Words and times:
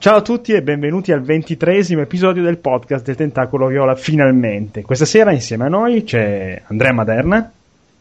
Ciao 0.00 0.18
a 0.18 0.22
tutti 0.22 0.52
e 0.52 0.62
benvenuti 0.62 1.10
al 1.10 1.22
ventitresimo 1.22 2.02
episodio 2.02 2.44
del 2.44 2.58
podcast 2.58 3.04
del 3.04 3.16
Tentacolo 3.16 3.66
Viola 3.66 3.96
finalmente. 3.96 4.82
Questa 4.82 5.04
sera 5.04 5.32
insieme 5.32 5.64
a 5.64 5.68
noi 5.68 6.04
c'è 6.04 6.62
Andrea 6.66 6.92
Maderna. 6.92 7.50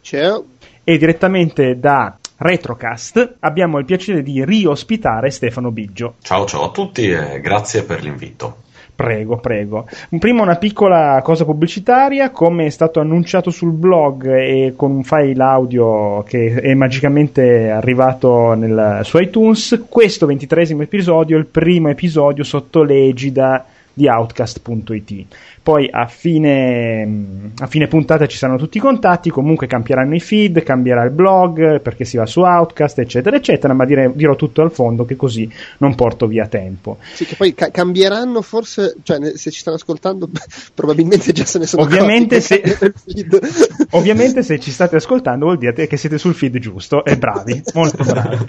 Ciao. 0.02 0.46
E 0.84 0.98
direttamente 1.00 1.80
da 1.80 2.16
Retrocast 2.38 3.38
abbiamo 3.40 3.80
il 3.80 3.86
piacere 3.86 4.22
di 4.22 4.46
riospitare 4.46 5.32
Stefano 5.32 5.72
Biggio. 5.72 6.18
Ciao 6.22 6.46
ciao 6.46 6.66
a 6.66 6.70
tutti 6.70 7.10
e 7.10 7.42
grazie 7.42 7.82
per 7.82 8.04
l'invito. 8.04 8.66
Prego, 8.98 9.38
prego. 9.38 9.86
Prima 10.18 10.42
una 10.42 10.56
piccola 10.56 11.22
cosa 11.24 11.46
pubblicitaria, 11.46 12.32
come 12.32 12.66
è 12.66 12.70
stato 12.70 13.00
annunciato 13.00 13.52
sul 13.52 13.72
blog 13.72 14.26
e 14.26 14.74
con 14.76 14.90
un 14.90 15.04
file 15.04 15.44
audio 15.44 16.24
che 16.24 16.56
è 16.56 16.74
magicamente 16.74 17.70
arrivato 17.70 18.56
nel, 18.56 19.02
su 19.04 19.20
iTunes, 19.20 19.84
questo 19.88 20.26
ventitresimo 20.26 20.82
episodio 20.82 21.38
è 21.38 21.40
il 21.40 21.46
primo 21.46 21.90
episodio 21.90 22.44
sotto 22.44 22.82
l'egida 22.82 23.68
di 23.98 24.08
Outcast.it. 24.08 25.26
Poi 25.64 25.90
a 25.92 26.06
fine, 26.06 27.52
a 27.58 27.66
fine, 27.66 27.88
puntata 27.88 28.28
ci 28.28 28.38
saranno 28.38 28.60
tutti 28.60 28.78
i 28.78 28.80
contatti, 28.80 29.32
comunque 29.32 29.66
cambieranno 29.66 30.14
i 30.14 30.20
feed, 30.20 30.62
cambierà 30.62 31.04
il 31.04 31.10
blog 31.10 31.82
perché 31.82 32.06
si 32.06 32.16
va 32.16 32.28
su 32.28 32.42
Outcast, 32.42 33.00
eccetera, 33.00 33.36
eccetera, 33.36 33.74
ma 33.74 33.84
dire, 33.86 34.12
dirò 34.14 34.36
tutto 34.36 34.62
al 34.62 34.72
fondo 34.72 35.04
che 35.04 35.16
così 35.16 35.52
non 35.80 35.96
porto 35.96 36.28
via 36.28 36.46
tempo. 36.48 37.00
Sì, 37.14 37.26
che 37.26 37.36
poi 37.36 37.56
ca- 37.56 37.72
cambieranno 37.72 38.42
forse, 38.44 38.96
cioè 39.02 39.36
se 39.36 39.50
ci 39.50 39.60
stanno 39.60 39.78
ascoltando 39.78 40.30
probabilmente 40.76 41.32
già 41.34 41.44
se 41.44 41.58
ne 41.58 41.66
sono 41.66 41.82
ovviamente 41.82 42.40
se, 42.40 42.62
ovviamente 43.92 44.44
se 44.44 44.60
ci 44.60 44.72
state 44.72 44.98
ascoltando 44.98 45.46
vuol 45.46 45.58
dire 45.58 45.88
che 45.88 45.98
siete 45.98 46.20
sul 46.20 46.36
feed 46.36 46.60
giusto 46.60 47.04
e 47.04 47.18
bravi, 47.18 47.64
molto 47.74 48.04
bravi. 48.04 48.46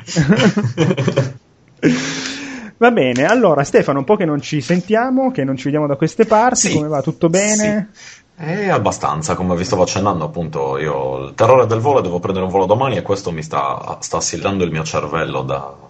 Va 2.78 2.90
bene, 2.92 3.24
allora 3.24 3.64
Stefano, 3.64 3.98
un 3.98 4.04
po' 4.04 4.16
che 4.16 4.24
non 4.24 4.40
ci 4.40 4.60
sentiamo, 4.60 5.30
che 5.30 5.44
non 5.44 5.56
ci 5.56 5.64
vediamo 5.64 5.86
da 5.86 5.96
queste 5.96 6.24
parti, 6.24 6.68
sì, 6.68 6.74
come 6.74 6.88
va? 6.88 7.02
Tutto 7.02 7.28
bene? 7.28 7.90
Sì. 7.92 8.26
Eh, 8.40 8.68
abbastanza, 8.68 9.34
come 9.34 9.56
vi 9.56 9.64
stavo 9.64 9.82
accennando, 9.82 10.24
appunto, 10.24 10.78
io 10.78 10.94
ho 10.94 11.24
il 11.26 11.34
terrore 11.34 11.66
del 11.66 11.80
volo, 11.80 12.00
devo 12.00 12.20
prendere 12.20 12.44
un 12.44 12.52
volo 12.52 12.66
domani 12.66 12.96
e 12.96 13.02
questo 13.02 13.32
mi 13.32 13.42
sta, 13.42 13.98
sta 14.00 14.18
assillando 14.18 14.62
il 14.62 14.70
mio 14.70 14.84
cervello 14.84 15.42
da 15.42 15.87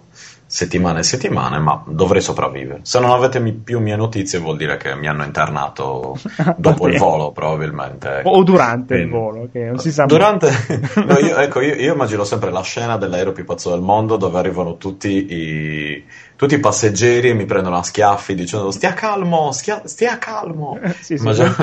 settimane 0.51 1.01
e 1.01 1.03
settimane, 1.03 1.59
ma 1.59 1.83
dovrei 1.85 2.23
sopravvivere. 2.23 2.79
Se 2.81 2.99
non 2.99 3.11
avete 3.11 3.39
più 3.39 3.79
mie 3.79 3.95
notizie 3.95 4.39
vuol 4.39 4.57
dire 4.57 4.77
che 4.77 4.95
mi 4.95 5.07
hanno 5.07 5.23
internato 5.23 6.17
dopo 6.57 6.87
il 6.87 6.97
volo, 6.97 7.31
probabilmente. 7.31 8.17
Ecco. 8.17 8.29
O 8.29 8.43
durante 8.43 8.95
Quindi, 8.95 9.13
il 9.13 9.21
volo, 9.21 9.49
che 9.51 9.65
non 9.65 9.77
si 9.77 9.91
sa 9.91 10.05
Durante... 10.05 10.49
no, 11.05 11.19
io, 11.19 11.37
ecco, 11.37 11.61
io, 11.61 11.75
io, 11.75 11.93
immagino 11.93 12.23
sempre 12.23 12.49
la 12.49 12.63
scena 12.63 12.97
dell'aereo 12.97 13.31
più 13.31 13.45
pazzo 13.45 13.69
del 13.69 13.81
mondo 13.81 14.17
dove 14.17 14.39
arrivano 14.39 14.77
tutti 14.77 15.31
i, 15.31 16.03
tutti 16.35 16.55
i 16.55 16.59
passeggeri 16.59 17.29
e 17.29 17.33
mi 17.35 17.45
prendono 17.45 17.77
a 17.77 17.83
schiaffi 17.83 18.33
dicendo 18.33 18.71
stia 18.71 18.93
calmo, 18.95 19.51
stia, 19.51 19.83
stia 19.85 20.17
calmo. 20.17 20.79
sì, 20.99 21.15
sì, 21.15 21.21
Immagino... 21.21 21.55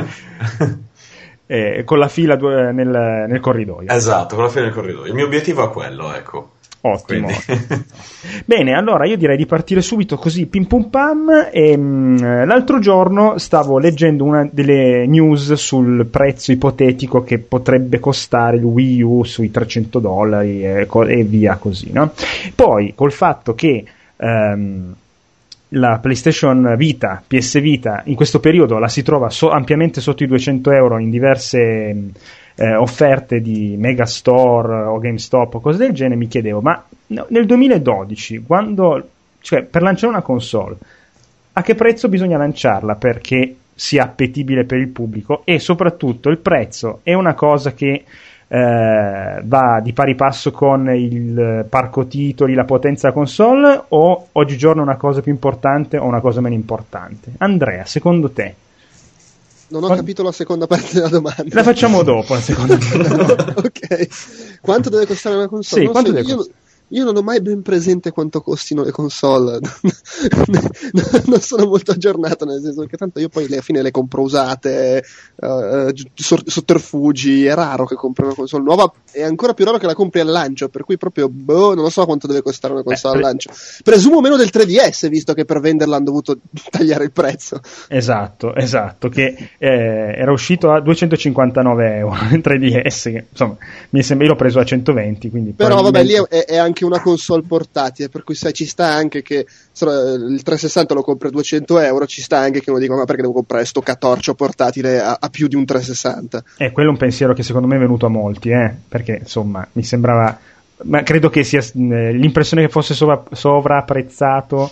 eh, 1.46 1.82
con 1.84 1.98
la 1.98 2.08
fila 2.08 2.36
nel, 2.36 3.26
nel 3.28 3.40
corridoio. 3.40 3.90
Esatto, 3.90 4.36
con 4.36 4.44
la 4.44 4.50
fila 4.50 4.66
nel 4.66 4.74
corridoio. 4.74 5.06
Il 5.06 5.14
mio 5.14 5.24
obiettivo 5.24 5.64
è 5.64 5.70
quello, 5.70 6.14
ecco. 6.14 6.50
Ottimo. 6.82 7.28
Bene, 8.44 8.72
allora 8.74 9.06
io 9.06 9.16
direi 9.16 9.36
di 9.36 9.46
partire 9.46 9.80
subito 9.80 10.16
così 10.16 10.46
pim 10.46 10.64
pum 10.64 10.88
pam. 10.88 11.48
E, 11.50 11.76
mh, 11.76 12.46
l'altro 12.46 12.78
giorno 12.78 13.38
stavo 13.38 13.78
leggendo 13.78 14.24
una 14.24 14.48
delle 14.50 15.06
news 15.06 15.52
sul 15.54 16.06
prezzo 16.06 16.52
ipotetico 16.52 17.22
che 17.24 17.38
potrebbe 17.38 17.98
costare 17.98 18.56
il 18.56 18.64
Wii 18.64 19.02
U 19.02 19.24
sui 19.24 19.50
300 19.50 19.98
dollari 19.98 20.64
e, 20.64 20.88
e 20.88 21.24
via 21.24 21.56
così. 21.56 21.90
No? 21.92 22.12
Poi 22.54 22.92
col 22.94 23.12
fatto 23.12 23.54
che 23.54 23.84
ehm, 24.16 24.94
la 25.70 25.98
PlayStation 25.98 26.74
Vita, 26.76 27.22
PS 27.26 27.60
Vita, 27.60 28.02
in 28.04 28.14
questo 28.14 28.38
periodo 28.38 28.78
la 28.78 28.88
si 28.88 29.02
trova 29.02 29.30
so- 29.30 29.50
ampiamente 29.50 30.00
sotto 30.00 30.22
i 30.22 30.26
200 30.28 30.70
euro 30.70 30.98
in 30.98 31.10
diverse 31.10 32.12
eh, 32.56 32.74
offerte 32.74 33.40
di 33.40 33.76
Megastore 33.78 34.84
o 34.84 34.98
GameStop 34.98 35.54
o 35.54 35.60
cose 35.60 35.78
del 35.78 35.92
genere, 35.92 36.16
mi 36.16 36.26
chiedevo, 36.26 36.60
ma 36.60 36.82
nel 37.08 37.46
2012, 37.46 38.42
quando, 38.46 39.08
cioè, 39.40 39.62
per 39.62 39.82
lanciare 39.82 40.12
una 40.12 40.22
console, 40.22 40.76
a 41.52 41.62
che 41.62 41.74
prezzo 41.74 42.08
bisogna 42.08 42.38
lanciarla 42.38 42.96
perché 42.96 43.54
sia 43.74 44.04
appetibile 44.04 44.64
per 44.64 44.78
il 44.78 44.88
pubblico 44.88 45.42
e 45.44 45.58
soprattutto 45.58 46.30
il 46.30 46.38
prezzo 46.38 47.00
è 47.02 47.12
una 47.12 47.34
cosa 47.34 47.72
che 47.72 48.04
eh, 48.48 49.40
va 49.42 49.80
di 49.82 49.92
pari 49.92 50.14
passo 50.14 50.50
con 50.50 50.88
il 50.94 51.66
parco 51.68 52.06
titoli, 52.06 52.54
la 52.54 52.64
potenza 52.64 53.12
console 53.12 53.84
o 53.88 54.28
oggigiorno 54.32 54.82
una 54.82 54.96
cosa 54.96 55.20
più 55.20 55.32
importante 55.32 55.98
o 55.98 56.06
una 56.06 56.20
cosa 56.20 56.40
meno 56.40 56.54
importante? 56.54 57.32
Andrea, 57.38 57.84
secondo 57.84 58.30
te? 58.30 58.54
Non 59.68 59.82
ho 59.82 59.86
Quant- 59.86 60.00
capito 60.00 60.22
la 60.22 60.32
seconda 60.32 60.66
parte 60.66 60.92
della 60.92 61.08
domanda. 61.08 61.44
La 61.48 61.62
facciamo 61.62 62.02
dopo 62.02 62.34
la 62.34 62.40
seconda 62.40 62.76
parte. 62.78 63.54
ok. 63.56 64.58
Quanto 64.60 64.90
deve 64.90 65.06
costare 65.06 65.34
una 65.36 65.48
console? 65.48 65.80
Sì, 65.80 65.84
non 65.84 65.92
quanto 65.92 66.10
so, 66.10 66.16
deve 66.16 66.28
io, 66.28 66.36
costare? 66.36 66.58
Io 66.90 67.02
non 67.02 67.16
ho 67.16 67.22
mai 67.22 67.40
ben 67.40 67.62
presente 67.62 68.12
quanto 68.12 68.40
costino 68.40 68.84
le 68.84 68.92
console, 68.92 69.58
non 71.26 71.40
sono 71.40 71.66
molto 71.66 71.90
aggiornato, 71.90 72.44
nel 72.44 72.60
senso 72.62 72.84
che 72.86 72.96
tanto 72.96 73.18
io 73.18 73.28
poi 73.28 73.46
alla 73.46 73.60
fine 73.60 73.82
le 73.82 73.90
compro 73.90 74.22
usate, 74.22 75.02
uh, 75.34 75.92
sotterfugi, 76.14 77.44
è 77.44 77.54
raro 77.54 77.86
che 77.86 77.96
compri 77.96 78.26
una 78.26 78.34
console 78.34 78.62
nuova, 78.62 78.92
è 79.10 79.22
ancora 79.22 79.52
più 79.52 79.64
raro 79.64 79.78
che 79.78 79.86
la 79.86 79.94
compri 79.94 80.20
al 80.20 80.28
lancio, 80.28 80.68
per 80.68 80.84
cui 80.84 80.96
proprio 80.96 81.28
boh, 81.28 81.74
non 81.74 81.82
lo 81.82 81.90
so 81.90 82.04
quanto 82.04 82.28
deve 82.28 82.42
costare 82.42 82.74
una 82.74 82.84
console 82.84 83.14
eh, 83.14 83.16
al 83.16 83.22
lancio. 83.24 83.50
Presumo 83.82 84.20
meno 84.20 84.36
del 84.36 84.50
3DS, 84.52 85.08
visto 85.08 85.34
che 85.34 85.44
per 85.44 85.58
venderla 85.58 85.96
hanno 85.96 86.04
dovuto 86.04 86.38
tagliare 86.70 87.02
il 87.02 87.10
prezzo. 87.10 87.60
Esatto, 87.88 88.54
esatto, 88.54 89.08
che 89.08 89.50
eh, 89.58 90.14
era 90.16 90.30
uscito 90.30 90.70
a 90.70 90.80
259 90.80 91.96
euro 91.96 92.14
il 92.30 92.42
3DS, 92.44 93.02
che 93.10 93.26
insomma 93.28 93.56
mi 93.90 94.04
sembra 94.04 94.26
io 94.26 94.32
l'ho 94.32 94.38
preso 94.38 94.60
a 94.60 94.64
120, 94.64 95.30
quindi... 95.30 95.50
Però 95.50 95.82
vabbè, 95.82 96.04
lì 96.04 96.12
è, 96.12 96.44
è 96.44 96.56
anche 96.56 96.75
anche 96.76 96.84
una 96.84 97.00
console 97.00 97.42
portatile, 97.42 98.10
per 98.10 98.22
cui 98.22 98.34
sai, 98.34 98.52
ci 98.52 98.66
sta 98.66 98.92
anche 98.92 99.22
che 99.22 99.38
il 99.38 100.42
360 100.42 100.92
lo 100.92 101.02
compri 101.02 101.28
a 101.28 101.30
200 101.30 101.78
euro, 101.80 102.06
ci 102.06 102.20
sta 102.20 102.38
anche 102.38 102.60
che 102.60 102.70
uno 102.70 102.78
dica 102.78 102.94
ma 102.94 103.04
perché 103.04 103.22
devo 103.22 103.32
comprare 103.32 103.64
sto 103.64 103.80
catorcio 103.80 104.34
portatile 104.34 105.00
a, 105.00 105.16
a 105.18 105.28
più 105.30 105.48
di 105.48 105.56
un 105.56 105.64
360? 105.64 106.44
Eh, 106.58 106.72
quello 106.72 106.90
è 106.90 106.92
un 106.92 106.98
pensiero 106.98 107.32
che 107.32 107.42
secondo 107.42 107.66
me 107.66 107.76
è 107.76 107.78
venuto 107.78 108.04
a 108.04 108.10
molti, 108.10 108.50
eh, 108.50 108.74
perché 108.86 109.20
insomma 109.22 109.66
mi 109.72 109.82
sembrava, 109.82 110.38
ma 110.82 111.02
credo 111.02 111.30
che 111.30 111.44
sia 111.44 111.64
l'impressione 111.72 112.62
che 112.62 112.68
fosse 112.68 112.92
sovra, 112.92 113.22
sovrapprezzato 113.32 114.70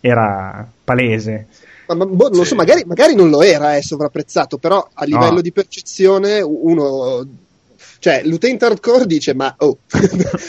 era 0.00 0.66
palese. 0.82 1.46
Ma, 1.86 1.94
ma 1.94 2.06
boh, 2.06 2.30
non 2.30 2.44
so, 2.44 2.54
magari, 2.54 2.82
magari, 2.84 3.14
non 3.14 3.28
lo 3.28 3.42
era, 3.42 3.76
eh, 3.76 3.82
sovrapprezzato, 3.82 4.58
però 4.58 4.88
a 4.92 5.04
livello 5.04 5.34
no. 5.34 5.40
di 5.40 5.52
percezione 5.52 6.40
uno 6.40 7.24
cioè, 8.04 8.20
l'utente 8.22 8.66
hardcore 8.66 9.06
dice, 9.06 9.32
ma 9.32 9.54
oh, 9.60 9.78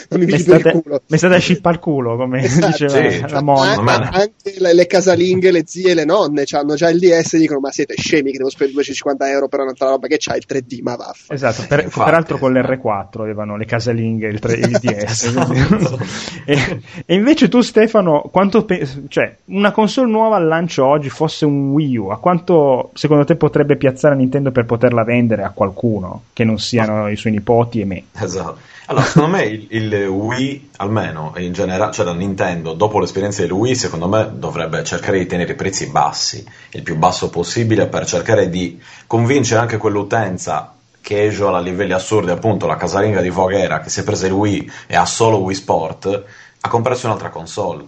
non 0.09 0.19
mi 0.19 0.25
per 0.25 0.59
il 0.59 0.81
culo. 0.81 1.01
Mi 1.07 1.17
state 1.17 1.35
a 1.35 1.39
scippa 1.39 1.69
al 1.69 1.79
culo, 1.79 2.17
come 2.17 2.43
esatto, 2.43 2.67
diceva 2.67 3.09
sì, 3.09 3.21
la 3.21 3.27
cioè, 3.29 3.41
monna. 3.41 4.11
Anche 4.11 4.55
le, 4.57 4.73
le, 4.73 4.85
casalinghe, 4.85 5.51
le 5.51 5.63
zie 5.65 5.91
e 5.91 5.93
le 5.93 6.03
nonne 6.03 6.43
hanno 6.51 6.75
già 6.75 6.89
il 6.89 6.99
DS 6.99 7.35
e 7.35 7.37
dicono, 7.37 7.61
ma 7.61 7.71
siete 7.71 7.93
scemi 7.95 8.31
che 8.31 8.39
devo 8.39 8.49
spendere 8.49 8.73
250 8.73 9.29
euro 9.29 9.47
per 9.47 9.61
un'altra 9.61 9.87
roba 9.87 10.07
che 10.07 10.17
c'ha 10.19 10.35
il 10.35 10.43
3D, 10.45 10.81
ma 10.81 10.97
vaffa. 10.97 11.33
Esatto, 11.33 11.63
per, 11.65 11.87
peraltro 11.87 12.37
con 12.37 12.51
l'R4 12.51 13.21
avevano 13.21 13.55
le 13.55 13.63
casalinghe 13.63 14.27
il, 14.27 14.39
3, 14.39 14.53
il 14.55 14.75
DS. 14.77 15.23
esatto. 15.23 15.99
e, 16.43 16.81
e, 17.05 17.15
invece 17.15 17.47
tu 17.47 17.61
Stefano, 17.61 18.27
quanto 18.33 18.65
pe- 18.65 18.85
cioè, 19.07 19.33
una 19.45 19.71
console 19.71 20.11
nuova 20.11 20.35
al 20.35 20.45
lancio 20.45 20.83
oggi 20.83 21.07
fosse 21.07 21.45
un 21.45 21.71
Wii 21.71 21.97
U, 21.99 22.07
a 22.07 22.17
quanto 22.17 22.91
secondo 22.95 23.23
te 23.23 23.37
potrebbe 23.37 23.77
piazzare 23.77 24.13
Nintendo 24.13 24.51
per 24.51 24.65
poterla 24.65 25.05
vendere 25.05 25.43
a 25.43 25.51
qualcuno 25.51 26.23
che 26.33 26.43
non 26.43 26.59
siano 26.59 27.07
i 27.07 27.15
suoi 27.15 27.31
nipoti? 27.31 27.43
Nipoti 27.45 27.81
e 27.81 27.85
me. 27.85 28.03
Esatto. 28.17 28.57
Allora, 28.87 29.05
secondo 29.05 29.37
me 29.37 29.43
il, 29.43 29.67
il, 29.69 30.07
Wii, 30.07 30.71
almeno 30.77 31.33
in 31.37 31.53
generale, 31.53 31.91
cioè 31.91 32.05
da 32.05 32.13
Nintendo, 32.13 32.73
dopo 32.73 32.99
l'esperienza 32.99 33.41
del 33.41 33.51
Wii, 33.51 33.75
secondo 33.75 34.07
me 34.07 34.31
dovrebbe 34.33 34.83
cercare 34.83 35.19
di 35.19 35.27
tenere 35.27 35.53
i 35.53 35.55
prezzi 35.55 35.87
bassi, 35.87 36.45
il 36.71 36.81
più 36.81 36.95
basso 36.95 37.29
possibile, 37.29 37.87
per 37.87 38.05
cercare 38.05 38.49
di 38.49 38.81
convincere 39.07 39.61
anche 39.61 39.77
quell'utenza 39.77 40.73
casual 41.01 41.55
a 41.55 41.59
livelli 41.59 41.93
assurdi, 41.93 42.31
appunto 42.31 42.65
la 42.65 42.77
casalinga 42.77 43.21
di 43.21 43.29
Voghera 43.29 43.79
che 43.79 43.89
si 43.89 43.99
è 43.99 44.03
presa 44.03 44.25
il 44.25 44.33
Wii 44.33 44.71
e 44.87 44.95
ha 44.95 45.05
solo 45.05 45.37
Wii 45.37 45.55
Sport, 45.55 46.23
a 46.61 46.67
comprarsi 46.69 47.05
un'altra 47.05 47.29
console. 47.29 47.87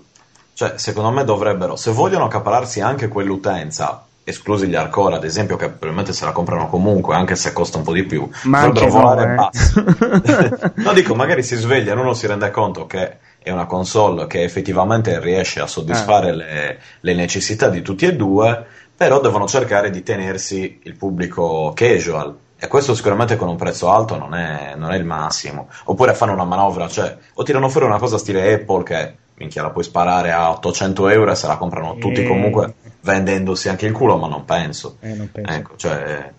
Cioè, 0.53 0.73
secondo 0.77 1.11
me 1.11 1.23
dovrebbero, 1.23 1.75
se 1.75 1.91
vogliono 1.91 2.25
accapararsi 2.25 2.81
anche 2.81 3.07
quell'utenza 3.07 4.06
esclusi 4.29 4.67
gli 4.67 4.75
hardcore 4.75 5.15
ad 5.15 5.23
esempio 5.23 5.55
che 5.55 5.67
probabilmente 5.69 6.11
se 6.11 6.25
la 6.25 6.33
comprano 6.33 6.67
comunque 6.67 7.15
anche 7.15 7.37
se 7.37 7.53
costa 7.53 7.77
un 7.77 7.85
po' 7.85 7.93
di 7.93 8.03
più 8.03 8.29
ma 8.43 8.65
dovrebbero 8.65 8.91
volare 8.91 9.35
no, 9.35 9.49
eh. 9.53 10.71
no 10.83 10.93
dico 10.93 11.15
magari 11.15 11.43
si 11.43 11.55
sveglia 11.55 11.93
e 11.93 11.95
uno 11.95 12.13
si 12.13 12.27
rende 12.27 12.51
conto 12.51 12.85
che 12.85 13.19
è 13.39 13.51
una 13.51 13.65
console 13.65 14.27
che 14.27 14.43
effettivamente 14.43 15.21
riesce 15.21 15.61
a 15.61 15.67
soddisfare 15.67 16.29
eh. 16.29 16.35
le, 16.35 16.79
le, 16.99 17.13
necessità 17.13 17.69
di 17.69 17.81
tutti 17.81 18.05
e 18.05 18.17
due 18.17 18.65
però 18.97 19.21
devono 19.21 19.47
cercare 19.47 19.89
di 19.89 20.03
tenersi 20.03 20.81
il 20.83 20.97
pubblico 20.97 21.71
casual 21.73 22.35
e 22.59 22.67
questo 22.67 22.95
sicuramente 22.95 23.37
con 23.37 23.47
un 23.47 23.55
prezzo 23.55 23.89
alto 23.89 24.17
non 24.17 24.33
è, 24.33 24.73
non 24.75 24.91
è 24.91 24.97
il 24.97 25.05
massimo 25.05 25.69
oppure 25.85 26.13
fanno 26.13 26.33
una 26.33 26.43
manovra 26.43 26.89
cioè 26.89 27.15
o 27.33 27.43
tirano 27.43 27.69
fuori 27.69 27.87
una 27.87 27.99
cosa 27.99 28.17
stile 28.17 28.53
Apple 28.53 28.83
che 28.83 29.15
minchia 29.35 29.61
la 29.61 29.69
puoi 29.69 29.85
sparare 29.85 30.33
a 30.33 30.49
800 30.49 31.07
euro 31.07 31.31
e 31.31 31.35
se 31.35 31.47
la 31.47 31.55
comprano 31.55 31.95
tutti 31.95 32.23
Eh. 32.23 32.27
comunque 32.27 32.73
vendendosi 33.07 33.69
anche 33.69 33.85
il 33.85 33.93
culo, 33.93 34.17
ma 34.17 34.27
non 34.27 34.43
penso. 34.45 34.97
Eh, 34.99 35.13
non 35.13 35.29
penso. 35.31 35.51
Ecco, 35.51 35.75
cioè, 35.77 36.31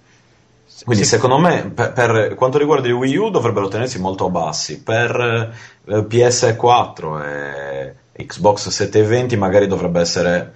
quindi 0.85 1.05
secondo 1.05 1.39
me 1.39 1.71
per, 1.75 1.93
per 1.93 2.35
quanto 2.35 2.59
riguarda 2.59 2.87
il 2.87 2.93
Wii 2.93 3.17
U 3.17 3.31
dovrebbero 3.31 3.69
tenersi 3.69 3.99
molto 3.99 4.29
bassi, 4.31 4.83
per 4.83 5.55
eh, 5.87 5.95
PS4 5.97 7.25
e 7.25 7.95
Xbox 8.27 8.69
720 8.69 9.37
magari 9.37 9.67
dovrebbe 9.67 10.01
essere, 10.01 10.53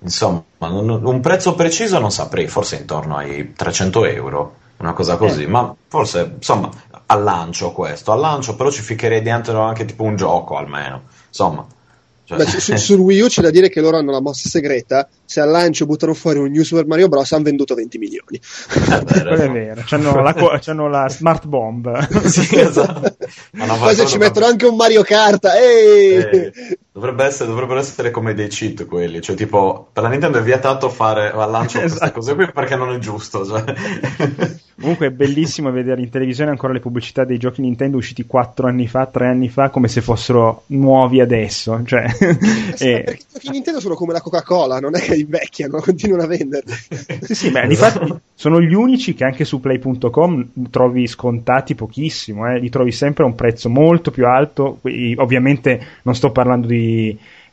insomma, 0.00 0.42
non- 0.58 1.04
un 1.04 1.20
prezzo 1.20 1.54
preciso 1.54 1.98
non 1.98 2.10
saprei, 2.12 2.46
forse 2.46 2.76
intorno 2.76 3.16
ai 3.16 3.52
300 3.54 4.04
euro, 4.04 4.54
una 4.78 4.92
cosa 4.92 5.16
così, 5.16 5.44
Eh. 5.44 5.48
ma 5.48 5.74
forse, 5.88 6.32
insomma, 6.36 6.68
al 7.06 7.22
lancio 7.22 7.72
questo, 7.72 8.12
al 8.12 8.20
lancio 8.20 8.54
però 8.56 8.70
ci 8.70 8.82
ficcherei 8.82 9.22
dentro 9.22 9.60
anche 9.60 9.84
tipo 9.86 10.02
un 10.04 10.16
gioco 10.16 10.56
almeno, 10.56 11.02
insomma. 11.28 11.64
Cioè- 12.26 12.38
Beh, 12.38 12.46
su- 12.46 12.58
su- 12.60 12.76
sul 12.76 12.98
Wii 13.00 13.20
U 13.20 13.26
c'è 13.26 13.42
da 13.42 13.50
dire 13.50 13.68
che 13.68 13.80
loro 13.80 13.98
hanno 13.98 14.10
la 14.10 14.20
mossa 14.20 14.48
segreta. 14.48 15.06
Se 15.24 15.40
al 15.40 15.50
lancio 15.50 15.84
buttano 15.86 16.14
fuori 16.14 16.38
un 16.38 16.50
New 16.50 16.62
Super 16.62 16.86
Mario 16.86 17.08
Bros. 17.08 17.30
hanno 17.32 17.42
venduto 17.44 17.74
20 17.74 17.98
milioni. 17.98 18.38
È 18.38 18.78
vero. 18.78 19.04
Quello 19.04 19.42
è 19.42 19.50
vero, 19.50 19.82
c'hanno 19.84 20.22
la, 20.22 20.58
c'hanno 20.60 20.88
la 20.88 21.08
smart 21.08 21.46
bomb. 21.46 21.92
Sì, 22.24 22.58
esatto. 22.58 23.16
Poi 23.78 23.94
se 23.94 24.06
ci 24.06 24.16
mettono 24.18 24.46
anche 24.46 24.66
un 24.66 24.76
Mario 24.76 25.02
Kart, 25.02 25.44
ehi! 25.44 26.14
Eh, 26.14 26.52
dovrebbe 26.94 27.24
essere, 27.24 27.48
dovrebbero 27.50 27.80
essere 27.80 28.12
come 28.12 28.34
dei 28.34 28.46
cheat 28.46 28.86
quelli, 28.86 29.20
cioè 29.20 29.34
tipo 29.34 29.88
per 29.92 30.04
la 30.04 30.08
Nintendo 30.08 30.38
è 30.38 30.42
vietato 30.42 30.88
fare 30.88 31.28
al 31.28 31.50
lancio 31.50 31.80
queste 31.80 31.96
Esatto. 31.96 32.12
cose 32.12 32.34
qui 32.36 32.48
perché 32.52 32.76
non 32.76 32.92
è 32.92 32.98
giusto. 32.98 33.44
Cioè. 33.44 33.64
Comunque 34.80 35.06
è 35.06 35.10
bellissimo 35.10 35.70
vedere 35.72 36.00
in 36.00 36.10
televisione 36.10 36.50
ancora 36.50 36.72
le 36.72 36.80
pubblicità 36.80 37.24
dei 37.24 37.38
giochi 37.38 37.60
Nintendo 37.62 37.96
usciti 37.96 38.24
4 38.26 38.68
anni 38.68 38.86
fa, 38.86 39.06
3 39.06 39.26
anni 39.26 39.48
fa, 39.48 39.70
come 39.70 39.88
se 39.88 40.00
fossero 40.02 40.62
nuovi 40.66 41.20
adesso. 41.20 41.80
Cioè, 41.84 42.08
Sì, 42.74 42.90
eh, 42.90 43.02
perché 43.04 43.22
i 43.22 43.26
giochi 43.32 43.50
Nintendo 43.50 43.80
sono 43.80 43.94
come 43.94 44.12
la 44.12 44.20
Coca-Cola, 44.20 44.78
non 44.78 44.94
è 44.94 45.00
che 45.00 45.14
invecchiano, 45.16 45.80
continuano 45.80 46.24
a 46.24 46.26
venderli. 46.26 46.72
Sì, 47.22 47.34
sì, 47.34 47.50
beh, 47.50 47.66
difatti 47.66 48.14
sono 48.34 48.60
gli 48.60 48.74
unici 48.74 49.14
che 49.14 49.24
anche 49.24 49.44
su 49.44 49.60
play.com 49.60 50.48
trovi 50.70 51.06
scontati 51.06 51.74
pochissimo, 51.74 52.46
eh, 52.48 52.58
li 52.58 52.68
trovi 52.68 52.92
sempre 52.92 53.24
a 53.24 53.26
un 53.26 53.34
prezzo 53.34 53.68
molto 53.68 54.10
più 54.10 54.26
alto. 54.26 54.80
Ovviamente 55.16 55.80
non 56.02 56.14
sto 56.14 56.30
parlando 56.30 56.66
di 56.66 56.83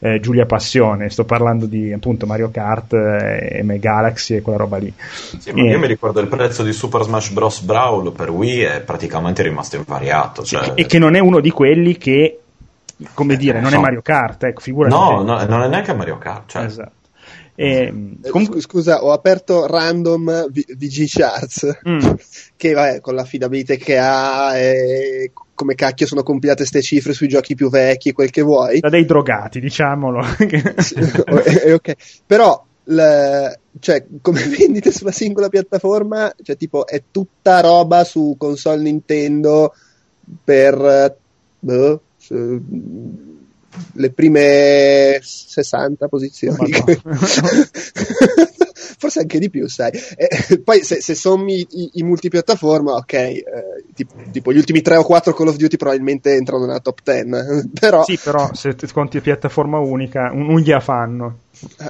eh, 0.03 0.19
Giulia 0.19 0.45
Passione, 0.45 1.09
sto 1.09 1.25
parlando 1.25 1.65
di 1.67 1.93
appunto 1.93 2.25
Mario 2.25 2.49
Kart 2.49 2.93
eh, 2.93 3.63
e 3.67 3.79
Galaxy 3.79 4.35
e 4.35 4.41
quella 4.41 4.57
roba 4.57 4.77
lì. 4.77 4.91
Sì, 5.37 5.51
ma 5.51 5.61
Eh, 5.61 5.69
io 5.71 5.79
mi 5.79 5.87
ricordo 5.87 6.19
il 6.19 6.27
prezzo 6.27 6.63
di 6.63 6.73
Super 6.73 7.03
Smash 7.03 7.29
Bros. 7.29 7.61
Brawl 7.61 8.11
per 8.11 8.29
Wii 8.31 8.59
è 8.61 8.81
praticamente 8.81 9.43
rimasto 9.43 9.75
invariato. 9.75 10.43
Cioè... 10.43 10.71
e 10.75 10.85
che 10.85 10.97
non 10.97 11.15
è 11.15 11.19
uno 11.19 11.39
di 11.39 11.51
quelli 11.51 11.97
che, 11.97 12.39
come 13.13 13.35
dire, 13.37 13.59
non 13.61 13.71
è 13.71 13.75
No. 13.75 13.81
Mario 13.81 14.01
Kart, 14.01 14.43
ecco, 14.43 14.61
figurati. 14.61 14.93
No, 14.95 15.21
no, 15.23 15.43
non 15.45 15.61
è 15.61 15.67
neanche 15.67 15.93
Mario 15.93 16.17
Kart. 16.17 16.49
Cioè... 16.49 16.63
Esatto. 16.63 16.91
E, 17.53 17.67
Eh, 18.23 18.29
comunque, 18.29 18.59
scu- 18.61 18.71
Scusa, 18.71 19.03
ho 19.03 19.11
aperto 19.11 19.67
random 19.67 20.47
VG 20.49 21.03
Charts, 21.07 21.79
Mm. 21.87 21.99
che 22.57 22.73
vabbè, 22.73 23.01
con 23.01 23.13
l'affidabilità 23.13 23.75
che 23.75 23.97
ha 23.99 24.57
e 24.57 25.31
come 25.61 25.75
cacchio 25.75 26.07
sono 26.07 26.23
compilate 26.23 26.65
ste 26.65 26.81
cifre 26.81 27.13
sui 27.13 27.27
giochi 27.27 27.53
più 27.53 27.69
vecchi, 27.69 28.13
quel 28.13 28.31
che 28.31 28.41
vuoi. 28.41 28.79
da 28.79 28.89
dei 28.89 29.05
drogati, 29.05 29.59
diciamolo. 29.59 30.25
Sì, 30.77 30.95
eh, 30.95 31.61
eh, 31.65 31.73
ok. 31.73 31.93
Però, 32.25 32.65
l- 32.85 33.51
cioè, 33.79 34.03
come 34.21 34.41
vendite 34.57 34.91
sulla 34.91 35.11
singola 35.11 35.49
piattaforma, 35.49 36.33
cioè, 36.41 36.57
tipo, 36.57 36.87
è 36.87 37.03
tutta 37.11 37.59
roba 37.61 38.03
su 38.03 38.33
console 38.39 38.81
Nintendo 38.81 39.71
per 40.43 40.73
eh, 40.73 41.15
boh, 41.59 42.01
su- 42.17 43.30
le 43.93 44.11
prime 44.11 45.19
60 45.21 46.07
posizioni. 46.07 46.71
Forse 48.97 49.19
anche 49.19 49.39
di 49.39 49.49
più, 49.49 49.67
sai. 49.67 49.91
Eh, 50.15 50.59
poi 50.59 50.83
se, 50.83 51.01
se 51.01 51.15
sommi 51.15 51.65
i, 51.69 51.89
i 51.93 52.03
multipiattaforma, 52.03 52.93
ok, 52.93 53.13
eh, 53.13 53.43
tipo, 53.95 54.13
tipo 54.31 54.53
gli 54.53 54.57
ultimi 54.57 54.81
3 54.81 54.97
o 54.97 55.03
4 55.03 55.33
Call 55.33 55.47
of 55.47 55.55
Duty 55.55 55.77
probabilmente 55.77 56.35
entrano 56.35 56.65
nella 56.65 56.79
top 56.79 56.99
10, 57.03 57.69
però 57.79 58.03
sì, 58.03 58.19
però 58.23 58.49
se 58.53 58.75
ti 58.75 58.85
conti 58.91 59.19
piattaforma 59.19 59.79
unica, 59.79 60.29
un, 60.31 60.49
un 60.49 60.59
gliela 60.59 60.79
fanno. 60.79 61.39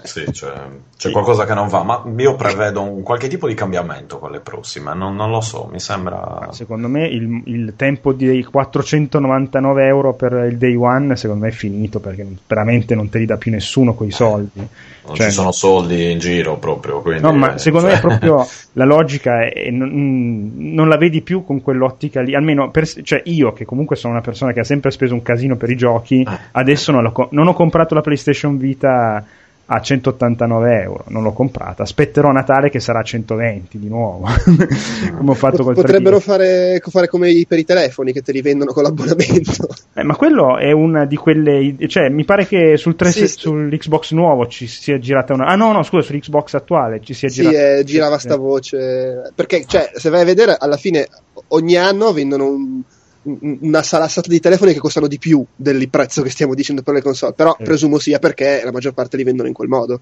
Sì, 0.04 0.26
cioè, 0.34 0.54
c'è 0.98 1.12
qualcosa 1.12 1.46
che 1.46 1.54
non 1.54 1.68
va, 1.70 1.84
ma 1.84 2.04
io 2.18 2.36
prevedo 2.36 2.82
un 2.82 3.04
qualche 3.04 3.28
tipo 3.28 3.48
di 3.48 3.54
cambiamento 3.54 4.18
con 4.18 4.32
le 4.32 4.40
prossime, 4.40 4.94
non, 4.96 5.16
non 5.16 5.30
lo 5.30 5.40
so, 5.40 5.70
mi 5.72 5.80
sembra... 5.80 6.50
Secondo 6.52 6.88
me 6.90 7.08
il, 7.08 7.44
il 7.46 7.74
tempo 7.78 8.12
dei 8.12 8.44
499 8.44 9.86
euro 9.86 10.14
per 10.14 10.34
il 10.50 10.58
day 10.58 10.76
one, 10.76 11.16
secondo 11.16 11.46
me 11.46 11.52
è 11.52 11.54
finito 11.54 12.00
perché 12.00 12.26
veramente 12.48 12.96
non 12.96 13.10
te 13.10 13.20
li 13.20 13.26
dà 13.26 13.38
più 13.38 13.52
nessuno 13.52 13.94
quei 13.94 14.12
soldi. 14.12 14.60
Non 14.60 15.16
Cioè, 15.16 15.28
ci 15.28 15.32
sono 15.32 15.52
soldi 15.52 16.12
in 16.12 16.20
giro 16.20 16.58
proprio, 16.58 17.02
quindi... 17.02 17.22
No, 17.22 17.32
ma 17.32 17.54
eh, 17.54 17.58
secondo 17.60 17.88
me 17.88 17.94
cioè- 17.94 18.02
è 18.02 18.08
proprio 18.08 18.46
la 18.74 18.86
logica 18.86 19.48
è, 19.48 19.70
non, 19.70 20.52
non 20.56 20.90
la 20.90 20.98
vedi 20.98 21.22
più 21.22 21.46
con 21.46 21.62
quell'ottica 21.62 22.22
lì. 22.22 22.36
Almeno 22.36 22.72
per, 22.72 22.88
cioè 23.04 23.22
io, 23.26 23.54
che 23.54 23.66
comunque 23.66 23.96
sono 23.96 24.14
una 24.14 24.22
persona 24.22 24.52
che 24.52 24.60
ha 24.60 24.66
sempre 24.66 24.92
speso 24.92 25.14
un 25.14 25.22
casino 25.22 25.56
per 25.56 25.70
i 25.70 25.78
giochi, 25.78 26.22
Eh. 26.28 26.40
adesso 26.52 26.92
non, 26.92 27.12
non 27.30 27.48
ho 27.48 27.54
comprato 27.54 27.94
la 27.94 28.02
PlayStation 28.02 28.58
Vita 28.58 29.24
a 29.68 29.80
189 29.80 30.82
euro. 30.82 31.04
Non 31.08 31.24
l'ho 31.24 31.32
comprata. 31.32 31.84
Aspetterò 31.84 32.32
Natale 32.32 32.70
che 32.70 32.80
sarà 32.80 33.00
a 33.00 33.04
120 33.04 33.80
di 33.80 33.88
nuovo. 33.88 34.28
Come 35.18 35.32
ho 35.32 35.34
fatto 35.34 35.64
col 35.64 35.74
potrebbero 35.76 36.18
3DS. 36.18 36.22
fare, 36.22 36.82
fare 36.90 37.08
come 37.08 37.44
per 37.48 37.58
i 37.60 37.64
telefoni 37.66 38.12
che 38.12 38.22
te 38.22 38.32
li 38.32 38.42
vendono 38.42 38.74
con 38.74 38.84
l'abbonamento. 38.84 39.68
Eh, 39.94 40.04
ma 40.04 40.16
quello 40.16 40.58
è 40.58 40.72
una 40.72 41.06
di 41.06 41.18
quelle. 41.18 41.76
Cioè, 41.88 42.08
mi 42.10 42.24
pare 42.24 42.48
che 42.48 42.78
sul 42.78 42.96
3, 42.96 43.12
Sì, 43.12 43.28
sì. 43.28 43.40
sull'Xbox 43.40 44.14
nuovo 44.14 44.48
ci 44.48 44.66
sia 44.66 44.98
girata 45.00 45.34
una. 45.34 45.46
Ah, 45.48 45.56
no, 45.56 45.74
no, 45.74 45.84
scusa, 45.84 46.04
sull'Xbox 46.08 46.54
attuale 46.54 47.02
ci 47.04 47.14
sia 47.14 47.28
Sì, 47.28 47.42
girata. 47.42 47.76
eh, 47.78 47.84
girava 47.84 48.18
sta 48.18 48.38
voce. 48.38 49.32
Perché, 49.36 49.66
cioè, 49.66 49.92
se 49.94 50.10
vai 50.10 50.22
a 50.22 50.26
vedere, 50.26 50.56
alla 50.58 50.78
fine 50.78 51.08
ogni 51.50 51.76
anno 51.76 52.14
vendono 52.14 52.48
un- 52.48 52.82
una 53.24 53.84
salassata 53.84 54.30
di 54.30 54.40
telefoni 54.40 54.74
che 54.74 54.80
costano 54.80 55.08
di 55.08 55.20
più 55.20 55.46
del 55.56 55.88
prezzo 55.90 56.22
che 56.22 56.30
stiamo 56.30 56.56
dicendo 56.56 56.82
per 56.82 56.94
le 56.96 57.02
console. 57.02 57.34
Però 57.34 57.56
Sì. 57.58 57.64
presumo 57.64 58.00
sia 58.00 58.20
perché 58.20 58.62
la 58.64 58.72
maggior 58.72 58.94
parte 58.94 59.18
li 59.18 59.24
vendono 59.24 59.48
in 59.48 59.54
quel 59.54 59.68
modo. 59.68 60.00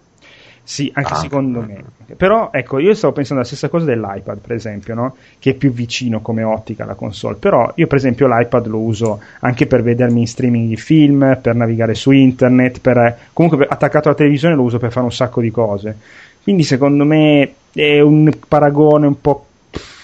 Sì, 0.63 0.91
anche 0.93 1.13
Ah. 1.13 1.17
secondo 1.17 1.61
me. 1.61 1.83
Però 2.15 2.49
ecco, 2.53 2.77
io 2.77 2.93
stavo 2.93 3.11
pensando 3.13 3.41
la 3.41 3.47
stessa 3.47 3.69
cosa 3.69 3.85
dell'iPad, 3.85 4.37
per 4.37 4.51
esempio, 4.55 4.93
no? 4.93 5.15
che 5.39 5.51
è 5.51 5.53
più 5.55 5.71
vicino 5.71 6.21
come 6.21 6.43
ottica 6.43 6.83
alla 6.83 6.93
console. 6.93 7.35
Però 7.37 7.71
io, 7.75 7.87
per 7.87 7.97
esempio, 7.97 8.27
l'iPad 8.27 8.67
lo 8.67 8.77
uso 8.77 9.19
anche 9.39 9.65
per 9.65 9.81
vedermi 9.81 10.19
in 10.21 10.27
streaming 10.27 10.71
i 10.71 10.75
film, 10.77 11.39
per 11.41 11.55
navigare 11.55 11.95
su 11.95 12.11
internet, 12.11 12.81
per... 12.81 13.17
comunque 13.33 13.65
attaccato 13.67 14.09
alla 14.09 14.17
televisione 14.17 14.53
lo 14.55 14.61
uso 14.61 14.77
per 14.77 14.91
fare 14.91 15.05
un 15.05 15.11
sacco 15.11 15.41
di 15.41 15.49
cose. 15.49 15.97
Quindi 16.43 16.61
secondo 16.63 17.03
me 17.03 17.53
è 17.73 17.99
un 17.99 18.31
paragone 18.47 19.07
un 19.07 19.19
po' 19.19 19.45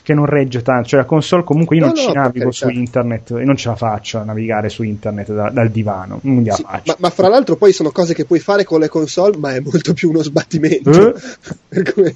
che 0.05 0.13
non 0.13 0.25
regge 0.27 0.61
tanto. 0.61 0.89
Cioè 0.89 0.99
la 0.99 1.05
console 1.05 1.43
comunque 1.43 1.75
io 1.75 1.81
No, 1.81 1.87
non 1.87 1.95
no, 1.95 2.09
ci 2.09 2.13
navigo 2.13 2.51
su 2.51 2.69
internet 2.69 3.31
e 3.31 3.43
non 3.43 3.57
ce 3.57 3.69
la 3.69 3.75
faccio 3.75 4.19
a 4.19 4.23
navigare 4.23 4.69
su 4.69 4.83
internet 4.83 5.33
da- 5.33 5.49
dal 5.49 5.69
divano. 5.69 6.19
Sì, 6.21 6.63
ma, 6.63 6.95
ma 6.99 7.09
fra 7.09 7.27
l'altro 7.27 7.55
poi 7.55 7.73
sono 7.73 7.89
cose 7.89 8.13
che 8.13 8.25
puoi 8.25 8.39
fare 8.39 8.63
con 8.63 8.79
le 8.79 8.87
console, 8.87 9.35
ma 9.37 9.55
è 9.55 9.59
molto 9.59 9.93
più 9.93 10.09
uno 10.09 10.21
sbattimento. 10.21 11.15
Eh? 11.15 12.15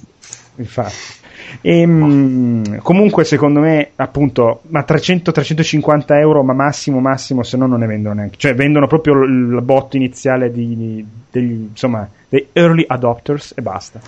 Infatti. 0.60 1.18
Ehm, 1.62 2.80
comunque, 2.82 3.24
secondo 3.24 3.60
me, 3.60 3.90
appunto, 3.96 4.60
ma 4.68 4.84
300-350 4.86 6.18
euro, 6.18 6.42
ma 6.42 6.52
massimo, 6.52 7.00
massimo, 7.00 7.42
se 7.42 7.56
no 7.56 7.66
non 7.66 7.80
ne 7.80 7.86
vendono 7.86 8.14
neanche. 8.14 8.36
Cioè, 8.38 8.54
vendono 8.54 8.86
proprio 8.86 9.22
il 9.24 9.50
il 9.50 9.62
botto 9.62 9.96
iniziale 9.96 10.50
di, 10.52 11.04
degli, 11.30 11.68
insomma, 11.70 12.08
dei 12.28 12.48
early 12.52 12.84
adopters 12.86 13.54
e 13.56 13.62
basta. 13.62 14.00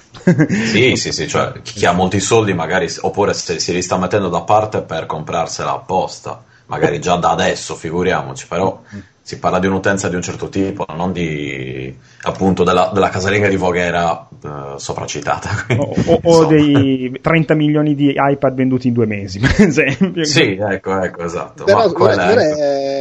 Sì, 0.73 0.95
sì, 0.97 1.13
sì, 1.13 1.27
cioè 1.27 1.61
chi 1.63 1.85
ha 1.85 1.93
molti 1.93 2.21
soldi 2.21 2.55
magari, 2.55 2.89
oppure 3.01 3.35
se 3.35 3.59
si 3.59 3.73
li 3.73 3.83
sta 3.83 3.99
mettendo 3.99 4.29
da 4.29 4.43
parte 4.43 4.83
per 4.83 5.07
comprarsela 5.07 5.73
apposta, 5.73 6.43
magari 6.67 7.01
già 7.01 7.17
da 7.17 7.31
adesso, 7.31 7.75
figuriamoci, 7.75 8.47
però 8.47 8.81
si 9.23 9.39
parla 9.39 9.59
di 9.61 9.67
un'utenza 9.69 10.09
di 10.09 10.17
un 10.17 10.23
certo 10.23 10.49
tipo, 10.49 10.85
non 10.97 11.13
di 11.13 11.95
appunto 12.23 12.65
della, 12.65 12.91
della 12.93 13.09
casalinga 13.09 13.49
di 13.49 13.57
Voghera 13.57 14.29
eh, 14.45 14.75
sopracitata. 14.79 15.49
quindi, 15.67 15.85
o, 16.07 16.21
o- 16.23 16.45
dei 16.47 17.19
30 17.21 17.55
milioni 17.55 17.95
di 17.95 18.13
iPad 18.17 18.55
venduti 18.55 18.89
in 18.89 18.93
due 18.95 19.07
mesi, 19.07 19.39
per 19.41 19.61
esempio. 19.61 20.25
Sì, 20.25 20.59
ecco, 20.61 21.01
ecco, 21.01 21.23
esatto. 21.25 21.65
Però 21.65 21.89
Ma 21.93 22.15
non 22.15 22.21
è, 22.21 22.27
non 22.27 22.39
è- 22.39 22.55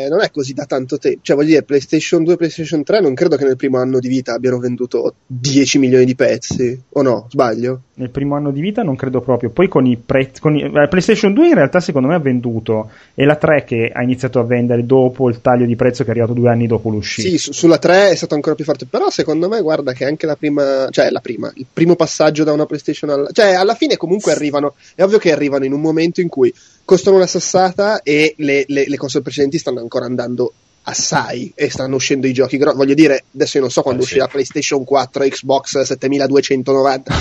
è- 0.06 0.08
non 0.10 0.22
è 0.22 0.30
così 0.32 0.54
da 0.54 0.66
tanto 0.66 0.98
tempo. 0.98 1.20
Cioè, 1.24 1.36
voglio 1.36 1.50
dire, 1.50 1.64
PlayStation 1.64 2.24
2 2.24 2.34
e 2.34 2.38
PlayStation 2.38 2.84
3 2.84 3.02
non 3.02 3.14
credo 3.16 3.36
che 3.36 3.46
nel 3.46 3.56
primo 3.56 3.80
anno 3.80 4.00
di 4.00 4.08
vita 4.08 4.34
abbiano 4.34 4.60
venduto 4.60 5.16
10 5.26 5.80
milioni 5.80 6.06
di 6.06 6.16
pezzi. 6.16 6.80
O 6.94 7.02
no? 7.02 7.26
Sbaglio? 7.30 7.82
Nel 8.02 8.10
primo 8.10 8.36
anno 8.36 8.50
di 8.50 8.62
vita 8.62 8.82
non 8.82 8.96
credo 8.96 9.22
proprio. 9.22 9.52
Poi 9.52 9.68
con 9.68 9.86
i 9.86 9.96
prezzi. 9.96 10.42
I, 10.44 10.62
eh, 10.64 10.88
PlayStation 10.88 11.34
2 11.36 11.50
in 11.50 11.54
realtà 11.54 11.80
secondo 11.80 12.08
me 12.08 12.16
ha 12.16 12.20
venduto. 12.20 12.90
E 13.14 13.26
la 13.26 13.36
3 13.36 13.64
che 13.64 13.92
ha 13.94 14.02
iniziato 14.02 14.40
a 14.40 14.44
vendere 14.44 14.88
dopo 14.88 15.30
il 15.30 15.40
taglio 15.40 15.68
di 15.68 15.76
prezzo 15.76 16.02
che 16.02 16.10
è 16.10 16.12
arrivato 16.12 16.34
due 16.34 16.50
anni 16.50 16.66
dopo 16.66 16.90
l'uscita. 16.90 17.30
Sì, 17.30 17.38
su- 17.38 17.52
sulla 17.52 17.78
3 17.78 18.10
è 18.10 18.16
stato 18.16 18.34
ancora 18.34 18.56
più 18.56 18.66
forte. 18.66 18.88
Però 18.88 19.12
secondo 19.12 19.48
me, 19.48 19.62
guarda 19.62 19.94
che 19.94 20.04
anche 20.04 20.26
la 20.26 20.36
prima, 20.36 20.88
cioè 20.90 21.12
la 21.12 21.20
prima, 21.20 21.52
il 21.54 21.68
primo 21.72 21.96
passaggio 21.96 22.44
da 22.44 22.54
una 22.54 22.66
PlayStation 22.66 23.12
alla. 23.12 23.30
Cioè, 23.32 23.54
alla 23.54 23.76
fine 23.76 23.98
comunque 23.98 24.32
arrivano. 24.32 24.74
È 24.96 25.04
ovvio 25.04 25.20
che 25.20 25.32
arrivano 25.32 25.66
in 25.66 25.74
un 25.74 25.82
momento 25.82 26.22
in 26.22 26.28
cui 26.28 26.52
costano 26.84 27.18
una 27.18 27.28
sassata 27.28 28.02
e 28.02 28.34
le, 28.38 28.64
le- 28.68 28.86
le 28.88 28.98
console 28.98 29.24
precedenti 29.24 29.60
stanno 29.60 29.80
ancora 29.80 30.06
andando 30.06 30.54
assai 30.84 31.52
e 31.56 31.70
stanno 31.70 31.96
uscendo 31.96 32.28
i 32.28 32.34
giochi 32.34 32.58
grossi. 32.58 32.78
Voglio 32.78 32.94
dire, 32.94 33.24
adesso 33.34 33.58
io 33.58 33.64
non 33.64 33.72
so 33.72 33.82
quando 33.82 34.02
Eh, 34.02 34.04
uscirà 34.06 34.26
sì. 34.26 34.32
PlayStation 34.32 34.84
4, 34.84 35.24
Xbox 35.26 35.82
7290, 35.82 37.14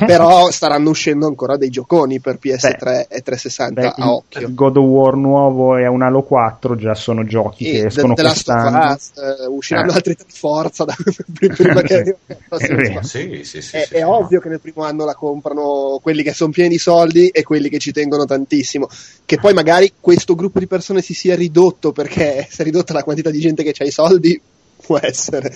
però 0.06 0.50
staranno 0.50 0.90
uscendo 0.90 1.26
ancora 1.26 1.56
dei 1.56 1.70
gioconi 1.70 2.20
per 2.20 2.38
PS3 2.42 3.06
e 3.08 3.22
360 3.22 3.80
Beh, 3.80 3.92
a 3.96 4.12
occhio. 4.12 4.40
il 4.48 4.54
God 4.54 4.76
of 4.78 4.84
War 4.84 5.14
nuovo 5.16 5.76
e 5.76 5.86
un 5.86 6.02
Halo 6.02 6.22
4 6.22 6.76
già 6.76 6.94
sono 6.94 7.24
giochi 7.24 7.64
E 7.68 7.72
che 7.72 7.80
The, 7.80 7.86
escono 7.86 8.14
The 8.14 8.22
Last 8.22 8.48
of 8.48 8.54
quest'anno. 8.60 8.92
Us, 8.94 9.10
eh, 9.16 9.46
usciranno 9.46 9.90
Eh. 9.90 9.94
altri 9.94 10.14
tre 10.16 10.24
Forza 10.28 10.84
da, 10.84 10.94
prima 11.54 11.82
che 11.82 11.94
È 12.26 12.74
vero. 12.74 13.02
spazio. 13.02 13.02
Sì, 13.02 13.40
sì, 13.44 13.62
sì. 13.62 13.76
è, 13.76 13.84
sì, 13.86 13.94
è 13.94 13.98
sì, 13.98 14.02
ovvio 14.02 14.40
che 14.40 14.48
nel 14.48 14.60
primo 14.60 14.84
anno 14.84 15.04
la 15.04 15.14
comprano 15.14 15.98
quelli 16.02 16.22
che 16.22 16.32
sono 16.32 16.50
pieni 16.50 16.70
di 16.70 16.78
soldi 16.78 17.28
e 17.28 17.42
quelli 17.42 17.68
che 17.68 17.78
ci 17.78 17.92
tengono 17.92 18.24
tantissimo. 18.24 18.88
Che 19.24 19.38
poi 19.38 19.52
magari 19.54 19.92
questo 20.00 20.34
gruppo 20.34 20.58
di 20.58 20.66
persone 20.66 21.02
si 21.02 21.14
sia 21.14 21.34
ridotto 21.34 21.92
perché 21.92 22.46
si 22.50 22.60
è 22.60 22.64
ridotta 22.86 22.92
la 22.92 23.02
quantità 23.02 23.30
di 23.30 23.40
gente 23.40 23.62
che 23.64 23.74
ha 23.76 23.84
i 23.84 23.90
soldi, 23.90 24.40
può 24.86 24.98
essere. 25.00 25.52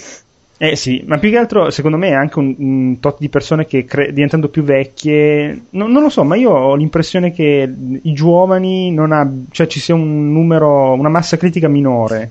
Eh 0.63 0.77
sì, 0.77 1.03
ma 1.07 1.19
più 1.19 1.31
che 1.31 1.39
altro 1.39 1.71
secondo 1.71 1.97
me 1.97 2.09
è 2.09 2.13
anche 2.13 2.39
un, 2.39 2.55
un 2.59 3.01
tot 3.01 3.17
di 3.19 3.31
persone 3.31 3.65
che 3.65 3.87
cre- 3.87 4.13
diventando 4.13 4.49
più 4.49 4.63
vecchie, 4.63 5.63
no- 5.71 5.87
non 5.87 6.03
lo 6.03 6.11
so, 6.11 6.23
ma 6.23 6.37
io 6.37 6.51
ho 6.51 6.75
l'impressione 6.75 7.33
che 7.33 7.73
i 8.03 8.13
giovani 8.13 8.91
non 8.91 9.13
ha, 9.13 9.27
cioè 9.53 9.67
ci 9.67 9.81
sia 9.81 9.95
un 9.95 10.31
numero, 10.33 10.93
una 10.93 11.09
massa 11.09 11.39
critica 11.39 11.67
minore 11.67 12.31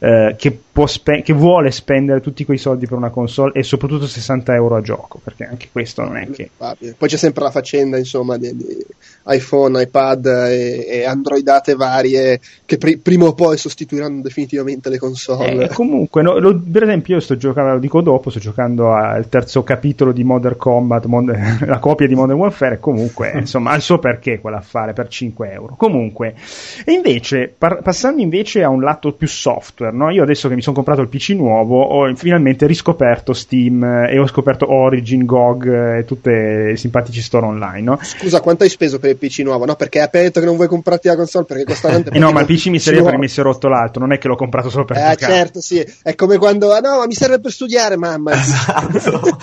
eh, 0.00 0.34
che, 0.36 0.58
spe- 0.86 1.22
che 1.22 1.32
vuole 1.32 1.70
spendere 1.70 2.20
tutti 2.20 2.44
quei 2.44 2.58
soldi 2.58 2.86
per 2.86 2.96
una 2.96 3.10
console 3.10 3.52
e 3.54 3.62
soprattutto 3.62 4.06
60 4.06 4.54
euro 4.54 4.76
a 4.76 4.80
gioco, 4.80 5.20
perché 5.22 5.44
anche 5.44 5.68
questo 5.70 6.02
non 6.02 6.16
è 6.16 6.30
che... 6.30 6.50
Poi 6.56 7.08
c'è 7.08 7.16
sempre 7.16 7.44
la 7.44 7.50
faccenda, 7.50 7.98
insomma, 7.98 8.36
di, 8.38 8.56
di 8.56 8.84
iPhone, 9.26 9.80
iPad 9.80 10.26
e, 10.26 10.86
e 10.88 11.04
Androidate 11.04 11.74
varie 11.74 12.40
che 12.64 12.78
pri- 12.78 12.96
prima 12.96 13.26
o 13.26 13.34
poi 13.34 13.56
sostituiranno 13.56 14.22
definitivamente 14.22 14.88
le 14.88 14.98
console. 14.98 15.64
Eh, 15.64 15.68
comunque, 15.68 16.22
no, 16.22 16.38
lo- 16.38 16.58
per 16.58 16.84
esempio, 16.84 17.16
io 17.16 17.20
sto 17.20 17.36
giocando, 17.36 17.74
lo 17.74 17.78
dico 17.78 18.00
dopo, 18.00 18.30
sto 18.30 18.40
giocando 18.40 18.92
al 18.94 19.28
terzo 19.28 19.62
capitolo 19.62 20.12
di 20.12 20.24
Modern 20.24 20.56
Combat, 20.56 21.04
Mod- 21.04 21.60
la 21.66 21.78
copia 21.78 22.06
di 22.06 22.14
Modern 22.14 22.38
Warfare, 22.38 22.76
e 22.76 22.80
comunque, 22.80 23.32
insomma, 23.36 23.72
ha 23.72 23.76
il 23.76 23.82
suo 23.82 23.98
perché 23.98 24.40
quell'affare 24.40 24.92
per 24.92 25.08
5 25.08 25.52
euro. 25.52 25.74
Comunque, 25.76 26.34
e 26.84 26.92
invece, 26.92 27.52
par- 27.56 27.82
passando 27.82 28.22
invece 28.22 28.62
a 28.62 28.68
un 28.68 28.80
lato 28.80 29.12
più 29.12 29.28
software, 29.28 29.94
no? 29.94 30.10
io 30.10 30.22
adesso 30.22 30.48
che 30.48 30.54
mi 30.54 30.61
sono 30.62 30.74
comprato 30.76 31.00
il 31.00 31.08
PC 31.08 31.30
nuovo, 31.30 31.82
ho 31.82 32.14
finalmente 32.14 32.66
riscoperto 32.66 33.32
Steam 33.32 33.82
eh, 33.84 34.12
e 34.12 34.18
ho 34.18 34.26
scoperto 34.26 34.72
Origin, 34.72 35.24
GOG 35.24 35.66
eh, 35.66 35.98
e 35.98 36.04
tutti 36.04 36.30
i 36.30 36.76
simpatici 36.76 37.20
store 37.20 37.46
online, 37.46 37.80
no? 37.82 37.98
Scusa, 38.02 38.40
quanto 38.40 38.62
hai 38.64 38.70
speso 38.70 38.98
per 38.98 39.10
il 39.10 39.16
PC 39.16 39.40
nuovo? 39.40 39.64
No, 39.64 39.74
perché 39.74 39.98
hai 39.98 40.04
appena 40.06 40.24
detto 40.24 40.40
che 40.40 40.46
non 40.46 40.56
vuoi 40.56 40.68
comprarti 40.68 41.08
la 41.08 41.16
console 41.16 41.44
perché 41.44 41.64
costa 41.64 41.88
tanto. 41.88 42.10
E 42.14 42.18
no, 42.18 42.30
ma 42.32 42.40
il 42.40 42.46
PC 42.46 42.66
mi 42.66 42.78
serve 42.78 43.02
perché 43.02 43.18
mi 43.18 43.28
si 43.28 43.40
è 43.40 43.42
rotto 43.42 43.68
l'altro, 43.68 44.00
non 44.00 44.12
è 44.12 44.18
che 44.18 44.28
l'ho 44.28 44.36
comprato 44.36 44.70
solo 44.70 44.84
per 44.84 44.96
Eh, 44.96 45.00
giocare. 45.10 45.32
certo, 45.32 45.60
sì. 45.60 45.84
È 46.02 46.14
come 46.14 46.38
quando. 46.38 46.72
Ah, 46.72 46.80
no, 46.80 46.98
ma 46.98 47.06
mi 47.06 47.14
serve 47.14 47.40
per 47.40 47.50
studiare, 47.50 47.96
mamma. 47.96 48.32
Esatto. 48.42 49.36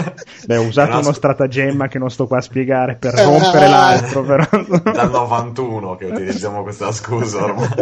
Beh, 0.45 0.57
ho 0.57 0.63
usato 0.63 0.97
uno 0.99 1.13
stratagemma 1.13 1.87
che 1.87 1.97
non 1.99 2.09
sto 2.09 2.27
qua 2.27 2.37
a 2.37 2.41
spiegare 2.41 2.95
per 2.95 3.13
Ah. 3.15 3.23
rompere 3.23 3.67
l'altro, 3.67 4.23
però. 4.23 4.45
Dal 4.91 5.09
91 5.11 5.95
che 5.95 6.05
utilizziamo 6.05 6.63
questa 6.63 6.91
scusa 6.91 7.43
ormai. 7.43 7.67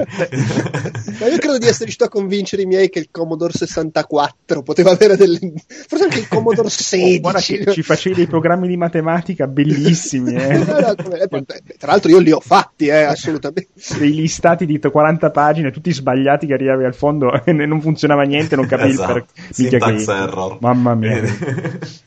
Ma 1.19 1.27
io 1.27 1.37
credo 1.37 1.57
di 1.57 1.65
essere 1.65 1.85
riuscito 1.85 2.03
a 2.05 2.09
convincere 2.09 2.61
i 2.61 2.65
miei 2.65 2.89
che 2.89 2.99
il 2.99 3.07
Commodore 3.11 3.53
64 3.53 4.61
poteva 4.63 4.91
avere 4.91 5.15
delle. 5.15 5.39
Forse 5.87 6.03
anche 6.05 6.19
il 6.19 6.27
Commodore 6.27 6.69
16. 6.69 7.17
Oh, 7.17 7.19
guarda 7.21 7.39
che 7.39 7.71
ci 7.71 7.81
facevi 7.83 8.15
dei 8.15 8.27
programmi 8.27 8.67
di 8.67 8.77
matematica 8.77 9.47
bellissimi, 9.47 10.33
eh. 10.33 10.57
No, 10.57 10.79
no, 10.79 10.93
come- 11.03 11.19
eh, 11.19 11.27
Tra 11.77 11.91
l'altro, 11.91 12.09
io 12.11 12.19
li 12.19 12.31
ho 12.31 12.39
fatti, 12.39 12.87
eh, 12.87 13.03
assolutamente. 13.03 13.69
dei 13.97 14.13
listati 14.13 14.65
di 14.65 14.79
40 14.79 15.29
pagine, 15.31 15.71
tutti 15.71 15.91
sbagliati 15.91 16.47
che 16.47 16.53
arrivavi 16.53 16.83
al 16.85 16.95
fondo 16.95 17.43
e 17.43 17.51
non 17.51 17.81
funzionava 17.81 18.23
niente, 18.23 18.55
non 18.55 18.65
capivi 18.67 18.91
Esatto. 18.91 19.17
il 19.57 19.69
perché. 19.69 20.57
Mamma 20.59 20.95
mia. 20.95 21.21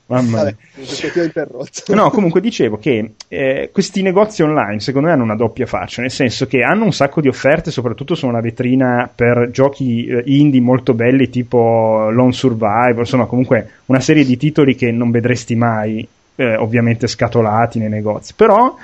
Mamma 0.07 0.42
mia. 0.42 0.42
Vabbè, 0.45 0.55
perché 0.75 1.11
ti 1.11 1.19
ho 1.19 1.25
interrotto. 1.25 1.95
No, 1.95 2.11
comunque 2.11 2.41
dicevo 2.41 2.79
che 2.79 3.15
eh, 3.29 3.71
questi 3.73 4.03
negozi 4.03 4.43
online 4.43 4.81
secondo 4.81 5.09
me 5.09 5.15
hanno 5.15 5.23
una 5.23 5.37
doppia 5.37 5.67
faccia, 5.67 6.01
nel 6.03 6.11
senso 6.11 6.47
che 6.47 6.63
hanno 6.63 6.85
un 6.85 6.93
sacco 6.93 7.21
di 7.21 7.29
offerte, 7.29 7.71
soprattutto 7.71 8.15
sono 8.15 8.33
una 8.33 8.41
vetrina 8.41 9.11
per 9.15 9.51
giochi 9.51 10.07
eh, 10.07 10.23
indie 10.27 10.61
molto 10.61 10.95
belli 10.95 11.29
tipo 11.29 12.09
Lone 12.11 12.33
Survivor, 12.33 12.99
insomma 12.99 13.27
comunque 13.27 13.71
una 13.87 14.01
serie 14.01 14.25
di 14.25 14.37
titoli 14.37 14.75
che 14.75 14.91
non 14.91 15.11
vedresti 15.11 15.55
mai, 15.55 16.07
eh, 16.35 16.57
ovviamente 16.57 17.07
scatolati 17.07 17.79
nei 17.79 17.89
negozi, 17.89 18.33
però 18.35 18.77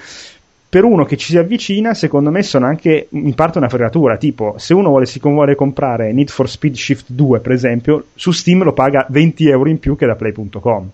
per 0.71 0.85
uno 0.85 1.05
che 1.05 1.17
ci 1.17 1.31
si 1.31 1.39
avvicina, 1.39 1.95
secondo 1.95 2.31
me 2.31 2.43
sono 2.43 2.67
anche 2.67 3.09
in 3.11 3.35
parte 3.35 3.57
una 3.57 3.71
fregatura. 3.71 4.19
Tipo, 4.19 4.55
se 4.59 4.75
uno 4.75 4.91
vuole, 4.91 5.07
si 5.07 5.19
vuole 5.19 5.55
comprare 5.55 6.13
Need 6.13 6.29
for 6.29 6.49
Speed 6.49 6.75
Shift 6.75 7.07
2, 7.09 7.41
per 7.41 7.53
esempio, 7.53 8.07
su 8.15 8.33
Steam 8.33 8.63
lo 8.63 8.75
paga 8.75 9.07
20 9.09 9.49
euro 9.49 9.71
in 9.71 9.79
più 9.79 9.97
che 9.97 10.05
da 10.05 10.15
Play.com. 10.15 10.91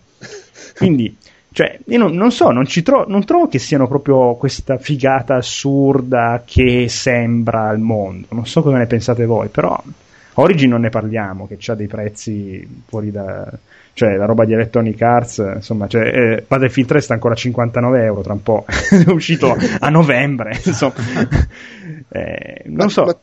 Quindi, 0.77 1.17
cioè, 1.53 1.79
io 1.87 1.99
non, 1.99 2.13
non 2.15 2.33
so, 2.33 2.51
non, 2.51 2.67
ci 2.67 2.83
tro- 2.83 3.05
non 3.09 3.25
trovo 3.25 3.49
che 3.49 3.59
siano 3.59 3.87
proprio 3.87 4.35
questa 4.35 4.77
figata 4.79 5.37
assurda 5.37 6.43
che 6.45 6.89
sembra 6.89 7.69
al 7.69 7.79
mondo. 7.79 8.27
Non 8.31 8.47
so 8.47 8.63
cosa 8.63 8.77
ne 8.79 8.87
pensate 8.87 9.25
voi, 9.25 9.49
però 9.49 9.81
Origin 10.35 10.71
non 10.71 10.81
ne 10.81 10.91
parliamo, 10.91 11.47
che 11.47 11.59
ha 11.71 11.75
dei 11.75 11.87
prezzi 11.87 12.83
fuori 12.87 13.11
da... 13.11 13.49
Cioè, 13.97 14.17
la 14.17 14.25
roba 14.25 14.45
di 14.45 14.53
Electronic 14.53 15.01
Arts, 15.03 15.53
insomma, 15.55 15.87
cioè, 15.87 16.03
eh, 16.03 16.45
Battlefield 16.45 16.89
3 16.89 17.01
sta 17.01 17.15
ancora 17.15 17.35
a 17.35 17.37
59 17.37 18.03
euro 18.03 18.23
tra 18.23 18.33
un 18.33 18.43
po', 18.43 18.65
è 18.91 19.09
uscito 19.11 19.57
a 19.79 19.89
novembre, 19.91 20.59
insomma. 20.65 20.95
Eh, 22.09 22.63
non 22.67 22.87
Ma- 22.87 22.89
so. 22.89 23.05
ma 23.05 23.11
scu- 23.11 23.21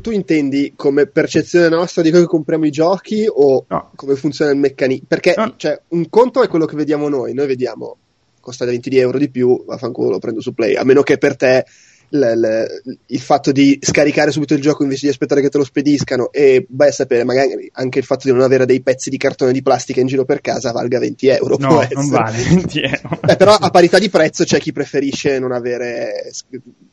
tu 0.00 0.10
intendi 0.10 0.74
come 0.76 1.06
percezione 1.06 1.68
nostra 1.68 2.02
di 2.02 2.10
come 2.10 2.24
compriamo 2.24 2.66
i 2.66 2.70
giochi 2.70 3.26
o 3.28 3.64
No. 3.68 3.90
come 3.96 4.14
funziona 4.16 4.50
il 4.52 4.58
meccanismo? 4.58 5.06
Perché 5.08 5.34
No. 5.36 5.54
cioè, 5.56 5.80
un 5.88 6.08
conto 6.08 6.42
è 6.42 6.48
quello 6.48 6.66
che 6.66 6.76
vediamo 6.76 7.08
noi, 7.08 7.34
noi 7.34 7.46
vediamo 7.46 7.96
costa 8.40 8.64
20 8.64 8.88
di 8.90 8.98
euro 8.98 9.18
di 9.18 9.30
più, 9.30 9.64
vaffanculo 9.64 10.10
lo 10.10 10.18
prendo 10.18 10.40
su 10.40 10.52
Play, 10.54 10.74
a 10.74 10.84
meno 10.84 11.02
che 11.02 11.16
per 11.18 11.36
te 11.36 11.64
l- 12.10 12.18
l- 12.18 12.66
il 13.06 13.20
fatto 13.20 13.52
di 13.52 13.78
scaricare 13.80 14.30
subito 14.32 14.52
il 14.54 14.60
gioco 14.60 14.82
invece 14.82 15.06
di 15.06 15.12
aspettare 15.12 15.40
che 15.40 15.48
te 15.48 15.56
lo 15.58 15.64
spediscano 15.64 16.30
e 16.30 16.66
vai 16.68 16.88
a 16.88 16.92
sapere 16.92 17.24
magari 17.24 17.70
anche 17.74 18.00
il 18.00 18.04
fatto 18.04 18.22
di 18.28 18.32
non 18.34 18.42
avere 18.42 18.66
dei 18.66 18.82
pezzi 18.82 19.08
di 19.10 19.16
cartone 19.16 19.52
di 19.52 19.62
plastica 19.62 20.00
in 20.00 20.08
giro 20.08 20.24
per 20.26 20.40
casa 20.42 20.72
valga 20.72 20.98
20 20.98 21.28
euro. 21.28 21.56
No, 21.58 21.80
essere. 21.80 21.94
non 21.94 22.08
vale 22.10 22.42
20 22.42 22.80
euro. 22.82 23.18
Beh, 23.22 23.36
però 23.36 23.54
a 23.54 23.70
parità 23.70 23.98
di 23.98 24.10
prezzo 24.10 24.44
c'è 24.44 24.58
chi 24.58 24.72
preferisce 24.72 25.38
non 25.38 25.52
avere 25.52 26.30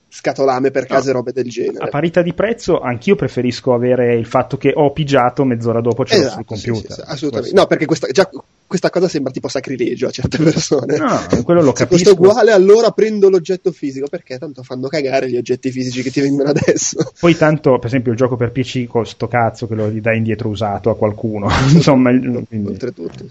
scatolame 0.10 0.72
per 0.72 0.86
casa 0.88 1.12
No. 1.12 1.18
robe 1.18 1.32
del 1.32 1.46
A 1.46 1.50
genere. 1.50 1.89
parità 1.89 2.22
di 2.22 2.34
prezzo, 2.34 2.80
anch'io 2.80 3.16
preferisco 3.16 3.74
avere 3.74 4.16
il 4.16 4.25
fatto 4.25 4.58
che 4.58 4.72
ho 4.75 4.92
pigiato 4.92 5.44
mezz'ora 5.46 5.82
dopo 5.82 6.04
ce 6.04 6.16
l'ho 6.16 6.22
sul 6.22 6.30
Esatto, 6.30 6.44
computer. 6.46 6.92
sì, 6.92 7.01
sì, 7.01 7.01
assolutamente. 7.06 7.56
No, 7.56 7.68
perché 7.68 7.86
questa, 7.86 8.08
già 8.08 8.30
questa 8.66 8.89
cosa 8.92 9.08
sembra 9.08 9.32
tipo 9.32 9.48
sacrilegio 9.48 10.08
a 10.08 10.12
certe 10.12 10.38
persone. 10.44 10.98
No, 10.98 11.20
quello 11.44 11.62
lo 11.62 11.74
Se 11.75 11.88
questo 11.88 12.10
capisco. 12.10 12.10
è 12.10 12.13
uguale, 12.13 12.51
allora 12.51 12.92
prendo 12.92 13.30
l'oggetto 13.30 13.72
fisico. 13.72 14.08
Perché 14.08 14.38
tanto 14.38 14.62
fanno 14.63 14.88
cagare 14.88 15.30
gli 15.30 15.38
oggetti 15.38 15.72
fisici 15.72 16.01
che 16.04 16.12
ti 16.12 16.22
vengono 16.22 16.50
adesso. 16.50 16.98
Poi 17.20 17.36
tanto, 17.38 17.78
per 17.78 17.86
esempio, 17.88 18.12
il 18.12 18.18
gioco 18.18 18.36
per 18.36 18.51
PC 18.51 18.86
con 18.88 19.06
sto 19.06 19.28
cazzo 19.28 19.68
che 19.68 19.74
lo 19.75 19.89
dai 19.89 20.18
indietro 20.18 20.50
usato 20.50 20.89
a 20.92 20.96
qualcuno. 20.96 21.48
Insomma, 21.74 22.10
quindi- 22.12 22.68
Oltretutto. 22.68 23.25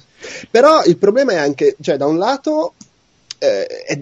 Però 0.50 0.82
il 0.84 0.96
problema 0.96 1.32
è 1.32 1.36
anche, 1.36 1.76
cioè, 1.80 1.96
da 1.96 2.06
un 2.06 2.18
lato 2.18 2.74
eh, 3.38 3.66
è, 3.66 4.00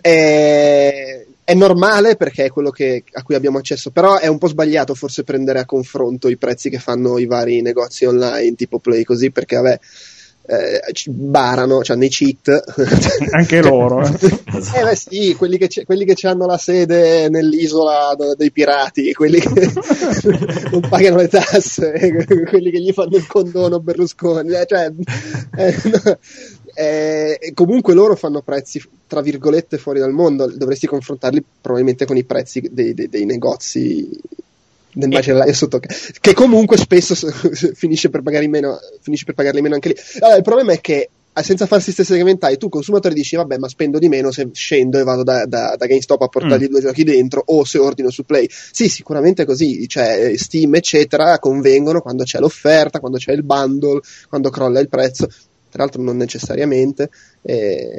è- 0.00 1.26
è 1.44 1.54
normale 1.54 2.16
perché 2.16 2.44
è 2.46 2.50
quello 2.50 2.70
che- 2.70 3.04
a 3.12 3.22
cui 3.22 3.34
abbiamo 3.34 3.58
accesso, 3.58 3.90
però 3.90 4.18
è 4.18 4.26
un 4.28 4.38
po' 4.38 4.48
sbagliato 4.48 4.94
forse 4.94 5.24
prendere 5.24 5.58
a 5.60 5.64
confronto 5.64 6.28
i 6.28 6.36
prezzi 6.36 6.70
che 6.70 6.78
fanno 6.78 7.18
i 7.18 7.26
vari 7.26 7.60
negozi 7.62 8.04
online, 8.04 8.54
tipo 8.54 8.78
Play 8.78 9.02
così, 9.04 9.30
perché 9.30 9.56
vabbè. 9.56 9.78
eh, 10.44 10.80
barano, 11.06 11.82
cioè 11.84 11.96
nei 11.96 12.08
cheat 12.08 12.48
Anche 13.30 13.62
loro. 13.62 14.02
eh. 14.04 14.10
Eh 14.74 14.82
beh 14.82 14.96
sì, 14.96 15.34
quelli 15.36 15.56
che, 15.56 15.68
quelli 15.84 16.04
che 16.04 16.26
hanno 16.26 16.46
la 16.46 16.58
sede 16.58 17.28
nell'isola 17.28 18.14
dei 18.36 18.50
pirati, 18.50 19.12
quelli 19.12 19.38
che 19.38 19.48
non 20.70 20.80
pagano 20.88 21.16
le 21.18 21.28
tasse, 21.28 21.92
quelli 22.48 22.70
che 22.72 22.80
gli 22.80 22.92
fanno 22.92 23.16
il 23.16 23.26
condono 23.28 23.78
Berlusconi, 23.80 24.52
eh, 24.52 24.66
cioè, 24.66 24.92
eh, 25.56 25.76
no, 25.84 26.18
eh, 26.74 27.52
comunque 27.54 27.94
loro 27.94 28.16
fanno 28.16 28.42
prezzi 28.42 28.82
tra 29.06 29.20
virgolette 29.20 29.78
fuori 29.78 29.98
dal 29.98 30.12
mondo, 30.12 30.46
dovresti 30.46 30.86
confrontarli 30.86 31.42
probabilmente 31.60 32.06
con 32.06 32.16
i 32.16 32.24
prezzi 32.24 32.66
dei, 32.70 32.94
dei- 32.94 33.08
dei 33.08 33.24
negozi 33.26 34.08
del 34.94 35.08
macellaio 35.08 35.54
sotto 35.54 35.80
che 36.20 36.34
comunque 36.34 36.76
spesso 36.76 37.14
finisce 37.74 38.10
per 38.10 38.22
pagare 38.22 38.46
meno 38.48 38.78
finisce 39.00 39.24
per 39.24 39.34
pagarli 39.34 39.62
meno 39.62 39.74
anche 39.74 39.88
lì. 39.88 39.94
Allora, 40.20 40.36
il 40.36 40.42
problema 40.42 40.72
è 40.72 40.80
che 40.80 41.08
eh, 41.34 41.42
senza 41.42 41.64
farsi 41.64 41.92
stesse 41.92 42.12
segmentai 42.14 42.58
tu 42.58 42.68
consumatore 42.68 43.14
dici 43.14 43.36
vabbè 43.36 43.56
ma 43.56 43.66
spendo 43.68 43.98
di 43.98 44.08
meno 44.08 44.30
se 44.30 44.48
scendo 44.52 44.98
e 44.98 45.02
vado 45.02 45.22
da, 45.22 45.46
da, 45.46 45.76
da 45.78 45.86
GameStop 45.86 46.20
a 46.20 46.28
portargli 46.28 46.64
Mm. 46.64 46.70
due 46.70 46.80
giochi 46.80 47.04
dentro 47.04 47.42
o 47.46 47.64
se 47.64 47.78
ordino 47.78 48.10
su 48.10 48.24
Play. 48.24 48.46
Sì 48.50 48.88
sicuramente 48.88 49.42
è 49.42 49.46
così 49.46 49.88
cioè 49.88 50.32
Steam 50.36 50.74
eccetera 50.74 51.38
convengono 51.38 52.00
quando 52.02 52.24
c'è 52.24 52.38
l'offerta 52.38 53.00
quando 53.00 53.16
c'è 53.18 53.32
il 53.32 53.44
bundle 53.44 54.00
quando 54.28 54.50
crolla 54.50 54.80
il 54.80 54.88
prezzo 54.88 55.26
tra 55.72 55.82
l'altro 55.82 56.02
non 56.02 56.18
necessariamente 56.18 57.10
e, 57.40 57.98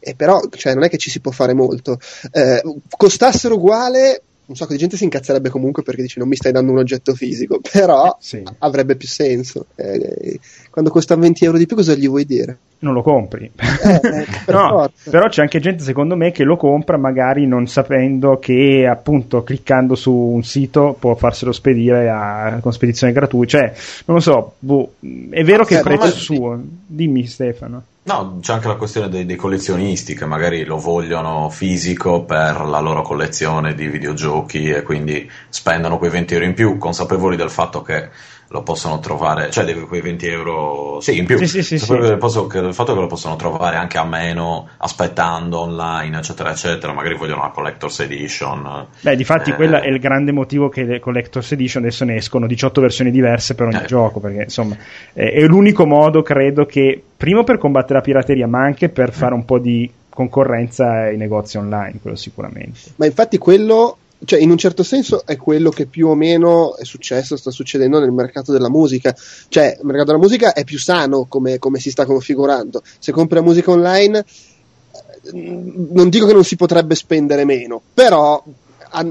e 0.00 0.14
però 0.14 0.40
cioè, 0.50 0.72
non 0.72 0.84
è 0.84 0.88
che 0.88 0.96
ci 0.96 1.10
si 1.10 1.20
può 1.20 1.30
fare 1.30 1.52
molto. 1.52 2.00
Eh, 2.32 2.62
costassero 2.96 3.56
uguale 3.56 4.22
un 4.48 4.56
sacco 4.56 4.72
di 4.72 4.78
gente 4.78 4.96
si 4.96 5.04
incazzerebbe 5.04 5.50
comunque 5.50 5.82
perché 5.82 6.02
dice 6.02 6.18
non 6.18 6.28
mi 6.28 6.36
stai 6.36 6.52
dando 6.52 6.72
un 6.72 6.78
oggetto 6.78 7.14
fisico, 7.14 7.60
però 7.70 8.16
sì. 8.18 8.42
avrebbe 8.58 8.96
più 8.96 9.08
senso. 9.08 9.66
Eh, 9.74 10.40
quando 10.70 10.90
costa 10.90 11.16
20 11.16 11.44
euro 11.44 11.58
di 11.58 11.66
più 11.66 11.76
cosa 11.76 11.94
gli 11.94 12.08
vuoi 12.08 12.24
dire? 12.24 12.58
Non 12.80 12.94
lo 12.94 13.02
compri. 13.02 13.50
Eh, 13.56 14.00
eh 14.02 14.26
no, 14.52 14.90
però 15.10 15.28
c'è 15.28 15.42
anche 15.42 15.60
gente 15.60 15.82
secondo 15.82 16.16
me 16.16 16.30
che 16.30 16.44
lo 16.44 16.56
compra 16.56 16.96
magari 16.96 17.46
non 17.46 17.66
sapendo 17.66 18.38
che 18.38 18.86
appunto 18.88 19.42
cliccando 19.42 19.94
su 19.94 20.12
un 20.12 20.44
sito 20.44 20.96
può 20.98 21.14
farselo 21.14 21.52
spedire 21.52 22.08
a, 22.08 22.58
con 22.60 22.72
spedizione 22.72 23.12
gratuita. 23.12 23.58
Cioè, 23.58 23.72
non 24.06 24.16
lo 24.16 24.22
so, 24.22 24.54
boh, 24.60 24.92
è 25.30 25.42
vero 25.44 25.64
che 25.64 25.74
il 25.74 25.82
prezzo 25.82 26.06
è 26.06 26.10
suo. 26.10 26.58
Dimmi 26.86 27.26
Stefano. 27.26 27.82
No, 28.08 28.38
c'è 28.40 28.54
anche 28.54 28.68
la 28.68 28.76
questione 28.76 29.10
dei, 29.10 29.26
dei, 29.26 29.36
collezionisti 29.36 30.14
che 30.14 30.24
magari 30.24 30.64
lo 30.64 30.78
vogliono 30.78 31.50
fisico 31.50 32.24
per 32.24 32.62
la 32.62 32.80
loro 32.80 33.02
collezione 33.02 33.74
di 33.74 33.86
videogiochi 33.86 34.70
e 34.70 34.82
quindi 34.82 35.30
spendono 35.50 35.98
quei 35.98 36.08
20 36.08 36.32
euro 36.32 36.46
in 36.46 36.54
più, 36.54 36.78
consapevoli 36.78 37.36
del 37.36 37.50
fatto 37.50 37.82
che 37.82 38.08
lo 38.50 38.62
possono 38.62 38.98
trovare, 38.98 39.50
cioè 39.50 39.74
quei 39.86 40.00
20 40.00 40.26
euro 40.26 41.00
sì, 41.00 41.18
in 41.18 41.26
più, 41.26 41.36
sì, 41.36 41.46
sì, 41.46 41.62
sì, 41.62 41.86
del, 41.86 42.16
che, 42.18 42.58
il 42.58 42.74
fatto 42.74 42.94
che 42.94 43.00
lo 43.00 43.06
possono 43.06 43.36
trovare 43.36 43.76
anche 43.76 43.98
a 43.98 44.04
meno 44.04 44.68
aspettando 44.78 45.60
online, 45.60 46.16
eccetera, 46.16 46.50
eccetera. 46.50 46.94
Magari 46.94 47.16
vogliono 47.16 47.42
la 47.42 47.50
Collector's 47.50 48.00
Edition. 48.00 48.86
Beh, 49.00 49.16
difatti, 49.16 49.50
eh, 49.50 49.54
quello 49.54 49.80
è 49.80 49.88
il 49.88 49.98
grande 49.98 50.32
motivo 50.32 50.70
che 50.70 50.84
le 50.84 50.98
Collector's 50.98 51.52
Edition 51.52 51.82
adesso 51.82 52.04
ne 52.04 52.16
escono 52.16 52.46
18 52.46 52.80
versioni 52.80 53.10
diverse 53.10 53.54
per 53.54 53.66
ogni 53.66 53.82
eh, 53.82 53.86
gioco, 53.86 54.18
perché 54.18 54.44
insomma 54.44 54.76
è, 55.12 55.30
è 55.30 55.46
l'unico 55.46 55.84
modo, 55.84 56.22
credo, 56.22 56.64
che 56.64 57.02
primo 57.16 57.44
per 57.44 57.58
combattere 57.58 57.98
la 57.98 58.04
pirateria, 58.04 58.46
ma 58.46 58.62
anche 58.62 58.88
per 58.88 59.12
fare 59.12 59.34
un 59.34 59.44
po' 59.44 59.58
di 59.58 59.90
concorrenza 60.08 61.02
ai 61.02 61.18
negozi 61.18 61.58
online, 61.58 61.98
quello 62.00 62.16
sicuramente. 62.16 62.80
Ma 62.96 63.04
infatti 63.04 63.36
quello 63.36 63.98
cioè 64.24 64.40
in 64.40 64.50
un 64.50 64.58
certo 64.58 64.82
senso 64.82 65.24
è 65.24 65.36
quello 65.36 65.70
che 65.70 65.86
più 65.86 66.08
o 66.08 66.14
meno 66.14 66.76
è 66.76 66.84
successo, 66.84 67.36
sta 67.36 67.50
succedendo 67.50 68.00
nel 68.00 68.10
mercato 68.10 68.52
della 68.52 68.70
musica. 68.70 69.14
Cioè, 69.48 69.78
il 69.80 69.86
mercato 69.86 70.06
della 70.06 70.22
musica 70.22 70.52
è 70.52 70.64
più 70.64 70.78
sano 70.78 71.26
come, 71.26 71.58
come 71.58 71.78
si 71.78 71.90
sta 71.90 72.04
configurando. 72.04 72.82
Se 72.98 73.12
compri 73.12 73.36
la 73.36 73.44
musica 73.44 73.70
online, 73.70 74.18
eh, 74.18 75.32
non 75.32 76.08
dico 76.08 76.26
che 76.26 76.32
non 76.32 76.44
si 76.44 76.56
potrebbe 76.56 76.94
spendere 76.94 77.44
meno, 77.44 77.80
però 77.94 78.42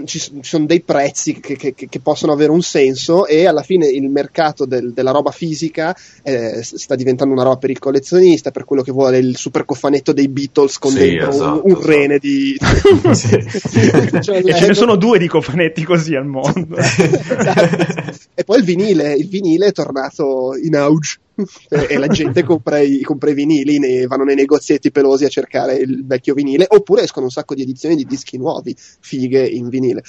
ci, 0.06 0.40
sono 0.42 0.66
dei 0.66 0.82
prezzi 0.82 1.40
che, 1.40 1.56
che, 1.56 1.74
che, 1.74 2.00
possono 2.00 2.32
avere 2.32 2.52
un 2.52 2.62
senso 2.62 3.26
e 3.26 3.46
alla 3.46 3.62
fine 3.62 3.88
il 3.88 4.10
mercato 4.10 4.66
del, 4.66 4.94
della 4.94 5.12
roba 5.12 5.32
fisica 5.32 5.96
eh, 6.24 6.62
sta 6.64 6.96
diventando 6.96 7.34
una 7.34 7.44
roba 7.44 7.58
per 7.58 7.70
il 7.70 7.80
collezionista, 7.80 8.52
per 8.52 8.66
quello 8.66 8.82
che 8.82 8.92
vuole 8.92 9.18
il 9.18 9.38
super 9.38 9.66
cofanetto 9.66 10.14
dei 10.14 10.28
Beatles 10.28 10.78
con 10.78 10.92
sì, 10.92 10.98
dentro 10.98 11.30
esatto, 11.30 11.62
un, 11.66 11.72
un 11.72 11.72
esatto. 11.72 11.88
rene 11.88 12.18
di... 12.18 12.58
cioè, 14.22 14.42
e 14.44 14.54
ce 14.56 14.68
ne 14.68 14.74
sono 14.74 14.96
due 14.96 15.18
di 15.20 15.28
cofanetti 15.28 15.84
così 15.84 16.16
al 16.16 16.26
mondo. 16.26 16.76
esatto. 16.78 18.16
E 18.34 18.44
poi 18.44 18.60
il 18.60 18.64
vinile, 18.64 19.14
il 19.14 19.28
vinile 19.28 19.68
è 19.68 19.72
tornato 19.72 20.52
in 20.62 20.76
auge 20.76 21.20
e 21.70 21.98
la 21.98 22.08
gente 22.08 22.44
compra 22.44 22.80
i, 22.80 23.02
compra 23.02 23.30
i 23.30 23.34
vinili, 23.34 23.80
ne, 23.80 24.08
vanno 24.08 24.24
nei 24.24 24.36
negozietti 24.36 24.92
pelosi 24.92 25.26
a 25.26 25.30
cercare 25.30 25.76
il 25.76 26.06
vecchio 26.06 26.34
vinile, 26.34 26.66
oppure 26.68 27.04
escono 27.04 27.26
un 27.26 27.32
sacco 27.32 27.54
di 27.54 27.62
edizioni 27.62 27.96
di 27.96 28.06
dischi 28.06 28.38
nuovi, 28.38 28.76
fighe 28.78 29.46
in 29.46 29.70
vinile. 29.70 30.04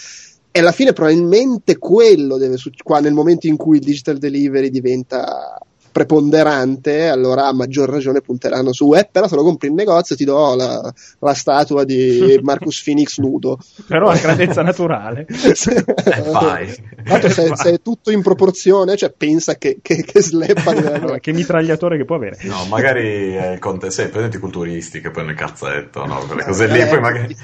E 0.51 0.61
alla 0.61 0.73
fine 0.73 0.93
probabilmente 0.93 1.77
quello 1.77 2.39
deve 2.39 2.57
succedere, 2.57 3.01
nel 3.01 3.13
momento 3.13 3.47
in 3.47 3.57
cui 3.57 3.77
il 3.79 3.85
digital 3.85 4.17
delivery 4.19 4.71
diventa 4.71 5.59
preponderante, 5.99 7.09
allora 7.09 7.49
a 7.49 7.53
maggior 7.53 7.89
ragione 7.89 8.21
punteranno 8.21 8.73
su 8.73 8.95
eh, 8.95 9.09
però 9.11 9.27
se 9.27 9.35
lo 9.35 9.43
compri 9.43 9.67
in 9.67 9.75
negozio 9.75 10.15
ti 10.15 10.25
do 10.25 10.55
la, 10.55 10.93
la 11.19 11.35
statua 11.35 11.83
di 11.83 12.39
Marcus 12.43 12.81
Phoenix 12.85 13.19
nudo. 13.19 13.59
però 13.89 14.09
a 14.09 14.17
grandezza 14.17 14.63
naturale. 14.63 15.27
eh, 15.27 16.23
vai. 16.31 16.73
Tanto 17.05 17.29
se, 17.31 17.51
se, 17.57 17.71
è 17.73 17.83
tutto 17.83 18.13
in 18.13 18.23
proporzione, 18.23 18.97
cioè 18.97 19.13
pensa 19.17 19.57
che, 19.57 19.79
che, 19.83 20.05
che 20.05 20.23
sleppa. 20.23 21.19
che 21.19 21.33
mitragliatore 21.33 21.97
che 21.97 22.05
può 22.05 22.15
avere. 22.15 22.39
No, 22.43 22.65
magari 22.67 23.35
è 23.35 23.53
il 23.55 23.59
conte, 23.59 23.91
sei 23.91 24.09
presenti 24.09 24.39
culturisti 24.39 25.01
che 25.01 25.11
poi 25.11 25.25
nel 25.25 25.35
cazzetto, 25.35 26.07
no? 26.07 26.19
Quelle 26.27 26.45
cose 26.45 26.67
lì, 26.69 26.81
eh, 26.81 26.87
poi 26.87 27.01
magari... 27.01 27.37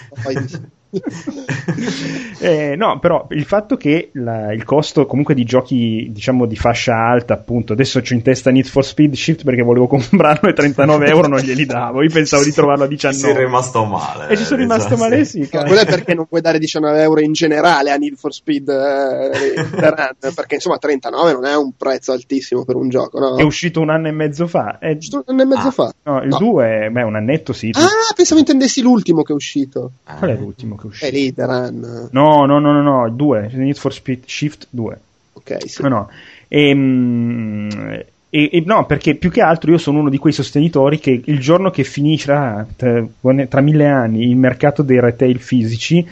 eh, 2.40 2.74
no, 2.76 2.98
però 2.98 3.26
il 3.30 3.44
fatto 3.44 3.76
che 3.76 4.10
la, 4.12 4.52
il 4.52 4.64
costo 4.64 5.06
comunque 5.06 5.34
di 5.34 5.44
giochi, 5.44 6.08
diciamo, 6.10 6.46
di 6.46 6.56
fascia 6.56 6.94
alta, 6.94 7.34
appunto, 7.34 7.72
adesso 7.72 8.00
c'ho 8.00 8.14
in 8.14 8.22
testa 8.22 8.50
Need 8.50 8.66
for 8.66 8.84
Speed 8.84 9.14
Shift 9.14 9.44
perché 9.44 9.62
volevo 9.62 9.86
comprarlo 9.86 10.48
e 10.48 10.52
39 10.52 11.06
euro 11.06 11.28
non 11.28 11.40
glieli 11.40 11.66
davo. 11.66 12.02
Io 12.02 12.10
pensavo 12.10 12.44
di 12.44 12.52
trovarlo 12.52 12.84
a 12.84 12.86
19. 12.86 13.28
Ci 13.28 13.34
sei 13.34 13.44
rimasto 13.44 13.84
male. 13.84 14.28
E 14.28 14.36
ci 14.36 14.44
sono 14.44 14.60
rimasto 14.60 14.94
esatto. 14.94 15.02
male, 15.02 15.24
sì. 15.24 15.48
Quello 15.48 15.80
è 15.80 15.86
perché 15.86 16.14
non 16.14 16.26
puoi 16.26 16.40
dare 16.40 16.58
19 16.58 17.02
euro 17.02 17.20
in 17.20 17.32
generale 17.32 17.90
a 17.90 17.96
Need 17.96 18.16
for 18.16 18.32
Speed 18.32 18.68
eh, 18.68 19.54
run, 19.72 20.32
perché 20.34 20.54
insomma 20.56 20.78
39 20.78 21.32
non 21.32 21.44
è 21.44 21.56
un 21.56 21.72
prezzo 21.76 22.12
altissimo 22.12 22.64
per 22.64 22.76
un 22.76 22.88
gioco, 22.88 23.18
no? 23.18 23.36
È 23.36 23.42
uscito 23.42 23.80
un 23.80 23.90
anno 23.90 24.08
e 24.08 24.12
mezzo 24.12 24.46
fa. 24.46 24.78
È 24.78 24.90
uscito 24.90 25.16
un 25.16 25.22
anno 25.26 25.42
e 25.42 25.44
mezzo 25.46 25.68
ah, 25.68 25.70
fa. 25.70 25.94
No, 26.04 26.22
il 26.22 26.36
2 26.36 26.88
beh, 26.90 27.02
un 27.02 27.16
annetto 27.16 27.52
sì. 27.52 27.70
Ah, 27.74 28.12
pensavo 28.14 28.40
intendessi 28.40 28.82
l'ultimo 28.82 29.22
che 29.22 29.32
è 29.32 29.36
uscito. 29.36 29.92
Qual 30.04 30.30
è 30.30 30.36
l'ultimo 30.36 30.76
che 30.88 31.06
è 31.06 31.10
uscito? 31.10 31.42
È 31.42 31.46
Run. 31.46 32.08
No, 32.12 32.44
no, 32.46 32.58
no, 32.58 32.72
no, 32.72 32.82
no, 32.82 33.06
il 33.06 33.14
2, 33.14 33.50
Need 33.52 33.76
for 33.76 33.92
Speed 33.92 34.22
Shift 34.26 34.66
2. 34.70 35.00
Ok, 35.34 35.68
sì. 35.68 35.82
No, 35.82 35.88
no. 35.88 36.10
Ehm... 36.48 38.02
E, 38.34 38.50
e, 38.50 38.64
no, 38.66 38.84
perché 38.84 39.14
più 39.14 39.30
che 39.30 39.42
altro 39.42 39.70
io 39.70 39.78
sono 39.78 40.00
uno 40.00 40.10
di 40.10 40.18
quei 40.18 40.32
sostenitori 40.32 40.98
che 40.98 41.22
il 41.24 41.38
giorno 41.38 41.70
che 41.70 41.84
finirà 41.84 42.66
tra, 42.74 43.06
tra 43.48 43.60
mille 43.60 43.86
anni 43.86 44.28
il 44.28 44.34
mercato 44.34 44.82
dei 44.82 44.98
retail 44.98 45.38
fisici 45.38 46.04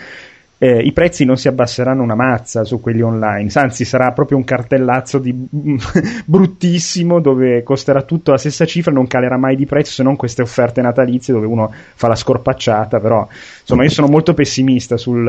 eh, 0.63 0.79
i 0.79 0.93
prezzi 0.93 1.25
non 1.25 1.37
si 1.37 1.49
abbasseranno 1.49 2.05
una 2.05 2.15
mazza 2.15 2.63
su 2.63 2.81
quelli 2.81 3.03
online, 3.03 3.51
anzi 3.55 3.85
sarà 3.85 4.13
proprio 4.13 4.37
un 4.37 4.45
cartellazzo 4.45 5.19
di 5.19 5.35
bruttissimo 6.25 7.19
dove 7.19 7.65
costerà 7.65 8.03
tutto 8.03 8.31
la 8.31 8.39
stessa 8.39 8.65
cifra, 8.65 8.93
non 8.93 9.09
calerà 9.09 9.37
mai 9.37 9.57
di 9.57 9.67
prezzo 9.67 9.91
se 9.91 10.05
non 10.05 10.15
queste 10.15 10.41
offerte 10.41 10.81
natalizie 10.81 11.35
dove 11.35 11.47
uno 11.47 11.75
fa 11.97 12.07
la 12.07 12.15
scorpacciata, 12.15 13.01
però 13.01 13.27
insomma 13.61 13.83
io 13.83 13.91
sono 13.91 14.07
molto 14.07 14.35
pessimista 14.35 14.97
sul, 14.97 15.29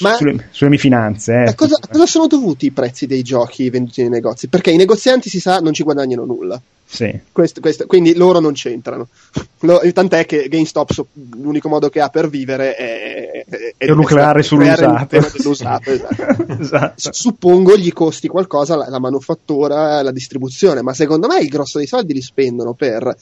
ma, 0.00 0.14
sulle, 0.14 0.48
sulle, 0.50 0.70
mie 0.70 0.78
finanze. 0.78 1.32
Eh, 1.32 1.48
a 1.48 1.54
cosa, 1.54 1.76
a 1.80 1.88
cosa, 1.88 2.06
sono 2.06 2.26
dovuti 2.26 2.66
i 2.66 2.70
prezzi 2.70 3.06
dei 3.06 3.22
giochi 3.22 3.70
venduti 3.70 4.02
nei 4.02 4.10
negozi? 4.10 4.48
Perché 4.48 4.70
i 4.70 4.76
negozianti 4.76 5.28
si 5.28 5.40
sa 5.40 5.58
non 5.58 5.72
ci 5.72 5.82
guadagnano 5.82 6.24
nulla. 6.24 6.60
Sì. 6.88 7.18
Questo, 7.32 7.60
questo, 7.60 7.86
quindi 7.86 8.14
loro 8.14 8.38
non 8.38 8.52
c'entrano. 8.52 9.08
Lo, 9.60 9.80
tant'è 9.92 10.24
che 10.24 10.48
GameStop 10.48 10.92
so, 10.92 11.06
l'unico 11.34 11.68
modo 11.68 11.88
che 11.88 12.00
ha 12.00 12.08
per 12.10 12.28
vivere 12.28 12.76
è, 12.76 13.44
è, 13.48 13.74
è 13.76 13.86
lucrare 13.86 14.42
sull'usato. 14.44 15.90
esatto. 15.90 16.46
esatto. 16.60 17.12
Suppongo 17.12 17.76
gli 17.76 17.92
costi 17.92 18.28
qualcosa 18.28 18.76
la, 18.76 18.88
la 18.88 19.00
manufattura, 19.00 20.00
la 20.02 20.12
distribuzione, 20.12 20.82
ma 20.82 20.94
secondo 20.94 21.26
me 21.26 21.40
il 21.40 21.48
grosso 21.48 21.78
dei 21.78 21.88
soldi 21.88 22.12
li 22.14 22.22
spendono 22.22 22.72
per 22.74 23.14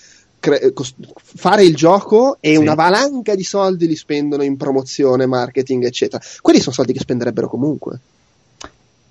cre- 0.45 0.73
fare 1.17 1.65
il 1.65 1.75
gioco 1.75 2.37
e 2.41 2.55
sì. 2.55 2.57
una 2.57 2.75
valanga 2.75 3.35
di 3.35 3.45
soldi 3.45 3.87
li 3.87 3.97
spendono 3.97 4.43
in 4.43 4.57
promozione, 4.57 5.25
marketing, 5.25 5.85
eccetera. 5.85 6.23
Quelli 6.43 6.61
sono 6.61 6.75
soldi 6.75 6.93
che 6.93 7.01
spenderebbero 7.01 7.49
comunque. 7.49 7.99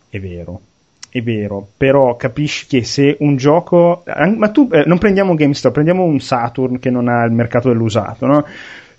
È 0.09 0.19
vero 0.19 0.61
è 1.09 1.21
vero, 1.21 1.67
però 1.77 2.15
capisci 2.15 2.65
che 2.65 2.83
se 2.83 3.17
un 3.19 3.35
gioco. 3.35 4.03
Ma 4.35 4.49
tu 4.49 4.67
eh, 4.71 4.83
non 4.87 4.97
prendiamo 4.97 5.35
GameStop, 5.35 5.71
prendiamo 5.71 6.03
un 6.03 6.19
Saturn 6.19 6.79
che 6.79 6.89
non 6.89 7.07
ha 7.07 7.23
il 7.23 7.31
mercato 7.31 7.67
dell'usato, 7.67 8.25
no? 8.25 8.43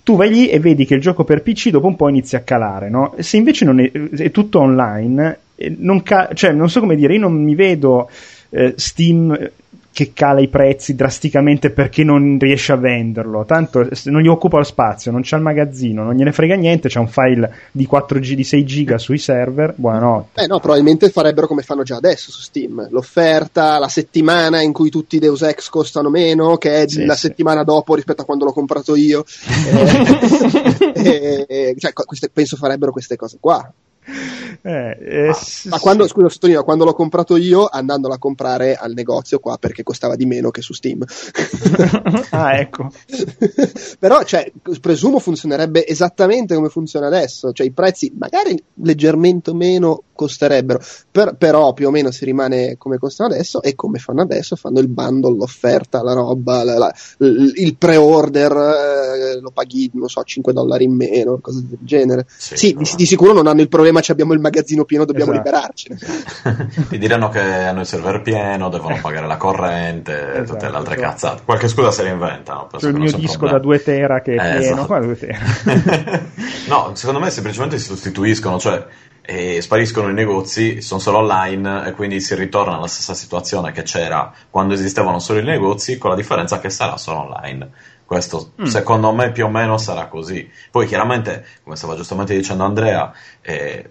Tu 0.01 0.15
vai 0.15 0.29
lì 0.29 0.47
e 0.47 0.59
vedi 0.61 0.85
che 0.85 0.93
il 0.93 1.01
gioco 1.01 1.25
per 1.25 1.41
PC 1.41 1.71
dopo 1.71 1.87
un 1.87 1.97
po' 1.97 2.07
inizia 2.07 2.37
a 2.37 2.41
calare, 2.43 2.89
no? 2.89 3.15
Se 3.19 3.35
invece 3.35 3.65
è, 3.65 3.91
è, 4.23 4.31
tutto 4.31 4.61
online, 4.61 5.39
eh, 5.55 5.75
non, 5.77 6.03
ca- 6.03 6.29
cioè, 6.33 6.53
non 6.53 6.69
so 6.69 6.79
come 6.79 6.95
dire, 6.95 7.15
io 7.15 7.19
non 7.19 7.33
mi 7.33 7.53
vedo 7.53 8.09
eh, 8.49 8.75
Steam 8.77 9.51
che 9.95 10.11
cala 10.13 10.41
i 10.41 10.49
prezzi 10.49 10.93
drasticamente 10.93 11.69
perché 11.69 12.03
non 12.03 12.37
riesce 12.37 12.73
a 12.73 12.75
venderlo. 12.75 13.45
Tanto 13.45 13.87
non 14.07 14.21
gli 14.21 14.27
occupa 14.27 14.57
lo 14.57 14.65
spazio, 14.65 15.09
non 15.09 15.21
c'ha 15.23 15.37
il 15.37 15.41
magazzino, 15.41 16.03
non 16.03 16.15
gliene 16.15 16.33
frega 16.33 16.55
niente. 16.55 16.89
C'è 16.89 16.99
un 16.99 17.07
file 17.07 17.49
di 17.71 17.87
4G 17.89 18.33
di 18.33 18.43
6 18.43 18.65
giga 18.65 18.97
sui 18.97 19.17
server. 19.17 19.73
Buonanotte. 19.77 20.41
Eh 20.41 20.47
no, 20.47 20.59
probabilmente 20.59 21.09
farebbero 21.09 21.47
come 21.47 21.61
fanno 21.61 21.83
già 21.83 21.95
adesso 21.95 22.29
su 22.29 22.41
Steam: 22.41 22.89
l'offerta, 22.91 23.79
la 23.79 23.87
settimana 23.87 24.61
in 24.61 24.73
cui 24.73 24.89
tutti 24.89 25.15
i 25.15 25.19
Deus 25.19 25.43
Ex 25.43 25.69
costano 25.69 26.09
meno, 26.09 26.57
che 26.57 26.81
è 26.81 26.89
sì, 26.89 27.05
la 27.05 27.13
sì. 27.13 27.27
settimana 27.27 27.63
dopo 27.63 27.95
rispetto 27.95 28.23
a 28.23 28.25
quando 28.25 28.43
l'ho 28.43 28.51
comprato 28.51 28.97
io. 28.97 29.23
eh, 30.93 31.45
eh, 31.47 31.75
cioè, 31.77 31.93
queste, 31.93 32.29
penso 32.33 32.57
farebbero 32.57 32.91
queste 32.91 33.15
cose 33.15 33.37
qua. 33.39 33.71
Eh, 34.65 34.97
eh, 34.99 35.27
ma, 35.27 35.35
ma 35.71 35.79
quando, 35.79 36.07
scusa, 36.07 36.27
sottolineo, 36.27 36.63
quando 36.63 36.85
l'ho 36.85 36.93
comprato 36.93 37.35
io, 37.37 37.67
andandolo 37.67 38.15
a 38.15 38.17
comprare 38.17 38.73
al 38.73 38.93
negozio 38.93 39.37
qua 39.37 39.57
perché 39.59 39.83
costava 39.83 40.15
di 40.15 40.25
meno 40.25 40.49
che 40.49 40.63
su 40.63 40.73
Steam. 40.73 41.03
ah, 42.31 42.57
ecco. 42.57 42.89
Però, 43.99 44.23
cioè, 44.23 44.51
presumo 44.81 45.19
funzionerebbe 45.19 45.85
esattamente 45.85 46.55
come 46.55 46.69
funziona 46.69 47.05
adesso, 47.05 47.51
cioè 47.51 47.67
i 47.67 47.71
prezzi 47.71 48.11
magari 48.17 48.59
leggermente 48.81 49.53
meno 49.53 50.01
costerebbero, 50.15 50.79
per, 51.11 51.35
però 51.35 51.73
più 51.73 51.87
o 51.87 51.91
meno 51.91 52.09
si 52.09 52.25
rimane 52.25 52.77
come 52.77 52.97
costano 52.97 53.33
adesso 53.33 53.61
e 53.61 53.75
come 53.75 53.99
fanno 53.99 54.21
adesso, 54.21 54.55
fanno 54.55 54.79
il 54.79 54.87
bundle, 54.87 55.35
l'offerta, 55.35 56.01
la 56.01 56.13
roba, 56.13 56.63
la, 56.63 56.77
la, 56.77 56.95
il 57.19 57.75
pre-order, 57.77 58.51
eh, 58.51 59.39
lo 59.41 59.51
paghi, 59.51 59.91
non 59.93 60.07
so, 60.07 60.23
5 60.23 60.53
dollari 60.53 60.85
in 60.85 60.95
meno, 60.95 61.39
cose 61.39 61.65
del 61.67 61.79
genere. 61.81 62.25
Sì, 62.27 62.55
sì 62.55 62.73
di, 62.73 62.89
di, 62.95 63.05
sicuro 63.05 63.33
non 63.33 63.47
hanno 63.47 63.61
il 63.61 63.67
problema, 63.67 63.94
abbiamo 64.11 64.33
il 64.33 64.39
magazzino 64.39 64.85
pieno, 64.85 65.05
dobbiamo 65.05 65.31
esatto. 65.31 65.49
liberarcene. 65.49 66.87
Ti 66.89 66.97
diranno 66.97 67.29
che 67.29 67.39
hanno 67.39 67.81
il 67.81 67.85
server 67.85 68.21
pieno, 68.21 68.69
devono 68.69 68.97
pagare 69.01 69.27
la 69.27 69.37
corrente, 69.37 70.31
esatto, 70.31 70.53
tutte 70.53 70.69
le 70.69 70.75
altre 70.77 70.95
esatto. 70.95 71.11
cazzate. 71.11 71.41
Qualche 71.45 71.67
scusa 71.67 71.91
se 71.91 72.03
le 72.03 72.09
inventano. 72.09 72.69
Cioè 72.77 72.89
il 72.89 72.97
mio 72.97 73.11
disco 73.11 73.47
da 73.47 73.59
2 73.59 73.83
tera 73.83 74.21
che 74.21 74.35
è 74.35 74.55
eh, 74.55 74.59
pieno, 74.59 74.83
esatto. 74.83 76.21
no, 76.67 76.91
secondo 76.93 77.19
me 77.19 77.29
semplicemente 77.29 77.77
si 77.77 77.85
sostituiscono, 77.85 78.59
cioè 78.59 78.85
e 79.27 79.59
spariscono 79.61 80.09
i 80.09 80.13
negozi, 80.13 80.81
sono 80.81 80.99
solo 80.99 81.17
online 81.17 81.87
e 81.87 81.91
quindi 81.93 82.21
si 82.21 82.35
ritorna 82.35 82.75
alla 82.75 82.87
stessa 82.87 83.15
situazione 83.15 83.71
che 83.71 83.81
c'era 83.81 84.31
quando 84.51 84.75
esistevano 84.75 85.17
solo 85.17 85.39
i 85.39 85.43
negozi, 85.43 85.97
con 85.97 86.11
la 86.11 86.15
differenza 86.15 86.59
che 86.59 86.69
sarà 86.69 86.95
solo 86.97 87.21
online. 87.21 87.69
Questo 88.05 88.51
mm. 88.61 88.65
secondo 88.65 89.11
me 89.13 89.31
più 89.31 89.45
o 89.45 89.49
meno 89.49 89.77
sarà 89.77 90.07
così. 90.07 90.49
Poi 90.69 90.85
chiaramente, 90.85 91.45
come 91.63 91.75
stava 91.75 91.95
giustamente 91.95 92.35
dicendo 92.35 92.63
Andrea, 92.63 93.11
eh, 93.41 93.89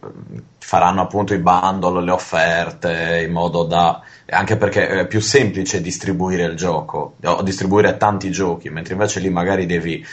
faranno 0.58 1.02
appunto 1.02 1.34
i 1.34 1.38
bundle, 1.38 2.02
le 2.02 2.10
offerte 2.12 3.24
in 3.26 3.32
modo 3.32 3.64
da 3.64 4.00
anche 4.30 4.56
perché 4.56 4.88
è 4.88 5.06
più 5.06 5.20
semplice 5.20 5.80
distribuire 5.80 6.44
il 6.44 6.56
gioco 6.56 7.16
o 7.22 7.42
distribuire 7.42 7.96
tanti 7.96 8.30
giochi, 8.30 8.70
mentre 8.70 8.94
invece 8.94 9.20
lì 9.20 9.28
magari 9.28 9.66
devi 9.66 10.04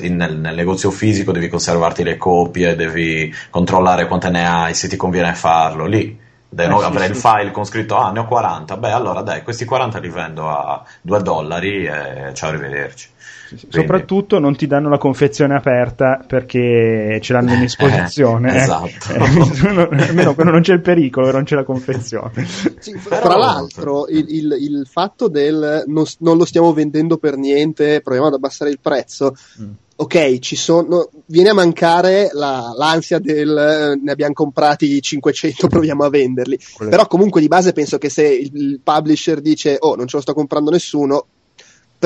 nel, 0.00 0.38
nel 0.38 0.54
negozio 0.54 0.90
fisico 0.90 1.30
devi 1.30 1.48
conservarti 1.48 2.02
le 2.02 2.16
copie, 2.16 2.74
devi 2.74 3.32
controllare 3.50 4.06
quante 4.06 4.30
ne 4.30 4.46
hai, 4.46 4.74
se 4.74 4.88
ti 4.88 4.96
conviene 4.96 5.34
farlo. 5.34 5.86
Lì 5.86 6.28
eh, 6.56 6.66
no, 6.66 6.78
sì, 6.78 6.84
avrei 6.84 7.06
sì. 7.06 7.12
il 7.12 7.16
file 7.16 7.50
con 7.50 7.64
scritto 7.64 7.96
ah 7.96 8.10
ne 8.10 8.20
ho 8.20 8.26
40, 8.26 8.76
beh 8.76 8.90
allora 8.90 9.22
dai 9.22 9.42
questi 9.42 9.64
40 9.64 9.98
li 9.98 10.08
vendo 10.08 10.48
a 10.48 10.84
2 11.02 11.22
dollari 11.22 11.84
e 11.84 12.30
ciao 12.34 12.50
arrivederci. 12.50 13.08
Quindi... 13.50 13.68
Soprattutto 13.70 14.38
non 14.38 14.56
ti 14.56 14.66
danno 14.66 14.88
la 14.88 14.98
confezione 14.98 15.56
aperta 15.56 16.24
perché 16.24 17.18
ce 17.20 17.32
l'hanno 17.32 17.54
in 17.54 17.62
esposizione. 17.64 18.52
Eh, 18.52 18.56
esatto. 18.56 19.12
Eh, 19.12 19.98
almeno 20.06 20.34
quando 20.34 20.52
non 20.52 20.62
c'è 20.62 20.74
il 20.74 20.80
pericolo, 20.80 21.30
non 21.32 21.44
c'è 21.44 21.56
la 21.56 21.64
confezione. 21.64 22.46
Sì, 22.46 22.92
tra 23.08 23.36
l'altro, 23.36 24.06
il, 24.08 24.26
il, 24.28 24.56
il 24.60 24.86
fatto 24.88 25.28
del 25.28 25.84
non, 25.86 26.04
non, 26.18 26.36
lo 26.36 26.44
stiamo 26.44 26.72
vendendo 26.72 27.18
per 27.18 27.36
niente, 27.36 28.00
proviamo 28.02 28.28
ad 28.28 28.34
abbassare 28.34 28.70
il 28.70 28.78
prezzo. 28.80 29.34
Mm 29.60 29.70
ok, 30.00 30.38
ci 30.38 30.56
sono, 30.56 31.10
viene 31.26 31.50
a 31.50 31.54
mancare 31.54 32.30
la, 32.32 32.72
l'ansia 32.74 33.18
del 33.18 33.98
ne 34.02 34.10
abbiamo 34.10 34.32
comprati 34.32 35.00
500, 35.00 35.68
proviamo 35.68 36.04
a 36.04 36.08
venderli. 36.08 36.58
Quello. 36.74 36.90
Però 36.90 37.06
comunque 37.06 37.42
di 37.42 37.48
base 37.48 37.72
penso 37.72 37.98
che 37.98 38.08
se 38.08 38.26
il, 38.26 38.50
il, 38.54 38.80
publisher 38.82 39.40
dice 39.42 39.76
oh 39.78 39.96
non 39.96 40.06
ce 40.06 40.16
lo 40.16 40.22
sto 40.22 40.32
comprando 40.32 40.70
nessuno, 40.70 41.26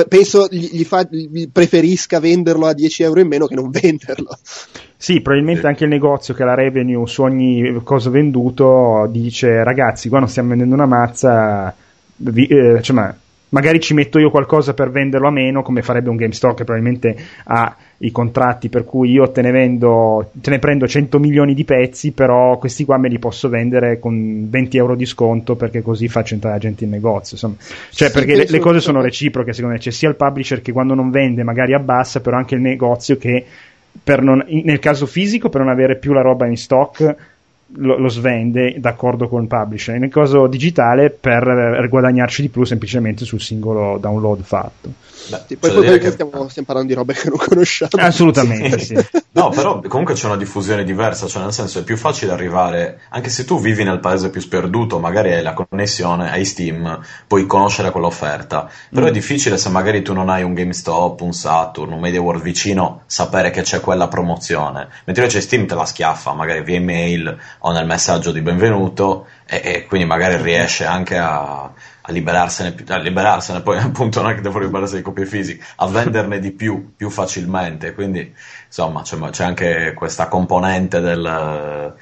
penso 0.09 0.47
gli, 0.49 0.71
gli, 0.73 0.83
fa, 0.83 1.07
gli, 1.09 1.47
preferisca 1.49 2.19
venderlo 2.19 2.65
a 2.65 2.73
10 2.73 3.03
euro 3.03 3.21
in 3.21 3.27
meno 3.27 3.47
che 3.47 3.55
non 3.55 3.69
venderlo. 3.71 4.37
Sì, 4.97 5.21
probabilmente 5.21 5.65
anche 5.65 5.85
il 5.85 5.89
negozio 5.89 6.33
che 6.33 6.43
ha 6.43 6.47
la 6.47 6.55
revenue 6.55 7.07
su 7.07 7.21
ogni 7.21 7.79
cosa 7.83 8.09
venduto 8.09 9.07
dice 9.09 9.63
ragazzi 9.63 10.09
qua 10.09 10.19
non 10.19 10.27
stiamo 10.27 10.49
vendendo 10.49 10.75
una 10.75 10.85
mazza, 10.85 11.73
vi, 12.17 12.45
eh, 12.47 12.81
cioè, 12.81 12.95
ma 12.95 13.15
magari 13.49 13.79
ci 13.79 13.93
metto 13.93 14.19
io 14.19 14.29
qualcosa 14.29 14.73
per 14.73 14.91
venderlo 14.91 15.27
a 15.27 15.31
meno, 15.31 15.61
come 15.61 15.81
farebbe 15.81 16.09
un 16.09 16.15
GameStop 16.15 16.57
che 16.57 16.63
probabilmente 16.63 17.15
ha 17.45 17.75
i 17.99 18.11
contratti 18.11 18.67
per 18.69 18.83
cui 18.83 19.11
io 19.11 19.31
te 19.31 19.41
ne 19.41 19.51
vendo, 19.51 20.29
te 20.33 20.49
ne 20.49 20.59
prendo 20.59 20.87
100 20.87 21.19
milioni 21.19 21.53
di 21.53 21.63
pezzi, 21.63 22.11
però 22.11 22.57
questi 22.57 22.83
qua 22.83 22.97
me 22.97 23.07
li 23.07 23.19
posso 23.19 23.47
vendere 23.47 23.99
con 23.99 24.49
20 24.49 24.77
euro 24.77 24.95
di 24.95 25.05
sconto 25.05 25.55
perché 25.55 25.81
così 25.81 26.07
faccio 26.07 26.33
entrare 26.33 26.55
la 26.55 26.61
gente 26.61 26.83
in 26.83 26.89
negozio. 26.89 27.35
Insomma. 27.35 27.55
Cioè, 27.91 28.07
sì, 28.07 28.13
perché 28.13 28.35
le, 28.35 28.45
le, 28.47 28.59
cose 28.59 28.79
sono 28.79 29.01
reciproche, 29.01 29.53
secondo 29.53 29.75
me 29.75 29.81
c'è 29.81 29.91
sia 29.91 30.09
il 30.09 30.15
publisher 30.15 30.61
che 30.61 30.71
quando 30.71 30.93
non 30.93 31.09
vende 31.09 31.43
magari 31.43 31.73
abbassa, 31.73 32.19
però 32.19 32.37
anche 32.37 32.55
il 32.55 32.61
negozio 32.61 33.17
che 33.17 33.45
non, 34.21 34.45
nel 34.47 34.79
caso 34.79 35.05
fisico 35.05 35.49
per 35.49 35.61
non 35.61 35.69
avere 35.69 35.97
più 35.97 36.11
la 36.11 36.21
roba 36.21 36.45
in 36.47 36.57
stock 36.57 37.15
lo, 37.67 37.97
lo, 37.97 38.09
svende 38.09 38.75
d'accordo 38.77 39.27
con 39.27 39.41
il 39.41 39.47
publisher, 39.47 39.97
nel 39.97 40.09
caso 40.09 40.47
digitale 40.47 41.09
per 41.09 41.87
guadagnarci 41.89 42.43
di 42.43 42.49
più 42.49 42.63
semplicemente 42.63 43.25
sul 43.25 43.41
singolo 43.41 43.97
download 43.97 44.43
fatto. 44.43 44.93
Beh, 45.27 45.41
sì, 45.47 45.55
poi, 45.57 45.71
poi 45.71 45.99
che... 45.99 46.11
stiamo, 46.11 46.47
stiamo, 46.49 46.67
parlando 46.67 46.91
di 46.91 46.93
robe 46.93 47.13
che 47.13 47.29
non 47.29 47.37
conosciamo. 47.37 48.03
Assolutamente, 48.03 48.79
sì. 48.79 48.93
no, 49.31 49.49
però 49.49 49.81
comunque 49.81 50.13
c'è 50.13 50.27
una 50.27 50.37
diffusione 50.37 50.83
diversa, 50.83 51.27
cioè 51.27 51.41
nel 51.41 51.53
senso 51.53 51.79
è 51.79 51.83
più 51.83 51.97
facile 51.97 52.31
arrivare, 52.31 53.01
anche 53.09 53.29
se 53.29 53.43
tu 53.43 53.59
vivi 53.59 53.83
nel 53.83 53.99
paese 53.99 54.29
più 54.29 54.41
sperduto, 54.41 54.99
magari 54.99 55.33
hai 55.33 55.41
la 55.41 55.53
connessione, 55.53 56.31
hai 56.31 56.45
Steam, 56.45 56.99
puoi 57.27 57.45
conoscere 57.47 57.89
quell'offerta, 57.89 58.69
però 58.91 59.05
mm. 59.05 59.09
è 59.09 59.11
difficile 59.11 59.57
se 59.57 59.69
magari 59.69 60.03
tu 60.03 60.13
non 60.13 60.29
hai 60.29 60.43
un 60.43 60.53
GameStop, 60.53 61.21
un 61.21 61.33
Saturn, 61.33 61.93
un 61.93 61.99
Media 61.99 62.21
World 62.21 62.43
vicino, 62.43 63.01
sapere 63.07 63.49
che 63.49 63.61
c'è 63.61 63.79
quella 63.79 64.07
promozione, 64.07 64.87
mentre 65.05 65.23
invece 65.23 65.41
Steam 65.41 65.65
te 65.65 65.73
la 65.73 65.85
schiaffa, 65.85 66.33
magari 66.33 66.61
via 66.61 66.75
email 66.75 67.37
o 67.65 67.71
nel 67.71 67.85
messaggio 67.85 68.31
di 68.31 68.41
benvenuto 68.41 69.27
e, 69.45 69.61
e 69.63 69.85
quindi 69.85 70.05
magari 70.05 70.41
riesce 70.41 70.85
anche 70.85 71.17
a 71.17 71.71
a 72.07 72.11
liberarsene, 72.11 72.75
a 72.87 72.97
liberarsene, 72.97 73.61
poi 73.61 73.77
appunto 73.81 74.21
non 74.21 74.31
è 74.31 74.35
che 74.35 74.41
devo 74.41 74.59
liberarsi 74.59 74.97
di 74.97 75.01
copie 75.01 75.25
fisiche, 75.25 75.63
a 75.77 75.87
venderne 75.87 76.39
di 76.39 76.51
più, 76.51 76.93
più 76.95 77.09
facilmente, 77.09 77.93
quindi 77.93 78.33
insomma 78.67 79.01
c'è, 79.01 79.17
c'è 79.31 79.43
anche 79.43 79.93
questa 79.95 80.27
componente 80.27 80.99
del 80.99 81.21
de, 81.23 82.01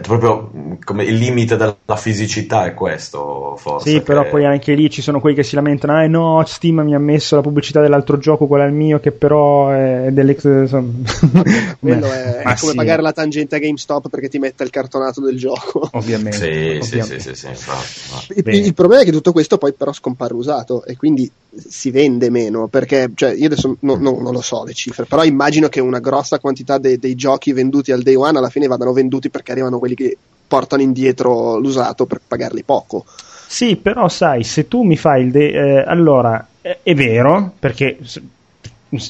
proprio 0.00 0.50
come 0.82 1.04
il 1.04 1.16
limite 1.16 1.56
della 1.56 1.96
fisicità 1.96 2.64
è 2.64 2.72
questo 2.72 3.56
forse 3.58 3.90
sì 3.90 4.00
però 4.00 4.26
poi 4.28 4.46
anche 4.46 4.72
lì 4.72 4.88
ci 4.88 5.02
sono 5.02 5.20
quelli 5.20 5.36
che 5.36 5.42
si 5.42 5.56
lamentano 5.56 5.92
ah 5.92 6.06
no 6.06 6.42
Steam 6.46 6.80
mi 6.80 6.94
ha 6.94 6.98
messo 6.98 7.36
la 7.36 7.42
pubblicità 7.42 7.82
dell'altro 7.82 8.16
gioco 8.16 8.46
quella 8.46 8.64
è 8.64 8.68
il 8.68 8.72
mio 8.72 8.98
che 8.98 9.10
però 9.10 9.70
è 9.70 10.08
dell'ex 10.10 10.44
insomma. 10.44 11.02
quello 11.78 12.06
è, 12.06 12.36
è 12.36 12.54
come 12.56 12.70
sì. 12.70 12.74
pagare 12.74 13.02
la 13.02 13.12
tangente 13.12 13.56
a 13.56 13.58
GameStop 13.58 14.08
perché 14.08 14.28
ti 14.28 14.38
mette 14.38 14.64
il 14.64 14.70
cartonato 14.70 15.20
del 15.20 15.36
gioco 15.36 15.88
ovviamente, 15.92 16.80
sì, 16.82 16.96
ovviamente. 16.96 17.20
sì, 17.20 17.34
sì, 17.34 17.34
sì, 17.34 17.48
infatti, 17.48 18.38
il, 18.38 18.66
il, 18.66 18.74
problema 18.74 19.02
è 19.02 19.04
che 19.04 19.12
tutto 19.12 19.32
questo 19.32 19.58
poi 19.58 19.74
però 19.74 19.92
scompare 19.92 20.32
usato 20.32 20.84
e 20.84 20.96
quindi 20.96 21.30
si 21.56 21.90
vende 21.90 22.30
meno 22.30 22.68
perché 22.68 23.10
cioè, 23.14 23.32
io 23.32 23.46
adesso 23.46 23.76
no, 23.80 23.96
no, 23.96 24.18
non 24.18 24.32
lo 24.32 24.40
so 24.40 24.64
le 24.64 24.72
cifre 24.72 25.04
però 25.04 25.24
immagino 25.24 25.68
che 25.68 25.80
una 25.80 26.00
grossa 26.00 26.38
quantità 26.38 26.78
dei, 26.78 26.98
dei 26.98 27.14
giochi 27.14 27.52
venduti 27.52 27.92
al 27.92 28.02
day 28.02 28.14
one 28.14 28.38
alla 28.38 28.48
fine 28.48 28.66
vadano 28.66 28.92
venduti 28.92 29.30
perché 29.30 29.52
arrivano 29.52 29.63
sono 29.64 29.78
quelli 29.78 29.94
che 29.94 30.16
portano 30.46 30.82
indietro 30.82 31.58
l'usato 31.58 32.06
per 32.06 32.20
pagarli 32.26 32.62
poco. 32.62 33.04
Sì, 33.46 33.76
però 33.76 34.08
sai, 34.08 34.44
se 34.44 34.68
tu 34.68 34.82
mi 34.82 34.96
fai 34.96 35.24
il... 35.24 35.30
De- 35.30 35.52
eh, 35.52 35.84
allora, 35.86 36.46
è, 36.60 36.78
è 36.82 36.94
vero, 36.94 37.52
perché 37.58 37.98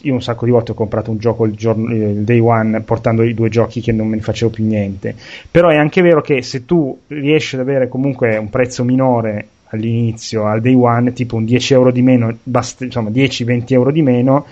io 0.03 0.15
un 0.15 0.23
sacco 0.23 0.45
di 0.45 0.51
volte 0.51 0.73
ho 0.73 0.75
comprato 0.75 1.11
un 1.11 1.19
gioco 1.19 1.45
il, 1.45 1.55
giorno, 1.55 1.93
il, 1.93 2.23
day 2.25 2.39
one 2.39 2.81
portando 2.81 3.23
i 3.23 3.35
due 3.35 3.49
giochi 3.51 3.81
che 3.81 3.93
non 3.93 4.09
me 4.09 4.17
ne 4.17 4.23
facevo 4.23 4.51
più 4.51 4.65
niente 4.65 5.15
però 5.51 5.69
è 5.69 5.77
anche 5.77 6.01
vero 6.01 6.23
che 6.23 6.41
se 6.43 6.65
tu 6.65 6.99
riesci 7.09 7.57
ad 7.57 7.61
avere 7.61 7.89
comunque 7.89 8.37
un 8.39 8.49
prezzo 8.49 8.83
minore 8.83 9.49
all'inizio 9.67 10.47
al 10.47 10.61
day 10.61 10.75
one 10.75 11.13
tipo 11.13 11.37
un 11.37 11.45
10 11.45 11.75
euro 11.75 11.91
di 11.91 12.03
meno 12.03 12.35
basta, 12.43 12.85
insomma 12.85 13.11
10-20 13.11 13.65
euro 13.69 13.91
di 13.91 14.03
meno 14.03 14.47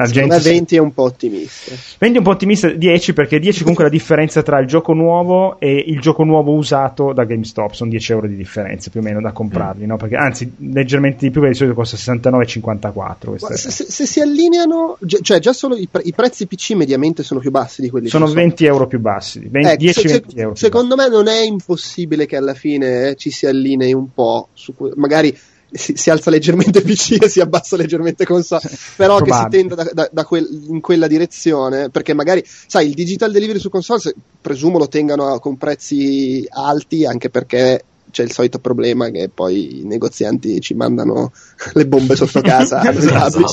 la 0.00 0.06
gente 0.06 0.38
20 0.38 0.76
è 0.76 0.78
un 0.78 0.94
po' 0.94 1.02
ottimista. 1.02 1.74
20 1.98 2.16
è 2.16 2.18
un 2.18 2.24
po' 2.24 2.30
ottimista, 2.30 2.70
10 2.70 3.12
perché 3.12 3.38
10 3.38 3.60
comunque 3.60 3.84
la 3.84 3.90
differenza 3.90 4.42
tra 4.42 4.58
il 4.58 4.66
gioco 4.66 4.94
nuovo 4.94 5.60
e 5.60 5.84
il 5.86 6.00
gioco 6.00 6.24
nuovo 6.24 6.54
usato 6.54 7.12
da 7.12 7.24
GameStop, 7.24 7.72
sono 7.72 7.90
10 7.90 8.12
euro 8.12 8.26
di 8.26 8.36
differenza 8.36 8.88
più 8.90 9.00
o 9.00 9.02
meno 9.02 9.20
da 9.20 9.32
comprarli, 9.32 9.84
mm. 9.84 9.88
no? 9.88 9.96
perché, 9.96 10.16
anzi 10.16 10.50
leggermente 10.56 11.26
di 11.26 11.30
più 11.30 11.40
perché 11.40 11.52
di 11.52 11.58
solito 11.58 11.76
costa 11.76 11.96
69,54. 11.96 13.36
Se, 13.36 13.70
se, 13.70 13.84
se, 13.84 14.06
si 14.06 14.20
allineano, 14.20 14.96
cioè 15.20 15.38
già 15.38 15.52
solo 15.52 15.76
i, 15.76 15.86
pre- 15.90 16.02
i, 16.04 16.12
prezzi 16.12 16.46
PC 16.46 16.72
mediamente 16.72 17.22
sono 17.22 17.40
più 17.40 17.50
bassi 17.50 17.82
di 17.82 17.90
quelli 17.90 18.08
Sono 18.08 18.26
20 18.26 18.64
euro 18.64 18.86
più 18.86 19.00
bassi, 19.00 19.40
20, 19.40 19.68
ecco, 19.68 19.76
10, 19.76 20.08
se, 20.08 20.24
euro. 20.34 20.54
Secondo 20.54 20.96
me 20.96 21.08
non 21.08 21.28
è 21.28 21.42
impossibile 21.42 22.24
che 22.24 22.36
alla 22.36 22.54
fine 22.54 23.08
eh, 23.08 23.16
ci 23.16 23.30
si 23.30 23.46
allinei 23.46 23.92
un 23.92 24.12
po', 24.12 24.48
su, 24.54 24.74
magari 24.96 25.36
si, 25.72 25.94
si, 25.96 26.10
alza 26.10 26.30
leggermente 26.30 26.82
PC 26.82 27.22
e 27.22 27.28
si 27.28 27.40
abbassa 27.40 27.76
leggermente 27.76 28.24
console, 28.24 28.62
però 28.96 29.16
Probabile. 29.16 29.48
che 29.48 29.56
si 29.56 29.68
tenda 29.68 29.74
da, 29.82 29.90
da, 29.92 30.08
da 30.12 30.24
quel, 30.24 30.66
in 30.68 30.80
quella 30.80 31.06
direzione, 31.06 31.90
perché 31.90 32.14
magari, 32.14 32.44
sai, 32.44 32.88
il 32.88 32.94
digital 32.94 33.32
delivery 33.32 33.58
su 33.58 33.68
console 33.68 34.00
se, 34.00 34.14
presumo 34.40 34.78
lo 34.78 34.88
tengano 34.88 35.38
con 35.38 35.56
prezzi 35.56 36.46
alti, 36.48 37.04
anche 37.04 37.30
perché 37.30 37.84
c'è 38.10 38.24
il 38.24 38.32
solito 38.32 38.58
problema 38.58 39.08
che 39.10 39.30
poi 39.32 39.82
i 39.82 39.84
negozianti 39.84 40.60
ci 40.60 40.74
mandano 40.74 41.30
le 41.74 41.86
bombe 41.86 42.16
sotto 42.16 42.40
casa 42.40 42.82
esatto. 42.90 43.44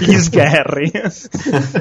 gli 0.00 0.16
sgherri 0.16 0.90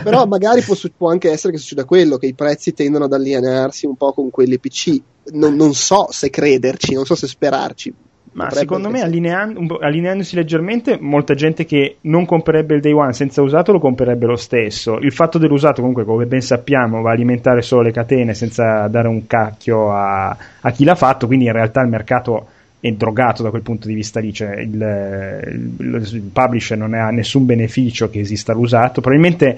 però 0.03 0.25
magari 0.25 0.61
può, 0.61 0.75
può, 0.97 1.09
anche 1.11 1.31
essere 1.31 1.53
che 1.53 1.59
succeda 1.59 1.85
quello 1.85 2.17
che 2.17 2.25
i 2.25 2.33
prezzi 2.33 2.73
tendono 2.73 3.05
ad 3.05 3.13
allinearsi 3.13 3.85
un 3.85 3.95
po' 3.95 4.11
con 4.11 4.31
quelli 4.31 4.59
PC 4.59 5.01
non, 5.31 5.55
non 5.55 5.73
so 5.73 6.07
se 6.11 6.29
crederci, 6.29 6.93
non 6.93 7.05
so 7.05 7.15
se 7.15 7.27
sperarci. 7.27 7.93
Ma 8.31 8.49
secondo 8.51 8.89
me, 8.89 9.01
allineando, 9.01 9.79
allineandosi 9.79 10.35
leggermente, 10.35 10.97
molta 10.99 11.33
gente 11.33 11.65
che 11.65 11.97
non 12.01 12.25
comprerebbe 12.25 12.75
il 12.75 12.81
day 12.81 12.91
one 12.91 13.13
senza 13.13 13.41
usato 13.41 13.71
lo 13.71 13.79
comprerebbe 13.79 14.25
lo 14.25 14.35
stesso. 14.35 14.99
Il 14.99 15.11
fatto 15.11 15.37
dell'usato, 15.37 15.81
comunque, 15.81 16.05
come 16.05 16.25
ben 16.25 16.41
sappiamo, 16.41 17.01
va 17.01 17.09
a 17.09 17.13
alimentare 17.13 17.61
solo 17.61 17.81
le 17.81 17.91
catene 17.91 18.33
senza 18.33 18.87
dare 18.87 19.07
un 19.07 19.25
cacchio 19.25 19.91
a, 19.91 20.37
a 20.61 20.71
chi 20.71 20.83
l'ha 20.83 20.95
fatto. 20.95 21.27
Quindi, 21.27 21.45
in 21.45 21.53
realtà, 21.53 21.81
il 21.81 21.89
mercato 21.89 22.47
è 22.79 22.91
drogato 22.91 23.43
da 23.43 23.49
quel 23.49 23.63
punto 23.63 23.87
di 23.87 23.93
vista 23.93 24.19
lì. 24.19 24.31
Cioè, 24.31 24.57
il, 24.57 25.75
il, 25.79 26.09
il 26.13 26.29
publisher 26.31 26.77
non 26.77 26.93
ha 26.93 27.09
nessun 27.09 27.45
beneficio 27.45 28.09
che 28.09 28.19
esista 28.19 28.53
l'usato. 28.53 29.01
Probabilmente 29.01 29.57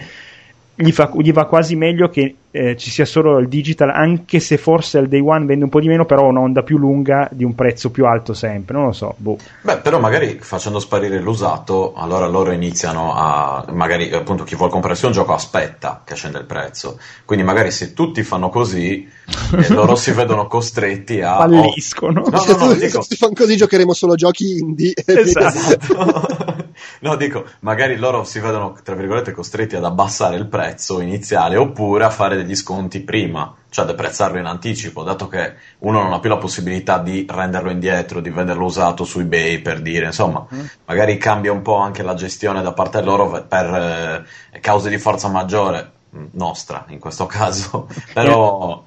gli, 0.75 0.91
fa, 0.91 1.11
gli, 1.17 1.31
va 1.31 1.45
quasi 1.45 1.75
meglio 1.75 2.09
che 2.09 2.35
eh, 2.51 2.75
ci 2.75 2.89
sia 2.89 3.05
solo 3.05 3.39
il 3.39 3.47
digital, 3.47 3.89
anche 3.89 4.39
se 4.39 4.57
forse 4.57 4.97
al 4.97 5.07
day 5.07 5.21
one 5.21 5.45
vende 5.45 5.63
un 5.63 5.69
po' 5.69 5.79
di 5.79 5.87
meno, 5.87 6.05
però 6.05 6.27
un'onda 6.27 6.63
più 6.63 6.77
lunga 6.77 7.27
di 7.31 7.43
un 7.45 7.55
prezzo 7.55 7.91
più 7.91 8.05
alto 8.05 8.33
sempre. 8.33 8.75
Non 8.75 8.87
lo 8.87 8.91
so. 8.91 9.15
Boh. 9.17 9.37
Beh, 9.61 9.77
però 9.77 9.99
magari 9.99 10.37
facendo 10.41 10.79
sparire 10.79 11.19
l'usato, 11.19 11.93
allora 11.95 12.27
loro 12.27 12.51
iniziano 12.51 13.13
a. 13.15 13.65
Magari 13.71 14.11
appunto 14.11 14.43
chi 14.43 14.55
vuole 14.55 14.71
comprarsi 14.71 15.05
un 15.05 15.13
gioco 15.13 15.33
aspetta 15.33 16.01
che 16.03 16.15
scenda 16.15 16.39
il 16.39 16.45
prezzo. 16.45 16.99
Quindi 17.23 17.45
magari 17.45 17.71
se 17.71 17.93
tutti 17.93 18.21
fanno 18.23 18.49
così, 18.49 19.07
eh, 19.07 19.67
loro 19.73 19.95
si 19.95 20.11
vedono 20.11 20.47
costretti 20.47 21.21
a. 21.21 21.37
Falliscono. 21.37 22.21
Oh, 22.21 22.29
no, 22.29 22.43
no, 22.45 22.57
no, 22.57 22.65
no 22.65 22.73
dico... 22.73 23.01
Se 23.01 23.15
fanno 23.15 23.33
così 23.33 23.55
giocheremo 23.55 23.93
solo 23.93 24.15
giochi 24.15 24.57
indie. 24.57 24.93
Esatto. 25.05 26.65
no, 26.99 27.15
dico, 27.15 27.45
magari 27.59 27.95
loro 27.95 28.23
si 28.23 28.39
vedono, 28.39 28.77
tra 28.83 28.95
virgolette, 28.95 29.31
costretti 29.31 29.75
ad 29.75 29.85
abbassare 29.85 30.35
il 30.35 30.47
prezzo 30.47 30.99
iniziale 30.99 31.55
oppure 31.55 32.03
a 32.03 32.09
fare 32.09 32.40
degli 32.43 32.55
sconti 32.55 33.01
prima, 33.01 33.53
cioè 33.69 33.85
ad 33.85 33.91
apprezzarlo 33.91 34.37
in 34.37 34.45
anticipo, 34.45 35.03
dato 35.03 35.27
che 35.27 35.53
uno 35.79 36.01
non 36.01 36.13
ha 36.13 36.19
più 36.19 36.29
la 36.29 36.37
possibilità 36.37 36.99
di 36.99 37.25
renderlo 37.29 37.71
indietro, 37.71 38.19
di 38.19 38.29
venderlo 38.29 38.65
usato 38.65 39.03
su 39.03 39.19
eBay 39.19 39.59
per 39.59 39.81
dire, 39.81 40.07
insomma, 40.07 40.45
mm. 40.53 40.65
magari 40.85 41.17
cambia 41.17 41.51
un 41.51 41.61
po' 41.61 41.77
anche 41.77 42.03
la 42.03 42.13
gestione 42.13 42.61
da 42.61 42.73
parte 42.73 43.01
loro 43.01 43.45
per 43.47 44.25
eh, 44.53 44.59
cause 44.59 44.89
di 44.89 44.97
forza 44.97 45.27
maggiore 45.29 45.91
mm, 46.15 46.25
nostra 46.31 46.85
in 46.89 46.99
questo 46.99 47.25
caso, 47.25 47.87
però 48.13 48.83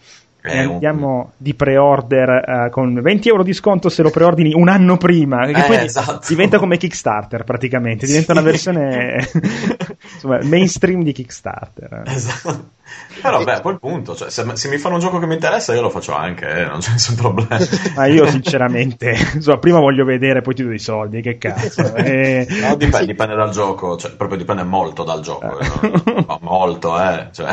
e 0.47 0.59
andiamo 0.59 1.33
di 1.39 1.55
pre-order 1.55 2.67
uh, 2.67 2.71
con 2.71 3.01
20 3.01 3.29
euro 3.31 3.43
di 3.43 3.55
sconto 3.55 3.89
se 3.89 4.03
lo 4.03 4.11
preordini 4.11 4.53
un 4.53 4.69
anno 4.69 4.99
prima. 4.99 5.47
Che 5.47 5.53
eh, 5.53 5.65
poi 5.67 5.77
esatto. 5.77 6.21
diventa 6.29 6.59
come 6.59 6.77
Kickstarter 6.77 7.45
praticamente, 7.45 8.05
diventa 8.05 8.35
sì. 8.35 8.39
una 8.39 8.47
versione 8.47 9.27
insomma, 10.13 10.41
mainstream 10.43 11.03
di 11.03 11.13
Kickstarter. 11.13 12.03
Esatto. 12.05 12.73
Però 13.21 13.43
beh, 13.43 13.53
a 13.53 13.61
quel 13.61 13.79
punto, 13.79 14.15
cioè, 14.15 14.31
se, 14.31 14.45
se, 14.55 14.69
mi 14.69 14.77
fanno 14.77 14.97
un 14.97 15.01
gioco 15.01 15.19
che 15.19 15.27
mi 15.27 15.35
interessa 15.35 15.73
io 15.73 15.81
lo 15.81 15.89
faccio 15.89 16.15
anche, 16.15 16.47
eh, 16.47 16.65
non 16.67 16.81
c'è 16.81 16.93
nessun 16.93 17.15
problema. 17.15 17.59
Ma 17.97 18.07
io 18.07 18.27
sinceramente, 18.27 19.17
insomma, 19.35 19.59
prima 19.59 19.79
voglio 19.79 20.05
vedere, 20.05 20.43
poi 20.43 20.55
ti 20.55 20.63
do 20.63 20.73
i 20.73 20.79
soldi, 20.79 21.23
che 21.23 21.39
cazzo. 21.39 21.93
E... 22.05 22.47
Eh. 22.49 22.61
No, 22.61 22.77
dipende, 22.77 23.07
dipende, 23.07 23.35
dal 23.35 23.51
gioco, 23.51 23.97
cioè, 23.97 24.13
proprio 24.13 24.37
dipende 24.37 24.63
molto 24.63 25.05
dal 25.05 25.23
gioco. 25.23 25.59
Eh. 25.59 26.25
Ma 26.27 26.39
molto, 26.41 27.01
eh. 27.01 27.29
Cioè. 27.33 27.51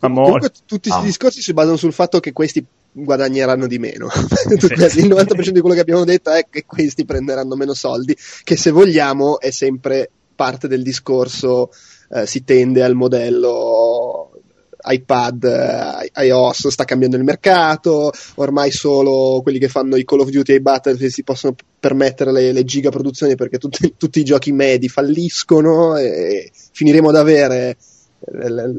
Ma 0.00 0.08
molto. 0.08 0.30
Comunque, 0.30 0.50
tutti 0.66 0.88
questi 0.88 1.02
ah. 1.02 1.06
discorsi 1.06 1.42
si 1.42 1.52
basano 1.52 1.76
sul 1.76 1.92
fatto 1.92 2.18
che 2.18 2.32
questi 2.32 2.64
guadagneranno 2.92 3.66
di 3.66 3.78
meno. 3.78 4.06
Il 4.48 5.08
90% 5.08 5.50
di 5.50 5.60
quello 5.60 5.74
che 5.74 5.82
abbiamo 5.82 6.04
detto 6.04 6.30
è 6.30 6.46
che 6.50 6.64
questi 6.66 7.04
prenderanno 7.04 7.54
meno 7.54 7.74
soldi, 7.74 8.16
che 8.42 8.56
se 8.56 8.70
vogliamo 8.70 9.38
è 9.40 9.50
sempre 9.50 10.10
parte 10.34 10.68
del 10.68 10.82
discorso 10.82 11.70
eh, 12.10 12.26
si 12.26 12.44
tende 12.44 12.82
al 12.82 12.94
modello 12.94 14.30
iPad, 14.82 15.44
eh, 15.44 16.24
iOS 16.24 16.68
sta 16.68 16.84
cambiando 16.84 17.16
il 17.16 17.24
mercato, 17.24 18.12
ormai 18.36 18.70
solo 18.70 19.40
quelli 19.42 19.58
che 19.58 19.68
fanno 19.68 19.96
i 19.96 20.04
Call 20.04 20.20
of 20.20 20.30
Duty 20.30 20.52
e 20.52 20.56
i 20.56 20.60
Battlefield 20.60 21.12
si 21.12 21.22
possono 21.22 21.54
permettere 21.78 22.32
le, 22.32 22.52
le 22.52 22.64
giga 22.64 22.90
produzioni 22.90 23.34
perché 23.34 23.58
tutti, 23.58 23.94
tutti, 23.96 24.20
i 24.20 24.24
giochi 24.24 24.52
medi 24.52 24.88
falliscono 24.88 25.96
e 25.96 26.50
finiremo 26.72 27.10
ad 27.10 27.16
avere 27.16 27.76
eh, 28.20 28.74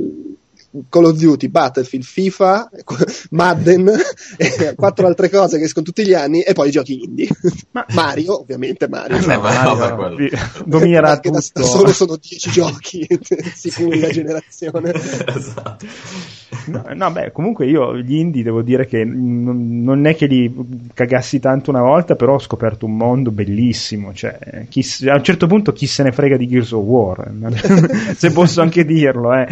Call 0.90 1.06
of 1.06 1.18
Duty, 1.18 1.50
Battlefield, 1.50 2.06
FIFA, 2.06 2.70
Madden 3.32 3.92
e 4.38 4.74
quattro 4.76 5.08
altre 5.08 5.30
cose 5.30 5.58
che 5.58 5.66
escono 5.66 5.86
tutti 5.86 6.06
gli 6.06 6.14
anni 6.14 6.42
e 6.42 6.54
poi 6.54 6.70
i 6.70 6.72
giochi 6.72 7.04
indie. 7.04 7.28
Ma... 7.72 7.86
Mario, 7.94 8.40
ovviamente 8.40 8.88
Mario. 8.88 9.18
Beh, 9.18 9.38
Mario 9.38 9.76
vabbè, 9.76 10.30
domina 10.66 11.20
tutto. 11.20 11.30
Da, 11.32 11.40
da 11.54 11.62
solo 11.64 11.92
sono 11.92 12.16
dieci 12.16 12.50
giochi 12.52 13.08
sicuri 13.54 14.00
la 14.00 14.10
generazione. 14.10 14.94
esatto. 14.94 15.86
No, 16.66 16.84
no, 16.94 17.12
beh, 17.12 17.32
comunque 17.32 17.66
io 17.66 17.98
gli 17.98 18.16
indie 18.16 18.44
devo 18.44 18.62
dire 18.62 18.86
che 18.86 19.04
non, 19.04 19.82
non, 19.82 20.06
è 20.06 20.16
che 20.16 20.26
li 20.26 20.54
cagassi 20.94 21.40
tanto 21.40 21.70
una 21.70 21.82
volta, 21.82 22.16
però 22.16 22.36
ho 22.36 22.40
scoperto 22.40 22.86
un 22.86 22.96
mondo 22.96 23.32
bellissimo. 23.32 24.14
Cioè, 24.14 24.68
chi, 24.70 24.86
a 25.08 25.16
un 25.16 25.24
certo 25.24 25.48
punto 25.48 25.74
chi 25.74 25.88
se 25.88 26.04
ne 26.04 26.12
frega 26.12 26.38
di 26.38 26.48
Gears 26.48 26.72
of 26.72 26.84
War, 26.84 27.32
se 28.16 28.32
posso 28.32 28.62
anche 28.62 28.86
dirlo, 28.86 29.34
eh 29.34 29.48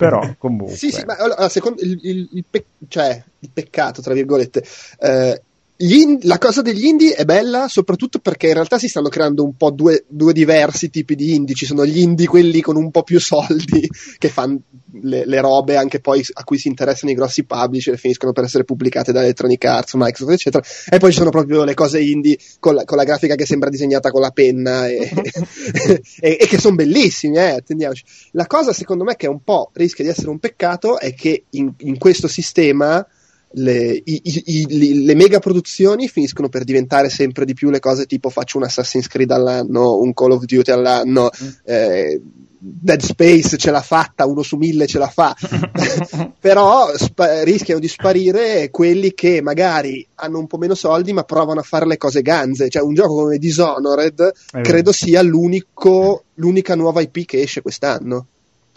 però 0.00 0.18
comunque. 0.38 0.49
Sì, 0.68 0.90
sì, 0.90 1.04
ma 1.04 1.16
allora, 1.16 1.48
secondo 1.48 1.82
il, 1.82 1.98
il, 2.02 2.28
il, 2.32 2.44
pe- 2.48 2.66
cioè, 2.88 3.22
il 3.40 3.50
peccato, 3.52 4.02
tra 4.02 4.14
virgolette, 4.14 4.64
eh, 5.00 5.42
in- 5.80 6.18
la 6.22 6.38
cosa 6.38 6.60
degli 6.60 6.84
indie 6.84 7.14
è 7.14 7.24
bella 7.24 7.66
soprattutto 7.68 8.18
perché 8.18 8.48
in 8.48 8.54
realtà 8.54 8.78
si 8.78 8.88
stanno 8.88 9.08
creando 9.08 9.44
un 9.44 9.56
po' 9.56 9.70
due, 9.70 10.04
due, 10.08 10.32
diversi 10.32 10.90
tipi 10.90 11.14
di 11.14 11.34
indie. 11.34 11.54
Ci 11.54 11.64
sono 11.66 11.86
gli 11.86 11.98
indie, 12.00 12.26
quelli 12.26 12.60
con 12.60 12.76
un 12.76 12.90
po' 12.90 13.02
più 13.02 13.18
soldi, 13.18 13.88
che 14.18 14.28
fanno 14.28 14.60
le, 15.02 15.24
le, 15.24 15.40
robe 15.40 15.76
anche 15.76 16.00
poi 16.00 16.22
a 16.34 16.44
cui 16.44 16.58
si 16.58 16.68
interessano 16.68 17.12
i 17.12 17.14
grossi 17.14 17.44
publisher 17.44 17.94
e 17.94 17.96
finiscono 17.96 18.32
per 18.32 18.44
essere 18.44 18.64
pubblicate 18.64 19.12
da 19.12 19.22
Electronic 19.22 19.64
Arts, 19.64 19.94
Microsoft, 19.94 20.32
eccetera. 20.32 20.64
E 20.90 20.98
poi 20.98 21.12
ci 21.12 21.18
sono 21.18 21.30
proprio 21.30 21.64
le 21.64 21.74
cose 21.74 22.00
indie 22.00 22.38
con 22.58 22.74
la, 22.74 22.84
con 22.84 22.98
la 22.98 23.04
grafica 23.04 23.34
che 23.34 23.46
sembra 23.46 23.70
disegnata 23.70 24.10
con 24.10 24.20
la 24.20 24.30
penna 24.30 24.86
e, 24.86 25.10
e, 26.20 26.36
e 26.40 26.46
che 26.46 26.58
sono 26.58 26.74
bellissimi, 26.74 27.36
eh, 27.36 27.52
attendiamoci. 27.52 28.04
La 28.32 28.46
cosa 28.46 28.72
secondo 28.72 29.04
me 29.04 29.16
che 29.16 29.28
un 29.28 29.42
po' 29.42 29.70
rischia 29.72 30.04
di 30.04 30.10
essere 30.10 30.28
un 30.28 30.38
peccato 30.38 30.98
è 30.98 31.14
che 31.14 31.44
in, 31.50 31.72
in 31.78 31.96
questo 31.96 32.28
sistema 32.28 33.06
le, 33.52 34.00
i, 34.04 34.22
i, 34.24 35.04
le 35.04 35.14
mega 35.14 35.40
produzioni 35.40 36.08
finiscono 36.08 36.48
per 36.48 36.64
diventare 36.64 37.08
sempre 37.08 37.44
di 37.44 37.54
più 37.54 37.70
le 37.70 37.80
cose 37.80 38.06
tipo 38.06 38.30
faccio 38.30 38.58
un 38.58 38.64
Assassin's 38.64 39.08
Creed 39.08 39.30
all'anno, 39.30 39.98
un 39.98 40.12
Call 40.12 40.32
of 40.32 40.44
Duty 40.44 40.70
all'anno, 40.70 41.30
mm. 41.42 41.48
eh, 41.64 42.20
Dead 42.62 43.00
Space 43.00 43.56
ce 43.56 43.70
l'ha 43.70 43.80
fatta, 43.80 44.26
uno 44.26 44.42
su 44.42 44.56
mille 44.56 44.86
ce 44.86 44.98
la 44.98 45.08
fa, 45.08 45.34
però 46.38 46.94
spa- 46.94 47.42
rischiano 47.42 47.80
di 47.80 47.88
sparire 47.88 48.70
quelli 48.70 49.14
che 49.14 49.40
magari 49.40 50.06
hanno 50.16 50.38
un 50.38 50.46
po' 50.46 50.58
meno 50.58 50.74
soldi 50.74 51.12
ma 51.12 51.24
provano 51.24 51.60
a 51.60 51.64
fare 51.64 51.86
le 51.86 51.96
cose 51.96 52.20
ganze, 52.20 52.68
cioè 52.68 52.82
un 52.82 52.94
gioco 52.94 53.14
come 53.14 53.38
Dishonored 53.38 54.32
credo 54.62 54.92
sia 54.92 55.22
l'unica 55.22 56.74
nuova 56.74 57.00
IP 57.00 57.24
che 57.24 57.40
esce 57.40 57.62
quest'anno 57.62 58.26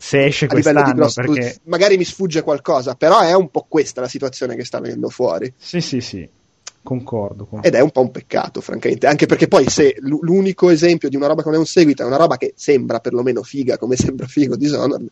se 0.03 0.25
esce 0.25 0.47
quest'anno 0.47 1.09
perché... 1.13 1.59
magari 1.63 1.95
mi 1.95 2.03
sfugge 2.03 2.41
qualcosa 2.41 2.95
però 2.95 3.21
è 3.21 3.33
un 3.33 3.49
po' 3.49 3.65
questa 3.69 4.01
la 4.01 4.09
situazione 4.09 4.53
che 4.53 4.65
sta 4.65 4.81
venendo 4.81 5.07
fuori. 5.07 5.53
Sì 5.57 5.79
sì 5.79 6.01
sì. 6.01 6.27
Concordo, 6.83 7.45
concordo, 7.45 7.65
ed 7.65 7.75
è 7.75 7.79
un 7.79 7.91
po' 7.91 8.01
un 8.01 8.11
peccato 8.11 8.59
francamente 8.59 9.07
anche 9.07 9.27
perché 9.27 9.47
poi 9.47 9.69
se 9.69 9.95
l'unico 9.99 10.69
esempio 10.69 11.07
di 11.07 11.15
una 11.15 11.27
roba 11.27 11.41
che 11.41 11.47
non 11.47 11.55
è 11.55 11.59
un 11.59 11.65
seguito 11.65 12.03
è 12.03 12.05
una 12.05 12.17
roba 12.17 12.35
che 12.35 12.51
sembra 12.57 12.99
perlomeno 12.99 13.43
figa 13.43 13.77
come 13.77 13.95
sembra 13.95 14.27
figo 14.27 14.57
Dishonored 14.57 15.07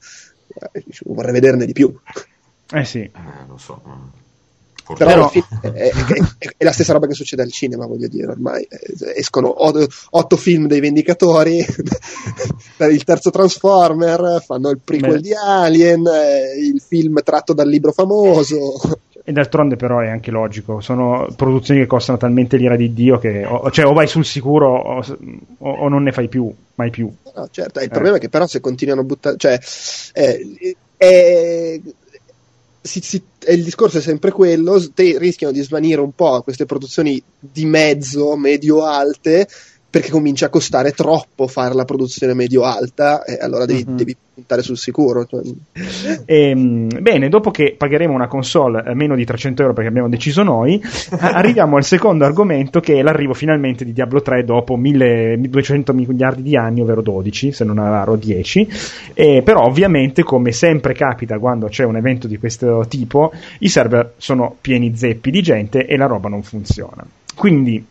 eh, 0.74 0.84
vorrei 1.06 1.32
vederne 1.32 1.66
di 1.66 1.72
più. 1.72 1.98
Eh 2.74 2.84
sì. 2.84 3.00
Eh, 3.00 3.12
lo 3.48 3.58
so 3.58 3.82
però 4.98 5.32
è, 5.32 5.44
è, 5.62 5.70
è, 5.70 5.92
è, 6.58 6.64
la 6.64 6.72
stessa 6.72 6.94
roba 6.94 7.08
che 7.08 7.14
succede 7.14 7.42
al 7.42 7.52
cinema, 7.52 7.86
voglio 7.86 8.08
dire, 8.08 8.28
ormai 8.28 8.68
escono 9.16 9.54
otto 9.58 10.38
film 10.38 10.68
dei 10.68 10.80
Vendicatori, 10.80 11.64
per 12.78 12.92
il 12.92 13.04
terzo 13.04 13.30
Transformer, 13.30 14.44
fanno 14.46 14.70
il 14.70 14.80
prequel 14.84 15.14
Beh. 15.14 15.22
di 15.22 15.34
Alien, 15.34 16.06
eh, 16.08 16.60
il 16.60 16.82
film 16.82 17.22
tratto 17.24 17.54
dal 17.54 17.68
libro 17.68 17.92
famoso. 17.92 18.80
E 19.24 19.32
d'altronde 19.34 19.76
però 19.76 20.00
è 20.00 20.08
anche 20.08 20.32
logico, 20.32 20.82
sono 20.82 21.28
produzioni 21.36 21.82
che 21.82 21.86
costano 21.86 22.18
talmente 22.18 22.58
l'ira 22.58 22.76
di 22.76 22.92
Dio 22.92 23.20
che 23.20 23.46
o, 23.46 23.70
cioè, 23.70 23.86
o 23.86 23.94
vai 23.94 24.08
sul 24.08 24.26
sicuro 24.26 24.76
o, 24.76 25.06
o, 25.60 25.88
non 25.90 26.02
ne 26.02 26.12
fai 26.12 26.28
più, 26.28 26.52
mai 26.74 26.90
più. 26.90 27.08
No, 27.36 27.48
certo, 27.52 27.80
il 27.82 27.86
eh. 27.86 27.90
problema 27.90 28.18
è 28.18 28.20
che 28.20 28.30
però 28.30 28.48
se 28.48 28.60
continuano 28.60 29.02
a 29.02 29.04
buttare... 29.04 29.38
Cioè, 29.38 29.60
eh, 30.14 30.76
è, 30.98 31.80
si, 32.82 33.00
si, 33.02 33.22
il 33.50 33.64
discorso 33.64 34.00
è 34.00 34.02
sempre 34.02 34.32
quello, 34.32 34.84
te, 34.94 35.18
rischiano 35.18 35.54
di 35.54 35.62
svanire 35.62 36.02
un 36.02 36.14
po' 36.14 36.42
queste 36.42 36.66
produzioni 36.66 37.22
di 37.40 37.66
mezzo, 37.66 38.36
medio-alte, 38.36 39.48
perché 39.90 40.10
comincia 40.10 40.48
a 40.48 40.50
costare 40.50 40.92
troppo 40.92 41.48
fare 41.48 41.76
la 41.76 41.86
produzione 41.86 42.34
medio-alta, 42.34 43.24
e 43.24 43.38
allora 43.40 43.66
devi, 43.66 43.84
mm-hmm. 43.86 43.98
devi 43.98 44.18
puntare 44.42 44.62
sul 44.62 44.78
sicuro. 44.78 45.26
Cioè. 45.26 45.42
E, 46.26 46.50
ehm, 46.50 47.02
bene, 47.02 47.30
dopo 47.30 47.52
che 47.52 47.76
pagheremo 47.78 48.14
una 48.14 48.28
console 48.28 48.82
a 48.82 48.94
meno 48.94 49.16
di 49.16 49.24
300 49.24 49.62
euro 49.62 49.74
perché 49.74 49.90
abbiamo 49.90 50.10
deciso 50.10 50.44
noi, 50.44 50.82
arriviamo 51.20 51.78
al 51.78 51.84
secondo 51.84 52.26
argomento 52.26 52.80
che 52.80 52.96
è 52.96 53.02
l'arrivo 53.02 53.34
finalmente 53.34 53.86
di 53.86 53.94
Diablo 53.94 54.22
3 54.22 54.44
dopo 54.44 54.76
1200 54.76 55.94
miliardi 55.94 56.42
di 56.42 56.58
anni, 56.58 56.82
ovvero 56.82 57.02
12, 57.02 57.52
se 57.52 57.64
non 57.64 57.80
erro 57.80 58.16
10. 58.16 58.68
E, 59.14 59.42
però 59.44 59.64
ovviamente, 59.64 60.24
come 60.24 60.52
sempre 60.52 60.94
capita 60.94 61.38
quando 61.40 61.68
c'è 61.68 61.84
un 61.84 61.98
evento 61.98 62.28
di 62.28 62.38
questo 62.38 62.86
tipo, 62.88 63.32
i 63.60 63.70
server 63.70 64.14
sono 64.18 64.56
pieni 64.60 64.96
zeppi 64.96 65.32
di 65.32 65.42
gente 65.42 65.86
e 65.86 65.96
la 65.96 66.08
roba 66.08 66.30
non 66.30 66.44
funziona. 66.44 67.06
Quindi 67.36 67.84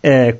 eh, 0.00 0.38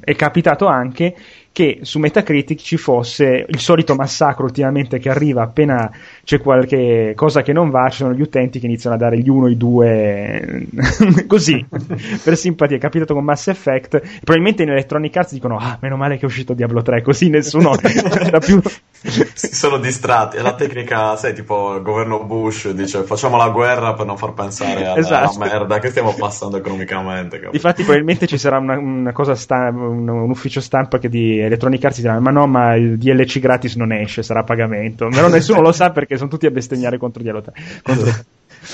è 0.00 0.14
capitato 0.16 0.66
anche 0.66 1.14
che 1.52 1.80
su 1.82 1.98
Metacritic 1.98 2.58
ci 2.58 2.76
fosse 2.76 3.44
il 3.46 3.58
solito 3.58 3.94
massacro 3.94 4.44
ultimamente 4.44 4.98
che 4.98 5.10
arriva 5.10 5.42
appena 5.42 5.90
c'è 6.24 6.40
qualche 6.40 7.12
cosa 7.14 7.42
che 7.42 7.52
non 7.52 7.70
va, 7.70 7.88
ci 7.90 7.98
sono 7.98 8.14
gli 8.14 8.22
utenti 8.22 8.58
che 8.58 8.66
iniziano 8.66 8.96
a 8.96 8.98
dare 8.98 9.18
gli 9.18 9.28
uno, 9.28 9.48
i 9.48 9.56
due, 9.56 10.66
così, 11.26 11.64
per 12.22 12.36
simpatia. 12.36 12.76
È 12.76 12.80
capitato 12.80 13.14
con 13.14 13.24
Mass 13.24 13.48
Effect. 13.48 14.00
Probabilmente 14.22 14.62
in 14.62 14.70
Electronic 14.70 15.16
Arts 15.16 15.32
dicono, 15.32 15.58
ah, 15.58 15.78
meno 15.80 15.96
male 15.96 16.16
che 16.16 16.22
è 16.22 16.26
uscito 16.26 16.54
Diablo 16.54 16.82
3, 16.82 17.02
così 17.02 17.28
nessuno 17.28 17.74
era 17.82 18.38
più... 18.38 18.60
si 19.02 19.54
sono 19.54 19.78
distratti. 19.78 20.36
È 20.36 20.42
la 20.42 20.54
tecnica, 20.54 21.16
sai, 21.16 21.34
tipo 21.34 21.74
il 21.74 21.82
governo 21.82 22.24
Bush 22.24 22.70
dice 22.70 23.02
facciamo 23.02 23.36
la 23.36 23.48
guerra 23.48 23.94
per 23.94 24.06
non 24.06 24.16
far 24.16 24.32
pensare 24.32 24.86
alla, 24.86 24.96
esatto. 24.96 25.38
alla 25.38 25.50
merda 25.50 25.78
che 25.80 25.90
stiamo 25.90 26.14
passando 26.14 26.56
economicamente. 26.56 27.36
Capito? 27.36 27.56
Infatti 27.56 27.82
probabilmente 27.82 28.26
ci 28.26 28.38
sarà 28.38 28.58
una, 28.58 28.78
una 28.78 29.12
cosa 29.12 29.34
stampa, 29.34 29.82
un, 29.82 30.08
un, 30.08 30.30
ufficio 30.30 30.60
stampa 30.60 30.98
che 30.98 31.08
di 31.08 31.41
Electronic 31.42 31.84
Arts 31.84 32.00
dirà 32.00 32.18
ma 32.20 32.30
no, 32.30 32.46
ma 32.46 32.74
il 32.74 32.98
DLC 32.98 33.38
gratis 33.38 33.74
non 33.76 33.92
esce, 33.92 34.22
sarà 34.22 34.40
a 34.40 34.44
pagamento. 34.44 35.08
Però 35.08 35.28
nessuno 35.28 35.60
lo 35.60 35.72
sa 35.72 35.90
perché 35.90 36.16
sono 36.16 36.28
tutti 36.28 36.46
a 36.46 36.50
bestemmiare 36.50 36.98
contro 36.98 37.22
Diablo 37.22 37.42
3. 37.42 37.52
Contro... 37.82 38.12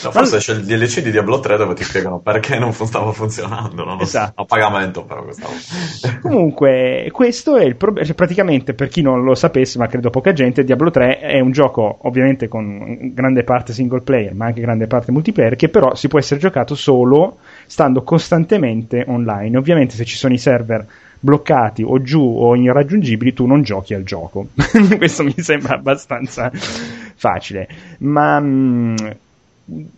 No, 0.02 0.11
forse 0.11 0.37
c'è 0.37 0.52
il 0.52 0.64
DLC 0.64 1.00
di 1.00 1.11
Diablo 1.11 1.40
3 1.40 1.57
dove 1.57 1.74
ti 1.74 1.83
spiegano 1.83 2.18
perché 2.18 2.59
non 2.59 2.72
stava 2.72 3.11
funzionando. 3.12 3.85
No? 3.85 3.98
Esatto. 3.98 4.42
A 4.42 4.44
pagamento, 4.44 5.04
però. 5.04 5.24
Comunque, 6.20 7.09
questo 7.11 7.57
è 7.57 7.64
il 7.64 7.76
problema. 7.76 8.07
Cioè, 8.07 8.14
praticamente, 8.14 8.74
per 8.74 8.88
chi 8.88 9.00
non 9.00 9.24
lo 9.24 9.35
sapesse, 9.35 9.78
ma 9.78 9.87
credo 9.87 10.11
poca 10.11 10.33
gente, 10.33 10.62
Diablo 10.62 10.90
3 10.90 11.20
è 11.20 11.40
un 11.40 11.52
gioco, 11.52 11.98
ovviamente, 12.02 12.48
con 12.48 13.12
grande 13.14 13.44
parte 13.44 13.72
single 13.72 14.02
player, 14.02 14.35
ma 14.35 14.46
anche 14.46 14.61
grande 14.61 14.87
parte 14.87 15.11
multiplayer, 15.11 15.57
che 15.57 15.70
però 15.70 15.94
si 15.94 16.09
può 16.09 16.18
essere 16.18 16.38
giocato 16.38 16.74
solo 16.74 17.38
stando 17.66 18.02
costantemente 18.02 19.04
online. 19.07 19.57
Ovviamente, 19.57 19.94
se 19.94 20.04
ci 20.04 20.16
sono 20.16 20.35
i 20.35 20.38
server 20.38 20.87
bloccati 21.20 21.83
o 21.83 22.00
giù 22.00 22.20
o 22.20 22.54
irraggiungibili, 22.57 23.33
tu 23.33 23.46
non 23.46 23.62
giochi 23.62 23.94
al 23.94 24.04
gioco. 24.04 24.48
Questo 24.96 25.24
mi 25.24 25.35
sembra 25.37 25.74
abbastanza 25.74 26.50
facile. 26.52 27.68
Ma 27.98 28.38
mh, 28.40 29.16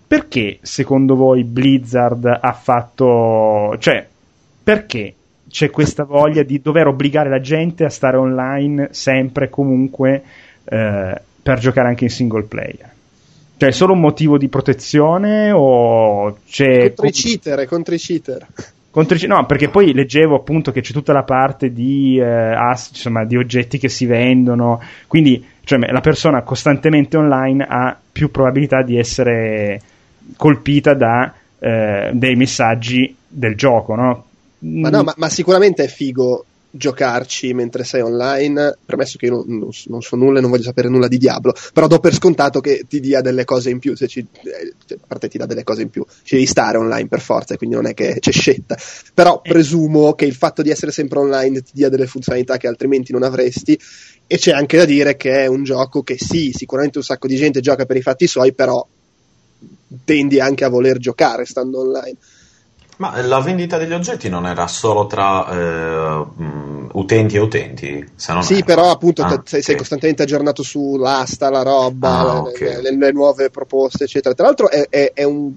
perché 0.06 0.58
secondo 0.62 1.14
voi 1.14 1.44
Blizzard 1.44 2.26
ha 2.40 2.52
fatto. 2.52 3.76
cioè, 3.78 4.06
perché 4.62 5.14
c'è 5.48 5.70
questa 5.70 6.04
voglia 6.04 6.42
di 6.42 6.60
dover 6.60 6.86
obbligare 6.86 7.28
la 7.28 7.40
gente 7.40 7.84
a 7.84 7.90
stare 7.90 8.16
online 8.16 8.88
sempre 8.92 9.46
e 9.46 9.48
comunque 9.50 10.22
eh, 10.64 11.20
per 11.42 11.58
giocare 11.58 11.88
anche 11.88 12.04
in 12.04 12.10
single 12.10 12.44
player? 12.44 12.90
Cioè, 13.56 13.68
è 13.68 13.72
solo 13.72 13.92
un 13.92 14.00
motivo 14.00 14.38
di 14.38 14.48
protezione 14.48 15.52
o 15.52 16.38
c'è. 16.46 16.94
Contro 16.94 17.06
i 17.06 17.12
cheater, 17.12 17.66
contro 17.66 17.94
i 17.94 17.98
cheater. 17.98 18.46
Contro, 18.90 19.16
no, 19.28 19.46
perché 19.46 19.68
poi 19.68 19.94
leggevo 19.94 20.34
appunto 20.34 20.72
che 20.72 20.80
c'è 20.80 20.92
tutta 20.92 21.12
la 21.12 21.22
parte 21.22 21.72
di, 21.72 22.18
eh, 22.18 22.24
ass, 22.24 22.90
insomma, 22.90 23.24
di 23.24 23.36
oggetti 23.36 23.78
che 23.78 23.88
si 23.88 24.04
vendono, 24.04 24.82
quindi 25.06 25.44
cioè, 25.62 25.78
la 25.78 26.00
persona 26.00 26.42
costantemente 26.42 27.16
online 27.16 27.64
ha 27.68 27.96
più 28.10 28.32
probabilità 28.32 28.82
di 28.82 28.98
essere 28.98 29.80
colpita 30.36 30.94
da 30.94 31.32
eh, 31.60 32.10
dei 32.12 32.34
messaggi 32.34 33.14
del 33.28 33.54
gioco, 33.54 33.94
no? 33.94 34.24
Ma 34.60 34.90
no, 34.90 35.04
ma, 35.04 35.14
ma 35.16 35.28
sicuramente 35.28 35.84
è 35.84 35.88
figo 35.88 36.44
giocarci 36.70 37.52
mentre 37.52 37.84
sei 37.84 38.00
online, 38.00 38.78
premesso 38.84 39.18
che 39.18 39.26
io 39.26 39.44
non, 39.44 39.58
non, 39.58 39.70
non, 39.86 40.02
so 40.02 40.16
nulla 40.16 40.38
e 40.38 40.40
non 40.40 40.50
voglio 40.50 40.62
sapere 40.62 40.88
nulla 40.88 41.08
di 41.08 41.18
Diablo, 41.18 41.54
però 41.72 41.86
do 41.86 41.98
per 41.98 42.14
scontato 42.14 42.60
che 42.60 42.84
ti 42.88 43.00
dia 43.00 43.20
delle 43.20 43.44
cose 43.44 43.70
in 43.70 43.78
più, 43.78 43.96
se 43.96 44.06
ci, 44.06 44.20
eh, 44.20 44.74
cioè, 44.86 44.98
a 45.00 45.06
parte 45.06 45.28
ti 45.28 45.38
dà 45.38 45.46
delle 45.46 45.64
cose 45.64 45.82
in 45.82 45.90
più, 45.90 46.04
ci 46.22 46.36
devi 46.36 46.46
stare 46.46 46.78
online 46.78 47.08
per 47.08 47.20
forza, 47.20 47.56
quindi 47.56 47.74
non 47.74 47.86
è 47.86 47.94
che 47.94 48.18
c'è 48.20 48.30
scelta, 48.30 48.76
però 49.12 49.40
eh. 49.42 49.50
presumo 49.50 50.14
che 50.14 50.26
il 50.26 50.34
fatto 50.34 50.62
di 50.62 50.70
essere 50.70 50.92
sempre 50.92 51.18
online 51.18 51.62
ti 51.62 51.72
dia 51.74 51.88
delle 51.88 52.06
funzionalità 52.06 52.56
che 52.56 52.68
altrimenti 52.68 53.12
non 53.12 53.22
avresti 53.22 53.78
e 54.26 54.38
c'è 54.38 54.52
anche 54.52 54.76
da 54.76 54.84
dire 54.84 55.16
che 55.16 55.44
è 55.44 55.46
un 55.46 55.64
gioco 55.64 56.02
che 56.02 56.16
sì, 56.16 56.52
sicuramente 56.54 56.98
un 56.98 57.04
sacco 57.04 57.26
di 57.26 57.34
gente 57.34 57.60
gioca 57.60 57.84
per 57.84 57.96
i 57.96 58.02
fatti 58.02 58.28
suoi, 58.28 58.52
però 58.52 58.86
tendi 60.04 60.38
anche 60.38 60.64
a 60.64 60.68
voler 60.68 60.98
giocare 60.98 61.44
stando 61.44 61.80
online. 61.80 62.16
Ma 63.00 63.18
la 63.22 63.40
vendita 63.40 63.78
degli 63.78 63.94
oggetti 63.94 64.28
non 64.28 64.46
era 64.46 64.66
solo 64.66 65.06
tra 65.06 65.48
eh, 65.48 66.26
utenti 66.92 67.36
e 67.36 67.38
utenti? 67.38 68.06
Se 68.14 68.34
non 68.34 68.42
sì, 68.42 68.56
era. 68.56 68.64
però 68.64 68.90
appunto 68.90 69.22
ah, 69.22 69.40
sei, 69.42 69.60
okay. 69.60 69.76
costantemente 69.76 70.22
aggiornato 70.22 70.62
sull'asta, 70.62 71.48
la 71.48 71.62
roba, 71.62 72.18
ah, 72.18 72.24
le, 72.24 72.38
okay. 72.50 72.82
le, 72.82 72.94
le, 72.94 73.10
nuove 73.12 73.48
proposte, 73.48 74.04
eccetera. 74.04 74.34
Tra 74.34 74.44
l'altro 74.44 74.68
è, 74.68 74.86
è, 74.90 75.12
è, 75.14 75.24
un... 75.24 75.50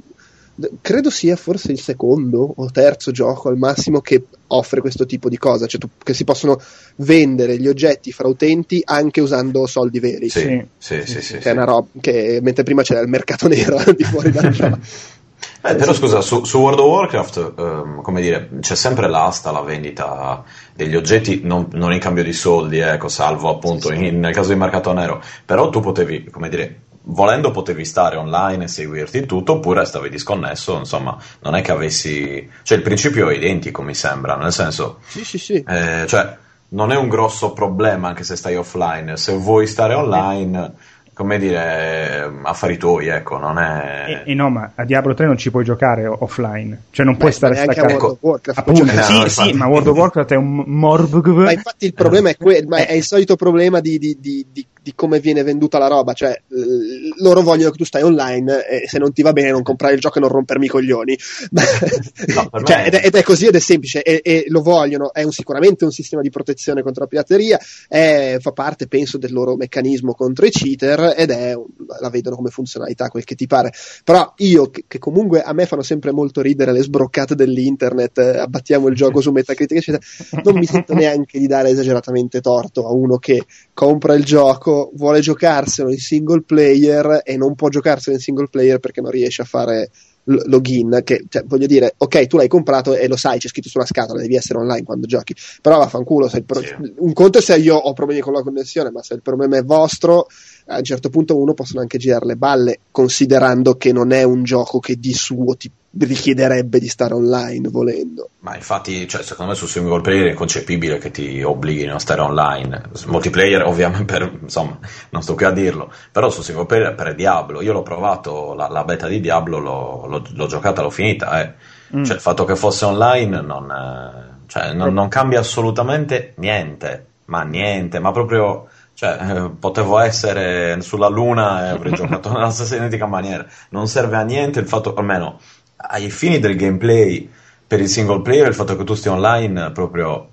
credo 0.79 1.09
sia 1.09 1.35
forse 1.35 1.73
il 1.73 1.81
secondo 1.81 2.53
o 2.55 2.71
terzo 2.71 3.11
gioco 3.11 3.49
al 3.49 3.57
massimo 3.57 3.99
che 3.99 4.23
offre 4.47 4.79
questo 4.79 5.05
tipo 5.05 5.27
di 5.27 5.37
cosa, 5.37 5.65
cioè 5.65 5.81
tu, 5.81 5.89
che 6.01 6.13
si 6.13 6.23
possono 6.23 6.57
vendere 6.97 7.57
gli 7.57 7.67
oggetti 7.67 8.13
fra 8.13 8.29
utenti 8.29 8.81
anche 8.85 9.19
usando 9.19 9.67
soldi 9.67 9.99
veri. 9.99 10.29
Sì, 10.29 10.65
sì, 10.77 11.01
sì. 11.01 11.11
sì, 11.11 11.21
sì, 11.21 11.37
che 11.39 11.49
è 11.49 11.51
una 11.51 11.65
roba 11.65 11.87
che 11.99 12.39
mentre 12.41 12.63
prima 12.63 12.83
c'era 12.83 13.01
il 13.01 13.09
mercato 13.09 13.49
nero 13.51 13.83
di 13.91 14.05
fuori 14.05 14.31
dal 14.31 14.49
gioco. 14.49 14.79
Eh, 15.61 15.75
però 15.75 15.93
scusa, 15.93 16.21
su, 16.21 16.43
su, 16.43 16.59
World 16.59 16.79
of 16.79 16.87
Warcraft, 16.87 17.53
um, 17.55 18.01
come 18.01 18.21
dire, 18.21 18.49
c'è 18.59 18.75
sempre 18.75 19.07
l'asta, 19.07 19.51
la 19.51 19.61
vendita 19.61 20.43
degli 20.73 20.95
oggetti, 20.95 21.41
non, 21.43 21.67
non 21.71 21.93
in 21.93 21.99
cambio 21.99 22.23
di 22.23 22.33
soldi, 22.33 22.79
ecco, 22.79 23.07
salvo 23.07 23.49
appunto 23.49 23.87
sì, 23.89 23.95
sì. 23.95 24.07
In, 24.07 24.19
nel 24.19 24.33
caso 24.33 24.51
di 24.51 24.59
mercato 24.59 24.91
nero. 24.91 25.21
Però 25.45 25.69
tu 25.69 25.79
potevi, 25.79 26.29
come 26.29 26.49
dire, 26.49 26.81
volendo 27.03 27.51
potevi 27.51 27.85
stare 27.85 28.17
online 28.17 28.65
e 28.65 28.67
seguirti 28.67 29.25
tutto, 29.25 29.53
oppure 29.53 29.85
stavi 29.85 30.09
disconnesso, 30.09 30.77
insomma, 30.77 31.17
non 31.41 31.55
è 31.55 31.61
che 31.61 31.71
avessi... 31.71 32.49
Cioè 32.63 32.77
il 32.77 32.83
principio 32.83 33.29
è 33.29 33.35
identico, 33.35 33.81
mi 33.81 33.95
sembra, 33.95 34.35
nel 34.35 34.51
senso... 34.51 34.99
Sì, 35.05 35.23
sì, 35.23 35.37
sì. 35.37 35.63
Eh, 35.65 36.05
cioè, 36.07 36.37
non 36.69 36.91
è 36.91 36.95
un 36.95 37.07
grosso 37.07 37.53
problema 37.53 38.09
anche 38.09 38.23
se 38.23 38.35
stai 38.35 38.55
offline, 38.55 39.15
se 39.17 39.33
vuoi 39.33 39.67
stare 39.67 39.93
online 39.93 40.73
come 41.13 41.37
dire, 41.37 42.31
affari 42.41 42.77
tuoi, 42.77 43.07
ecco, 43.07 43.37
non 43.37 43.59
è... 43.59 44.23
E, 44.25 44.31
e, 44.31 44.33
no, 44.33 44.49
ma 44.49 44.71
a 44.73 44.83
Diablo 44.83 45.13
3 45.13 45.27
non 45.27 45.37
ci 45.37 45.51
puoi 45.51 45.63
giocare 45.63 46.07
offline, 46.07 46.85
cioè 46.89 47.05
non 47.05 47.13
Beh, 47.13 47.19
puoi 47.19 47.31
stare 47.31 47.55
staccato. 47.55 48.07
Of 48.07 48.17
Warcraft, 48.19 48.59
Appunto, 48.59 48.83
no, 48.85 49.01
sì, 49.01 49.29
sì, 49.29 49.53
ma 49.53 49.67
World 49.67 49.87
of 49.87 49.97
Warcraft 49.97 50.31
è 50.31 50.35
un 50.35 50.63
morb... 50.65 51.25
Ma 51.25 51.51
infatti 51.51 51.85
il 51.85 51.93
problema 51.93 52.29
è, 52.29 52.37
que- 52.37 52.65
ma 52.67 52.85
è 52.85 52.93
il 52.93 53.03
solito 53.03 53.35
problema 53.35 53.79
di, 53.79 53.99
di, 53.99 54.17
di, 54.19 54.45
di 54.51 54.65
di 54.83 54.93
come 54.93 55.21
viene 55.21 55.43
venduta 55.43 55.77
la 55.77 55.87
roba, 55.87 56.11
cioè 56.11 56.37
l- 56.49 57.21
loro 57.21 57.41
vogliono 57.41 57.71
che 57.71 57.77
tu 57.77 57.85
stai 57.85 58.03
online 58.03 58.67
e 58.67 58.87
se 58.87 58.99
non 58.99 59.13
ti 59.13 59.21
va 59.21 59.31
bene 59.31 59.49
non 59.49 59.63
comprare 59.63 59.93
il 59.93 60.01
gioco 60.01 60.17
e 60.17 60.21
non 60.21 60.29
rompermi 60.29 60.65
i 60.65 60.69
coglioni. 60.69 61.17
No, 62.33 62.49
cioè, 62.63 62.85
ed, 62.87 62.93
è, 62.95 63.05
ed, 63.05 63.15
è, 63.15 63.21
così 63.21 63.47
ed 63.47 63.55
è 63.55 63.59
semplice 63.59 64.01
e, 64.01 64.21
e 64.23 64.45
lo 64.47 64.61
vogliono, 64.61 65.13
è 65.13 65.23
un, 65.23 65.31
sicuramente 65.31 65.83
un 65.83 65.91
sistema 65.91 66.21
di 66.21 66.29
protezione 66.29 66.81
contro 66.81 67.03
la 67.03 67.09
pirateria, 67.09 67.59
è, 67.87 68.37
fa 68.39 68.51
parte 68.51 68.87
penso 68.87 69.17
del 69.17 69.31
loro 69.31 69.55
meccanismo 69.55 70.13
contro 70.13 70.45
i 70.45 70.49
cheater 70.49 71.13
ed 71.15 71.31
è, 71.31 71.53
la 71.99 72.09
vedono 72.09 72.35
come 72.35 72.49
funzionalità 72.49 73.09
quel 73.09 73.23
che 73.23 73.35
ti 73.35 73.47
pare. 73.47 73.71
Però 74.03 74.33
io 74.37 74.69
che, 74.69 74.85
che 74.87 74.99
comunque 74.99 75.41
a 75.41 75.53
me 75.53 75.65
fanno 75.65 75.81
sempre 75.81 76.11
molto 76.11 76.41
ridere 76.41 76.71
le 76.71 76.81
sbroccate 76.81 77.35
dell'internet, 77.35 78.17
eh, 78.17 78.37
abbattiamo 78.39 78.87
il 78.87 78.95
gioco 78.95 79.21
su 79.21 79.31
Metacritic 79.31 79.77
eccetera, 79.77 80.03
non 80.43 80.57
mi 80.57 80.65
sento 80.65 80.93
neanche 80.95 81.39
di 81.39 81.47
dare 81.47 81.69
esageratamente 81.69 82.41
torto 82.41 82.87
a 82.87 82.91
uno 82.91 83.17
che 83.17 83.45
compra 83.73 84.13
il 84.13 84.23
gioco 84.23 84.72
vuole 84.93 85.19
giocarselo 85.19 85.89
in 85.89 85.97
single 85.97 86.41
player 86.41 87.21
e 87.23 87.37
non 87.37 87.55
può 87.55 87.69
giocarselo 87.69 88.15
in 88.15 88.21
single 88.21 88.47
player 88.49 88.79
perché 88.79 89.01
non 89.01 89.11
riesce 89.11 89.41
a 89.41 89.45
fare 89.45 89.89
l- 90.25 90.41
login. 90.45 91.01
Che, 91.03 91.25
cioè, 91.29 91.43
voglio 91.45 91.67
dire, 91.67 91.93
ok, 91.97 92.27
tu 92.27 92.37
l'hai 92.37 92.47
comprato 92.47 92.93
e 92.93 93.07
lo 93.07 93.15
sai, 93.15 93.39
c'è 93.39 93.47
scritto 93.47 93.69
sulla 93.69 93.85
scatola, 93.85 94.21
devi 94.21 94.35
essere 94.35 94.59
online 94.59 94.83
quando 94.83 95.07
giochi. 95.07 95.35
Però 95.61 95.77
vaffanculo, 95.77 96.27
se 96.27 96.43
pro- 96.43 96.61
sì. 96.61 96.75
un 96.97 97.13
conto 97.13 97.37
è 97.39 97.41
se 97.41 97.57
io 97.57 97.75
ho 97.75 97.93
problemi 97.93 98.21
con 98.21 98.33
la 98.33 98.41
connessione, 98.41 98.91
ma 98.91 99.01
se 99.03 99.15
il 99.15 99.21
problema 99.21 99.57
è 99.57 99.63
vostro, 99.63 100.27
a 100.67 100.77
un 100.77 100.83
certo 100.83 101.09
punto 101.09 101.37
uno 101.37 101.53
possono 101.53 101.81
anche 101.81 101.97
girare 101.97 102.25
le 102.25 102.35
balle, 102.35 102.79
considerando 102.91 103.75
che 103.75 103.91
non 103.91 104.11
è 104.11 104.23
un 104.23 104.43
gioco 104.43 104.79
che 104.79 104.97
di 104.97 105.13
suo 105.13 105.55
ti 105.55 105.71
richiederebbe 105.99 106.79
di 106.79 106.87
stare 106.87 107.13
online 107.13 107.69
volendo. 107.69 108.29
Ma 108.39 108.55
infatti, 108.55 109.07
cioè, 109.07 109.21
secondo 109.21 109.51
me 109.51 109.57
su 109.57 109.67
single 109.67 110.01
player 110.01 110.27
è 110.27 110.29
inconcepibile 110.31 110.97
che 110.97 111.11
ti 111.11 111.41
obblighino 111.43 111.95
a 111.95 111.99
stare 111.99 112.21
online. 112.21 112.89
Multiplayer, 113.05 113.61
ovviamente, 113.67 114.05
per, 114.05 114.39
insomma, 114.41 114.77
non 115.11 115.21
sto 115.21 115.35
qui 115.35 115.45
a 115.45 115.51
dirlo, 115.51 115.91
però 116.11 116.29
su 116.29 116.41
single 116.41 116.65
player 116.65 116.95
per 116.95 117.13
Diablo, 117.13 117.61
io 117.61 117.73
l'ho 117.73 117.83
provato, 117.83 118.53
la, 118.53 118.67
la 118.69 118.83
beta 118.83 119.07
di 119.07 119.19
Diablo 119.19 119.59
l'ho, 119.59 120.05
l'ho, 120.07 120.23
l'ho, 120.33 120.47
giocata, 120.47 120.81
l'ho 120.81 120.89
finita, 120.89 121.41
eh. 121.41 121.53
mm. 121.95 122.03
cioè, 122.03 122.15
il 122.15 122.21
fatto 122.21 122.43
che 122.43 122.55
fosse 122.55 122.85
online 122.85 123.41
non, 123.41 123.71
eh, 123.71 124.45
cioè, 124.47 124.73
non, 124.73 124.93
non 124.93 125.07
cambia 125.09 125.39
assolutamente 125.39 126.33
niente, 126.37 127.05
ma 127.25 127.43
niente, 127.43 127.99
ma 127.99 128.11
proprio 128.11 128.67
Cioè, 128.95 129.17
eh, 129.21 129.49
potevo 129.59 129.97
essere 129.99 130.79
sulla 130.81 131.07
Luna 131.07 131.65
e 131.65 131.69
avrei 131.69 131.93
giocato 131.97 132.31
nella 132.31 132.49
stessa 132.49 132.75
identica 132.75 133.05
maniera. 133.05 133.45
Non 133.69 133.87
serve 133.87 134.17
a 134.17 134.23
niente 134.23 134.59
il 134.59 134.67
fatto, 134.67 134.93
almeno 134.95 135.39
ai 135.87 136.09
fini 136.09 136.39
del 136.39 136.55
gameplay, 136.55 137.29
per 137.67 137.79
il 137.79 137.87
single 137.87 138.21
player, 138.21 138.47
il 138.47 138.53
fatto 138.53 138.75
che 138.75 138.83
tu 138.83 138.93
stia 138.93 139.11
online 139.11 139.71
proprio 139.71 140.27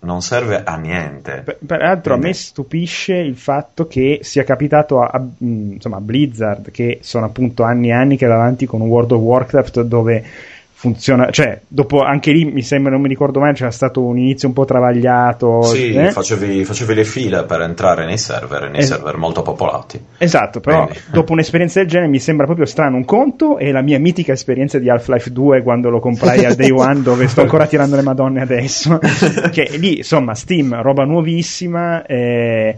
non 0.00 0.22
serve 0.22 0.62
a 0.62 0.76
niente. 0.76 1.42
Per, 1.44 1.58
peraltro 1.64 2.12
Quindi... 2.12 2.26
a 2.26 2.28
me 2.28 2.34
stupisce 2.34 3.14
il 3.14 3.36
fatto 3.36 3.86
che 3.86 4.20
sia 4.22 4.44
capitato 4.44 5.00
a, 5.00 5.06
a, 5.12 5.24
insomma, 5.38 5.96
a 5.96 6.00
Blizzard, 6.00 6.70
che 6.70 6.98
sono 7.02 7.26
appunto 7.26 7.62
anni 7.62 7.88
e 7.88 7.92
anni 7.92 8.16
che 8.16 8.26
va 8.26 8.34
avanti 8.34 8.66
con 8.66 8.80
World 8.82 9.12
of 9.12 9.20
Warcraft 9.20 9.82
dove 9.82 10.24
funziona, 10.86 11.30
cioè 11.30 11.60
dopo 11.66 12.00
anche 12.00 12.30
lì 12.30 12.44
mi 12.44 12.62
sembra, 12.62 12.92
non 12.92 13.00
mi 13.00 13.08
ricordo 13.08 13.40
mai, 13.40 13.54
c'era 13.54 13.72
stato 13.72 14.02
un 14.02 14.18
inizio 14.18 14.46
un 14.46 14.54
po' 14.54 14.64
travagliato. 14.64 15.62
Sì, 15.62 15.92
eh? 15.92 16.12
facevi, 16.12 16.64
facevi, 16.64 16.94
le 16.94 17.04
file 17.04 17.42
per 17.44 17.62
entrare 17.62 18.06
nei 18.06 18.18
server, 18.18 18.70
nei 18.70 18.80
es- 18.80 18.86
server 18.86 19.16
molto 19.16 19.42
popolati. 19.42 20.00
Esatto, 20.18 20.60
però 20.60 20.84
Quindi. 20.84 21.02
dopo 21.10 21.32
un'esperienza 21.32 21.80
del 21.80 21.88
genere 21.88 22.08
mi 22.08 22.20
sembra 22.20 22.46
proprio 22.46 22.66
strano. 22.66 22.96
Un 22.96 23.04
conto 23.04 23.58
è 23.58 23.72
la 23.72 23.82
mia 23.82 23.98
mitica 23.98 24.32
esperienza 24.32 24.78
di 24.78 24.88
Half-Life 24.88 25.32
2 25.32 25.62
quando 25.62 25.90
lo 25.90 25.98
comprai 25.98 26.44
al 26.44 26.54
day 26.54 26.70
one 26.70 27.02
dove 27.02 27.26
sto 27.26 27.40
ancora 27.40 27.66
tirando 27.68 27.96
le 27.96 28.02
madonne 28.02 28.40
adesso, 28.40 28.98
che 29.50 29.68
lì 29.78 29.98
insomma 29.98 30.34
Steam, 30.34 30.80
roba 30.80 31.04
nuovissima, 31.04 32.06
eh, 32.06 32.76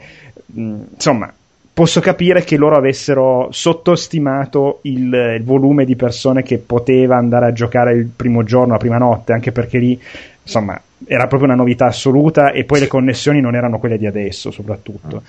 insomma 0.55 1.31
posso 1.79 2.01
capire 2.01 2.43
che 2.43 2.57
loro 2.57 2.75
avessero 2.75 3.51
sottostimato 3.53 4.81
il, 4.83 5.37
il, 5.39 5.45
volume 5.45 5.85
di 5.85 5.95
persone 5.95 6.43
che 6.43 6.59
poteva 6.59 7.17
andare 7.17 7.47
a 7.47 7.53
giocare 7.53 7.93
il 7.93 8.07
primo 8.07 8.43
giorno, 8.43 8.73
la 8.73 8.79
prima 8.79 8.99
notte, 8.99 9.33
anche 9.33 9.53
perché 9.53 9.79
lì, 9.79 9.97
insomma, 10.43 10.83
era 11.07 11.29
proprio 11.29 11.49
una 11.49 11.57
novità 11.57 11.87
assoluta 11.87 12.51
e 12.51 12.65
poi 12.65 12.81
le 12.81 12.89
connessioni 12.89 13.41
non 13.41 13.55
erano 13.55 13.79
quelle 13.79 13.97
di 13.97 14.07
adesso, 14.07 14.51
soprattutto. 14.51 15.23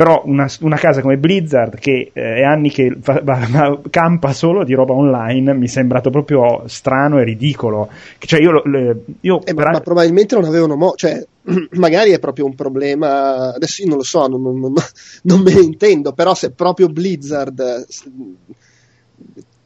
Però 0.00 0.22
una, 0.24 0.50
una 0.60 0.78
casa 0.78 1.02
come 1.02 1.18
Blizzard, 1.18 1.78
che 1.78 2.10
eh, 2.14 2.36
è 2.36 2.42
anni 2.42 2.70
che 2.70 2.96
fa, 3.02 3.20
va, 3.22 3.78
campa 3.90 4.32
solo 4.32 4.64
di 4.64 4.72
roba 4.72 4.94
online, 4.94 5.52
mi 5.52 5.66
è 5.66 5.68
sembrato 5.68 6.08
proprio 6.08 6.62
strano 6.68 7.18
e 7.18 7.24
ridicolo. 7.24 7.90
Cioè 8.18 8.40
io, 8.40 8.62
le, 8.64 9.04
io 9.20 9.44
eh, 9.44 9.52
ma, 9.52 9.72
ma, 9.72 9.80
probabilmente 9.80 10.36
non 10.36 10.44
avevano 10.44 10.76
mo- 10.76 10.94
cioè 10.96 11.22
magari 11.72 12.12
è 12.12 12.18
proprio 12.18 12.46
un 12.46 12.54
problema, 12.54 13.52
adesso 13.52 13.82
io 13.82 13.88
non 13.88 13.98
lo 13.98 14.02
so, 14.02 14.26
non, 14.26 14.40
non, 14.40 14.58
non, 14.58 14.72
non 15.24 15.42
me 15.42 15.52
ne 15.52 15.60
intendo, 15.60 16.14
però 16.14 16.34
se 16.34 16.52
proprio 16.52 16.88
Blizzard 16.88 17.84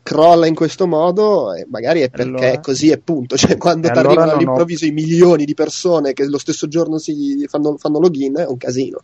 crolla 0.03 0.49
in 0.49 0.57
questo 0.57 0.89
modo, 0.89 1.55
eh, 1.55 1.64
magari 1.70 2.01
è 2.01 2.11
perché 2.11 2.28
allora, 2.28 2.51
è 2.51 2.59
così 2.59 2.91
e 2.91 2.99
punto. 2.99 3.37
Cioè, 3.39 3.57
quando 3.57 3.87
ti 3.87 3.97
allora 3.97 4.09
arrivano 4.09 4.32
all'improvviso 4.32 4.85
ho... 4.85 4.89
i 4.89 4.91
milioni 4.91 5.45
di 5.45 5.55
persone 5.55 6.12
che 6.12 6.24
lo 6.24 6.39
stesso 6.39 6.66
giorno 6.66 6.99
si 6.99 7.47
fanno, 7.49 7.76
fanno 7.76 8.01
login, 8.01 8.35
è 8.35 8.47
un 8.47 8.57
casino. 8.57 8.99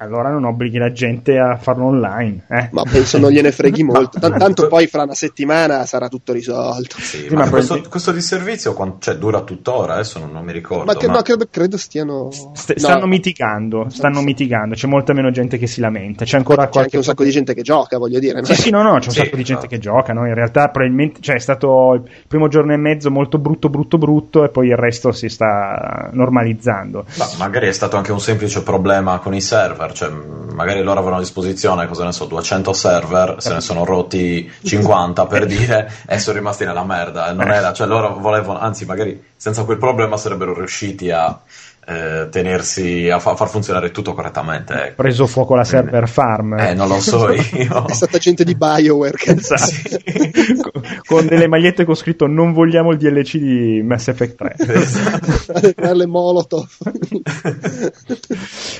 Allora 0.00 0.30
non 0.30 0.44
obblighi 0.44 0.78
la 0.78 0.92
gente 0.92 1.38
a 1.38 1.56
farlo 1.56 1.86
online. 1.86 2.44
Eh? 2.48 2.68
Ma 2.70 2.84
penso 2.84 3.18
non 3.18 3.30
gliene 3.30 3.50
freghi 3.50 3.82
molto. 3.84 4.20
T- 4.20 4.36
tanto 4.36 4.68
poi 4.68 4.86
fra 4.86 5.02
una 5.02 5.14
settimana 5.14 5.86
sarà 5.86 6.08
tutto 6.08 6.32
risolto. 6.32 6.96
Sì, 7.00 7.26
sì, 7.28 7.34
ma, 7.34 7.48
questo, 7.48 7.82
questo 7.88 8.12
disservizio 8.12 8.76
cioè, 9.00 9.16
dura 9.16 9.40
tuttora? 9.42 9.94
Adesso 9.94 10.20
non, 10.20 10.30
non 10.30 10.44
mi 10.44 10.52
ricordo. 10.52 10.84
Ma, 10.84 10.94
che, 10.94 11.08
ma... 11.08 11.14
No, 11.14 11.22
credo, 11.22 11.46
credo, 11.50 11.76
stiano. 11.76 12.30
St- 12.30 12.76
stanno 12.76 13.00
no. 13.00 13.06
mitigando. 13.06 13.86
Stanno 13.88 14.20
mitigando. 14.20 14.76
C'è 14.76 14.86
molta 14.86 15.12
meno 15.12 15.32
gente 15.32 15.58
che 15.58 15.66
si 15.66 15.80
lamenta. 15.80 16.24
C'è 16.24 16.36
ancora 16.36 16.64
c'è 16.64 16.70
qualche... 16.70 16.80
anche 16.80 16.96
un 16.98 17.02
sacco 17.02 17.24
di 17.24 17.30
gente 17.30 17.54
che 17.54 17.62
gioca, 17.62 17.98
voglio 17.98 18.20
dire. 18.20 18.44
Sì, 18.44 18.54
sì, 18.54 18.70
no, 18.70 18.82
no, 18.82 18.98
c'è 18.98 19.06
un 19.06 19.12
sì, 19.12 19.18
sacco 19.18 19.36
di 19.36 19.44
gente 19.44 19.62
no. 19.62 19.68
che 19.68 19.78
gioca. 19.78 20.12
No? 20.12 20.26
In 20.26 20.34
realtà, 20.34 20.68
probabilmente 20.68 21.20
cioè, 21.20 21.34
è 21.34 21.40
stato 21.40 21.94
il 21.94 22.02
primo 22.28 22.46
giorno 22.46 22.72
e 22.72 22.76
mezzo 22.76 23.10
molto 23.10 23.38
brutto, 23.38 23.68
brutto, 23.68 23.98
brutto, 23.98 24.44
e 24.44 24.48
poi 24.48 24.68
il 24.68 24.76
resto 24.76 25.10
si 25.10 25.28
sta 25.28 26.08
normalizzando. 26.12 27.04
Ma 27.16 27.26
magari 27.38 27.66
è 27.66 27.72
stato 27.72 27.96
anche 27.96 28.12
un 28.12 28.20
semplice 28.20 28.62
problema 28.62 29.18
con 29.18 29.34
i 29.34 29.40
server. 29.40 29.87
Cioè, 29.92 30.08
magari 30.08 30.78
magari 30.78 30.82
loro 30.82 30.98
avevano 30.98 31.16
a 31.16 31.20
disposizione, 31.20 31.86
cosa 31.86 32.04
ne 32.04 32.12
so, 32.12 32.26
200 32.26 32.72
server, 32.72 33.36
se 33.38 33.52
ne 33.54 33.60
sono 33.60 33.84
rotti 33.84 34.50
50 34.62 35.26
per 35.26 35.46
dire 35.46 35.90
e 36.06 36.18
sono 36.18 36.36
rimasti 36.36 36.64
nella 36.64 36.84
merda. 36.84 37.32
Non 37.32 37.50
era, 37.50 37.72
cioè 37.72 37.86
loro 37.86 38.18
volevano, 38.18 38.58
anzi, 38.58 38.84
magari 38.84 39.22
senza 39.36 39.64
quel 39.64 39.78
problema 39.78 40.16
sarebbero 40.16 40.54
riusciti 40.54 41.10
a 41.10 41.40
eh, 41.88 42.28
tenersi 42.28 43.08
a, 43.08 43.18
fa- 43.18 43.34
far 43.34 43.48
funzionare 43.48 43.90
tutto 43.90 44.12
correttamente. 44.12 44.74
Ecco. 44.74 44.94
Preso 44.96 45.26
fuoco 45.26 45.54
la 45.54 45.64
server 45.64 46.06
farm. 46.06 46.58
Eh, 46.58 46.74
non 46.74 46.86
lo 46.86 47.00
so 47.00 47.32
io. 47.32 47.86
È 47.86 47.92
stata 47.94 48.18
gente 48.18 48.44
di 48.44 48.54
Bioware 48.54 49.16
che 49.16 49.30
esatto. 49.30 49.62
sì. 49.64 50.60
con, 50.60 50.82
con 51.06 51.26
delle 51.26 51.48
magliette 51.48 51.86
con 51.86 51.94
scritto 51.94 52.26
non 52.26 52.52
vogliamo 52.52 52.90
il 52.92 52.98
DLC 52.98 53.38
di 53.38 53.82
Mass 53.82 54.08
Effect 54.08 54.36
3. 54.36 54.56
Esatto. 54.88 55.92
le 55.94 56.06
Molotov. 56.06 56.66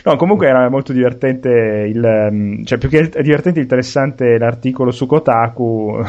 no, 0.04 0.16
comunque 0.16 0.48
era 0.48 0.68
molto 0.68 0.92
divertente 0.92 1.48
il, 1.48 2.28
mm, 2.30 2.64
cioè 2.64 2.78
più 2.78 2.88
che 2.88 3.10
divertente 3.22 3.60
interessante 3.60 4.36
l'articolo 4.38 4.90
su 4.90 5.06
Kotaku 5.06 6.04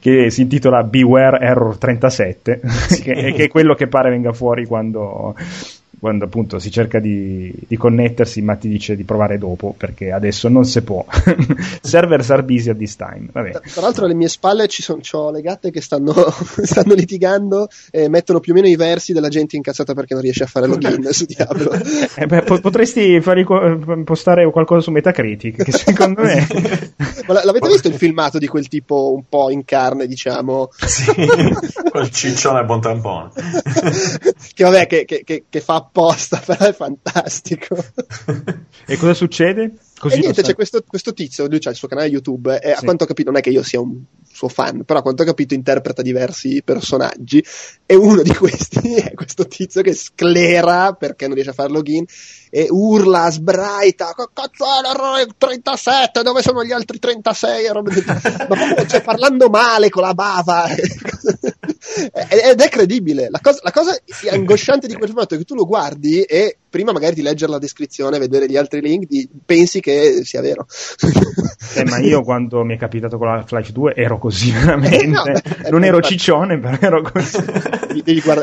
che 0.00 0.30
si 0.30 0.42
intitola 0.42 0.82
Beware 0.82 1.38
Error 1.40 1.76
37 1.78 2.60
sì. 2.88 3.02
che, 3.02 3.32
che 3.32 3.44
è 3.44 3.48
quello 3.48 3.74
che 3.74 3.88
pare 3.88 4.10
venga 4.10 4.32
fuori 4.32 4.66
quando 4.66 5.34
quando 5.98 6.26
appunto 6.26 6.58
si 6.58 6.70
cerca 6.70 6.98
di, 7.00 7.52
di, 7.66 7.76
connettersi, 7.76 8.42
ma 8.42 8.54
ti 8.56 8.68
dice 8.68 8.96
di 8.96 9.04
provare 9.04 9.38
dopo 9.38 9.74
perché 9.76 10.12
adesso 10.12 10.48
non 10.48 10.64
si 10.64 10.82
può. 10.82 11.04
Servers 11.80 12.30
are 12.30 12.42
busy 12.42 12.70
at 12.70 12.76
this 12.76 12.96
time. 12.96 13.28
Vabbè. 13.32 13.50
Tra, 13.52 13.60
tra 13.60 13.80
l'altro, 13.82 14.04
alle 14.04 14.14
mie 14.14 14.28
spalle 14.28 14.66
ci 14.68 14.82
sono 14.82 15.00
ho 15.12 15.30
le 15.30 15.40
gatte 15.40 15.70
che 15.70 15.80
stanno, 15.80 16.12
stanno, 16.62 16.94
litigando 16.94 17.68
e 17.90 18.08
mettono 18.08 18.40
più 18.40 18.52
o 18.52 18.54
meno 18.54 18.68
i 18.68 18.76
versi 18.76 19.12
della 19.12 19.28
gente 19.28 19.56
incazzata 19.56 19.94
perché 19.94 20.14
non 20.14 20.22
riesce 20.22 20.44
a 20.44 20.46
fare 20.46 20.66
login 20.66 21.08
su 21.12 21.24
Diablo. 21.24 21.72
Eh 22.18 22.26
beh, 22.26 22.42
potresti 22.42 23.20
fare, 23.20 23.44
postare 24.04 24.50
qualcosa 24.50 24.80
su 24.80 24.90
Metacritic, 24.90 25.62
che 25.62 25.72
secondo 25.72 26.22
me. 26.22 26.46
ma 27.26 27.44
l'avete 27.44 27.68
visto 27.68 27.88
il 27.88 27.94
filmato 27.94 28.38
di 28.38 28.46
quel 28.46 28.68
tipo 28.68 29.12
un 29.12 29.24
po' 29.28 29.50
in 29.50 29.64
carne, 29.64 30.06
diciamo? 30.06 30.70
Sì, 30.78 31.12
quel 31.90 32.10
ciccione 32.10 32.64
buon 32.64 32.80
tampone. 32.80 33.30
che 34.54 34.64
vabbè, 34.64 34.86
che, 34.86 35.04
che, 35.04 35.22
che, 35.24 35.44
che 35.48 35.60
fa 35.60 35.85
apposta, 35.86 36.42
però 36.44 36.66
è 36.66 36.72
fantastico. 36.72 37.76
e 38.86 38.96
cosa 38.96 39.14
succede? 39.14 39.74
Così 39.98 40.16
e 40.16 40.18
niente, 40.20 40.42
c'è 40.42 40.54
questo, 40.54 40.82
questo, 40.86 41.14
tizio, 41.14 41.46
lui 41.46 41.58
ha 41.62 41.70
il 41.70 41.76
suo 41.76 41.88
canale 41.88 42.08
YouTube 42.08 42.58
e 42.60 42.68
sì. 42.68 42.78
a 42.78 42.80
quanto 42.82 43.04
ho 43.04 43.06
capito 43.06 43.30
non 43.30 43.38
è 43.38 43.42
che 43.42 43.48
io 43.50 43.62
sia 43.62 43.80
un 43.80 44.02
suo 44.30 44.48
fan, 44.48 44.84
però 44.84 44.98
a 44.98 45.02
quanto 45.02 45.22
ho 45.22 45.26
capito 45.26 45.54
interpreta 45.54 46.02
diversi 46.02 46.60
personaggi 46.62 47.42
e 47.86 47.94
uno 47.94 48.20
di 48.20 48.34
questi 48.34 48.96
è 49.00 49.14
questo 49.14 49.46
tizio 49.46 49.80
che 49.80 49.94
sclera 49.94 50.92
perché 50.92 51.24
non 51.24 51.34
riesce 51.34 51.52
a 51.52 51.54
fare 51.54 51.70
login 51.70 52.04
e 52.50 52.66
urla, 52.68 53.30
sbraita, 53.30 54.14
cazzo 54.32 54.64
è 55.18 55.26
37, 55.36 56.22
dove 56.22 56.42
sono 56.42 56.62
gli 56.62 56.72
altri 56.72 56.98
36? 56.98 57.70
Ma 57.72 57.82
proprio, 57.82 58.86
cioè, 58.86 59.02
parlando 59.02 59.48
male 59.48 59.88
con 59.88 60.02
la 60.02 60.14
bava. 60.14 60.66
Ed 61.96 62.60
è 62.60 62.68
credibile. 62.68 63.28
La 63.30 63.40
cosa, 63.40 63.60
la 63.62 63.70
cosa 63.70 63.96
angosciante 64.30 64.86
di 64.86 64.94
quel 64.94 65.08
formato 65.08 65.34
è 65.34 65.38
che 65.38 65.44
tu 65.44 65.54
lo 65.54 65.66
guardi 65.66 66.22
e 66.22 66.58
prima 66.76 66.92
magari 66.92 67.14
di 67.14 67.22
leggere 67.22 67.52
la 67.52 67.58
descrizione, 67.58 68.18
vedere 68.18 68.46
gli 68.46 68.56
altri 68.56 68.82
link, 68.82 69.06
di, 69.06 69.26
pensi 69.44 69.80
che 69.80 70.20
sia 70.24 70.42
vero. 70.42 70.66
Eh, 71.74 71.84
ma 71.84 71.98
io 71.98 72.22
quando 72.22 72.64
mi 72.64 72.74
è 72.74 72.78
capitato 72.78 73.16
con 73.16 73.28
la 73.28 73.42
Flash 73.42 73.72
2 73.72 73.94
ero 73.94 74.18
così 74.18 74.50
veramente. 74.52 74.96
Eh, 74.96 75.06
no, 75.06 75.22
beh, 75.22 75.70
non 75.70 75.84
ero 75.84 76.00
ciccione, 76.00 76.58
però 76.58 76.76
ero 76.78 77.02
così. 77.02 77.42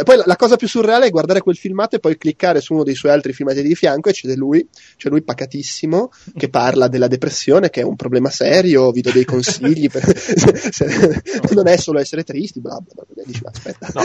Poi 0.03 0.17
la, 0.17 0.23
la, 0.25 0.35
cosa 0.35 0.55
più 0.55 0.67
surreale 0.67 1.07
è 1.07 1.09
guardare 1.11 1.41
quel 1.41 1.55
filmato 1.55 1.95
e 1.95 1.99
poi 1.99 2.17
cliccare 2.17 2.59
su 2.59 2.73
uno 2.73 2.83
dei 2.83 2.95
suoi 2.95 3.11
altri 3.11 3.33
filmati 3.33 3.61
di 3.61 3.75
fianco 3.75 4.09
e 4.09 4.13
c'è 4.13 4.33
lui, 4.33 4.67
c'è 4.97 5.09
lui 5.09 5.21
pacatissimo 5.21 6.11
che 6.35 6.49
parla 6.49 6.87
della 6.87 7.07
depressione, 7.07 7.69
che 7.69 7.81
è 7.81 7.83
un 7.83 7.95
problema 7.95 8.29
serio, 8.29 8.91
vi 8.91 9.01
do 9.01 9.11
dei 9.11 9.25
consigli. 9.25 9.89
Per, 9.89 10.03
se, 10.17 10.71
se, 10.71 11.21
non 11.51 11.67
è 11.67 11.77
solo 11.77 11.99
essere 11.99 12.23
tristi, 12.23 12.59
bla 12.59 12.79
bla 12.79 13.03
bla. 13.07 13.23
Dici, 13.25 13.41
aspetta. 13.43 13.89
No, 13.93 14.01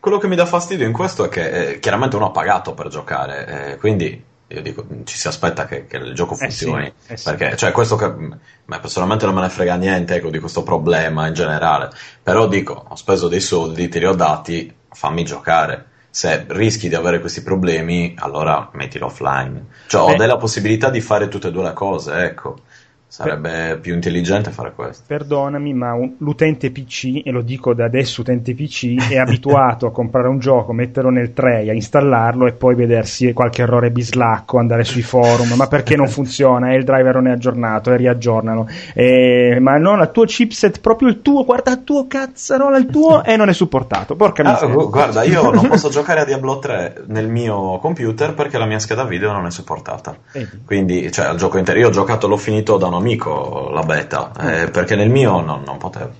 quello 0.00 0.18
che 0.18 0.26
mi 0.26 0.36
dà 0.36 0.46
fastidio 0.46 0.86
in 0.86 0.92
questo 0.92 1.24
è 1.24 1.28
che 1.28 1.70
eh, 1.70 1.78
chiaramente 1.78 2.16
uno 2.16 2.26
ha 2.26 2.30
pagato 2.30 2.74
per 2.74 2.88
giocare, 2.88 3.03
eh, 3.04 3.76
quindi 3.76 4.22
io 4.46 4.62
dico, 4.62 4.86
ci 5.04 5.16
si 5.16 5.26
aspetta 5.26 5.66
che, 5.66 5.86
che 5.86 5.96
il 5.96 6.14
gioco 6.14 6.34
funzioni. 6.34 6.86
Eh 6.86 6.92
sì, 6.96 7.12
eh 7.12 7.16
sì. 7.16 7.24
Perché, 7.24 7.56
cioè, 7.56 7.72
questo 7.72 7.96
che, 7.96 8.12
ma 8.64 8.78
personalmente 8.78 9.24
non 9.26 9.34
me 9.34 9.40
ne 9.40 9.48
frega 9.48 9.74
niente 9.76 10.16
ecco, 10.16 10.30
di 10.30 10.38
questo 10.38 10.62
problema 10.62 11.26
in 11.26 11.34
generale. 11.34 11.90
Però 12.22 12.46
dico, 12.46 12.84
ho 12.88 12.94
speso 12.94 13.28
dei 13.28 13.40
soldi, 13.40 13.88
te 13.88 13.98
li 13.98 14.06
ho 14.06 14.14
dati, 14.14 14.72
fammi 14.90 15.24
giocare. 15.24 15.86
Se 16.10 16.44
rischi 16.48 16.88
di 16.88 16.94
avere 16.94 17.18
questi 17.18 17.42
problemi, 17.42 18.14
allora 18.16 18.70
mettilo 18.74 19.06
offline. 19.06 19.66
Cioè, 19.88 20.12
ho 20.12 20.16
della 20.16 20.36
possibilità 20.36 20.88
di 20.88 21.00
fare 21.00 21.26
tutte 21.28 21.48
e 21.48 21.50
due 21.50 21.64
le 21.64 21.72
cose, 21.72 22.14
ecco 22.22 22.58
Sarebbe 23.14 23.78
più 23.80 23.94
intelligente 23.94 24.50
fare 24.50 24.72
questo. 24.74 25.04
Perdonami, 25.06 25.72
ma 25.72 25.92
un, 25.94 26.14
l'utente 26.18 26.70
PC, 26.72 27.22
e 27.24 27.30
lo 27.30 27.42
dico 27.42 27.72
da 27.72 27.84
adesso 27.84 28.22
utente 28.22 28.54
PC, 28.54 29.10
è 29.10 29.18
abituato 29.18 29.86
a 29.86 29.92
comprare 29.92 30.26
un 30.26 30.40
gioco, 30.40 30.72
metterlo 30.72 31.10
nel 31.10 31.32
tray, 31.32 31.68
a 31.70 31.72
installarlo 31.72 32.46
e 32.46 32.52
poi 32.52 32.74
vedersi 32.74 33.32
qualche 33.32 33.62
errore 33.62 33.90
bislacco, 33.92 34.58
andare 34.58 34.82
sui 34.82 35.02
forum, 35.02 35.52
ma 35.54 35.68
perché 35.68 35.94
non 35.94 36.08
funziona? 36.08 36.72
E 36.72 36.76
il 36.76 36.82
driver 36.84 37.14
non 37.14 37.28
è 37.28 37.30
aggiornato 37.30 37.92
e 37.92 37.96
riaggiornano. 37.96 38.66
E, 38.94 39.58
ma 39.60 39.76
no, 39.76 39.94
il 40.02 40.10
tuo 40.12 40.24
chipset, 40.24 40.80
proprio 40.80 41.08
il 41.08 41.22
tuo, 41.22 41.44
guarda 41.44 41.70
il 41.70 41.84
tuo 41.84 42.08
cazzarola, 42.08 42.76
il 42.78 42.86
tuo, 42.86 43.22
e 43.22 43.36
non 43.36 43.48
è 43.48 43.52
supportato. 43.52 44.16
Porca 44.16 44.42
Ah, 44.42 44.52
miseria. 44.54 44.74
gu- 44.74 44.90
guarda, 44.90 45.22
io 45.22 45.52
non 45.52 45.68
posso 45.68 45.88
giocare 45.88 46.20
a 46.20 46.24
Diablo 46.24 46.58
3 46.58 47.04
nel 47.06 47.28
mio 47.28 47.78
computer 47.78 48.34
perché 48.34 48.58
la 48.58 48.66
mia 48.66 48.80
scheda 48.80 49.04
video 49.04 49.30
non 49.30 49.46
è 49.46 49.50
supportata. 49.52 50.16
Quindi, 50.64 51.12
cioè, 51.12 51.30
il 51.30 51.38
gioco 51.38 51.58
intero, 51.58 51.78
io 51.78 51.86
ho 51.88 51.92
giocato, 51.92 52.26
l'ho 52.26 52.36
finito 52.36 52.76
da 52.76 52.86
un 52.86 52.94
amico, 53.04 53.70
la 53.72 53.82
beta, 53.82 54.32
eh, 54.40 54.70
perché 54.70 54.96
nel 54.96 55.10
mio 55.10 55.40
non, 55.40 55.62
non 55.64 55.76
potevo. 55.78 56.12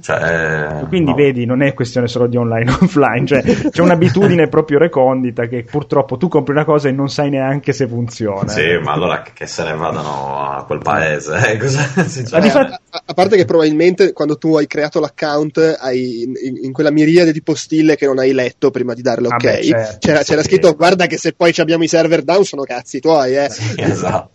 Cioè, 0.00 0.78
eh, 0.80 0.86
Quindi 0.88 1.10
no. 1.10 1.16
vedi, 1.16 1.44
non 1.44 1.60
è 1.62 1.74
questione 1.74 2.08
solo 2.08 2.26
di 2.26 2.36
online 2.38 2.70
o 2.70 2.78
offline, 2.84 3.26
cioè 3.26 3.42
c'è 3.42 3.82
un'abitudine 3.82 4.48
proprio 4.48 4.78
recondita 4.78 5.46
che 5.46 5.62
purtroppo 5.62 6.16
tu 6.16 6.28
compri 6.28 6.52
una 6.54 6.64
cosa 6.64 6.88
e 6.88 6.92
non 6.92 7.10
sai 7.10 7.28
neanche 7.28 7.74
se 7.74 7.86
funziona. 7.86 8.48
Sì, 8.48 8.78
ma 8.82 8.92
allora 8.92 9.22
che- 9.22 9.46
se 9.46 9.62
ne 9.64 9.74
vadano 9.74 10.38
a 10.40 10.64
quel 10.64 10.78
paese, 10.78 11.52
eh, 11.52 11.56
cosa- 11.60 11.82
fatto- 11.82 12.78
A, 12.92 13.02
a 13.06 13.12
parte 13.14 13.36
che 13.36 13.44
probabilmente 13.44 14.12
quando 14.14 14.38
tu 14.38 14.56
hai 14.56 14.66
creato 14.66 15.00
l'account 15.00 15.76
hai 15.80 16.22
in, 16.22 16.32
in- 16.42 16.64
in 16.64 16.72
quella 16.72 16.90
miriade 16.90 17.32
di 17.32 17.42
postille 17.42 17.94
che 17.96 18.06
non 18.06 18.18
hai 18.18 18.32
letto 18.32 18.70
prima 18.70 18.94
di 18.94 19.02
darle 19.02 19.26
ok, 19.26 19.32
Ah 19.32 19.36
beh, 19.36 19.62
certo, 19.62 19.96
c'era, 19.98 20.22
c'era 20.22 20.40
sì. 20.42 20.48
scritto 20.48 20.74
guarda 20.74 21.06
che 21.06 21.18
se 21.18 21.34
poi 21.34 21.52
ci 21.52 21.60
abbiamo 21.60 21.84
i 21.84 21.88
server 21.88 22.22
down 22.22 22.44
sono 22.44 22.62
cazzi 22.62 23.00
tuoi, 23.00 23.36
eh. 23.36 23.50
Sì, 23.50 23.74
esatto. 23.80 24.30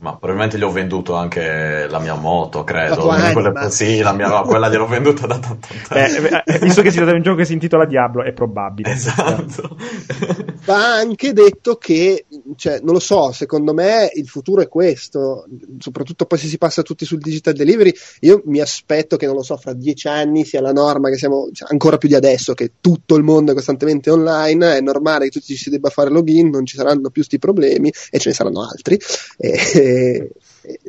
Ma 0.00 0.10
probabilmente 0.16 0.58
gli 0.58 0.62
ho 0.62 0.70
venduto 0.70 1.14
anche 1.14 1.29
la 1.38 1.98
mia 1.98 2.14
moto, 2.14 2.64
credo. 2.64 3.06
La. 3.06 3.30
Quelle- 3.32 3.70
sì, 3.70 4.00
la 4.00 4.12
mia, 4.12 4.28
no, 4.28 4.42
quella 4.42 4.68
gliel'ho 4.68 4.86
venduta 4.86 5.26
da 5.26 5.38
tanto 5.38 5.66
tempo. 5.66 5.94
Eh, 5.94 6.42
eh, 6.44 6.58
visto 6.58 6.82
che 6.82 6.90
si 6.90 6.96
tratta 6.96 7.12
di 7.12 7.18
un 7.18 7.22
gioco 7.22 7.36
che 7.36 7.44
si 7.44 7.52
intitola 7.52 7.84
Diablo, 7.84 8.22
è 8.22 8.32
probabile. 8.32 8.90
Esatto. 8.92 9.76
Va 10.64 10.94
anche 10.94 11.32
detto 11.32 11.76
che, 11.76 12.26
cioè, 12.56 12.80
non 12.82 12.94
lo 12.94 13.00
so, 13.00 13.32
secondo 13.32 13.72
me 13.72 14.10
il 14.14 14.28
futuro 14.28 14.60
è 14.60 14.68
questo, 14.68 15.46
soprattutto 15.78 16.26
poi 16.26 16.38
se 16.38 16.46
si 16.48 16.58
passa 16.58 16.82
tutti 16.82 17.04
sul 17.04 17.18
digital 17.18 17.54
delivery, 17.54 17.92
io 18.20 18.42
mi 18.46 18.60
aspetto 18.60 19.16
che, 19.16 19.26
non 19.26 19.34
lo 19.36 19.42
so, 19.42 19.56
fra 19.56 19.72
dieci 19.72 20.08
anni 20.08 20.44
sia 20.44 20.60
la 20.60 20.72
norma, 20.72 21.08
che 21.08 21.16
siamo 21.16 21.48
cioè, 21.52 21.68
ancora 21.70 21.96
più 21.96 22.08
di 22.08 22.14
adesso, 22.14 22.54
che 22.54 22.72
tutto 22.80 23.16
il 23.16 23.22
mondo 23.22 23.52
è 23.52 23.54
costantemente 23.54 24.10
online, 24.10 24.76
è 24.76 24.80
normale 24.80 25.24
che 25.24 25.30
tutti 25.30 25.54
ci 25.54 25.62
si 25.62 25.70
debba 25.70 25.90
fare 25.90 26.10
login, 26.10 26.48
non 26.50 26.66
ci 26.66 26.76
saranno 26.76 27.10
più 27.10 27.22
sti 27.22 27.38
problemi 27.38 27.92
e 28.10 28.18
ce 28.18 28.28
ne 28.28 28.34
saranno 28.34 28.62
altri. 28.62 28.98
E- 29.38 30.30
e- 30.62 30.80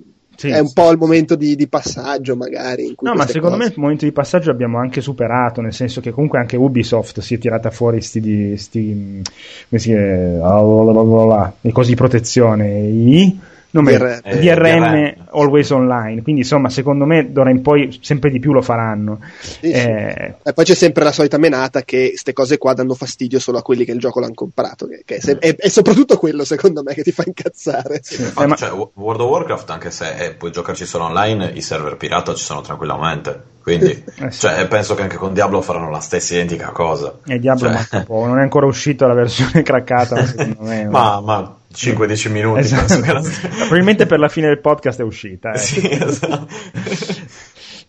Sì, 0.42 0.48
è 0.48 0.58
un 0.58 0.74
po' 0.74 0.90
il 0.90 0.98
momento 0.98 1.36
di, 1.36 1.56
di 1.56 1.68
passaggio, 1.68 2.36
magari. 2.36 2.96
No, 3.02 3.14
ma 3.14 3.28
secondo 3.28 3.58
me 3.58 3.66
cose- 3.66 3.76
il 3.76 3.80
momento 3.80 4.06
di 4.06 4.12
passaggio 4.12 4.50
abbiamo 4.50 4.80
anche 4.80 5.00
superato, 5.00 5.62
nel 5.62 5.72
senso 5.72 6.02
che 6.02 6.10
comunque 6.10 6.40
anche 6.40 6.58
Ubisoft 6.58 7.20
si 7.20 7.36
è 7.36 7.38
tirata 7.38 7.70
fuori 7.70 8.02
sti, 8.02 8.20
di, 8.20 8.58
sti 8.58 9.22
come 9.70 9.80
si 9.80 9.90
chiama, 9.90 11.54
i 11.62 11.72
cosi 11.72 11.90
di 11.90 11.96
protezione, 11.96 12.80
i 12.80 13.40
DRM. 13.72 14.20
Eh, 14.24 14.40
DRM 14.40 15.14
always 15.32 15.70
online, 15.70 16.22
quindi 16.22 16.42
insomma 16.42 16.70
secondo 16.70 17.06
me 17.06 17.32
d'ora 17.32 17.50
in 17.50 17.62
poi 17.62 17.98
sempre 18.02 18.30
di 18.30 18.40
più 18.40 18.52
lo 18.54 18.62
faranno. 18.62 19.20
Sì, 19.40 19.52
sì. 19.68 19.72
Eh, 19.72 20.36
E 20.44 20.54
poi 20.54 20.66
c'è 20.66 20.74
sempre 20.76 21.04
la 21.04 21.12
solita 21.12 21.38
menata 21.38 21.84
che 21.84 22.10
queste 22.10 22.34
cose 22.34 22.58
qua 22.58 22.74
danno 22.74 22.94
fastidio 22.96 23.40
solo 23.40 23.58
a 23.60 23.62
quelli 23.62 23.86
che 23.86 23.92
il 23.94 24.00
gioco 24.00 24.20
l'hanno 24.20 24.34
comprato. 24.34 24.88
Che, 24.88 25.04
che 25.06 25.16
è, 25.16 25.20
se- 25.22 25.38
è- 25.40 25.56
è 25.56 25.70
soprattutto 25.70 26.18
quello, 26.18 26.44
secondo 26.44 26.84
me, 26.84 26.94
che 26.94 27.04
ti 27.04 27.12
fa 27.12 27.24
incazzare. 27.26 27.96
Infatti, 27.96 28.44
Eh, 28.44 28.48
ma- 28.48 28.56
cioè, 28.56 28.72
Wo- 28.72 28.92
World 28.96 29.22
of 29.22 29.30
Warcraft, 29.30 29.70
anche 29.70 29.92
se 29.92 30.16
eh, 30.18 30.34
puoi 30.34 30.52
giocarci 30.52 30.86
solo 30.86 31.06
online, 31.06 31.52
i 31.54 31.62
server 31.62 31.96
pirata 31.96 32.34
ci 32.34 32.44
sono 32.44 32.62
tranquillamente. 32.62 33.42
Quindi, 33.62 33.92
Eh, 34.20 34.32
sì. 34.32 34.40
cioè, 34.42 34.68
penso 34.68 34.96
che 34.96 35.04
anche 35.04 35.16
con 35.18 35.34
Diablo 35.34 35.62
faranno 35.62 35.90
la 35.90 36.00
stessa 36.00 36.34
identica 36.34 36.70
cosa. 36.72 37.20
E 37.26 37.40
Diablo 37.40 37.70
Cioè, 37.72 38.06
non 38.08 38.40
è 38.40 38.42
ancora 38.42 38.66
uscita 38.66 39.08
la 39.08 39.14
versione 39.14 39.62
craccata, 39.64 40.26
secondo 40.26 40.64
me. 40.64 40.86
ma, 40.88 41.22
ma 41.22 41.56
5-10 41.74 42.32
minuti. 42.32 42.60
Esatto. 42.62 43.00
che 43.02 43.14
la- 43.14 43.22
Probabilmente 43.58 44.06
per 44.06 44.20
la 44.20 44.30
fine 44.30 44.48
del 44.48 44.60
podcast 44.60 45.00
è 45.00 45.04
uscita. 45.04 45.52
eh. 45.54 45.58
Sì, 45.58 45.88
esatto. 45.90 46.48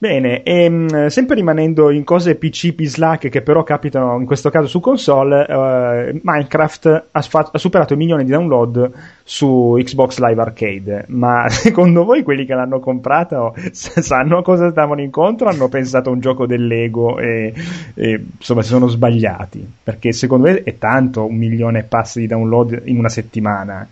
Bene, 0.02 0.42
ehm, 0.42 1.06
sempre 1.06 1.36
rimanendo 1.36 1.88
in 1.92 2.02
cose 2.02 2.34
PC 2.34 2.72
pislacche 2.72 3.28
che 3.28 3.40
però 3.40 3.62
capitano 3.62 4.18
in 4.18 4.26
questo 4.26 4.50
caso 4.50 4.66
su 4.66 4.80
console, 4.80 5.46
eh, 5.46 6.20
Minecraft 6.20 7.04
ha, 7.12 7.22
sfa- 7.22 7.50
ha 7.52 7.58
superato 7.58 7.92
il 7.92 8.00
milione 8.00 8.24
di 8.24 8.32
download 8.32 8.90
su 9.22 9.76
Xbox 9.78 10.18
Live 10.18 10.40
Arcade. 10.40 11.04
Ma 11.10 11.46
secondo 11.50 12.02
voi 12.04 12.24
quelli 12.24 12.44
che 12.44 12.52
l'hanno 12.52 12.80
comprato 12.80 13.54
s- 13.70 14.00
sanno 14.00 14.42
cosa 14.42 14.72
stavano 14.72 15.02
incontro? 15.02 15.48
Hanno 15.48 15.68
pensato 15.68 16.08
a 16.08 16.12
un 16.12 16.18
gioco 16.18 16.46
dell'ego 16.46 17.20
e, 17.20 17.54
e, 17.94 18.24
insomma 18.38 18.62
si 18.62 18.70
sono 18.70 18.88
sbagliati? 18.88 19.64
Perché 19.84 20.10
secondo 20.12 20.48
me 20.48 20.64
è 20.64 20.78
tanto 20.78 21.26
un 21.26 21.36
milione 21.36 21.78
e 21.78 21.84
passa 21.84 22.18
di 22.18 22.26
download 22.26 22.82
in 22.86 22.98
una 22.98 23.08
settimana 23.08 23.86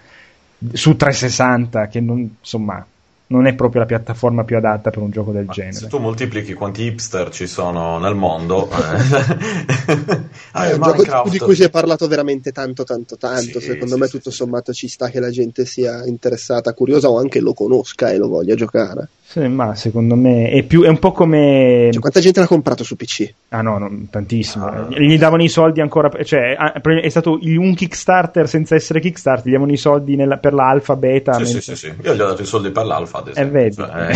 su 0.72 0.96
360 0.96 1.86
che 1.86 2.00
non, 2.00 2.18
insomma 2.40 2.84
non 3.30 3.46
è 3.46 3.54
proprio 3.54 3.80
la 3.80 3.86
piattaforma 3.86 4.44
più 4.44 4.56
adatta 4.56 4.90
per 4.90 5.02
un 5.02 5.10
gioco 5.10 5.30
del 5.30 5.44
Ma 5.44 5.52
genere. 5.52 5.74
Se 5.74 5.86
tu 5.86 5.98
moltiplichi 5.98 6.52
quanti 6.52 6.82
hipster 6.82 7.30
ci 7.30 7.46
sono 7.46 7.98
nel 7.98 8.16
mondo, 8.16 8.68
eh, 8.70 8.74
ah, 10.52 10.68
è 10.68 10.72
un 10.72 10.80
gioco 10.80 10.96
Minecraft. 10.96 11.30
di 11.30 11.38
cui 11.38 11.54
si 11.54 11.62
è 11.62 11.70
parlato 11.70 12.08
veramente 12.08 12.50
tanto, 12.50 12.82
tanto, 12.82 13.16
tanto. 13.16 13.60
Sì, 13.60 13.66
Secondo 13.66 13.94
sì, 13.94 14.00
me, 14.00 14.06
sì, 14.06 14.12
tutto 14.12 14.30
sì. 14.30 14.36
sommato, 14.36 14.72
ci 14.72 14.88
sta 14.88 15.08
che 15.10 15.20
la 15.20 15.30
gente 15.30 15.64
sia 15.64 16.04
interessata, 16.06 16.72
curiosa 16.72 17.08
o 17.08 17.18
anche 17.18 17.40
lo 17.40 17.54
conosca 17.54 18.10
e 18.10 18.16
lo 18.16 18.26
voglia 18.26 18.56
giocare. 18.56 19.08
Sì, 19.30 19.46
ma 19.46 19.76
secondo 19.76 20.16
me 20.16 20.50
è, 20.50 20.64
più, 20.64 20.82
è 20.82 20.88
un 20.88 20.98
po' 20.98 21.12
come. 21.12 21.88
Cioè, 21.92 22.00
quanta 22.00 22.18
gente 22.18 22.40
l'ha 22.40 22.48
comprato 22.48 22.82
su 22.82 22.96
PC? 22.96 23.32
Ah 23.50 23.62
no, 23.62 23.78
non- 23.78 24.08
tantissimo. 24.10 24.66
Ah. 24.66 24.86
Gli 24.90 25.16
davano 25.18 25.44
i 25.44 25.48
soldi 25.48 25.80
ancora. 25.80 26.10
Cioè, 26.24 26.56
ah, 26.58 26.72
è 26.72 27.08
stato 27.08 27.38
un 27.40 27.72
Kickstarter 27.76 28.48
senza 28.48 28.74
essere 28.74 28.98
Kickstarter. 28.98 29.46
Gli 29.48 29.52
davano 29.52 29.70
i 29.70 29.76
soldi 29.76 30.16
nella- 30.16 30.38
per 30.38 30.52
l'alfa, 30.52 30.96
beta. 30.96 31.34
Sì, 31.34 31.44
sì, 31.44 31.52
mentre- 31.52 31.76
sì, 31.76 31.76
sì. 31.76 31.94
Io 32.02 32.14
gli 32.16 32.20
ho 32.20 32.26
dato 32.26 32.42
i 32.42 32.44
soldi 32.44 32.70
per 32.72 32.84
l'alfa, 32.84 33.18
ad 33.18 33.28
esempio. 33.28 33.52
vedi. 33.60 33.74
Cioè, 33.76 34.10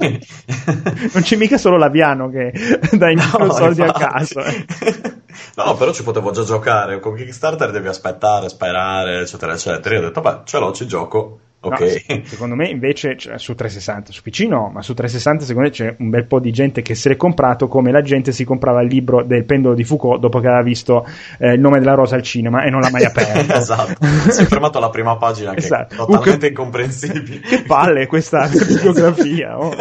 eh, 0.00 0.20
non 1.14 1.22
c'è 1.22 1.36
mica 1.36 1.56
solo 1.56 1.76
Laviano 1.76 2.28
che 2.28 2.52
dà 2.90 3.08
i 3.08 3.14
No, 3.14 3.52
soldi 3.52 3.82
a 3.82 3.86
infatti. 3.86 4.04
caso. 4.04 4.40
eh. 4.44 5.18
No, 5.54 5.74
però 5.76 5.92
ci 5.92 6.02
potevo 6.02 6.32
già 6.32 6.42
giocare. 6.42 6.98
Con 6.98 7.14
Kickstarter 7.14 7.70
devi 7.70 7.86
aspettare, 7.86 8.48
sperare, 8.48 9.20
eccetera, 9.20 9.52
eccetera. 9.52 9.94
Io 9.94 10.00
ho 10.00 10.04
detto, 10.06 10.20
beh, 10.20 10.38
ce 10.44 10.58
l'ho, 10.58 10.72
ci 10.72 10.86
gioco. 10.88 11.38
No, 11.62 11.68
Ok. 11.68 12.02
se- 12.06 12.22
secondo 12.24 12.54
me 12.54 12.68
invece 12.70 13.18
cioè, 13.18 13.38
su 13.38 13.54
360, 13.54 14.12
su 14.12 14.22
PC 14.22 14.46
no, 14.48 14.70
ma 14.72 14.80
su 14.80 14.94
360 14.94 15.44
secondo 15.44 15.68
me 15.68 15.74
c'è 15.74 15.94
un 15.98 16.08
bel 16.08 16.24
po' 16.24 16.40
di 16.40 16.50
gente 16.52 16.80
che 16.80 16.94
se 16.94 17.10
l'è 17.10 17.16
comprato 17.16 17.68
come 17.68 17.92
la 17.92 18.00
gente 18.00 18.32
si 18.32 18.44
comprava 18.44 18.80
il 18.80 18.88
libro 18.88 19.22
del 19.24 19.44
pendolo 19.44 19.74
di 19.74 19.84
Foucault 19.84 20.20
dopo 20.20 20.40
che 20.40 20.46
aveva 20.46 20.62
visto 20.62 21.04
eh, 21.38 21.52
il 21.52 21.60
nome 21.60 21.78
della 21.78 21.92
rosa 21.92 22.14
al 22.16 22.22
cinema 22.22 22.64
e 22.64 22.70
non 22.70 22.80
l'ha 22.80 22.88
mai 22.88 23.04
aperto. 23.04 23.52
esatto. 23.52 24.06
Si 24.30 24.40
è 24.40 24.46
fermato 24.46 24.78
alla 24.78 24.88
prima 24.88 25.18
pagina, 25.18 25.52
che 25.52 25.58
Esatto. 25.58 25.92
è 25.94 25.96
totalmente 25.98 26.46
Uh, 26.46 26.48
incomprensibile. 26.48 27.40
che 27.46 27.62
palle 27.64 28.06
questa 28.06 28.48
bibliografia. 28.48 29.58
oh. 29.58 29.74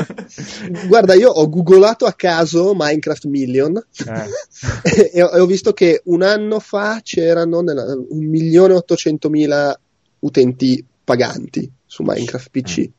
Guarda, 0.86 1.14
io 1.14 1.30
ho 1.30 1.48
googolato 1.48 2.06
a 2.06 2.12
caso 2.12 2.74
Minecraft 2.76 3.26
Million 3.28 3.82
Eh. 4.06 5.12
e, 5.14 5.24
ho, 5.24 5.30
e 5.34 5.40
ho 5.40 5.46
visto 5.46 5.72
che 5.72 6.02
un 6.06 6.24
anno 6.24 6.60
fa 6.60 7.00
c'erano 7.02 7.62
nella- 7.62 7.86
1.800.000 7.96 9.74
utenti 10.22 10.84
paganti 11.10 11.72
su 11.88 12.04
Minecraft 12.04 12.50
PC. 12.52 12.90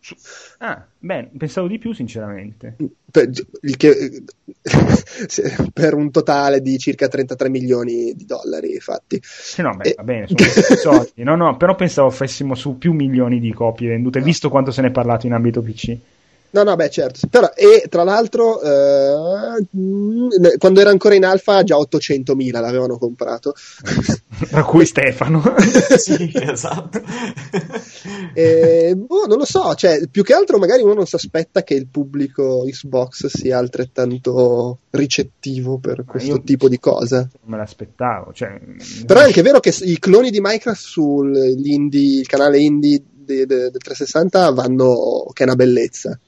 Ah, 0.58 0.84
beh, 0.98 1.30
pensavo 1.38 1.68
di 1.68 1.78
più 1.78 1.92
sinceramente. 1.92 2.74
Per, 3.08 3.30
che- 3.76 4.22
per 5.72 5.94
un 5.94 6.10
totale 6.10 6.60
di 6.60 6.76
circa 6.76 7.06
33 7.06 7.48
milioni 7.48 8.14
di 8.14 8.24
dollari 8.24 8.80
fatti. 8.80 9.20
Sì, 9.22 9.62
no, 9.62 9.76
beh, 9.76 9.90
Eh. 9.90 9.94
va 9.96 10.02
bene, 10.02 10.26
sono 10.26 10.40
soldi. 10.76 11.22
No, 11.22 11.36
no, 11.36 11.56
però 11.56 11.76
pensavo 11.76 12.10
fossimo 12.10 12.56
su 12.56 12.78
più 12.78 12.92
milioni 12.92 13.38
di 13.38 13.52
copie 13.52 13.88
vendute, 13.90 14.20
visto 14.20 14.48
quanto 14.50 14.72
se 14.72 14.80
ne 14.82 14.88
è 14.88 14.92
parlato 14.92 15.26
in 15.26 15.34
ambito 15.34 15.62
PC. 15.62 15.96
No, 16.52 16.62
no, 16.64 16.74
beh, 16.74 16.90
certo. 16.90 17.20
Però, 17.28 17.50
e 17.54 17.86
tra 17.88 18.02
l'altro, 18.02 18.60
eh, 18.60 19.64
quando 20.58 20.80
era 20.80 20.90
ancora 20.90 21.14
in 21.14 21.24
alfa, 21.24 21.62
già 21.62 21.76
800.000 21.76 22.60
l'avevano 22.60 22.98
comprato. 22.98 23.54
Tra 24.48 24.64
cui 24.64 24.84
Stefano. 24.84 25.42
sì, 25.96 26.30
esatto. 26.34 27.00
E, 28.34 28.94
boh, 28.96 29.26
non 29.26 29.38
lo 29.38 29.44
so, 29.44 29.74
cioè, 29.74 30.08
più 30.10 30.24
che 30.24 30.32
altro 30.34 30.58
magari 30.58 30.82
uno 30.82 30.94
non 30.94 31.06
si 31.06 31.14
aspetta 31.14 31.62
che 31.62 31.74
il 31.74 31.86
pubblico 31.86 32.64
Xbox 32.66 33.26
sia 33.26 33.58
altrettanto 33.58 34.78
ricettivo 34.90 35.78
per 35.78 36.04
questo 36.04 36.30
io- 36.36 36.42
tipo 36.42 36.68
di 36.68 36.78
cose. 36.78 37.16
Non 37.42 37.50
me 37.52 37.56
l'aspettavo. 37.58 38.32
Cioè, 38.32 38.60
Però 39.06 39.20
è 39.20 39.24
anche 39.24 39.42
vero 39.42 39.60
che 39.60 39.72
i 39.82 39.98
cloni 39.98 40.30
di 40.30 40.40
Minecraft 40.40 40.78
il 40.96 42.26
canale 42.26 42.58
indie 42.58 43.02
de- 43.12 43.46
de- 43.46 43.70
del 43.70 43.80
360 43.80 44.50
vanno 44.50 45.26
che 45.32 45.44
è 45.44 45.46
una 45.46 45.54
bellezza. 45.54 46.18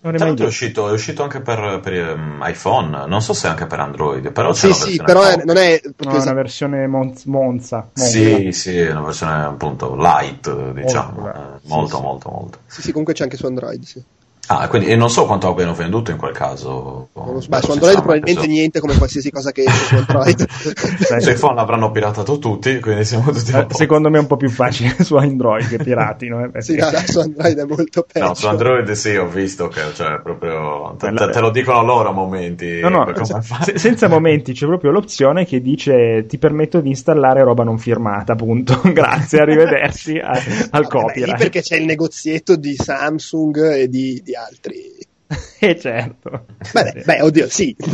L'altro 0.00 0.26
è 0.28 0.30
detto. 0.32 0.44
uscito, 0.44 0.88
è 0.88 0.92
uscito 0.92 1.22
anche 1.24 1.40
per, 1.40 1.80
per, 1.80 1.92
ehm, 1.92 2.40
iPhone, 2.44 3.06
non 3.06 3.20
so 3.20 3.32
se 3.32 3.48
anche 3.48 3.66
per 3.66 3.80
Android, 3.80 4.30
però 4.30 4.52
c'è 4.52 4.60
Sì, 4.60 4.68
la 4.68 4.74
sì, 4.74 4.96
però 4.96 5.22
è- 5.22 5.42
non 5.44 5.56
è 5.56 5.80
No, 5.98 6.10
è 6.12 6.22
una 6.22 6.32
versione 6.34 6.86
Monz- 6.86 7.24
Monza. 7.24 7.88
Monza. 7.94 8.04
Sì, 8.04 8.52
sì, 8.52 8.76
è 8.76 8.92
una 8.92 9.00
versione 9.02 9.44
appunto 9.44 9.96
light, 9.96 10.70
diciamo, 10.72 11.20
Molto, 11.20 11.38
eh, 11.38 11.58
sì, 11.60 11.68
molto, 11.68 11.96
sì. 11.96 12.02
molto, 12.02 12.30
molto. 12.30 12.58
Sì, 12.68 12.80
sì, 12.82 12.88
comunque 12.90 13.14
c'è 13.14 13.24
anche 13.24 13.36
su 13.36 13.46
Android. 13.46 13.82
Sì. 13.82 14.02
Ah, 14.50 14.66
quindi 14.68 14.88
e 14.88 14.96
non 14.96 15.10
so 15.10 15.26
quanto 15.26 15.48
abbiano 15.48 15.74
venduto 15.74 16.10
in 16.10 16.16
quel 16.16 16.32
caso. 16.32 17.08
Beh, 17.12 17.46
Beh, 17.48 17.60
su 17.60 17.70
Android 17.70 17.94
sa, 17.94 18.00
probabilmente 18.00 18.40
penso- 18.40 18.46
niente 18.50 18.80
come 18.80 18.96
qualsiasi 18.96 19.30
cosa 19.30 19.52
che 19.52 19.64
esce 19.64 19.84
su 19.84 19.94
Android. 19.96 20.46
Su 21.18 21.30
iPhone 21.30 21.54
l'avranno 21.54 21.90
piratato 21.90 22.38
tutti, 22.38 22.80
quindi 22.80 23.04
siamo 23.04 23.30
tutti 23.30 23.50
eh, 23.52 23.66
secondo 23.70 24.08
me 24.10 24.18
è 24.18 24.20
un 24.20 24.26
po' 24.26 24.36
più 24.36 24.48
facile 24.50 24.96
su 25.04 25.16
Android 25.16 25.68
che 25.68 25.76
piratino. 25.78 26.38
eh, 26.44 26.50
perché- 26.50 26.62
sì, 26.62 26.76
no, 26.76 26.90
no, 26.90 26.98
su 27.04 27.18
Android 27.18 27.58
è 27.58 27.64
molto 27.64 28.06
peggio. 28.10 28.26
No, 28.26 28.34
su 28.34 28.46
Android 28.46 28.90
sì, 28.92 29.16
ho 29.16 29.26
visto 29.28 29.68
che 29.68 29.80
cioè, 29.94 30.20
proprio 30.22 30.94
te, 30.98 31.06
Quella- 31.08 31.26
te- 31.26 31.32
te 31.32 31.40
lo 31.40 31.50
dicono 31.50 31.82
loro 31.84 32.08
a 32.08 32.12
momenti. 32.12 32.80
No, 32.80 32.88
no, 32.88 33.04
come 33.12 33.42
se- 33.62 33.78
senza 33.78 34.08
momenti 34.08 34.52
c'è 34.52 34.66
proprio 34.66 34.90
l'opzione 34.90 35.44
che 35.44 35.60
dice 35.60 36.24
ti 36.26 36.38
permetto 36.38 36.80
di 36.80 36.88
installare 36.88 37.42
roba 37.42 37.64
non 37.64 37.78
firmata, 37.78 38.32
appunto. 38.32 38.80
Grazie, 38.92 39.40
arrivederci 39.40 40.18
a- 40.18 40.30
al 40.70 40.82
lì 40.82 40.88
copyright. 40.88 41.36
perché 41.38 41.60
c'è 41.60 41.76
il 41.76 41.84
negozietto 41.84 42.56
di 42.56 42.74
Samsung 42.76 43.72
e 43.74 43.88
di, 43.88 44.20
di 44.24 44.34
altri. 44.38 44.96
Eh 45.60 45.78
certo. 45.78 46.46
Beh, 46.72 47.02
beh, 47.04 47.20
oddio, 47.22 47.48
sì. 47.50 47.74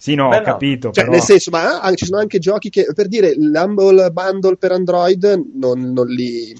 Sì, 0.00 0.14
no, 0.14 0.30
Beh, 0.30 0.36
ho 0.36 0.38
no. 0.38 0.44
capito. 0.46 0.90
Cioè, 0.92 1.04
però- 1.04 1.16
nel 1.16 1.22
senso, 1.24 1.50
ma 1.50 1.78
ah, 1.80 1.94
ci 1.94 2.06
sono 2.06 2.18
anche 2.20 2.38
giochi 2.38 2.70
che, 2.70 2.86
per 2.94 3.06
dire, 3.06 3.34
l'Humble 3.36 4.10
Bundle 4.10 4.56
per 4.56 4.72
Android 4.72 5.42
non, 5.54 5.92
non 5.92 6.06
li 6.06 6.58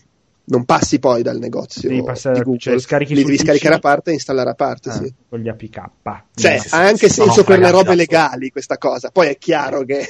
non 0.51 0.65
passi 0.67 0.99
poi 0.99 1.23
dal 1.23 1.39
negozio 1.39 1.89
Devi 1.89 2.03
passare- 2.03 2.35
di 2.39 2.43
Google, 2.43 2.59
cioè, 2.61 2.79
scarichi 2.79 3.15
li 3.15 3.23
devi 3.23 3.37
PC. 3.37 3.45
scaricare 3.45 3.77
a 3.77 3.79
parte 3.79 4.11
e 4.11 4.15
installare 4.15 4.51
a 4.51 4.55
parte, 4.55 4.89
Ah, 4.91 4.93
sì. 4.93 5.15
con 5.29 5.39
gli 5.41 5.49
APK. 5.49 5.81
Cioè, 6.35 6.61
ha 6.71 6.79
anche 6.87 7.09
senso 7.09 7.45
per 7.45 7.61
le 7.61 7.71
robe 7.71 7.95
legali 7.95 8.51
questa 8.51 8.77
cosa. 8.77 9.09
Poi 9.11 9.29
è 9.29 9.39
chiaro 9.39 9.85
che 9.85 10.07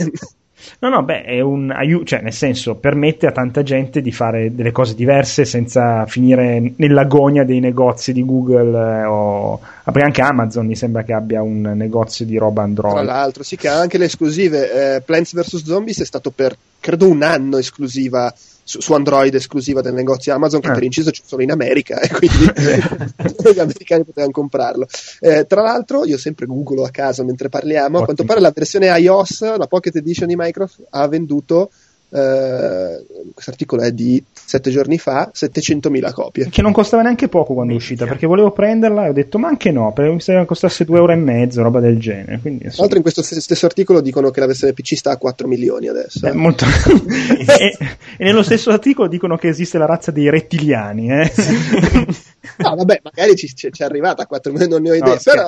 No, 0.80 0.88
no, 0.88 1.02
beh, 1.02 1.22
è 1.22 1.40
un 1.40 1.70
aiuto, 1.70 2.04
cioè, 2.04 2.20
nel 2.20 2.32
senso, 2.32 2.76
permette 2.76 3.26
a 3.26 3.32
tanta 3.32 3.62
gente 3.62 4.00
di 4.00 4.12
fare 4.12 4.54
delle 4.54 4.72
cose 4.72 4.94
diverse 4.94 5.44
senza 5.44 6.06
finire 6.06 6.72
nell'agonia 6.76 7.44
dei 7.44 7.61
negozi 7.61 8.12
di 8.12 8.24
Google 8.24 9.00
eh, 9.00 9.04
o 9.04 9.61
anche 9.92 10.22
Amazon 10.22 10.66
mi 10.66 10.76
sembra 10.76 11.02
che 11.02 11.12
abbia 11.12 11.42
un 11.42 11.72
negozio 11.74 12.24
di 12.24 12.36
roba 12.36 12.61
tra 12.61 12.64
Android. 12.64 13.04
l'altro 13.04 13.42
sì 13.42 13.56
che 13.56 13.68
ha 13.68 13.78
anche 13.78 13.98
le 13.98 14.04
esclusive. 14.04 14.96
Eh, 14.96 15.00
Plants 15.02 15.34
vs 15.34 15.64
Zombies 15.64 16.00
è 16.00 16.04
stato 16.04 16.30
per 16.30 16.56
credo 16.78 17.08
un 17.08 17.22
anno 17.22 17.58
esclusiva 17.58 18.32
su, 18.70 18.80
su 18.80 18.92
Android 18.92 19.34
esclusiva 19.34 19.80
del 19.80 19.94
negozio 19.94 20.32
Amazon 20.32 20.60
che 20.60 20.68
Ah. 20.68 20.74
per 20.74 20.84
inciso 20.84 21.10
c'è 21.10 21.22
solo 21.24 21.42
in 21.42 21.50
America 21.50 21.98
e 21.98 22.08
quindi 22.08 22.44
gli 23.52 23.58
americani 23.58 24.04
potevano 24.04 24.32
comprarlo. 24.32 24.86
Eh, 25.18 25.46
tra 25.46 25.62
l'altro 25.62 26.04
io 26.04 26.16
sempre 26.16 26.46
googlo 26.46 26.84
a 26.84 26.90
caso 26.90 27.24
mentre 27.24 27.48
parliamo, 27.48 27.98
a 27.98 28.04
quanto 28.04 28.24
pare 28.24 28.40
la 28.40 28.52
versione 28.54 28.86
iOS, 28.86 29.56
la 29.56 29.66
Pocket 29.66 29.96
Edition 29.96 30.28
di 30.28 30.36
Microsoft 30.36 30.86
ha 30.90 31.08
venduto 31.08 31.70
eh, 32.12 33.04
questo 33.32 33.50
articolo 33.50 33.82
è 33.82 33.92
di 33.92 34.22
sette 34.32 34.70
giorni 34.70 34.98
fa 34.98 35.30
700.000 35.32 36.12
copie. 36.12 36.48
Che 36.48 36.62
non 36.62 36.72
costava 36.72 37.02
neanche 37.02 37.28
poco 37.28 37.54
quando 37.54 37.72
è 37.72 37.76
uscita, 37.76 38.04
perché 38.06 38.26
volevo 38.26 38.50
prenderla 38.50 39.06
e 39.06 39.08
ho 39.11 39.12
detto, 39.12 39.38
ma 39.38 39.48
anche 39.48 39.70
no, 39.70 39.92
perché 39.92 40.12
mi 40.12 40.20
sembra 40.20 40.42
che 40.42 40.48
costasse 40.48 40.84
2,5 40.84 40.96
euro, 40.96 41.12
e 41.12 41.16
mezzo, 41.16 41.62
roba 41.62 41.80
del 41.80 41.98
genere. 41.98 42.40
Quindi, 42.40 42.64
Tra 42.64 42.72
l'altro 42.78 42.96
in 42.96 43.02
questo 43.02 43.22
stesso 43.22 43.66
articolo 43.66 44.00
dicono 44.00 44.30
che 44.30 44.40
la 44.40 44.46
versione 44.46 44.72
PC 44.72 44.96
sta 44.96 45.12
a 45.12 45.16
4 45.16 45.46
milioni 45.46 45.88
adesso. 45.88 46.26
è 46.26 46.30
eh. 46.30 46.34
molto... 46.34 46.64
e, 47.46 47.76
e 48.16 48.24
nello 48.24 48.42
stesso 48.42 48.70
articolo 48.70 49.08
dicono 49.08 49.36
che 49.36 49.48
esiste 49.48 49.78
la 49.78 49.86
razza 49.86 50.11
dei 50.11 50.28
rettiliani, 50.28 51.11
eh? 51.11 51.32
No, 52.56 52.74
vabbè, 52.74 53.00
magari 53.02 53.36
ci, 53.36 53.54
ci, 53.54 53.68
è 53.68 53.84
arrivata 53.84 54.22
a 54.22 54.26
4 54.26 54.52
milioni, 54.52 54.72
non 54.72 54.82
ne 54.82 54.90
ho 54.90 54.94
idea, 54.94 55.14
No, 55.14 55.20
però. 55.22 55.46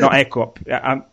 No, 0.00 0.10
ecco, 0.12 0.52
a- 0.68 1.06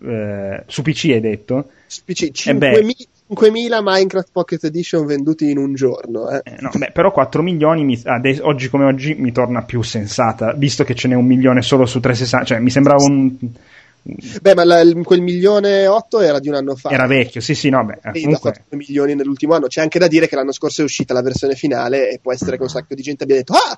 eh, 0.00 0.62
su 0.66 0.82
PC 0.82 1.10
hai 1.12 1.20
detto? 1.20 1.70
su 1.86 2.02
PC 2.04 2.46
Eh 2.46 2.54
beh. 2.54 2.80
5.000 2.80 3.06
5.000 3.30 3.80
Minecraft 3.82 4.28
Pocket 4.32 4.64
Edition 4.64 5.04
venduti 5.06 5.50
in 5.50 5.58
un 5.58 5.74
giorno. 5.74 6.30
Eh. 6.30 6.40
Eh, 6.44 6.56
no, 6.60 6.70
beh, 6.74 6.90
però 6.92 7.10
4 7.12 7.42
milioni 7.42 7.84
mi- 7.84 8.00
ade- 8.04 8.40
oggi 8.40 8.68
come 8.68 8.84
oggi 8.84 9.14
mi 9.14 9.32
torna 9.32 9.62
più 9.62 9.82
sensata, 9.82 10.52
visto 10.52 10.84
che 10.84 10.94
ce 10.94 11.08
n'è 11.08 11.14
un 11.14 11.26
milione 11.26 11.60
solo 11.62 11.84
su 11.84 12.00
360, 12.00 12.46
cioè 12.46 12.58
mi 12.58 12.70
sembrava 12.70 13.02
un... 13.04 13.36
Beh, 14.40 14.54
ma 14.54 14.64
la- 14.64 14.82
quel 15.02 15.20
milione 15.20 15.86
8 15.86 16.20
era 16.20 16.38
di 16.38 16.48
un 16.48 16.54
anno 16.54 16.74
fa. 16.76 16.90
era 16.90 17.06
vecchio, 17.06 17.40
sì 17.40 17.54
sì, 17.54 17.68
no, 17.68 17.84
beh, 17.84 17.94
E 17.94 17.98
da 18.02 18.10
comunque... 18.12 18.38
4 18.52 18.62
milioni 18.76 19.14
nell'ultimo 19.14 19.54
anno. 19.54 19.66
C'è 19.66 19.80
anche 19.80 19.98
da 19.98 20.08
dire 20.08 20.28
che 20.28 20.34
l'anno 20.36 20.52
scorso 20.52 20.80
è 20.80 20.84
uscita 20.84 21.12
la 21.14 21.22
versione 21.22 21.54
finale 21.54 22.10
e 22.10 22.18
può 22.22 22.32
essere 22.32 22.56
che 22.56 22.62
un 22.62 22.68
sacco 22.68 22.94
di 22.94 23.02
gente 23.02 23.24
abbia 23.24 23.36
detto 23.36 23.52
Ah, 23.54 23.76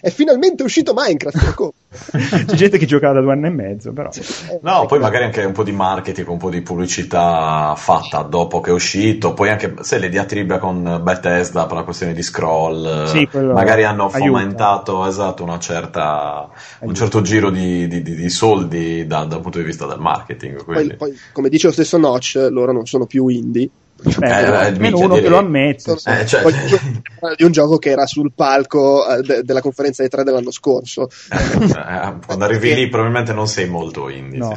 è 0.00 0.10
finalmente 0.10 0.62
uscito 0.62 0.94
Minecraft. 0.96 1.72
C'è 2.46 2.54
gente 2.56 2.78
che 2.78 2.86
giocava 2.86 3.14
da 3.14 3.20
due 3.20 3.32
anni 3.32 3.46
e 3.46 3.50
mezzo, 3.50 3.92
però... 3.92 4.08
Eh, 4.10 4.58
No, 4.62 4.86
poi 4.86 4.98
ecco. 4.98 5.06
magari 5.06 5.24
anche 5.24 5.44
un 5.44 5.52
po' 5.52 5.62
di 5.64 5.72
marketing, 5.72 6.28
un 6.28 6.38
po' 6.38 6.50
di 6.50 6.60
pubblicità 6.62 7.74
fatta 7.76 8.22
dopo 8.22 8.60
che 8.60 8.70
è 8.70 8.72
uscito, 8.72 9.32
poi 9.34 9.48
anche 9.50 9.74
se 9.80 9.98
le 9.98 10.08
diatribe 10.08 10.58
con 10.58 11.00
Bethesda 11.02 11.66
per 11.66 11.76
la 11.76 11.82
questione 11.82 12.12
di 12.14 12.22
scroll, 12.22 13.06
Sì, 13.06 13.28
magari 13.32 13.84
hanno 13.84 14.06
aiuta. 14.08 14.18
fomentato 14.18 15.06
esatto, 15.06 15.42
una 15.42 15.58
certa, 15.58 16.48
un 16.80 16.94
certo 16.94 17.20
giro 17.22 17.50
di, 17.50 17.86
di- 17.88 18.02
di- 18.02 18.14
di 18.14 18.30
soldi 18.30 19.06
da- 19.06 19.24
dal 19.24 19.40
punto 19.50 19.58
di 19.58 19.64
vista 19.64 19.86
del 19.86 19.98
marketing. 19.98 20.64
Poi, 20.64 20.94
poi, 20.96 21.18
come 21.32 21.48
dice 21.48 21.66
lo 21.66 21.72
stesso 21.72 21.98
Notch, 21.98 22.48
loro 22.50 22.72
non 22.72 22.86
sono 22.86 23.06
più 23.06 23.26
indie. 23.28 23.68
Beh, 24.02 24.26
Eh, 24.26 24.32
almeno 24.32 24.96
uno 24.98 25.16
che 25.16 25.28
lo 25.28 25.36
ammette. 25.36 25.92
Eh, 26.06 26.24
cioè- 26.26 26.40
poi 26.40 27.34
di 27.36 27.44
un 27.44 27.52
gioco 27.52 27.76
che 27.76 27.90
era 27.90 28.06
sul 28.06 28.32
palco 28.34 29.06
eh, 29.06 29.20
de- 29.20 29.42
della 29.42 29.60
conferenza 29.60 30.00
dei 30.00 30.10
tre 30.10 30.24
dell'anno 30.24 30.50
scorso. 30.50 31.10
Eh, 31.30 31.64
eh, 31.64 32.14
quando 32.24 32.44
arrivi 32.46 32.74
lì 32.74 32.88
probabilmente 32.88 33.34
non 33.34 33.46
sei 33.46 33.68
molto 33.68 34.08
indie. 34.08 34.38
No. 34.38 34.54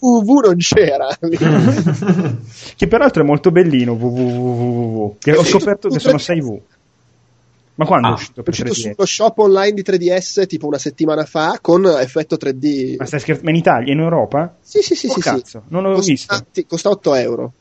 www 0.00 0.40
non 0.46 0.56
c'era. 0.58 1.08
Che 2.76 2.86
peraltro 2.86 3.22
è 3.22 3.26
molto 3.26 3.50
bellino, 3.50 3.92
www, 3.92 5.16
che 5.18 5.32
ho 5.36 5.44
scoperto 5.44 5.88
che 5.88 5.98
sono 5.98 6.18
6V. 6.18 6.58
Ma 7.76 7.84
quando 7.86 8.06
Ah, 8.06 8.10
è 8.10 8.14
uscito 8.14 8.42
È 8.44 8.48
uscito 8.48 8.68
3DS? 8.70 8.80
sullo 8.80 9.06
shop 9.06 9.38
online 9.38 9.72
di 9.72 9.82
3DS 9.82 10.46
tipo 10.46 10.66
una 10.68 10.78
settimana 10.78 11.24
fa 11.24 11.58
con 11.60 11.84
effetto 11.86 12.36
3D. 12.36 12.94
Ma 12.98 13.04
stai 13.06 13.18
scherzando? 13.20 13.44
Ma 13.44 13.50
in 13.50 13.56
Italia, 13.56 13.92
in 13.92 13.98
Europa? 14.00 14.56
Sì, 14.60 14.80
sì, 14.80 14.94
sì, 14.94 15.06
Oh, 15.08 15.12
sì, 15.14 15.20
sì. 15.20 15.28
cazzo, 15.28 15.62
non 15.68 15.82
l'avevo 15.82 16.00
Costa, 16.00 16.44
visto. 16.44 16.64
costa 16.68 16.88
8 16.90 17.14
euro. 17.14 17.52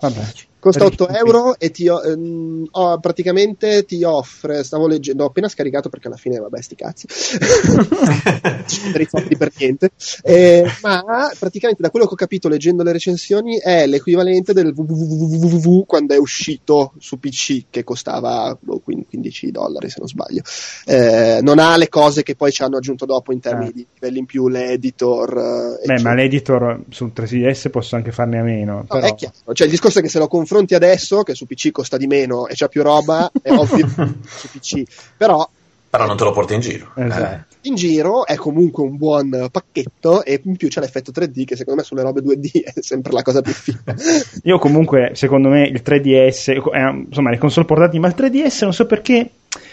Vabbè. 0.00 0.20
Costa 0.66 0.84
8 0.84 1.06
Ricchi. 1.06 1.18
euro 1.20 1.58
e 1.58 1.70
ti, 1.70 1.86
ehm, 1.86 2.66
oh, 2.72 2.98
praticamente 2.98 3.84
ti 3.84 4.02
offre, 4.02 4.64
stavo 4.64 4.86
leggendo, 4.88 5.24
ho 5.24 5.28
appena 5.28 5.48
scaricato 5.48 5.88
perché 5.88 6.08
alla 6.08 6.16
fine, 6.16 6.38
vabbè, 6.38 6.60
sti 6.60 6.74
cazzi, 6.74 7.06
i 9.00 9.06
soldi 9.08 9.36
per 9.36 9.50
niente, 9.58 9.90
Eh, 10.22 10.64
ma 10.82 11.04
praticamente 11.38 11.82
da 11.82 11.90
quello 11.90 12.06
che 12.06 12.14
ho 12.14 12.16
capito 12.16 12.48
leggendo 12.48 12.82
le 12.82 12.92
recensioni 12.92 13.58
è 13.58 13.86
l'equivalente 13.86 14.52
del 14.52 14.72
www 14.74 15.84
quando 15.86 16.14
è 16.14 16.18
uscito 16.18 16.92
su 16.98 17.18
PC 17.18 17.66
che 17.70 17.84
costava 17.84 18.56
boh, 18.58 18.80
15 18.80 19.50
dollari 19.50 19.88
se 19.88 19.96
non 19.98 20.08
sbaglio. 20.08 20.42
Eh, 20.84 21.40
non 21.42 21.58
ha 21.58 21.76
le 21.76 21.88
cose 21.88 22.22
che 22.22 22.34
poi 22.34 22.50
ci 22.52 22.62
hanno 22.62 22.76
aggiunto 22.78 23.04
dopo 23.04 23.32
in 23.32 23.40
termini 23.40 23.54
Ah. 23.68 23.72
di 23.74 23.86
livelli 23.94 24.18
in 24.18 24.26
più, 24.26 24.48
l'editor. 24.48 25.78
eh, 25.82 25.86
Beh, 25.86 26.00
ma 26.02 26.14
l'editor 26.14 26.82
sul 26.90 27.12
3DS 27.14 27.70
posso 27.70 27.96
anche 27.96 28.12
farne 28.12 28.38
a 28.38 28.42
meno. 28.42 28.74
No, 28.76 28.84
però- 28.84 29.06
è 29.06 29.14
chiaro. 29.14 29.34
Cioè, 29.52 29.66
il 29.66 29.72
discorso 29.72 29.98
è 29.98 30.02
che 30.02 30.08
se 30.08 30.18
lo 30.18 30.28
confronti 30.56 30.74
adesso, 30.74 31.22
che 31.22 31.34
su 31.34 31.46
PC 31.46 31.70
costa 31.70 31.96
di 31.96 32.06
meno 32.06 32.46
e 32.46 32.54
c'ha 32.54 32.68
più 32.68 32.82
roba, 32.82 33.30
è 33.42 33.50
ovvio 33.52 33.86
su 33.86 34.48
PC. 34.50 34.82
Però 35.16 35.48
Però 35.90 36.06
non 36.06 36.16
te 36.16 36.24
lo 36.24 36.32
porti 36.32 36.54
in 36.54 36.60
giro. 36.60 36.90
Esatto. 36.94 37.54
in 37.62 37.74
giro 37.74 38.26
è 38.26 38.36
comunque 38.36 38.82
un 38.82 38.96
buon 38.96 39.48
pacchetto 39.50 40.24
e 40.24 40.40
in 40.42 40.56
più 40.56 40.68
c'è 40.68 40.80
l'effetto 40.80 41.10
3D 41.10 41.44
che 41.44 41.56
secondo 41.56 41.80
me 41.80 41.86
sulle 41.86 42.02
robe 42.02 42.20
2D 42.22 42.62
è 42.64 42.80
sempre 42.80 43.12
la 43.12 43.22
cosa 43.22 43.42
più 43.42 43.52
figa. 43.52 43.94
Io 44.44 44.58
comunque, 44.58 45.10
secondo 45.14 45.48
me, 45.48 45.66
il 45.66 45.82
3DS, 45.84 46.50
eh, 46.50 47.04
insomma, 47.06 47.30
le 47.30 47.38
console 47.38 47.66
portatili, 47.66 48.00
ma 48.00 48.08
il 48.08 48.14
3DS 48.16 48.62
non 48.62 48.72
so 48.72 48.86
perché 48.86 49.30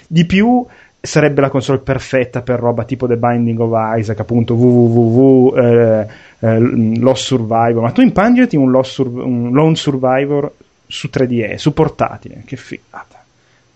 di 0.08 0.26
più 0.26 0.66
sarebbe 1.06 1.42
la 1.42 1.50
console 1.50 1.80
perfetta 1.80 2.42
per 2.42 2.60
roba 2.60 2.86
tipo 2.86 3.08
The 3.08 3.18
Binding 3.18 3.60
of 3.60 3.98
Isaac, 3.98 4.22
appunto 4.22 4.54
www, 4.54 5.58
eh, 5.58 6.08
eh, 6.40 6.60
Lost 6.98 7.24
Survivor. 7.26 7.82
Ma 7.82 7.92
tu 7.92 8.02
impangiti 8.02 8.56
un, 8.56 8.72
Lost 8.72 8.92
Sur- 8.92 9.24
un 9.26 9.52
Lone 9.52 9.76
Survivor 9.76 10.50
su 10.94 11.10
3DS, 11.12 11.56
su 11.56 11.74
portatile, 11.74 12.44
che 12.46 12.56
figata, 12.56 13.24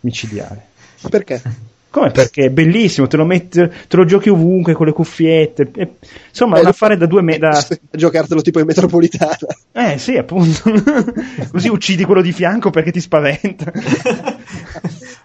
micidiale. 0.02 0.66
Perché? 1.10 1.42
Come 1.90 2.12
perché 2.12 2.46
è 2.46 2.50
bellissimo, 2.52 3.08
te 3.08 3.18
lo, 3.18 3.26
metti, 3.26 3.60
te 3.88 3.96
lo 3.96 4.06
giochi 4.06 4.30
ovunque 4.30 4.74
con 4.74 4.86
le 4.86 4.92
cuffiette. 4.92 5.72
e- 5.74 5.96
insomma, 6.30 6.60
è 6.60 6.62
da 6.62 6.72
fare 6.74 6.96
da 6.96 7.08
due 7.08 7.22
me- 7.24 7.40
da, 7.40 7.66
Giocartelo 7.90 8.42
tipo 8.42 8.60
in 8.60 8.66
metropolitana. 8.68 9.36
eh 9.72 9.98
sì, 9.98 10.16
appunto. 10.16 10.62
Così 11.50 11.70
uccidi 11.70 12.04
quello 12.06 12.22
di 12.22 12.32
fianco 12.34 12.70
perché 12.70 12.92
ti 12.92 13.00
spaventa. 13.02 13.72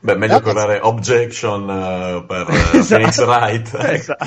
Beh, 0.01 0.17
meglio 0.17 0.37
Esatto. 0.37 0.53
correre 0.53 0.79
objection 0.81 1.69
eh, 1.69 2.25
per 2.27 2.47
eh, 2.49 2.79
Phoenix 2.89 3.19
Wright. 3.19 3.75
Esatto. 3.75 4.25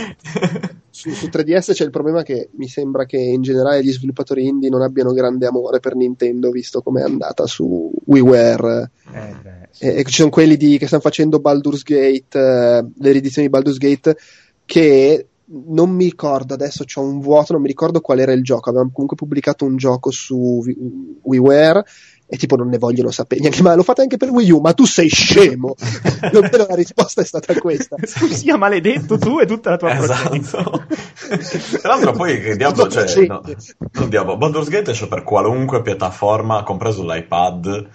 Su, 0.96 1.10
su 1.10 1.26
3DS 1.26 1.74
c'è 1.74 1.84
il 1.84 1.90
problema 1.90 2.24
che 2.24 2.48
mi 2.54 2.70
sembra 2.70 3.06
che 3.06 3.18
in 3.18 3.42
generale 3.42 3.84
gli 3.84 3.92
sviluppatori 3.92 4.48
indie 4.48 4.70
non 4.70 4.82
abbiano 4.82 5.12
grande 5.12 5.46
amore 5.46 5.82
per 5.82 5.94
Nintendo, 5.94 6.52
visto 6.52 6.82
come 6.82 7.02
è 7.02 7.04
andata 7.04 7.46
su 7.48 7.92
WiiWare. 8.06 8.92
Eh, 9.12 9.36
beh, 9.44 9.68
sì. 9.72 9.84
E, 9.84 9.98
e 9.98 10.04
ci 10.06 10.14
sono 10.14 10.30
quelli 10.30 10.56
di- 10.56 10.78
che 10.78 10.88
stanno 10.88 11.02
facendo 11.02 11.40
Baldur's 11.40 11.84
Gate, 11.84 12.40
eh, 12.40 12.86
le 12.98 13.12
riedizioni 13.12 13.48
di 13.48 13.54
Baldur's 13.54 13.78
Gate, 13.78 14.16
che 14.64 15.28
non 15.48 15.90
mi 15.90 16.06
ricordo 16.06 16.54
adesso 16.54 16.86
c'ho 16.86 17.02
un 17.02 17.20
vuoto, 17.20 17.52
non 17.52 17.62
mi 17.62 17.68
ricordo 17.68 18.00
qual 18.00 18.20
era 18.20 18.32
il 18.32 18.42
gioco. 18.42 18.70
Avevamo 18.70 18.92
comunque 18.94 19.18
pubblicato 19.18 19.66
un 19.66 19.76
gioco 19.76 20.12
su 20.12 20.64
WiiWare 21.24 21.84
e 22.28 22.38
tipo 22.38 22.56
non 22.56 22.70
ne 22.70 22.78
vogliono 22.78 23.12
sapere 23.12 23.42
neanche 23.42 23.62
ma 23.62 23.76
lo 23.76 23.84
fate 23.84 24.02
anche 24.02 24.18
per 24.18 24.30
Wii 24.30 24.52
U? 24.52 24.60
Ma 24.60 24.74
tu 24.74 24.86
sei 24.86 25.10
scemo! 25.10 25.76
La 26.68 26.76
risposta 26.76 27.22
è 27.22 27.26
stata 27.26 27.54
questa. 27.60 27.98
Sia 28.04 28.58
maledetto 28.58 29.18
tu 29.18 29.40
e 29.40 29.46
tutta 29.46 29.72
la 29.72 29.78
tua 29.78 29.94
esatto. 29.98 30.86
tra 31.82 31.90
l'altro 31.90 32.14
poi 32.14 32.42
che 32.42 32.56
diavolo 32.56 32.88
c'è. 32.88 33.26
no, 33.28 33.42
non 33.92 34.10
diavolo 34.10 34.38
Baldur's 34.38 34.70
Gate 34.70 34.92
esce 34.92 35.08
per 35.08 35.24
qualunque 35.24 35.82
piattaforma 35.82 36.64
compreso 36.64 37.04
l'iPad 37.04 37.88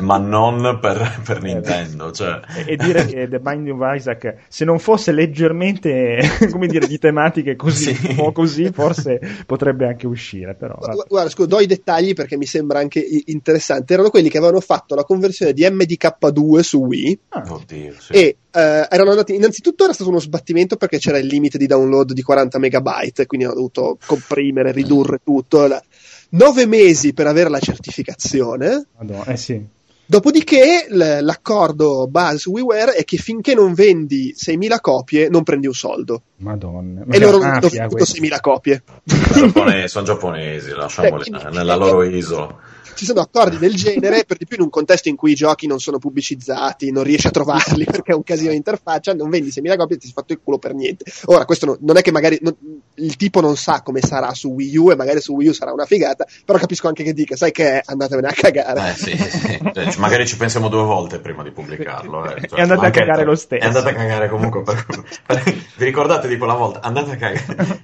ma 0.00 0.18
non 0.18 0.78
per, 0.80 1.22
per 1.24 1.42
Nintendo. 1.42 2.12
Cioè. 2.12 2.40
E, 2.66 2.72
e, 2.72 2.76
dire 2.76 3.06
che 3.06 3.28
The 3.28 3.38
Binding 3.40 3.80
of 3.80 3.96
Isaac, 3.96 4.34
se 4.48 4.64
non 4.64 4.78
fosse 4.78 5.12
leggermente, 5.12 6.20
come 6.50 6.66
dire, 6.66 6.86
di 6.86 6.98
tematiche 6.98 7.56
così, 7.56 7.94
sì. 7.94 8.16
o 8.18 8.32
così, 8.32 8.70
forse 8.70 9.18
potrebbe 9.46 9.86
anche 9.86 10.06
uscire. 10.06 10.54
Però, 10.54 10.76
Guarda, 11.08 11.30
scusa, 11.30 11.48
do 11.48 11.60
i 11.60 11.66
dettagli 11.66 12.12
perché 12.12 12.36
mi 12.36 12.44
sembra 12.44 12.80
anche 12.80 13.04
interessante. 13.26 13.94
Erano 13.94 14.10
quelli 14.10 14.28
che 14.28 14.38
avevano 14.38 14.60
fatto 14.60 14.94
la 14.94 15.04
conversione 15.04 15.52
di 15.52 15.62
MDK2 15.62 16.60
su 16.60 16.78
Wii. 16.84 17.20
Ah. 17.30 17.44
Oddio, 17.48 17.94
sì. 17.98 18.12
E 18.12 18.36
uh, 18.52 18.58
erano 18.58 19.10
andati. 19.10 19.34
Innanzitutto 19.34 19.84
era 19.84 19.94
stato 19.94 20.10
uno 20.10 20.20
sbattimento 20.20 20.76
perché 20.76 20.98
c'era 20.98 21.18
il 21.18 21.26
limite 21.26 21.56
di 21.56 21.66
download 21.66 22.12
di 22.12 22.22
40 22.22 22.58
megabyte, 22.58 23.26
quindi 23.26 23.46
hanno 23.46 23.54
dovuto 23.54 23.96
comprimere, 24.04 24.72
ridurre 24.72 25.20
tutto. 25.24 25.66
Nove 26.30 26.66
mesi 26.66 27.14
per 27.14 27.26
avere 27.26 27.48
la 27.48 27.58
certificazione. 27.58 28.84
Madonna, 28.98 29.24
eh 29.24 29.36
sì 29.38 29.76
Dopodiché 30.10 30.86
l- 30.88 31.18
l'accordo 31.20 32.06
base 32.08 32.48
WiiWare 32.48 32.94
è 32.94 33.04
che 33.04 33.18
finché 33.18 33.52
non 33.52 33.74
vendi 33.74 34.34
6.000 34.34 34.80
copie 34.80 35.28
non 35.28 35.42
prendi 35.42 35.66
un 35.66 35.74
soldo. 35.74 36.22
Madonna. 36.36 37.04
E 37.10 37.18
loro 37.18 37.42
hanno 37.42 37.68
venduto 37.68 38.04
6.000 38.04 38.40
copie. 38.40 38.82
Giapponesi, 39.04 39.88
sono 39.88 40.06
giapponesi, 40.06 40.70
lasciamoli 40.70 41.24
eh, 41.28 41.50
nella 41.50 41.76
loro 41.76 42.04
isola 42.04 42.56
ci 42.98 43.04
sono 43.04 43.20
accordi 43.20 43.58
del 43.58 43.76
genere, 43.76 44.24
per 44.26 44.36
di 44.38 44.44
più 44.44 44.56
in 44.56 44.64
un 44.64 44.70
contesto 44.70 45.08
in 45.08 45.14
cui 45.14 45.30
i 45.30 45.34
giochi 45.36 45.68
non 45.68 45.78
sono 45.78 45.98
pubblicizzati, 45.98 46.90
non 46.90 47.04
riesci 47.04 47.28
a 47.28 47.30
trovarli 47.30 47.84
perché 47.86 48.10
è 48.10 48.14
un 48.16 48.24
casino 48.24 48.50
di 48.50 48.56
interfaccia, 48.56 49.14
non 49.14 49.30
vendi 49.30 49.50
6.000 49.50 49.76
copie 49.76 49.94
e 49.94 49.98
ti 50.00 50.06
sei 50.06 50.14
fatto 50.14 50.32
il 50.32 50.40
culo 50.42 50.58
per 50.58 50.74
niente. 50.74 51.04
Ora, 51.26 51.44
questo 51.44 51.66
no, 51.66 51.76
non 51.80 51.96
è 51.96 52.02
che 52.02 52.10
magari 52.10 52.38
non, 52.40 52.56
il 52.96 53.14
tipo 53.14 53.40
non 53.40 53.56
sa 53.56 53.82
come 53.82 54.00
sarà 54.00 54.34
su 54.34 54.48
Wii 54.48 54.76
U 54.78 54.90
e 54.90 54.96
magari 54.96 55.20
su 55.20 55.32
Wii 55.32 55.46
U 55.46 55.52
sarà 55.52 55.72
una 55.72 55.86
figata, 55.86 56.26
però 56.44 56.58
capisco 56.58 56.88
anche 56.88 57.04
che 57.04 57.12
dica, 57.12 57.36
sai 57.36 57.52
che 57.52 57.78
è, 57.78 57.82
andatevene 57.84 58.26
a 58.26 58.32
cagare. 58.32 58.90
Eh 58.90 58.94
sì, 58.94 59.16
sì. 59.16 59.60
Cioè, 59.72 59.94
magari 59.98 60.26
ci 60.26 60.36
pensiamo 60.36 60.68
due 60.68 60.82
volte 60.82 61.20
prima 61.20 61.44
di 61.44 61.52
pubblicarlo. 61.52 62.34
Eh. 62.34 62.48
Cioè, 62.48 62.58
e 62.58 62.62
andate 62.62 62.86
a 62.86 62.90
cagare 62.90 63.22
lo 63.22 63.36
stesso. 63.36 63.62
E 63.62 63.64
andate 63.64 63.90
a 63.90 63.94
cagare 63.94 64.28
comunque. 64.28 64.64
Per... 64.64 65.04
Vi 65.76 65.84
ricordate 65.84 66.26
di 66.26 66.36
quella 66.36 66.54
volta? 66.54 66.80
Andate 66.80 67.12
a 67.12 67.16
cagare. 67.16 67.82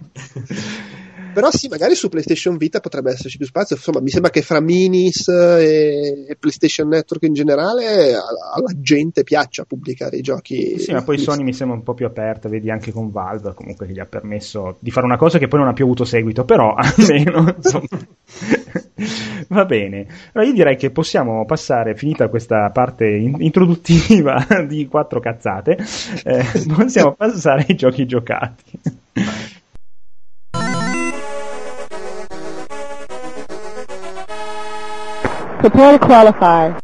Però 1.34 1.50
sì, 1.50 1.68
magari 1.68 1.94
su 1.94 2.08
PlayStation 2.08 2.56
Vita 2.56 2.80
potrebbe 2.80 3.10
esserci 3.10 3.36
più 3.36 3.46
spazio. 3.46 3.76
Insomma, 3.76 4.00
mi 4.00 4.10
sembra 4.10 4.30
che 4.30 4.42
fra 4.42 4.60
Minis 4.60 5.28
e, 5.28 6.26
e 6.28 6.36
PlayStation 6.36 6.88
Network 6.88 7.24
in 7.24 7.34
generale 7.34 8.14
alla 8.14 8.72
gente 8.76 9.24
piaccia 9.24 9.64
pubblicare 9.64 10.16
i 10.16 10.22
giochi. 10.22 10.78
Sì, 10.78 10.92
ma 10.92 11.02
poi 11.02 11.18
Sony 11.18 11.42
mi 11.42 11.52
sembra 11.52 11.76
un 11.76 11.82
po' 11.82 11.94
più 11.94 12.06
aperta, 12.06 12.48
vedi 12.48 12.70
anche 12.70 12.92
con 12.92 13.10
Valve 13.10 13.52
comunque 13.54 13.86
che 13.86 13.92
gli 13.92 14.00
ha 14.00 14.06
permesso 14.06 14.76
di 14.78 14.90
fare 14.90 15.06
una 15.06 15.16
cosa 15.16 15.38
che 15.38 15.48
poi 15.48 15.58
non 15.58 15.68
ha 15.68 15.72
più 15.72 15.84
avuto 15.84 16.04
seguito, 16.04 16.44
però 16.44 16.74
almeno 16.78 17.54
insomma. 17.56 17.86
Va 19.48 19.64
bene, 19.64 20.06
allora 20.32 20.48
io 20.48 20.54
direi 20.54 20.76
che 20.76 20.90
possiamo 20.90 21.44
passare, 21.44 21.96
finita 21.96 22.28
questa 22.28 22.70
parte 22.70 23.06
in- 23.06 23.36
introduttiva 23.40 24.46
di 24.66 24.86
quattro 24.86 25.20
cazzate, 25.20 25.76
eh, 26.24 26.44
possiamo 26.74 27.12
passare 27.12 27.66
ai 27.68 27.74
giochi 27.74 28.06
giocati. 28.06 28.80
Prepare 35.64 35.98
to 35.98 36.04
qualify. 36.04 36.74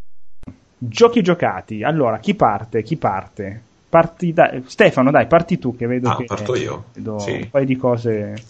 Giochi 0.78 1.20
giocati. 1.20 1.83
Allora, 1.83 2.18
chi 2.18 2.35
parte? 2.35 2.83
Chi 2.83 2.97
parte? 2.97 3.61
Parti 3.91 4.33
da... 4.33 4.55
Stefano, 4.64 5.11
dai, 5.11 5.26
parti 5.26 5.59
tu 5.59 5.76
che 5.76 5.87
vedo 5.87 6.09
ah, 6.09 6.16
che 6.16 6.24
parto 6.24 6.57
io. 6.57 6.85
Vedo 6.95 7.18
sì. 7.18 7.33
un 7.33 7.51
paio 7.51 7.66
di 7.66 7.76
cose 7.76 8.43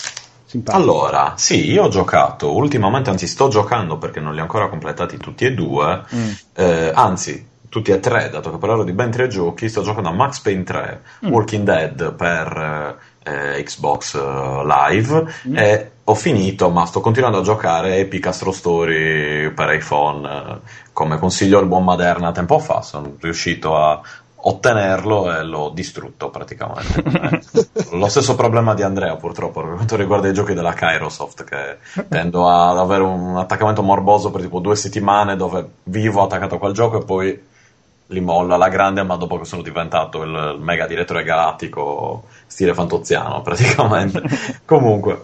simpatiche. 0.45 0.81
Allora, 0.81 1.33
sì, 1.37 1.69
io 1.73 1.83
ho 1.83 1.89
giocato 1.89 2.55
ultimamente, 2.55 3.11
anzi 3.11 3.27
sto 3.27 3.49
giocando 3.49 3.99
perché 3.99 4.21
non 4.21 4.33
li 4.33 4.39
ho 4.39 4.43
ancora 4.43 4.69
completati 4.69 5.17
tutti 5.17 5.45
e 5.45 5.53
due, 5.53 6.05
mm. 6.15 6.31
eh, 6.55 6.93
anzi 6.95 7.49
tutti 7.69 7.91
e 7.91 7.99
tre, 7.99 8.31
dato 8.31 8.53
che 8.53 8.59
parlerò 8.59 8.85
di 8.85 8.93
ben 8.93 9.11
tre 9.11 9.27
giochi, 9.27 9.69
sto 9.69 9.83
giocando 9.83 10.11
a 10.11 10.13
Max 10.13 10.39
Payne 10.39 10.63
3, 10.63 11.03
mm. 11.27 11.29
Walking 11.33 11.65
Dead 11.65 12.15
per 12.15 12.99
eh, 13.23 13.63
Xbox 13.63 14.15
eh, 14.15 14.65
Live 14.65 15.25
mm. 15.49 15.57
e 15.57 15.91
ho 16.05 16.15
finito, 16.15 16.71
ma 16.71 16.87
sto 16.87 17.01
continuando 17.01 17.39
a 17.39 17.43
giocare 17.43 17.99
Epic 17.99 18.27
Astro 18.27 18.51
Story 18.51 19.51
per 19.53 19.73
iPhone, 19.73 20.29
eh, 20.29 20.59
come 20.93 21.19
consiglio 21.19 21.61
il 21.61 21.67
buon 21.67 21.85
Maderna 21.85 22.33
tempo 22.33 22.59
fa, 22.59 22.83
sono 22.83 23.15
riuscito 23.21 23.77
a 23.77 24.01
ottenerlo 24.43 25.37
e 25.37 25.45
l'ho 25.45 25.71
distrutto 25.71 26.31
praticamente. 26.31 27.03
eh. 27.03 27.69
Lo 27.97 28.09
stesso 28.09 28.35
problema 28.35 28.75
di 28.75 28.83
Andrea 28.83 29.15
purtroppo 29.17 29.61
per 29.63 29.75
quanto 29.75 29.97
riguarda 29.97 30.29
i 30.29 30.33
giochi 30.33 30.55
della 30.55 30.73
Kairosoft 30.73 31.45
che 31.45 32.05
tendo 32.09 32.49
ad 32.49 32.79
avere 32.79 33.03
un 33.03 33.37
attaccamento 33.37 33.83
morboso 33.83 34.31
per 34.31 34.41
tipo 34.41 34.61
due 34.61 34.77
settimane 34.77 35.37
dove 35.37 35.69
vivo 35.85 36.23
attaccato 36.23 36.55
a 36.55 36.59
quel 36.59 36.73
gioco 36.73 37.01
e 37.01 37.05
poi 37.05 37.49
li 38.11 38.21
molla 38.21 38.55
alla 38.55 38.69
grande 38.69 39.03
ma 39.03 39.17
dopo 39.17 39.39
che 39.39 39.45
sono 39.45 39.63
diventato 39.63 40.23
il 40.23 40.57
mega 40.61 40.87
direttore 40.87 41.25
galattico 41.25 42.25
stile 42.47 42.75
fantoziano 42.75 43.41
praticamente. 43.43 44.23
Comunque 44.65 45.23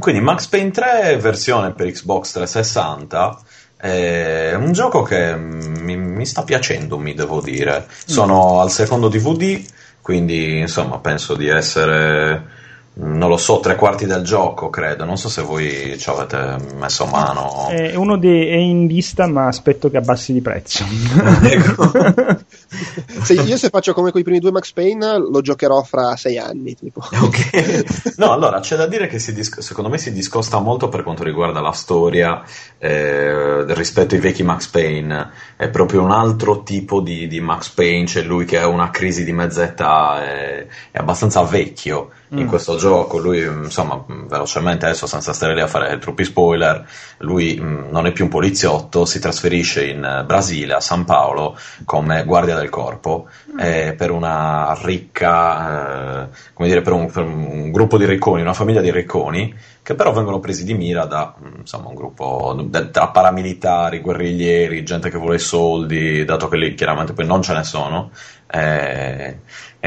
quindi 0.00 0.22
Max 0.22 0.46
Payne 0.46 0.70
3 0.70 1.18
versione 1.18 1.72
per 1.72 1.90
Xbox 1.90 2.32
360 2.32 3.40
è 3.76 4.54
un 4.54 4.72
gioco 4.72 5.02
che 5.02 5.36
mi, 5.36 5.96
mi 5.96 6.26
sta 6.26 6.42
piacendo, 6.42 6.98
mi 6.98 7.14
devo 7.14 7.40
dire. 7.40 7.86
Sono 7.88 8.56
mm. 8.56 8.58
al 8.60 8.70
secondo 8.70 9.08
DVD, 9.08 9.62
quindi 10.00 10.58
insomma 10.60 10.98
penso 10.98 11.34
di 11.34 11.48
essere 11.48 12.58
non 13.02 13.30
lo 13.30 13.38
so, 13.38 13.60
tre 13.60 13.76
quarti 13.76 14.04
del 14.04 14.22
gioco, 14.22 14.68
credo. 14.68 15.04
Non 15.04 15.16
so 15.16 15.30
se 15.30 15.40
voi 15.40 15.98
ci 15.98 16.10
avete 16.10 16.56
messo 16.74 17.06
mano. 17.06 17.68
È, 17.68 17.94
uno 17.94 18.18
dei, 18.18 18.48
è 18.48 18.56
in 18.56 18.86
lista, 18.86 19.26
ma 19.26 19.46
aspetto 19.46 19.88
che 19.88 19.96
abbassi 19.96 20.34
di 20.34 20.42
prezzo. 20.42 20.84
ecco. 21.42 21.90
se 23.22 23.34
io 23.34 23.56
se 23.56 23.70
faccio 23.70 23.94
come 23.94 24.10
con 24.10 24.20
i 24.20 24.24
primi 24.24 24.38
due 24.38 24.50
Max 24.50 24.72
Payne, 24.72 25.18
lo 25.18 25.40
giocherò 25.40 25.82
fra 25.82 26.14
sei 26.16 26.36
anni. 26.38 26.76
Tipo. 26.76 27.00
Ok. 27.30 28.16
No, 28.16 28.32
allora 28.32 28.60
c'è 28.60 28.76
da 28.76 28.86
dire 28.86 29.06
che 29.06 29.16
dis- 29.32 29.58
secondo 29.60 29.88
me 29.88 29.98
si 29.98 30.12
discosta 30.12 30.58
molto 30.58 30.88
per 30.88 31.02
quanto 31.02 31.22
riguarda 31.22 31.60
la 31.60 31.72
storia 31.72 32.42
eh, 32.78 33.64
rispetto 33.74 34.14
ai 34.14 34.20
vecchi 34.20 34.42
Max 34.42 34.66
Payne. 34.66 35.30
È 35.56 35.68
proprio 35.68 36.02
un 36.02 36.10
altro 36.10 36.62
tipo 36.62 37.00
di, 37.00 37.28
di 37.28 37.40
Max 37.40 37.68
Payne. 37.68 38.04
C'è 38.04 38.22
lui 38.22 38.44
che 38.44 38.58
ha 38.58 38.66
una 38.66 38.90
crisi 38.90 39.24
di 39.24 39.32
mezz'età, 39.32 40.24
è, 40.24 40.66
è 40.90 40.98
abbastanza 40.98 41.42
vecchio 41.42 42.10
in 42.30 42.44
mm. 42.44 42.48
questo 42.48 42.76
gioco. 42.76 43.18
Lui, 43.18 43.42
insomma, 43.42 44.02
velocemente 44.06 44.86
adesso 44.86 45.06
senza 45.06 45.32
stare 45.32 45.54
lì 45.54 45.60
a 45.60 45.66
fare 45.66 45.98
troppi 45.98 46.24
spoiler, 46.24 46.86
lui 47.18 47.58
mh, 47.58 47.64
mm, 47.64 47.90
non 47.90 48.06
è 48.06 48.12
più 48.12 48.24
un 48.24 48.30
poliziotto, 48.30 49.04
si 49.04 49.18
trasferisce 49.18 49.86
in 49.86 50.24
Brasile, 50.26 50.74
a 50.74 50.80
San 50.80 51.04
Paolo, 51.04 51.56
come 51.84 52.24
guardia 52.24 52.56
del 52.56 52.68
corpo, 52.68 53.28
mm. 53.52 53.58
eh, 53.58 53.94
per 53.96 54.10
una 54.10 54.78
ricca, 54.82 56.24
eh, 56.24 56.28
come 56.52 56.68
dire, 56.68 56.82
per 56.82 56.92
un, 56.92 57.10
per 57.10 57.24
un, 57.24 57.70
gruppo 57.70 57.98
di 57.98 58.04
ricconi, 58.04 58.42
una 58.42 58.54
famiglia 58.54 58.80
di 58.80 58.90
ricconi, 58.90 59.54
che 59.82 59.94
però 59.94 60.12
vengono 60.12 60.40
presi 60.40 60.64
di 60.64 60.74
mira 60.74 61.06
da, 61.06 61.34
insomma, 61.58 61.88
un 61.88 61.94
gruppo 61.94 62.68
tra 62.92 63.08
paramilitari, 63.08 64.00
guerriglieri, 64.00 64.84
gente 64.84 65.10
che 65.10 65.18
vuole 65.18 65.38
soldi, 65.38 66.24
dato 66.24 66.48
che 66.48 66.56
lì 66.56 66.74
chiaramente 66.74 67.12
poi 67.12 67.26
non 67.26 67.42
ce 67.42 67.54
ne 67.54 67.64
sono. 67.64 68.10
Eh, 68.52 69.38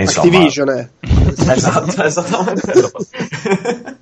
insomma, 0.02 0.28
Activision, 0.28 0.70
eh. 0.70 0.90
esatto, 1.54 2.02
esattamente. 2.04 2.92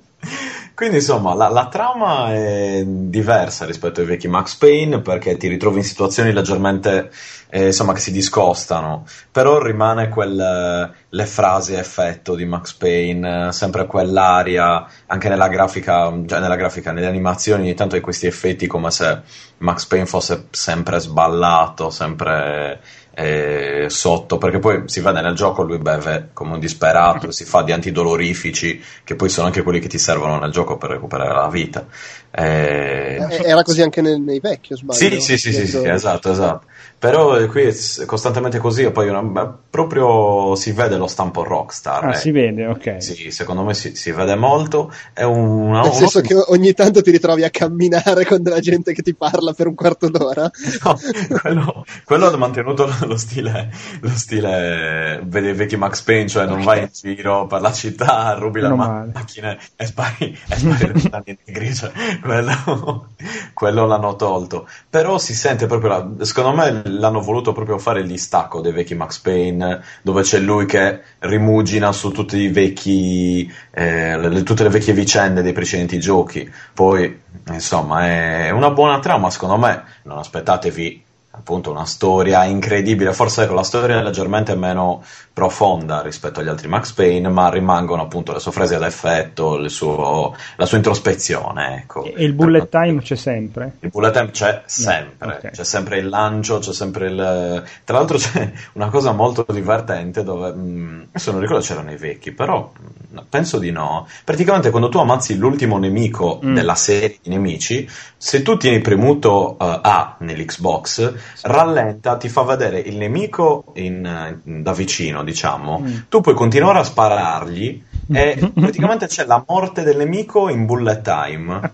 Quindi 0.74 0.96
insomma 0.96 1.34
la, 1.34 1.48
la, 1.48 1.68
trama 1.68 2.32
è 2.32 2.82
diversa 2.84 3.66
rispetto 3.66 4.00
ai 4.00 4.06
vecchi 4.06 4.26
Max 4.26 4.56
Payne 4.56 5.00
perché 5.00 5.36
ti 5.36 5.46
ritrovi 5.46 5.78
in 5.78 5.84
situazioni 5.84 6.32
leggermente 6.32 7.10
eh, 7.50 7.66
insomma 7.66 7.92
che 7.92 8.00
si 8.00 8.10
discostano, 8.10 9.04
però 9.30 9.62
rimane 9.62 10.08
quel, 10.08 10.90
le 11.06 11.26
frasi 11.26 11.74
a 11.74 11.80
effetto 11.80 12.34
di 12.34 12.46
Max 12.46 12.72
Payne, 12.72 13.52
sempre 13.52 13.84
quell'aria, 13.84 14.86
anche 15.06 15.28
nella 15.28 15.48
grafica, 15.48 16.10
cioè 16.26 16.40
nella 16.40 16.56
grafica, 16.56 16.92
nelle 16.92 17.06
animazioni 17.06 17.64
ogni 17.64 17.74
tanto 17.74 17.94
hai 17.94 18.00
questi 18.00 18.26
effetti 18.26 18.66
come 18.66 18.90
se 18.90 19.20
Max 19.58 19.84
Payne 19.84 20.06
fosse 20.06 20.46
sempre 20.50 20.98
sballato, 20.98 21.90
sempre 21.90 22.80
eh, 23.14 23.86
sotto, 23.88 24.38
perché 24.38 24.58
poi 24.58 24.82
si 24.86 25.00
vede 25.00 25.20
nel 25.20 25.34
gioco 25.34 25.62
lui 25.62 25.78
beve 25.78 26.30
come 26.32 26.54
un 26.54 26.60
disperato, 26.60 27.30
si 27.32 27.44
fa 27.44 27.62
di 27.62 27.72
antidolorifici, 27.72 28.82
che 29.04 29.14
poi 29.14 29.28
sono 29.28 29.46
anche 29.46 29.62
quelli 29.62 29.80
che 29.80 29.88
ti 29.88 29.98
servono 29.98 30.38
nel 30.38 30.50
gioco 30.50 30.76
per 30.76 30.90
recuperare 30.90 31.34
la 31.34 31.48
vita. 31.48 31.86
Eh, 32.34 33.18
Era 33.44 33.62
così 33.62 33.82
anche 33.82 34.00
nei, 34.00 34.18
nei 34.18 34.40
vecchi, 34.40 34.72
o 34.72 34.76
sbaglio? 34.76 34.98
Sì, 34.98 35.20
sì, 35.20 35.36
sì, 35.36 35.52
sì, 35.52 35.66
sì, 35.66 35.86
esatto, 35.86 36.30
esatto. 36.30 36.66
Però 36.98 37.36
eh, 37.36 37.46
qui 37.48 37.62
è 37.62 37.74
costantemente 38.06 38.58
così 38.58 38.84
e 38.84 38.92
poi 38.92 39.08
una, 39.08 39.58
proprio 39.68 40.54
si 40.54 40.70
vede 40.70 40.96
lo 40.96 41.08
stampo 41.08 41.42
rockstar. 41.42 42.04
Ah, 42.04 42.10
eh. 42.10 42.14
si 42.16 42.30
vede, 42.30 42.66
ok. 42.66 43.02
Sì, 43.02 43.30
secondo 43.32 43.64
me 43.64 43.74
si, 43.74 43.96
si 43.96 44.12
vede 44.12 44.36
molto. 44.36 44.92
È 45.12 45.24
una, 45.24 45.80
Nel 45.82 45.92
senso 45.92 46.20
che 46.20 46.34
ogni 46.34 46.72
tanto 46.74 47.02
ti 47.02 47.10
ritrovi 47.10 47.42
a 47.42 47.50
camminare 47.50 48.24
con 48.24 48.40
della 48.40 48.60
gente 48.60 48.92
che 48.92 49.02
ti 49.02 49.14
parla 49.14 49.52
per 49.52 49.66
un 49.66 49.74
quarto 49.74 50.08
d'ora. 50.08 50.48
No, 50.82 50.98
quello, 51.40 51.84
quello 52.04 52.26
ha 52.26 52.36
mantenuto 52.36 52.88
lo 53.04 53.16
stile, 53.16 53.70
lo 54.00 54.08
stile 54.08 55.20
vedi 55.24 55.52
vecchi 55.52 55.76
Max 55.76 56.02
Payne, 56.02 56.28
cioè 56.28 56.46
non 56.46 56.62
vai 56.62 56.80
in 56.82 56.88
giro 56.92 57.46
per 57.46 57.60
la 57.60 57.72
città, 57.72 58.34
rubi 58.34 58.60
le 58.60 58.68
ma- 58.68 59.08
macchine 59.12 59.58
e 59.76 59.86
spari, 59.86 60.36
e 60.48 60.56
spari 60.56 60.92
le 61.24 61.38
negri, 61.44 61.74
cioè, 61.74 61.90
quello, 62.22 63.08
quello 63.52 63.86
l'hanno 63.86 64.16
tolto. 64.16 64.68
Però 64.88 65.18
si 65.18 65.34
sente 65.34 65.66
proprio, 65.66 65.88
la, 65.90 66.24
secondo 66.24 66.52
me 66.52 66.82
l'hanno 66.84 67.20
voluto 67.20 67.52
proprio 67.52 67.78
fare 67.78 68.00
il 68.00 68.06
distacco 68.06 68.60
dei 68.60 68.72
vecchi 68.72 68.94
Max 68.94 69.18
Payne, 69.18 69.82
dove 70.02 70.22
c'è 70.22 70.38
lui 70.38 70.64
che 70.66 71.00
rimugina 71.20 71.92
su 71.92 72.10
tutti 72.10 72.38
i 72.38 72.48
vecchi, 72.48 73.52
eh, 73.70 74.16
le, 74.16 74.42
tutte 74.42 74.62
le 74.62 74.70
vecchie 74.70 74.94
vicende 74.94 75.42
dei 75.42 75.52
precedenti 75.52 75.98
giochi. 75.98 76.50
Poi, 76.72 77.20
insomma, 77.48 78.06
è 78.06 78.50
una 78.50 78.70
buona 78.70 78.98
trama, 79.00 79.28
secondo 79.30 79.58
me. 79.58 79.84
Non 80.04 80.18
aspettatevi 80.18 81.10
appunto 81.34 81.70
una 81.70 81.86
storia 81.86 82.44
incredibile, 82.44 83.12
forse 83.14 83.44
ecco, 83.44 83.54
la 83.54 83.62
storia 83.62 83.98
è 83.98 84.02
leggermente 84.02 84.54
meno 84.54 85.02
profonda 85.32 86.02
rispetto 86.02 86.40
agli 86.40 86.48
altri 86.48 86.68
Max 86.68 86.92
Payne, 86.92 87.28
ma 87.28 87.48
rimangono 87.48 88.02
appunto 88.02 88.32
le 88.32 88.40
sue 88.40 88.52
frasi 88.52 88.74
ad 88.74 88.82
effetto, 88.82 89.68
suo, 89.68 90.34
la 90.56 90.66
sua 90.66 90.76
introspezione. 90.76 91.78
Ecco. 91.78 92.04
E 92.04 92.24
il 92.24 92.34
bullet 92.34 92.68
time 92.68 93.00
c'è 93.00 93.16
sempre? 93.16 93.76
Il 93.80 93.90
bullet 93.90 94.12
time 94.12 94.30
c'è 94.30 94.62
sempre, 94.66 95.26
no, 95.26 95.34
okay. 95.34 95.50
c'è 95.50 95.64
sempre 95.64 95.98
il 95.98 96.08
lancio, 96.08 96.58
c'è 96.58 96.72
sempre 96.72 97.06
il... 97.08 97.64
Tra 97.84 97.96
l'altro 97.96 98.18
c'è 98.18 98.50
una 98.74 98.88
cosa 98.88 99.12
molto 99.12 99.46
divertente 99.50 100.22
dove, 100.22 100.52
mh, 100.52 101.06
adesso 101.08 101.32
non 101.32 101.40
ricordo 101.40 101.62
c'erano 101.62 101.92
i 101.92 101.96
vecchi, 101.96 102.32
però 102.32 102.70
mh, 102.76 103.18
penso 103.28 103.58
di 103.58 103.70
no. 103.70 104.06
Praticamente 104.24 104.70
quando 104.70 104.88
tu 104.88 104.98
ammazzi 104.98 105.36
l'ultimo 105.36 105.78
nemico 105.78 106.40
mm. 106.44 106.54
della 106.54 106.74
serie 106.74 107.18
di 107.22 107.30
nemici, 107.30 107.88
se 108.16 108.42
tu 108.42 108.56
tieni 108.56 108.80
premuto 108.80 109.52
uh, 109.52 109.56
A 109.58 110.16
nell'Xbox, 110.20 111.14
rallenta, 111.42 112.16
ti 112.16 112.28
fa 112.28 112.42
vedere 112.42 112.78
il 112.78 112.96
nemico 112.96 113.72
in, 113.74 114.40
in, 114.44 114.62
da 114.62 114.72
vicino, 114.72 115.21
diciamo. 115.22 115.80
Mm. 115.80 115.96
Tu 116.08 116.20
puoi 116.20 116.34
continuare 116.34 116.78
a 116.78 116.84
sparargli 116.84 117.82
e 118.12 118.50
praticamente 118.54 119.06
c'è 119.06 119.24
la 119.24 119.44
morte 119.46 119.82
del 119.82 119.96
nemico 119.96 120.48
in 120.48 120.66
bullet 120.66 121.02
time. 121.02 121.72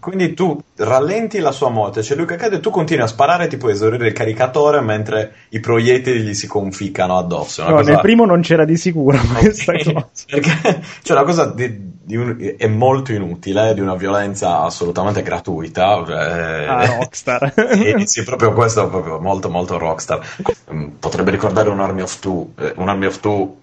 Quindi 0.00 0.34
tu 0.34 0.60
rallenti 0.76 1.38
la 1.38 1.50
sua 1.50 1.70
morte, 1.70 2.02
c'è 2.02 2.14
lui 2.14 2.26
che 2.26 2.36
cade 2.36 2.56
e 2.56 2.60
tu 2.60 2.68
continui 2.68 3.04
a 3.04 3.06
sparare 3.06 3.44
e 3.44 3.46
ti 3.48 3.56
puoi 3.56 3.72
esaurire 3.72 4.08
il 4.08 4.12
caricatore 4.12 4.82
mentre 4.82 5.32
i 5.50 5.60
proiettili 5.60 6.20
gli 6.20 6.34
si 6.34 6.46
conficcano 6.46 7.16
addosso. 7.16 7.62
No, 7.64 7.76
cosa... 7.76 7.92
nel 7.92 8.00
primo 8.00 8.26
non 8.26 8.42
c'era 8.42 8.66
di 8.66 8.76
sicuro 8.76 9.18
questa 9.18 9.72
okay. 9.72 9.84
cosa. 9.94 10.08
Perché 10.28 10.82
cioè, 11.02 11.16
una 11.16 11.24
cosa 11.24 11.46
di 11.46 11.87
un, 12.16 12.54
è 12.56 12.66
molto 12.66 13.12
inutile, 13.12 13.74
di 13.74 13.80
una 13.80 13.94
violenza 13.94 14.60
assolutamente 14.60 15.22
gratuita. 15.22 16.04
Eh, 16.06 16.66
ah, 16.66 16.86
rockstar. 16.96 17.52
e, 17.56 18.06
sì, 18.06 18.22
proprio 18.24 18.52
questo 18.52 18.86
è 18.86 18.88
proprio 18.88 19.20
molto 19.20 19.50
molto 19.50 19.78
rockstar. 19.78 20.20
Potrebbe 20.98 21.30
ricordare 21.30 21.68
un 21.68 21.80
Army 21.80 22.02
of 22.02 22.18
Two, 22.18 22.50
eh, 22.58 22.72
un 22.76 22.88
Army 22.88 23.06
of 23.06 23.20
Two 23.20 23.56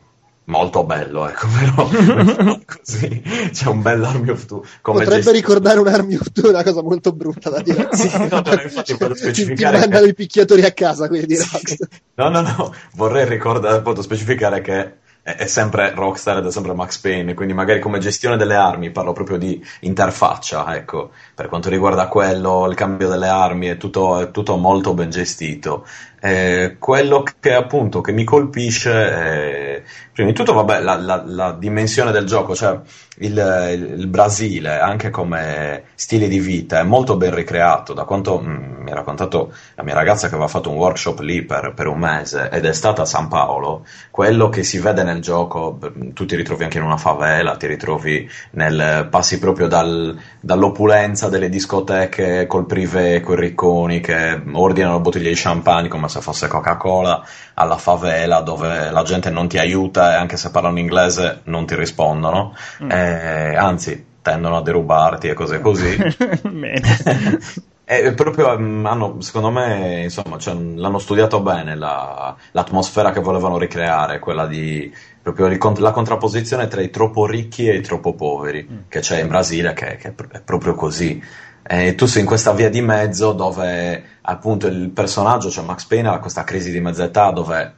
molto 0.46 0.84
bello, 0.84 1.28
ecco, 1.28 1.48
però 1.58 2.60
così 2.66 3.22
c'è 3.52 3.68
un 3.68 3.82
bel 3.82 4.04
Army 4.04 4.30
of 4.30 4.46
Two. 4.46 4.64
Potrebbe 4.82 5.16
gesti... 5.16 5.32
ricordare 5.32 5.80
un 5.80 5.88
Army 5.88 6.16
of 6.16 6.32
Two, 6.32 6.50
una 6.50 6.64
cosa 6.64 6.82
molto 6.82 7.12
brutta 7.12 7.50
da 7.50 7.62
dire. 7.62 7.88
sì, 7.91 8.10
no, 8.18 8.41
no, 8.43 8.62
infatti 8.62 8.96
per 8.96 9.16
specificare. 9.16 9.76
Ti 9.76 9.80
mandano 9.82 10.06
che... 10.06 10.12
i 10.12 10.14
picchiatori 10.14 10.64
a 10.64 10.72
casa, 10.72 11.08
quindi 11.08 11.36
sì. 11.36 11.78
No, 12.16 12.30
no, 12.30 12.41
no, 12.41 12.74
vorrei 12.93 13.28
ricordare, 13.28 13.78
appunto, 13.78 14.02
specificare 14.02 14.62
che 14.62 15.04
è 15.26 15.47
sempre 15.47 15.91
Rockstar 15.95 16.38
ed 16.38 16.45
è 16.45 16.51
sempre 16.51 16.76
Max 16.76 16.99
Payne, 16.99 17.34
quindi 17.34 17.55
magari 17.55 17.80
come 17.80 17.97
gestione 17.97 18.38
delle 18.38 18.53
armi 18.53 18.91
parlo 18.91 19.11
proprio 19.11 19.38
di 19.38 19.59
interfaccia, 19.80 20.76
ecco, 20.76 21.13
per 21.36 21.50
quanto 21.50 21.70
riguarda 21.70 22.08
quello, 22.08 22.66
il 22.66 22.76
cambio 22.76 23.10
delle 23.10 23.28
armi 23.28 23.68
è 23.68 23.76
tutto, 23.76 24.20
è 24.20 24.32
tutto 24.32 24.56
molto 24.56 24.94
ben 24.94 25.10
gestito. 25.10 25.86
Eh, 26.26 26.78
quello 26.80 27.24
che 27.40 27.54
appunto 27.54 28.02
che 28.02 28.12
mi 28.12 28.24
colpisce 28.24 28.92
è, 28.92 29.84
prima 30.12 30.30
di 30.30 30.36
tutto, 30.36 30.54
vabbè, 30.54 30.80
la, 30.80 30.96
la, 30.96 31.22
la 31.24 31.52
dimensione 31.52 32.12
del 32.12 32.26
gioco, 32.26 32.56
cioè 32.56 32.80
il, 33.18 33.96
il, 33.98 34.08
Brasile, 34.08 34.80
anche 34.80 35.12
come 35.12 35.84
stile 35.94 36.28
di 36.28 36.40
vita, 36.40 36.80
è 36.80 36.84
molto 36.84 37.16
ben 37.16 37.36
ricreato. 37.36 37.94
Da 37.94 38.06
quanto 38.06 38.40
mh, 38.40 38.50
mm, 38.50 38.82
mi 38.82 38.92
ha 38.92 38.96
raccontato 38.96 39.54
la 39.76 39.84
mia 39.84 39.94
ragazza 39.94 40.28
che 40.28 40.34
aveva 40.34 40.50
fatto 40.50 40.70
un 40.72 40.78
workshop 40.78 41.20
lì 41.20 41.44
per, 41.44 41.74
per, 41.76 41.88
un 41.88 42.00
mese 42.00 42.50
ed 42.50 42.66
è 42.66 42.74
stata 42.74 43.04
a 43.04 43.06
San 43.06 43.28
Paolo, 43.28 43.86
quello 44.10 44.50
che 44.50 44.64
si 44.64 44.80
vede 44.80 45.04
nel 45.04 45.22
gioco, 45.22 45.78
tu 46.14 46.26
ti 46.26 46.36
ritrovi 46.36 46.64
anche 46.64 46.78
in 46.78 46.86
una 46.86 46.98
favela, 46.98 47.56
ti 47.56 47.68
ritrovi 47.68 48.28
nel, 48.52 49.08
passi 49.12 49.38
proprio 49.38 49.68
dal, 49.68 50.18
dall'opulenza 50.40 51.24
delle 51.30 51.49
discoteche 51.49 52.45
col 52.47 52.65
privé, 52.65 53.21
quei 53.21 53.38
ricconi 53.38 53.99
che 53.99 54.41
ordinano 54.53 54.99
bottiglie 54.99 55.30
di 55.30 55.36
champagne 55.36 55.88
come 55.88 56.07
se 56.07 56.21
fosse 56.21 56.47
Coca-Cola, 56.47 57.26
alla 57.53 57.78
favela 57.78 58.41
dove 58.41 58.89
la 58.91 59.03
gente 59.03 59.30
non 59.30 59.47
ti 59.47 59.57
aiuta 59.57 60.13
e 60.13 60.15
anche 60.15 60.38
se 60.38 60.51
parlano 60.51 60.80
inglese 60.80 61.41
non 61.45 61.65
ti 61.65 61.76
rispondono. 61.76 62.55
Mm. 62.84 62.91
Eh, 62.91 63.55
anzi, 63.55 64.05
tendono 64.21 64.57
a 64.57 64.61
derubarti 64.61 65.28
e 65.28 65.34
cose 65.34 65.59
così. 65.61 65.95
E 67.88 68.14
proprio 68.14 68.58
mm, 68.58 68.84
hanno, 68.88 69.22
secondo 69.22 69.52
me, 69.52 70.02
insomma, 70.04 70.40
cioè, 70.40 70.56
l'hanno 70.56 70.98
studiato 70.98 71.40
bene 71.42 71.76
la, 71.76 72.36
l'atmosfera 72.52 73.12
che 73.12 73.20
volevano 73.20 73.60
ricreare, 73.60 74.18
quella 74.18 74.48
di 74.48 74.92
proprio 75.22 75.48
la 75.48 75.92
contrapposizione 75.92 76.68
tra 76.68 76.82
i 76.82 76.90
troppo 76.90 77.28
ricchi 77.28 77.68
e 77.68 77.76
i 77.76 77.82
troppo 77.82 78.14
poveri, 78.16 78.68
mm. 78.70 78.78
che 78.90 79.02
c'è 79.02 79.22
in 79.22 79.28
Brasile, 79.28 79.74
che, 79.74 79.98
che 79.98 80.16
è 80.16 80.42
proprio 80.42 80.74
così. 80.74 81.22
E 81.68 81.94
tu 81.94 82.08
sei 82.08 82.22
in 82.22 82.28
questa 82.28 82.54
via 82.54 82.70
di 82.70 82.82
mezzo 82.82 83.34
dove 83.34 84.04
appunto 84.22 84.66
il 84.66 84.90
personaggio, 84.90 85.52
cioè 85.52 85.64
Max 85.64 85.86
Payne, 85.86 86.10
ha 86.10 86.20
questa 86.20 86.44
crisi 86.44 86.72
di 86.72 86.80
mezza 86.80 87.04
età 87.04 87.30
dove 87.30 87.74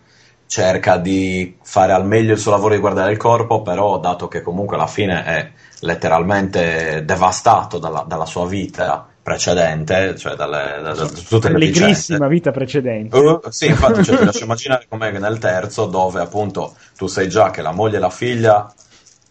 cerca 0.45 0.95
di 0.95 1.57
fare 1.61 1.91
al 1.91 2.05
meglio 2.05 2.31
il 2.31 2.39
suo 2.39 2.51
lavoro 2.51 2.73
di 2.73 2.79
guardare 2.79 3.11
il 3.11 3.17
corpo, 3.17 3.61
però 3.61 3.99
dato 3.99 4.29
che 4.29 4.41
comunque 4.41 4.77
alla 4.77 4.87
fine 4.87 5.23
è 5.25 5.51
letteralmente 5.81 7.03
devastato 7.05 7.77
dalla, 7.77 8.05
dalla 8.07 8.25
sua 8.25 8.47
vita 8.47 9.07
precedente, 9.27 10.15
cioè 10.15 10.35
dalle, 10.35 10.79
da, 10.81 10.93
da, 10.93 11.05
tutte 11.05 11.49
le 11.49 11.55
Allegrissima 11.55 12.29
vita 12.29 12.51
precedente. 12.51 13.17
Uh, 13.17 13.41
sì, 13.49 13.65
infatti, 13.67 14.01
cioè, 14.01 14.19
ti 14.19 14.23
lascio 14.23 14.43
immaginare 14.45 14.85
com'è 14.87 15.11
nel 15.11 15.37
terzo, 15.37 15.85
dove 15.85 16.21
appunto 16.21 16.75
tu 16.95 17.07
sai 17.07 17.27
già 17.27 17.49
che 17.49 17.61
la 17.61 17.73
moglie 17.73 17.97
e 17.97 17.99
la 17.99 18.09
figlia 18.09 18.73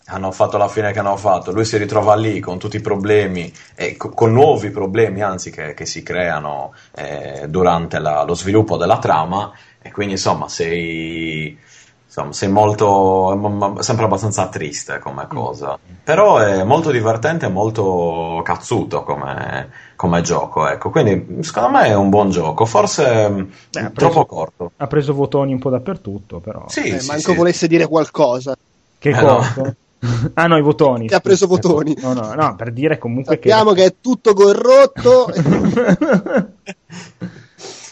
hanno 0.08 0.32
fatto 0.32 0.58
la 0.58 0.68
fine 0.68 0.92
che 0.92 0.98
hanno 0.98 1.16
fatto, 1.16 1.50
lui 1.50 1.64
si 1.64 1.78
ritrova 1.78 2.14
lì 2.14 2.40
con 2.40 2.58
tutti 2.58 2.76
i 2.76 2.82
problemi 2.82 3.50
e 3.74 3.96
co- 3.96 4.10
con 4.10 4.34
nuovi 4.34 4.68
problemi 4.68 5.22
anzi 5.22 5.50
che, 5.50 5.72
che 5.72 5.86
si 5.86 6.02
creano 6.02 6.74
eh, 6.94 7.46
durante 7.48 7.98
la, 7.98 8.22
lo 8.22 8.34
sviluppo 8.34 8.76
della 8.76 8.98
trama 8.98 9.50
e 9.80 9.90
quindi 9.90 10.12
insomma 10.12 10.46
sei, 10.46 11.58
insomma, 12.16 12.32
sei 12.32 12.48
molto, 12.48 13.76
sempre 13.80 14.06
abbastanza 14.06 14.48
triste 14.48 14.98
come 14.98 15.26
mm. 15.26 15.28
cosa, 15.28 15.78
però 16.02 16.38
è 16.38 16.64
molto 16.64 16.90
divertente 16.90 17.46
e 17.46 17.50
molto 17.50 18.40
cazzuto 18.42 19.02
come, 19.02 19.70
come 19.96 20.22
gioco, 20.22 20.66
ecco. 20.66 20.90
Quindi 20.90 21.42
secondo 21.42 21.70
me 21.70 21.86
è 21.88 21.94
un 21.94 22.08
buon 22.08 22.30
gioco, 22.30 22.64
forse 22.64 23.28
Beh, 23.28 23.46
preso, 23.70 23.92
troppo 23.92 24.24
corto. 24.24 24.72
Ha 24.76 24.86
preso 24.86 25.12
votoni 25.12 25.52
un 25.52 25.58
po' 25.58 25.70
dappertutto, 25.70 26.38
però. 26.38 26.64
Sì, 26.68 26.84
eh, 26.84 27.00
sì 27.00 27.06
manco 27.08 27.32
sì. 27.32 27.36
volesse 27.36 27.66
dire 27.66 27.86
qualcosa. 27.86 28.56
Che 28.98 29.08
eh, 29.08 29.12
cosa? 29.12 29.52
No. 29.56 29.74
ah 30.34 30.46
no, 30.46 30.56
i 30.56 30.62
votoni. 30.62 31.08
Che 31.08 31.14
ha 31.14 31.20
preso 31.20 31.46
votoni. 31.46 31.94
No, 32.00 32.14
no, 32.14 32.32
no, 32.34 32.54
per 32.56 32.72
dire 32.72 32.96
comunque 32.96 33.34
Sappiamo 33.34 33.72
che... 33.72 33.82
che 33.82 33.86
è 33.86 33.94
tutto 34.00 34.32
corrotto. 34.32 35.26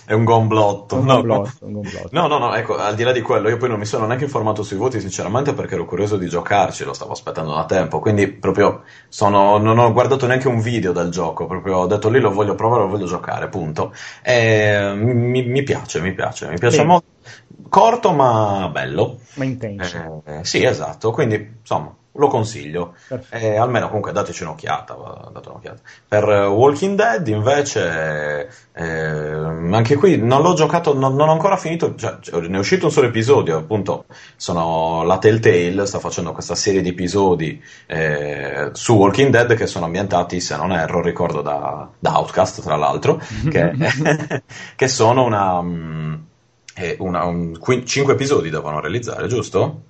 è 0.05 0.13
un 0.13 0.25
gomblotto. 0.25 0.97
Un 0.97 1.05
no, 1.05 1.15
gomblotto, 1.17 1.67
un 1.67 1.73
gomblotto. 1.81 2.09
no, 2.13 2.27
no, 2.27 2.39
no, 2.39 2.55
ecco, 2.55 2.77
al 2.77 2.95
di 2.95 3.03
là 3.03 3.13
di 3.13 3.21
quello, 3.21 3.49
io 3.49 3.57
poi 3.57 3.69
non 3.69 3.79
mi 3.79 3.87
sono 3.87 4.07
neanche 4.07 4.25
informato 4.25 4.63
sui 4.63 4.77
voti, 4.77 5.01
sinceramente, 5.01 5.55
perché 5.55 5.75
ero 5.75 5.85
curioso 5.85 6.17
di 6.17 6.29
giocarci, 6.29 6.85
lo 6.85 6.93
stavo 6.93 7.13
aspettando 7.13 7.55
da 7.55 7.65
tempo, 7.65 8.01
quindi 8.01 8.29
proprio 8.29 8.83
sono, 9.09 9.59
non 9.59 9.79
ho 9.79 9.93
guardato 9.93 10.27
neanche 10.27 10.49
un 10.49 10.61
video 10.61 10.93
del 10.93 11.11
gioco, 11.11 11.47
proprio 11.47 11.79
ho 11.79 11.87
detto 11.87 12.09
lì 12.09 12.21
lo 12.21 12.31
voglio 12.31 12.55
provare, 12.55 12.83
lo 12.83 12.89
voglio 12.89 13.07
giocare, 13.07 13.49
punto. 13.49 13.95
E 14.23 14.93
mi, 14.95 15.43
mi 15.45 15.63
piace, 15.63 16.01
mi 16.01 16.13
piace, 16.13 16.49
mi 16.49 16.59
piace 16.59 16.79
Bene. 16.79 16.89
molto. 16.89 17.07
Corto 17.69 18.13
ma 18.13 18.69
bello. 18.73 19.19
Ma 19.35 19.45
intenso. 19.45 20.23
Eh, 20.27 20.45
sì, 20.45 20.63
esatto, 20.63 21.11
quindi 21.11 21.57
insomma 21.61 21.95
lo 22.17 22.29
consiglio. 22.29 22.95
Eh, 23.31 23.57
almeno 23.57 23.87
comunque 23.87 24.13
dateci 24.13 24.43
un'occhiata, 24.43 24.97
date 25.33 25.49
un'occhiata. 25.49 25.81
Per 26.07 26.25
Walking 26.49 26.97
Dead 26.97 27.27
invece, 27.29 28.49
eh, 28.73 28.85
anche 28.85 29.97
qui 29.97 30.17
non 30.19 30.43
l'ho 30.43 30.55
giocato, 30.55 30.95
non, 30.95 31.15
non 31.15 31.29
ho 31.29 31.33
ancora 31.33 31.57
finito, 31.57 31.95
cioè, 31.97 32.19
ne 32.41 32.57
è 32.57 32.59
uscito 32.59 32.87
un 32.87 32.93
solo 32.93 33.09
episodio, 33.09 33.57
appunto, 33.57 34.05
sono 34.37 35.03
la 35.05 35.19
Telltale, 35.19 35.87
sta 35.87 35.99
facendo 35.99 36.33
questa 36.33 36.55
serie 36.55 36.83
di 36.83 36.91
episodi 36.91 37.63
eh, 37.87 38.71
su 38.73 38.95
Walking 38.95 39.31
Dead 39.31 39.55
che 39.55 39.67
sono 39.67 39.87
ambientati, 39.87 40.41
se 40.41 40.57
non 40.57 40.73
erro, 40.73 41.03
ricordo 41.03 41.43
da, 41.43 41.89
da 41.99 42.19
Outcast 42.19 42.63
tra 42.63 42.77
l'altro, 42.77 43.21
che, 43.51 43.73
che 44.77 44.89
sono 44.89 45.25
una... 45.25 45.61
Mm, 45.63 46.15
una 46.99 47.25
un, 47.25 47.57
5 47.85 48.15
episodi 48.15 48.51
devono 48.51 48.81
realizzare, 48.81 49.29
giusto? 49.29 49.83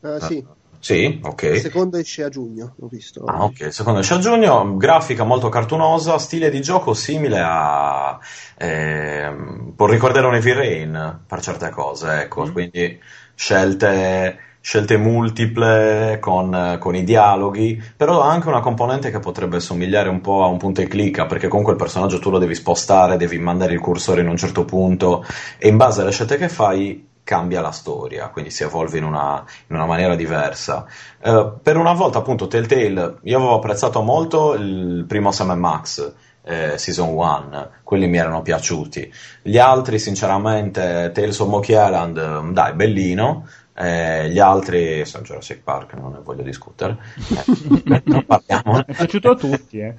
Uh, 0.00 0.18
sì. 0.18 0.44
Sì, 0.82 1.20
ok. 1.22 1.42
Il 1.42 1.60
secondo 1.60 1.96
esce 1.96 2.24
a 2.24 2.28
giugno, 2.28 2.74
ho 2.80 2.88
visto. 2.88 3.22
Ah, 3.24 3.44
ok. 3.44 3.60
Il 3.60 3.72
secondo 3.72 4.00
esce 4.00 4.14
a 4.14 4.18
giugno, 4.18 4.76
grafica 4.76 5.22
molto 5.22 5.48
cartunosa, 5.48 6.18
stile 6.18 6.50
di 6.50 6.60
gioco 6.60 6.92
simile 6.92 7.40
a. 7.40 8.18
Eh, 8.58 9.32
può 9.76 9.86
ricordare 9.86 10.26
un 10.26 10.34
Heavy 10.34 10.52
Rain 10.52 11.20
per 11.24 11.40
certe 11.40 11.70
cose, 11.70 12.22
ecco. 12.22 12.46
Mm. 12.46 12.50
Quindi 12.50 13.00
scelte, 13.36 14.38
scelte 14.60 14.96
multiple 14.96 16.18
con, 16.18 16.78
con, 16.80 16.96
i 16.96 17.04
dialoghi, 17.04 17.80
però 17.96 18.20
ha 18.20 18.32
anche 18.32 18.48
una 18.48 18.58
componente 18.58 19.12
che 19.12 19.20
potrebbe 19.20 19.60
somigliare 19.60 20.08
un 20.08 20.20
po' 20.20 20.42
a 20.42 20.48
un 20.48 20.58
punto 20.58 20.80
e 20.80 20.88
clicca, 20.88 21.26
perché 21.26 21.46
comunque 21.46 21.74
il 21.74 21.78
personaggio 21.78 22.18
tu 22.18 22.28
lo 22.28 22.38
devi 22.38 22.56
spostare, 22.56 23.16
devi 23.16 23.38
mandare 23.38 23.72
il 23.72 23.80
cursore 23.80 24.22
in 24.22 24.28
un 24.28 24.36
certo 24.36 24.64
punto 24.64 25.24
e 25.58 25.68
in 25.68 25.76
base 25.76 26.00
alle 26.00 26.10
scelte 26.10 26.36
che 26.36 26.48
fai 26.48 27.10
cambia 27.24 27.60
la 27.60 27.70
storia, 27.70 28.28
quindi 28.28 28.50
si 28.50 28.62
evolve 28.62 28.98
in 28.98 29.04
una, 29.04 29.44
in 29.68 29.76
una 29.76 29.86
maniera 29.86 30.14
diversa. 30.14 30.86
Uh, 31.22 31.60
per 31.62 31.76
una 31.76 31.92
volta, 31.92 32.18
appunto, 32.18 32.46
Telltale, 32.46 33.18
io 33.22 33.36
avevo 33.36 33.54
apprezzato 33.54 34.02
molto 34.02 34.54
il 34.54 35.04
primo 35.06 35.32
Sam 35.32 35.52
Max. 35.58 36.12
Eh, 36.44 36.76
season 36.76 37.10
1, 37.10 37.70
quelli 37.84 38.08
mi 38.08 38.16
erano 38.16 38.42
piaciuti. 38.42 39.12
Gli 39.42 39.58
altri, 39.58 40.00
sinceramente, 40.00 41.12
Tales 41.14 41.38
of 41.38 41.48
Monkey 41.48 41.76
Island, 41.76 42.50
dai, 42.50 42.72
bellino, 42.72 43.46
eh, 43.74 44.28
gli 44.28 44.38
altri 44.38 45.04
sono 45.06 45.24
Jurassic 45.24 45.62
Park, 45.62 45.94
non 45.94 46.12
ne 46.12 46.20
voglio 46.22 46.42
discutere. 46.42 46.98
Eh, 47.92 48.02
non 48.04 48.24
parliamo. 48.24 48.84
È 48.86 48.94
piaciuto 48.94 49.30
a 49.30 49.34
tutti, 49.34 49.78
eh. 49.78 49.94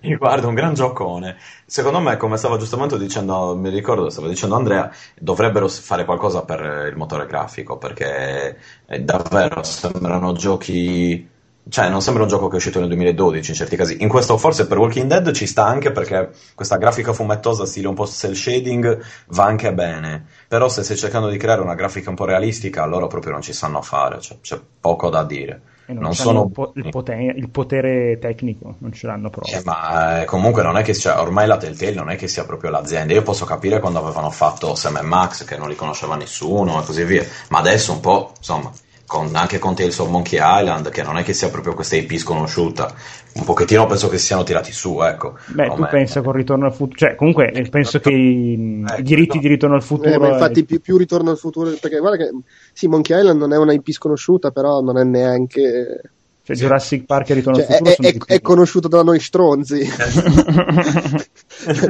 eh 0.00 0.16
guarda, 0.16 0.46
un 0.46 0.54
gran 0.54 0.74
giocone. 0.74 1.36
Secondo 1.66 2.00
me, 2.00 2.16
come 2.16 2.36
stava 2.36 2.56
giustamente 2.56 2.98
dicendo, 2.98 3.56
mi 3.56 3.68
ricordo, 3.68 4.10
stava 4.10 4.28
dicendo 4.28 4.54
Andrea, 4.54 4.90
dovrebbero 5.18 5.68
fare 5.68 6.04
qualcosa 6.04 6.42
per 6.42 6.88
il 6.90 6.96
motore 6.96 7.26
grafico, 7.26 7.78
perché 7.78 8.58
eh, 8.86 9.00
davvero 9.00 9.62
sembrano 9.62 10.32
giochi 10.32 11.32
cioè, 11.66 11.88
non 11.88 12.02
sembra 12.02 12.24
un 12.24 12.28
gioco 12.28 12.48
che 12.48 12.54
è 12.54 12.56
uscito 12.56 12.78
nel 12.78 12.88
2012 12.88 13.50
in 13.50 13.56
certi 13.56 13.76
casi. 13.76 14.02
In 14.02 14.08
questo, 14.08 14.36
forse 14.36 14.66
per 14.66 14.78
Walking 14.78 15.08
Dead 15.08 15.32
ci 15.32 15.46
sta 15.46 15.64
anche 15.64 15.92
perché 15.92 16.30
questa 16.54 16.76
grafica 16.76 17.14
fumettosa, 17.14 17.64
stile 17.64 17.88
un 17.88 17.94
po' 17.94 18.06
cel 18.06 18.36
shading, 18.36 19.00
va 19.28 19.44
anche 19.44 19.72
bene. 19.72 20.26
Però, 20.48 20.68
se 20.68 20.82
stai 20.82 20.96
cercando 20.96 21.28
di 21.28 21.36
creare 21.36 21.60
una 21.60 21.74
grafica 21.74 22.10
un 22.10 22.16
po' 22.16 22.24
realistica, 22.24 22.82
allora 22.82 23.06
proprio 23.06 23.32
non 23.32 23.42
ci 23.42 23.52
sanno 23.52 23.82
fare. 23.82 24.20
Cioè, 24.20 24.38
c'è 24.40 24.58
poco 24.80 25.10
da 25.10 25.24
dire. 25.24 25.60
non, 25.86 25.98
non 25.98 26.14
sono... 26.14 26.48
po- 26.48 26.72
il, 26.76 26.88
potere, 26.88 27.32
il, 27.36 27.48
potere, 27.50 28.18
tecnico, 28.18 28.76
non 28.78 28.92
ce 28.92 29.06
l'hanno 29.06 29.30
proprio. 29.30 29.56
Eh, 29.56 29.62
ma 29.64 30.22
eh, 30.22 30.24
comunque 30.24 30.62
non 30.62 30.76
è 30.76 30.82
che 30.82 30.94
sia, 30.94 31.20
ormai 31.20 31.46
la 31.46 31.56
Telltale 31.56 31.94
non 31.94 32.10
è 32.10 32.16
che 32.16 32.28
sia 32.28 32.44
proprio 32.44 32.70
l'azienda. 32.70 33.12
Io 33.12 33.22
posso 33.22 33.44
capire 33.44 33.80
quando 33.80 33.98
avevano 33.98 34.30
fatto 34.30 34.74
Sam 34.74 35.00
Max, 35.02 35.44
che 35.44 35.56
non 35.56 35.68
li 35.68 35.76
conosceva 35.76 36.16
nessuno 36.16 36.80
e 36.80 36.84
così 36.84 37.04
via. 37.04 37.24
Ma 37.48 37.58
adesso 37.58 37.92
un 37.92 38.00
po', 38.00 38.32
insomma 38.36 38.70
con, 39.06 39.30
anche 39.34 39.58
con 39.58 39.74
Tales 39.74 39.98
of 39.98 40.08
Monkey 40.08 40.38
Island, 40.40 40.90
che 40.90 41.02
non 41.02 41.16
è 41.18 41.22
che 41.22 41.32
sia 41.32 41.50
proprio 41.50 41.74
questa 41.74 41.96
IP 41.96 42.16
sconosciuta, 42.16 42.94
un 43.34 43.44
pochettino 43.44 43.86
penso 43.86 44.08
che 44.08 44.18
siano 44.18 44.42
tirati 44.42 44.72
su, 44.72 45.00
ecco. 45.02 45.36
Beh, 45.46 45.74
tu 45.74 45.86
pensa 45.90 46.22
con 46.22 46.32
Ritorno 46.32 46.66
al 46.66 46.72
futuro, 46.72 46.98
cioè 46.98 47.14
comunque 47.14 47.50
eh, 47.52 47.68
penso 47.68 48.00
che 48.00 48.10
i, 48.10 48.82
ecco, 48.86 49.00
i 49.00 49.02
diritti 49.02 49.36
no. 49.36 49.42
di 49.42 49.48
Ritorno 49.48 49.76
al 49.76 49.82
futuro... 49.82 50.26
Eh, 50.26 50.32
infatti 50.32 50.60
è... 50.60 50.64
più, 50.64 50.80
più, 50.80 50.96
Ritorno 50.96 51.30
al 51.30 51.38
futuro, 51.38 51.70
perché 51.80 51.98
guarda 51.98 52.24
che 52.24 52.30
sì, 52.72 52.86
Monkey 52.86 53.18
Island 53.18 53.38
non 53.38 53.52
è 53.52 53.56
una 53.56 53.72
IP 53.72 53.90
sconosciuta, 53.90 54.50
però 54.50 54.80
non 54.80 54.98
è 54.98 55.04
neanche... 55.04 56.00
Cioè, 56.46 56.56
Jurassic 56.56 57.06
Park 57.06 57.30
e 57.30 57.34
Ritorno 57.34 57.58
cioè, 57.58 57.72
al 57.72 57.78
futuro 57.78 58.06
è, 58.06 58.12
è, 58.12 58.34
è 58.34 58.40
conosciuto 58.42 58.86
da 58.86 59.02
noi 59.02 59.18
stronzi. 59.18 59.80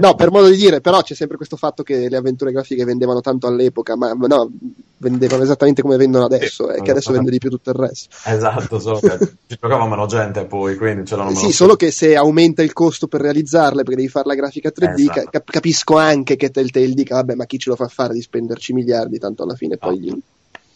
no, 0.01 0.15
per 0.15 0.31
modo 0.31 0.49
di 0.49 0.55
dire, 0.55 0.81
però 0.81 1.03
c'è 1.03 1.15
sempre 1.15 1.37
questo 1.37 1.57
fatto 1.57 1.83
che 1.83 2.09
le 2.09 2.17
avventure 2.17 2.53
grafiche 2.53 2.85
vendevano 2.85 3.21
tanto 3.21 3.49
all'epoca, 3.49 3.97
ma, 3.97 4.13
no, 4.13 4.49
vendevano 4.99 5.43
esattamente 5.43 5.83
come 5.83 5.97
vendono 5.97 6.27
adesso, 6.27 6.71
sì, 6.71 6.79
eh, 6.79 6.83
che 6.83 6.93
adesso 6.93 7.11
vende 7.11 7.33
di 7.33 7.39
più 7.39 7.51
tutto 7.51 7.71
il 7.71 7.77
resto. 7.77 8.15
Esatto, 8.27 8.79
che 8.79 9.19
ci 9.49 9.59
giocava 9.61 9.89
meno 9.89 10.07
gente 10.07 10.47
poi, 10.47 10.77
quindi 10.77 11.05
ce 11.05 11.17
l'hanno 11.17 11.35
Sì, 11.35 11.51
solo 11.51 11.75
che 11.75 11.91
se 11.91 12.15
aumenta 12.15 12.63
il 12.63 12.73
costo 12.73 13.09
per 13.09 13.23
realizzarle, 13.23 13.83
perché 13.83 13.97
devi 13.97 14.09
fare 14.09 14.29
la 14.29 14.37
grafica 14.37 14.71
3D, 14.73 15.01
esatto. 15.01 15.31
cap- 15.31 15.51
capisco 15.51 15.97
anche 15.97 16.37
che 16.37 16.53
Telltale 16.53 16.95
dica, 16.95 17.17
vabbè, 17.17 17.35
ma 17.35 17.47
chi 17.47 17.59
ce 17.59 17.71
lo 17.71 17.77
fa 17.77 17.89
fare 17.89 18.15
di 18.15 18.23
spenderci 18.23 18.73
miliardi, 18.73 19.19
tanto 19.19 19.43
alla 19.43 19.57
fine 19.57 19.79
poi... 19.79 19.99
Gli 19.99 20.17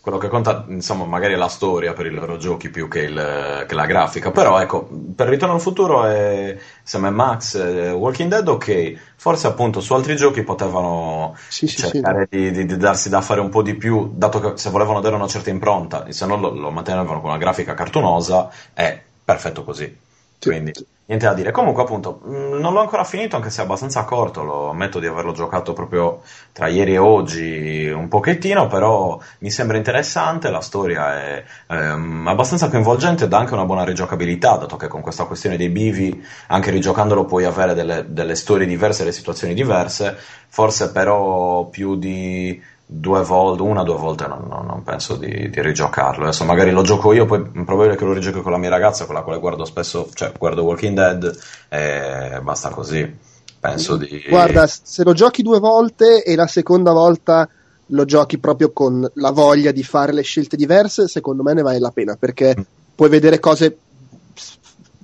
quello 0.08 0.18
che 0.18 0.28
conta, 0.28 0.64
insomma, 0.68 1.04
magari 1.04 1.34
è 1.34 1.36
la 1.36 1.48
storia 1.48 1.92
per 1.92 2.06
i 2.06 2.10
loro 2.10 2.38
giochi 2.38 2.70
più 2.70 2.88
che, 2.88 3.00
il, 3.00 3.64
che 3.68 3.74
la 3.74 3.86
grafica. 3.86 4.30
Però 4.30 4.58
ecco, 4.58 4.88
per 5.14 5.28
Ritorno 5.28 5.54
al 5.54 5.60
futuro 5.60 6.06
e 6.06 6.58
Sam 6.82 7.06
Max, 7.08 7.54
eh, 7.56 7.90
Walking 7.90 8.30
Dead, 8.30 8.48
ok. 8.48 8.94
Forse 9.16 9.46
appunto 9.46 9.80
su 9.80 9.92
altri 9.92 10.16
giochi 10.16 10.42
potevano 10.42 11.36
sì, 11.48 11.66
cercare 11.68 12.26
sì, 12.30 12.38
sì. 12.38 12.50
Di, 12.50 12.66
di, 12.66 12.76
darsi 12.76 13.08
da 13.08 13.20
fare 13.20 13.40
un 13.40 13.50
po' 13.50 13.62
di 13.62 13.74
più, 13.74 14.12
dato 14.14 14.40
che 14.40 14.52
se 14.56 14.70
volevano 14.70 15.00
dare 15.00 15.14
una 15.14 15.28
certa 15.28 15.50
impronta, 15.50 16.10
se 16.10 16.24
no 16.24 16.36
lo, 16.36 16.50
lo 16.50 16.70
mantenevano 16.70 17.20
con 17.20 17.30
una 17.30 17.38
grafica 17.38 17.74
cartunosa, 17.74 18.50
è 18.72 18.98
perfetto 19.24 19.62
così. 19.62 20.06
Quindi 20.40 20.72
niente 21.08 21.26
da 21.26 21.34
dire. 21.34 21.50
Comunque, 21.50 21.82
appunto, 21.82 22.20
mm, 22.26 22.58
non 22.60 22.72
l'ho 22.72 22.80
ancora 22.80 23.04
finito, 23.04 23.36
anche 23.36 23.50
se 23.50 23.62
è 23.62 23.64
abbastanza 23.64 24.04
corto. 24.04 24.42
Lo 24.42 24.70
ammetto 24.70 24.98
di 25.00 25.06
averlo 25.06 25.32
giocato 25.32 25.72
proprio 25.72 26.22
tra 26.52 26.68
ieri 26.68 26.94
e 26.94 26.98
oggi 26.98 27.88
un 27.88 28.08
pochettino, 28.08 28.66
però 28.66 29.18
mi 29.38 29.50
sembra 29.50 29.76
interessante. 29.76 30.50
La 30.50 30.60
storia 30.60 31.20
è 31.20 31.44
ehm, 31.68 32.26
abbastanza 32.28 32.68
coinvolgente 32.68 33.24
e 33.24 33.28
dà 33.28 33.38
anche 33.38 33.54
una 33.54 33.64
buona 33.64 33.84
rigiocabilità, 33.84 34.56
dato 34.56 34.76
che 34.76 34.88
con 34.88 35.00
questa 35.00 35.24
questione 35.24 35.56
dei 35.56 35.70
bivi, 35.70 36.22
anche 36.48 36.70
rigiocandolo, 36.70 37.24
puoi 37.24 37.44
avere 37.44 37.74
delle, 37.74 38.04
delle 38.08 38.34
storie 38.34 38.66
diverse, 38.66 39.02
delle 39.02 39.14
situazioni 39.14 39.54
diverse. 39.54 40.16
Forse, 40.50 40.92
però, 40.92 41.64
più 41.66 41.96
di 41.96 42.60
due 42.90 43.22
volte, 43.22 43.62
una 43.62 43.82
o 43.82 43.84
due 43.84 43.96
volte 43.96 44.26
non, 44.26 44.46
non, 44.48 44.64
non 44.64 44.82
penso 44.82 45.16
di, 45.16 45.50
di, 45.50 45.60
rigiocarlo. 45.60 46.24
Adesso 46.24 46.44
magari 46.44 46.70
lo 46.70 46.80
gioco 46.80 47.12
io, 47.12 47.26
poi 47.26 47.42
è 47.42 47.64
probabile 47.64 47.96
che 47.96 48.04
lo 48.04 48.14
rigiochi 48.14 48.40
con 48.40 48.50
la 48.50 48.56
mia 48.56 48.70
ragazza, 48.70 49.04
con 49.04 49.14
la 49.14 49.20
quale 49.20 49.38
guardo 49.38 49.66
spesso, 49.66 50.08
cioè 50.14 50.32
guardo 50.38 50.64
Walking 50.64 50.96
Dead 50.96 51.38
e 51.68 52.40
basta 52.42 52.70
così. 52.70 53.16
Penso 53.60 53.96
di... 53.96 54.24
Guarda, 54.26 54.66
se 54.66 55.04
lo 55.04 55.12
giochi 55.12 55.42
due 55.42 55.58
volte 55.58 56.22
e 56.22 56.34
la 56.34 56.46
seconda 56.46 56.92
volta 56.92 57.46
lo 57.86 58.04
giochi 58.06 58.38
proprio 58.38 58.72
con 58.72 59.06
la 59.14 59.30
voglia 59.32 59.70
di 59.70 59.82
fare 59.82 60.12
le 60.12 60.22
scelte 60.22 60.56
diverse, 60.56 61.08
secondo 61.08 61.42
me 61.42 61.52
ne 61.52 61.62
vale 61.62 61.78
la 61.78 61.90
pena, 61.90 62.16
perché 62.18 62.54
mm. 62.58 62.62
puoi 62.94 63.10
vedere 63.10 63.38
cose 63.38 63.76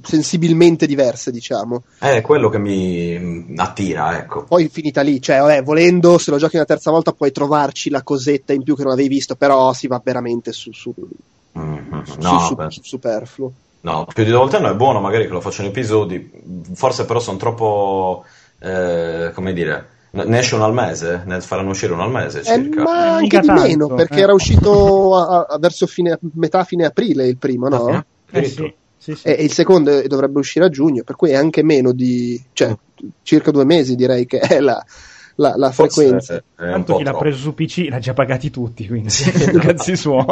sensibilmente 0.05 0.87
diverse, 0.87 1.31
diciamo. 1.31 1.83
È 1.99 2.21
quello 2.21 2.49
che 2.49 2.59
mi 2.59 3.55
attira, 3.57 4.19
ecco. 4.19 4.45
Poi 4.45 4.69
finita 4.69 5.01
lì, 5.01 5.21
cioè, 5.21 5.39
vabbè, 5.41 5.63
volendo, 5.63 6.19
se 6.19 6.31
lo 6.31 6.37
giochi 6.37 6.57
una 6.57 6.65
terza 6.65 6.91
volta 6.91 7.13
puoi 7.13 7.33
trovarci 7.33 7.91
la 7.91 8.03
cosetta 8.03 8.53
in 8.53 8.63
più 8.63 8.77
che 8.77 8.83
non 8.83 8.93
avevi 8.93 9.09
visto, 9.09 9.35
però 9.35 9.73
si 9.73 9.87
va 9.87 10.01
veramente 10.03 10.53
su, 10.53 10.73
su, 10.73 10.95
mm-hmm. 11.59 12.03
su, 12.03 12.17
no, 12.21 12.39
su, 12.41 12.57
su 12.69 12.81
superfluo. 12.83 13.53
No, 13.81 14.07
più 14.13 14.25
di 14.25 14.31
due 14.31 14.39
volte 14.39 14.59
no, 14.59 14.71
è 14.71 14.75
buono 14.75 15.01
magari 15.01 15.27
che 15.27 15.33
lo 15.33 15.43
facciano 15.43 15.69
episodi, 15.69 16.31
forse 16.73 17.05
però 17.05 17.21
sono 17.21 17.37
troppo, 17.37 18.25
eh, 18.61 19.31
come 19.35 19.53
dire, 19.53 19.89
ne 20.13 20.39
esce 20.39 20.55
uno 20.55 20.65
al 20.65 20.73
mese? 20.73 21.23
Ne 21.27 21.41
faranno 21.43 21.71
uscire 21.71 21.93
uno 21.93 22.03
al 22.03 22.11
mese 22.11 22.41
eh, 22.41 22.45
circa? 22.45 22.81
Eh, 22.81 22.83
ma 22.83 23.17
anche 23.17 23.41
di 23.41 23.51
meno, 23.51 23.89
perché 23.89 24.21
eh. 24.21 24.23
era 24.23 24.33
uscito 24.33 25.17
a, 25.17 25.47
a 25.51 25.59
verso 25.59 25.87
fine, 25.87 26.19
metà 26.35 26.65
fine 26.65 26.87
aprile 26.87 27.27
il 27.27 27.37
primo, 27.37 27.69
no? 27.69 28.05
Eh, 28.31 28.45
sì. 28.45 28.75
Sì, 29.05 29.15
sì. 29.17 29.27
E 29.27 29.33
il 29.45 29.53
secondo 29.53 30.01
dovrebbe 30.07 30.39
uscire 30.39 30.65
a 30.65 30.71
giugno, 30.71 31.03
per 31.03 31.15
cui 31.15 31.29
è 31.29 31.35
anche 31.35 31.63
meno 31.63 31.93
di, 31.93 32.43
cioè, 32.55 32.75
circa 33.23 33.51
due 33.51 33.67
mesi 33.67 33.97
direi 33.97 34.25
che 34.25 34.39
è 34.39 34.61
la, 34.61 34.83
la, 35.35 35.53
la 35.59 35.71
frequenza. 35.73 36.43
Tanto 36.57 36.97
chi 36.97 37.03
l'ha 37.03 37.13
preso 37.13 37.37
su 37.37 37.53
PC 37.53 37.89
l'ha 37.91 37.99
già 37.99 38.15
pagati 38.15 38.49
tutti, 38.49 38.87
quindi 38.87 39.11
sì, 39.11 39.31
cazzi 39.61 39.95
suoi. 39.95 40.25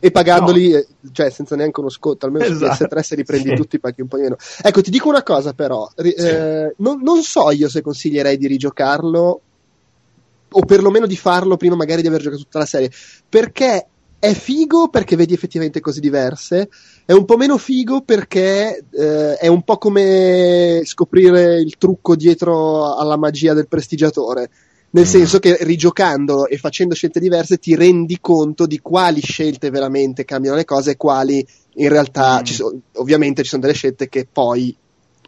e 0.00 0.10
pagandoli, 0.10 0.70
no. 0.70 0.78
Eh, 0.78 0.86
cioè 1.12 1.28
senza 1.28 1.54
neanche 1.54 1.80
uno 1.80 1.90
scotto, 1.90 2.24
almeno 2.24 2.46
esatto. 2.46 2.76
su 2.76 2.84
PS3 2.84 3.00
se 3.00 3.16
li 3.16 3.24
prendi 3.24 3.48
sì. 3.50 3.54
tutti 3.56 3.78
paghi 3.78 4.00
un 4.00 4.08
po' 4.08 4.16
meno. 4.16 4.36
Ecco, 4.62 4.80
ti 4.80 4.90
dico 4.90 5.10
una 5.10 5.22
cosa 5.22 5.52
però, 5.52 5.86
eh, 5.96 6.74
non, 6.78 7.02
non 7.02 7.20
so 7.20 7.50
io 7.50 7.68
se 7.68 7.82
consiglierei 7.82 8.38
di 8.38 8.46
rigiocarlo 8.46 9.40
o 10.48 10.60
perlomeno 10.64 11.04
di 11.04 11.16
farlo 11.16 11.58
prima 11.58 11.76
magari 11.76 12.00
di 12.00 12.08
aver 12.08 12.22
giocato 12.22 12.40
tutta 12.40 12.60
la 12.60 12.64
serie, 12.64 12.90
perché 13.28 13.86
è 14.18 14.32
figo 14.32 14.88
perché 14.88 15.14
vedi 15.16 15.34
effettivamente 15.34 15.80
cose 15.80 16.00
diverse, 16.00 16.68
è 17.04 17.12
un 17.12 17.24
po' 17.24 17.36
meno 17.36 17.58
figo 17.58 18.00
perché 18.00 18.84
eh, 18.90 19.36
è 19.36 19.46
un 19.46 19.62
po' 19.62 19.78
come 19.78 20.82
scoprire 20.84 21.60
il 21.60 21.76
trucco 21.78 22.16
dietro 22.16 22.96
alla 22.96 23.16
magia 23.16 23.54
del 23.54 23.68
prestigiatore. 23.68 24.50
Nel 24.90 25.04
mm. 25.04 25.08
senso 25.08 25.38
che 25.38 25.58
rigiocando 25.60 26.46
e 26.46 26.56
facendo 26.56 26.94
scelte 26.94 27.20
diverse 27.20 27.58
ti 27.58 27.74
rendi 27.74 28.18
conto 28.20 28.66
di 28.66 28.78
quali 28.80 29.20
scelte 29.20 29.70
veramente 29.70 30.24
cambiano 30.24 30.56
le 30.56 30.64
cose 30.64 30.92
e 30.92 30.96
quali 30.96 31.46
in 31.74 31.88
realtà, 31.88 32.40
mm. 32.40 32.44
ci 32.44 32.54
so, 32.54 32.74
ovviamente 32.94 33.42
ci 33.42 33.50
sono 33.50 33.62
delle 33.62 33.74
scelte 33.74 34.08
che 34.08 34.26
poi 34.30 34.74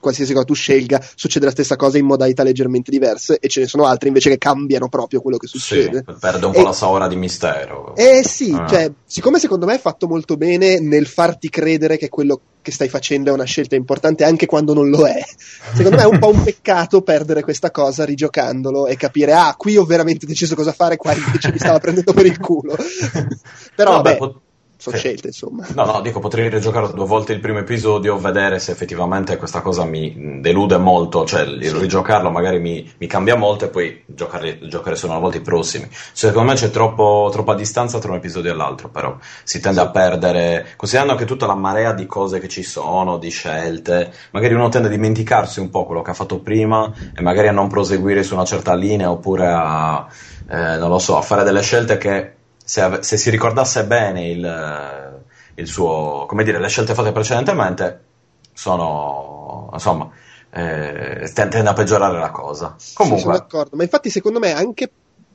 qualsiasi 0.01 0.33
cosa 0.33 0.45
tu 0.45 0.55
scelga 0.55 1.05
succede 1.15 1.47
la 1.47 1.51
stessa 1.51 1.77
cosa 1.77 1.99
in 1.99 2.07
modalità 2.07 2.43
leggermente 2.43 2.91
diverse 2.91 3.39
e 3.39 3.49
ce 3.49 3.61
ne 3.61 3.67
sono 3.67 3.87
altre 3.87 4.09
invece 4.09 4.31
che 4.31 4.39
cambiano 4.39 4.89
proprio 4.89 5.21
quello 5.21 5.37
che 5.37 5.47
succede. 5.47 6.05
Sì, 6.07 6.15
perde 6.19 6.47
un 6.47 6.53
po' 6.53 6.59
e, 6.59 6.63
la 6.63 6.73
saura 6.73 7.09
di 7.09 7.17
mistero. 7.17 7.95
Eh 7.97 8.23
sì, 8.25 8.53
ah. 8.53 8.67
cioè, 8.69 8.91
siccome 9.05 9.39
secondo 9.39 9.67
me 9.67 9.75
è 9.75 9.81
fatto 9.81 10.07
molto 10.07 10.37
bene 10.37 10.81
nel 10.81 11.07
farti 11.07 11.49
credere 11.49 11.97
che 11.97 12.09
quello 12.09 12.41
che 12.61 12.71
stai 12.73 12.89
facendo 12.89 13.31
è 13.31 13.33
una 13.33 13.45
scelta 13.45 13.77
importante 13.77 14.25
anche 14.25 14.47
quando 14.47 14.75
non 14.75 14.91
lo 14.91 15.07
è. 15.07 15.23
Secondo 15.75 15.97
me 15.97 16.03
è 16.03 16.07
un 16.07 16.19
po' 16.19 16.29
un 16.29 16.43
peccato 16.43 17.03
perdere 17.03 17.43
questa 17.43 17.71
cosa 17.71 18.05
rigiocandolo 18.05 18.87
e 18.87 18.97
capire 18.97 19.33
ah, 19.33 19.55
qui 19.57 19.77
ho 19.77 19.85
veramente 19.85 20.27
deciso 20.27 20.55
cosa 20.55 20.73
fare, 20.73 20.97
qua 20.97 21.15
invece 21.15 21.51
mi 21.51 21.59
stava 21.59 21.79
prendendo 21.79 22.13
per 22.13 22.27
il 22.27 22.39
culo. 22.39 22.77
Però 23.75 23.91
no, 23.91 24.03
vabbè, 24.03 24.17
pot- 24.17 24.41
sono 24.81 24.95
sì. 24.95 25.03
scelte, 25.03 25.27
insomma. 25.27 25.67
No, 25.75 25.85
no, 25.85 26.01
dico, 26.01 26.21
potrei 26.21 26.49
rigiocare 26.49 26.93
due 26.93 27.05
volte 27.05 27.33
il 27.33 27.41
primo 27.41 27.59
episodio, 27.59 28.17
vedere 28.17 28.61
se 28.61 28.71
effettivamente 28.71 29.37
questa 29.37 29.61
cosa 29.61 29.85
mi 29.85 30.41
delude 30.41 30.79
molto, 30.79 31.25
cioè 31.25 31.43
il 31.43 31.65
sì. 31.65 31.79
rigiocarlo 31.79 32.31
magari 32.31 32.61
mi, 32.61 32.89
mi, 32.97 33.07
cambia 33.09 33.35
molto 33.35 33.65
e 33.65 33.69
poi 33.71 34.05
giocare, 34.07 34.61
giocare 34.69 34.95
solo 34.95 35.13
una 35.13 35.21
volta 35.21 35.39
i 35.39 35.41
prossimi. 35.41 35.89
Secondo 35.91 36.53
me 36.53 36.57
c'è 36.57 36.71
troppo, 36.71 37.29
troppa 37.33 37.57
distanza 37.57 37.99
tra 37.99 38.13
un 38.13 38.19
episodio 38.19 38.53
e 38.53 38.55
l'altro, 38.55 38.89
però 38.89 39.17
si 39.43 39.59
tende 39.59 39.81
sì. 39.81 39.87
a 39.87 39.91
perdere, 39.91 40.67
considerando 40.77 41.17
che 41.17 41.25
tutta 41.25 41.47
la 41.47 41.57
marea 41.57 41.93
di 41.93 42.07
cose 42.07 42.39
che 42.39 42.47
ci 42.47 42.63
sono, 42.63 43.19
di 43.19 43.31
scelte, 43.31 44.13
magari 44.31 44.55
uno 44.55 44.69
tende 44.69 44.87
a 44.87 44.91
dimenticarsi 44.93 45.59
un 45.59 45.71
po' 45.71 45.87
quello 45.87 46.03
che 46.03 46.13
ha 46.13 46.15
fatto 46.15 46.39
prima 46.39 46.93
e 47.17 47.21
magari 47.21 47.49
a 47.49 47.53
non 47.53 47.67
proseguire 47.67 48.23
su 48.23 48.35
una 48.35 48.45
certa 48.45 48.77
linea 48.77 49.11
oppure 49.11 49.49
a, 49.49 50.07
eh, 50.49 50.77
non 50.77 50.89
lo 50.89 51.01
so, 51.01 51.17
a 51.17 51.23
fare 51.23 51.43
delle 51.43 51.63
scelte 51.63 51.99
che 51.99 52.37
se, 52.69 52.99
se 53.01 53.17
si 53.17 53.31
ricordasse 53.31 53.87
bene 53.87 54.29
il, 54.29 55.23
il, 55.55 55.67
suo, 55.67 56.27
come 56.29 56.45
dire, 56.45 56.61
le 56.61 56.69
scelte 56.69 56.93
fatte 56.93 57.13
precedentemente, 57.13 58.01
sono, 58.53 59.71
insomma, 59.73 60.11
eh, 60.51 61.31
tende 61.33 61.61
a 61.61 61.73
peggiorare 61.73 62.19
la 62.19 62.31
cosa. 62.31 62.77
Comunque. 62.93 63.21
Sì, 63.21 63.25
sono 63.25 63.39
d'accordo, 63.39 63.75
ma 63.75 63.85
infatti 63.85 64.11
secondo 64.11 64.39
me 64.39 64.53
anche 64.53 64.91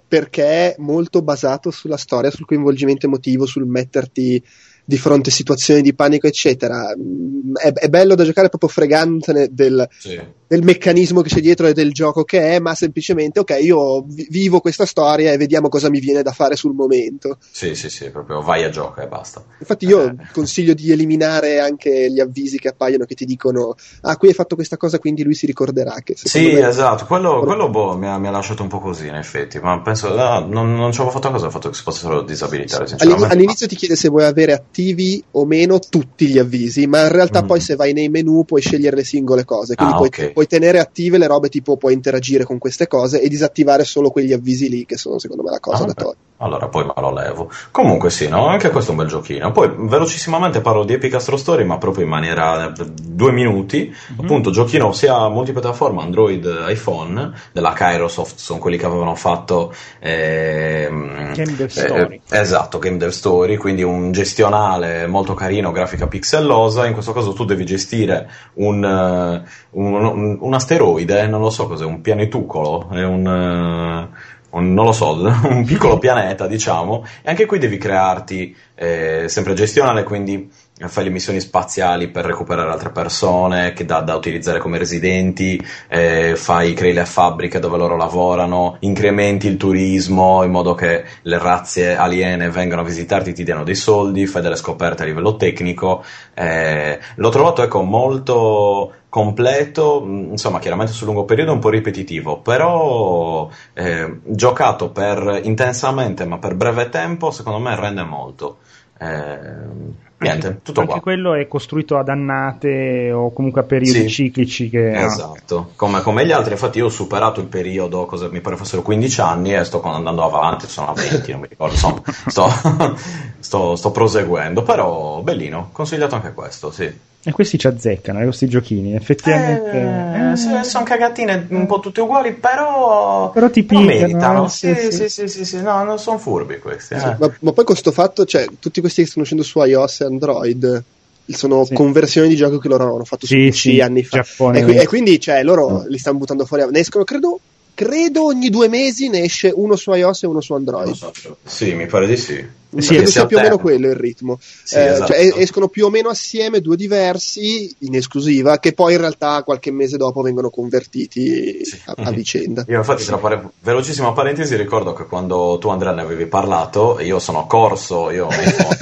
perché 0.07 0.43
è 0.43 0.75
molto 0.77 1.23
basato 1.23 1.71
sulla 1.71 1.97
storia, 1.97 2.29
sul 2.29 2.45
coinvolgimento 2.45 3.07
emotivo, 3.07 3.47
sul 3.47 3.65
metterti 3.65 4.43
di 4.85 4.97
fronte 4.97 5.29
a 5.29 5.33
situazioni 5.33 5.81
di 5.81 5.95
panico, 5.95 6.27
eccetera. 6.27 6.93
Mm, 6.95 7.55
è, 7.55 7.73
è 7.73 7.89
bello 7.89 8.13
da 8.13 8.25
giocare 8.25 8.49
proprio 8.49 8.69
fregantene 8.69 9.47
del, 9.49 9.87
sì. 9.97 10.21
Del, 10.53 10.63
meccanismo 10.63 11.21
che 11.21 11.29
c'è 11.29 11.41
dietro 11.41 11.67
e 11.67 11.73
del 11.73 11.91
gioco 11.91 12.23
che 12.23 12.55
è, 12.55 12.59
ma 12.59 12.75
semplicemente, 12.75 13.39
ok, 13.39 13.57
io 13.61 14.05
vivo 14.29 14.59
questa 14.59 14.85
storia 14.85 15.31
e 15.31 15.37
vediamo 15.37 15.69
cosa 15.69 15.89
mi 15.89 15.99
viene 15.99 16.21
da 16.21 16.31
fare 16.31 16.55
sul 16.55 16.73
momento. 16.73 17.37
Sì, 17.51 17.75
sì, 17.75 17.89
sì, 17.89 18.09
proprio 18.09 18.41
vai 18.41 18.63
a 18.63 18.69
gioco 18.69 19.01
e 19.01 19.07
basta. 19.07 19.43
Infatti, 19.59 19.85
io 19.85 20.03
eh. 20.03 20.15
consiglio 20.31 20.73
di 20.73 20.91
eliminare 20.91 21.59
anche 21.59 22.11
gli 22.11 22.19
avvisi 22.19 22.59
che 22.59 22.69
appaiono 22.69 23.05
che 23.05 23.15
ti 23.15 23.25
dicono, 23.25 23.75
ah, 24.01 24.17
qui 24.17 24.29
hai 24.29 24.33
fatto 24.33 24.55
questa 24.55 24.77
cosa, 24.77 24.99
quindi 24.99 25.23
lui 25.23 25.33
si 25.33 25.45
ricorderà. 25.45 25.95
Che 26.03 26.15
sì, 26.15 26.53
me... 26.53 26.67
esatto, 26.67 27.05
quello, 27.05 27.41
quello 27.41 27.69
boh, 27.69 27.97
mi, 27.97 28.07
ha, 28.07 28.17
mi, 28.17 28.27
ha, 28.27 28.31
lasciato 28.31 28.63
un 28.63 28.69
po' 28.69 28.79
così, 28.79 29.07
in 29.07 29.15
effetti, 29.15 29.59
ma 29.59 29.79
penso, 29.81 30.13
no, 30.13 30.45
non, 30.45 30.75
non 30.75 30.91
ci 30.91 31.01
avevo 31.01 31.15
fatto 31.15 31.31
cosa, 31.31 31.47
ho 31.47 31.51
fatto 31.51 31.69
che 31.69 31.75
si 31.75 31.81
fossero 31.81 32.21
disabilitare. 32.21 32.85
All'inizio 33.29 33.67
ti 33.67 33.75
chiede 33.75 33.95
se 33.95 34.09
vuoi 34.09 34.25
avere 34.25 34.53
attivi 34.53 35.23
o 35.31 35.45
meno 35.45 35.79
tutti 35.79 36.27
gli 36.27 36.37
avvisi, 36.37 36.87
ma 36.87 37.01
in 37.03 37.11
realtà 37.11 37.43
mm. 37.43 37.47
poi 37.47 37.59
se 37.59 37.75
vai 37.75 37.93
nei 37.93 38.09
menu 38.09 38.43
puoi 38.45 38.61
scegliere 38.61 38.95
le 38.95 39.03
singole 39.03 39.45
cose, 39.45 39.75
quindi 39.75 39.93
ah, 39.93 39.97
puoi, 39.97 40.07
okay. 40.07 40.33
puoi, 40.33 40.42
tenere 40.45 40.79
attive 40.79 41.17
le 41.17 41.27
robe 41.27 41.49
tipo 41.49 41.77
puoi 41.77 41.93
interagire 41.93 42.43
con 42.43 42.57
queste 42.57 42.87
cose 42.87 43.21
e 43.21 43.27
disattivare 43.27 43.83
solo 43.83 44.09
quegli 44.09 44.33
avvisi 44.33 44.69
lì 44.69 44.85
che 44.85 44.97
sono 44.97 45.19
secondo 45.19 45.43
me 45.43 45.51
la 45.51 45.59
cosa 45.59 45.83
ah, 45.83 45.87
da 45.87 45.93
togliere. 45.93 46.31
Allora 46.43 46.67
poi 46.67 46.83
me 46.85 46.93
lo 46.97 47.13
levo. 47.13 47.49
Comunque 47.71 48.09
sì, 48.09 48.27
no? 48.27 48.47
anche 48.47 48.69
questo 48.69 48.91
è 48.91 48.93
un 48.93 48.99
bel 48.99 49.07
giochino. 49.07 49.51
Poi 49.51 49.71
velocissimamente 49.75 50.59
parlo 50.59 50.83
di 50.83 50.93
Epic 50.93 51.13
Astro 51.13 51.37
Story, 51.37 51.63
ma 51.63 51.77
proprio 51.77 52.03
in 52.03 52.09
maniera 52.09 52.71
due 53.01 53.31
minuti. 53.31 53.89
Mm-hmm. 53.89 54.19
Appunto, 54.19 54.51
giochino 54.51 54.91
sia 54.91 55.29
multipiattaforma, 55.29 56.01
Android, 56.01 56.65
iPhone, 56.67 57.31
della 57.53 57.71
Kairosoft, 57.71 58.39
sono 58.39 58.59
quelli 58.59 58.77
che 58.77 58.85
avevano 58.85 59.15
fatto 59.15 59.73
eh, 59.99 60.87
Game 60.89 61.55
Dev 61.55 61.69
Story. 61.69 62.21
Eh, 62.29 62.39
esatto, 62.39 62.77
Game 62.77 62.97
Dev 62.97 63.11
Story, 63.11 63.55
quindi 63.55 63.83
un 63.83 64.11
gestionale 64.11 65.07
molto 65.07 65.33
carino, 65.33 65.71
grafica 65.71 66.07
pixellosa. 66.07 66.85
In 66.85 66.93
questo 66.93 67.13
caso 67.13 67.31
tu 67.31 67.45
devi 67.45 67.63
gestire 67.63 68.29
un, 68.55 68.83
uh, 68.83 69.47
un, 69.73 70.37
un, 70.39 70.53
asteroide, 70.53 71.27
non 71.27 71.41
lo 71.41 71.49
so 71.49 71.67
cos'è, 71.67 71.85
un 71.85 72.01
pianetucolo, 72.01 72.89
è 72.91 73.03
un... 73.03 74.09
Uh, 74.09 74.31
un, 74.53 74.73
non 74.73 74.85
lo 74.85 74.91
so, 74.91 75.13
un 75.49 75.63
piccolo 75.65 75.97
pianeta, 75.97 76.47
diciamo, 76.47 77.05
e 77.21 77.29
anche 77.29 77.45
qui 77.45 77.57
devi 77.57 77.77
crearti 77.77 78.55
eh, 78.75 79.25
sempre 79.27 79.53
gestionale, 79.53 80.03
quindi 80.03 80.49
fai 80.87 81.03
le 81.03 81.09
missioni 81.11 81.39
spaziali 81.39 82.09
per 82.09 82.25
recuperare 82.25 82.71
altre 82.71 82.89
persone 82.89 83.73
da, 83.85 84.01
da 84.01 84.15
utilizzare 84.15 84.59
come 84.59 84.77
residenti, 84.77 85.63
eh, 85.87 86.35
fai, 86.35 86.73
crei 86.73 86.93
le 86.93 87.05
fabbriche 87.05 87.59
dove 87.59 87.77
loro 87.77 87.95
lavorano, 87.95 88.77
incrementi 88.79 89.47
il 89.47 89.57
turismo 89.57 90.43
in 90.43 90.51
modo 90.51 90.73
che 90.73 91.03
le 91.21 91.37
razze 91.37 91.95
aliene 91.95 92.49
vengano 92.49 92.81
a 92.81 92.85
visitarti, 92.85 93.33
ti 93.33 93.43
diano 93.43 93.63
dei 93.63 93.75
soldi, 93.75 94.25
fai 94.25 94.41
delle 94.41 94.55
scoperte 94.55 95.03
a 95.03 95.05
livello 95.05 95.35
tecnico. 95.35 96.03
Eh, 96.33 96.99
l'ho 97.15 97.29
trovato 97.29 97.61
ecco 97.61 97.81
molto 97.83 98.93
completo, 99.09 100.01
mm, 100.03 100.31
insomma 100.31 100.57
chiaramente 100.57 100.91
sul 100.91 101.05
lungo 101.05 101.25
periodo 101.25 101.53
un 101.53 101.59
po' 101.59 101.69
ripetitivo, 101.69 102.39
però 102.39 103.47
eh, 103.73 104.19
giocato 104.25 104.89
per 104.89 105.41
intensamente 105.43 106.25
ma 106.25 106.39
per 106.39 106.55
breve 106.55 106.89
tempo 106.89 107.29
secondo 107.29 107.59
me 107.59 107.75
rende 107.75 108.03
molto. 108.03 108.57
Eh, 109.03 110.01
Niente, 110.23 110.59
tutto 110.63 110.79
Anche 110.79 110.93
qua. 110.93 111.01
quello 111.01 111.33
è 111.33 111.47
costruito 111.47 111.97
ad 111.97 112.09
annate 112.09 113.11
o 113.11 113.31
comunque 113.31 113.61
a 113.61 113.63
periodi 113.65 114.03
sì, 114.03 114.09
ciclici. 114.09 114.69
Che, 114.69 114.91
esatto, 114.91 115.71
come, 115.75 116.01
come, 116.01 116.25
gli 116.25 116.31
altri. 116.31 116.53
Infatti, 116.53 116.77
io 116.79 116.85
ho 116.85 116.89
superato 116.89 117.41
il 117.41 117.47
periodo, 117.47 118.05
cosa, 118.05 118.29
mi 118.29 118.41
pare 118.41 118.55
fossero 118.55 118.81
15 118.81 119.21
anni, 119.21 119.53
e 119.53 119.63
sto 119.63 119.81
andando 119.83 120.23
avanti. 120.23 120.67
Sono 120.67 120.89
a 120.89 120.93
20, 120.93 121.31
non 121.31 121.41
mi 121.41 121.47
ricordo. 121.47 121.73
Insomma, 121.73 122.01
sto, 122.27 122.49
sto, 123.39 123.75
sto 123.75 123.91
proseguendo. 123.91 124.63
Però, 124.63 125.21
bellino, 125.21 125.69
consigliato 125.71 126.15
anche 126.15 126.33
questo, 126.33 126.71
sì. 126.71 127.11
E 127.25 127.31
questi 127.31 127.57
ci 127.57 127.67
azzeccano, 127.67 128.19
eh, 128.19 128.23
questi 128.25 128.49
giochini, 128.49 128.95
effettivamente. 128.95 129.71
Eh, 129.71 130.59
eh, 130.59 130.63
sono 130.63 130.83
cagatine 130.83 131.47
un 131.51 131.65
po' 131.65 131.79
tutte 131.79 132.01
uguali, 132.01 132.33
però. 132.33 133.31
Però 133.31 133.49
ti 133.49 133.63
piccano, 133.63 133.85
meritano. 133.85 134.47
Sì 134.49 134.75
sì 134.75 134.91
sì. 134.91 135.07
sì, 135.07 135.27
sì, 135.29 135.45
sì, 135.45 135.61
no, 135.61 135.83
non 135.83 135.97
sono 135.99 136.17
furbi 136.17 136.59
questi. 136.59 136.95
Eh. 136.95 136.97
Ma, 136.97 137.15
ma, 137.17 137.29
poi 137.39 137.53
con 137.53 137.65
questo 137.65 137.93
fatto, 137.93 138.25
cioè, 138.25 138.45
tutti 138.59 138.81
questi 138.81 139.03
che 139.03 139.07
stanno 139.07 139.21
uscendo 139.21 139.43
su 139.43 139.57
iOS 139.63 140.01
e 140.01 140.05
Android 140.05 140.83
sono 141.27 141.65
conversioni 141.71 142.27
di 142.27 142.35
giochi 142.35 142.59
che 142.59 142.67
loro 142.67 142.83
avevano 142.83 143.05
fatto 143.05 143.25
su 143.25 143.35
PC 143.35 143.79
anni 143.81 144.03
fa. 144.03 144.25
E, 144.53 144.75
e, 144.81 144.87
quindi, 144.87 145.17
cioè, 145.17 145.43
loro 145.43 145.69
no. 145.69 145.85
li 145.87 145.97
stanno 145.97 146.17
buttando 146.17 146.45
fuori. 146.45 146.65
Ne 146.69 146.79
escono, 146.79 147.05
credo, 147.05 147.39
credo 147.73 148.25
ogni 148.25 148.49
due 148.49 148.67
mesi 148.67 149.09
ne 149.09 149.21
esce 149.21 149.51
uno 149.53 149.75
su 149.75 149.91
iOS 149.91 150.23
e 150.23 150.27
uno 150.27 150.41
su 150.41 150.53
Android. 150.53 150.95
Sì, 151.43 151.73
mi 151.73 151.85
pare 151.87 152.07
di 152.07 152.17
sì. 152.17 152.61
Sì, 152.77 153.05
sia 153.05 153.25
più 153.25 153.37
o 153.37 153.41
meno 153.41 153.57
quello 153.57 153.87
il 153.87 153.95
ritmo. 153.95 154.39
Sì, 154.39 154.75
eh, 154.75 154.85
esatto. 154.85 155.13
cioè, 155.13 155.33
escono 155.37 155.67
più 155.67 155.85
o 155.85 155.89
meno 155.89 156.09
assieme 156.09 156.59
due 156.59 156.75
diversi 156.75 157.73
in 157.79 157.95
esclusiva, 157.95 158.57
che 158.57 158.73
poi 158.73 158.93
in 158.93 158.99
realtà 158.99 159.43
qualche 159.43 159.71
mese 159.71 159.97
dopo 159.97 160.21
vengono 160.21 160.49
convertiti 160.49 161.63
sì. 161.63 161.79
a, 161.85 161.93
a, 161.97 162.11
vicenda. 162.11 162.65
Io, 162.67 162.77
infatti, 162.77 163.03
tra 163.03 163.17
pare... 163.17 163.49
velocissima 163.61 164.11
parentesi, 164.13 164.55
ricordo 164.55 164.93
che 164.93 165.05
quando 165.05 165.57
tu, 165.59 165.69
Andrea, 165.69 165.93
ne 165.93 166.01
avevi 166.01 166.25
parlato, 166.25 166.99
io 166.99 167.19
sono 167.19 167.45
corso, 167.45 168.09
io 168.09 168.27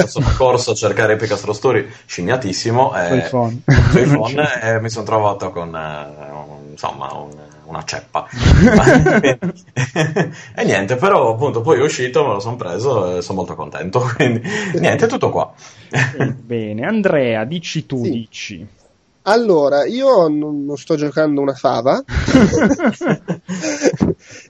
sono 0.07 0.31
corso 0.37 0.71
a 0.71 0.75
cercare 0.75 1.13
Epic 1.13 1.31
Astro 1.31 1.53
Story 1.53 1.85
scignatissimo. 2.05 2.95
E, 2.95 3.17
iPhone. 3.17 3.61
iPhone 3.95 4.59
e 4.61 4.79
mi 4.79 4.89
sono 4.89 5.05
trovato 5.05 5.51
con 5.51 5.75
eh, 5.75 6.31
un, 6.31 6.71
insomma 6.71 7.11
un 7.13 7.49
una 7.71 7.83
ceppa. 7.83 8.27
e 10.55 10.63
niente, 10.63 10.95
però 10.95 11.33
appunto 11.33 11.61
poi 11.61 11.79
è 11.79 11.83
uscito, 11.83 12.25
me 12.25 12.33
lo 12.33 12.39
sono 12.39 12.55
preso 12.55 13.17
e 13.17 13.21
sono 13.21 13.39
molto 13.39 13.55
contento. 13.55 13.99
Quindi 14.15 14.41
niente, 14.79 15.07
tutto 15.07 15.29
qua. 15.29 15.51
Bene, 16.35 16.85
Andrea, 16.85 17.43
dici 17.45 17.85
tu, 17.85 18.03
sì. 18.03 18.11
dici. 18.11 18.67
Allora, 19.23 19.85
io 19.85 20.27
non, 20.27 20.65
non, 20.65 20.77
sto 20.77 20.95
giocando 20.95 21.41
una 21.41 21.53
fava, 21.53 22.03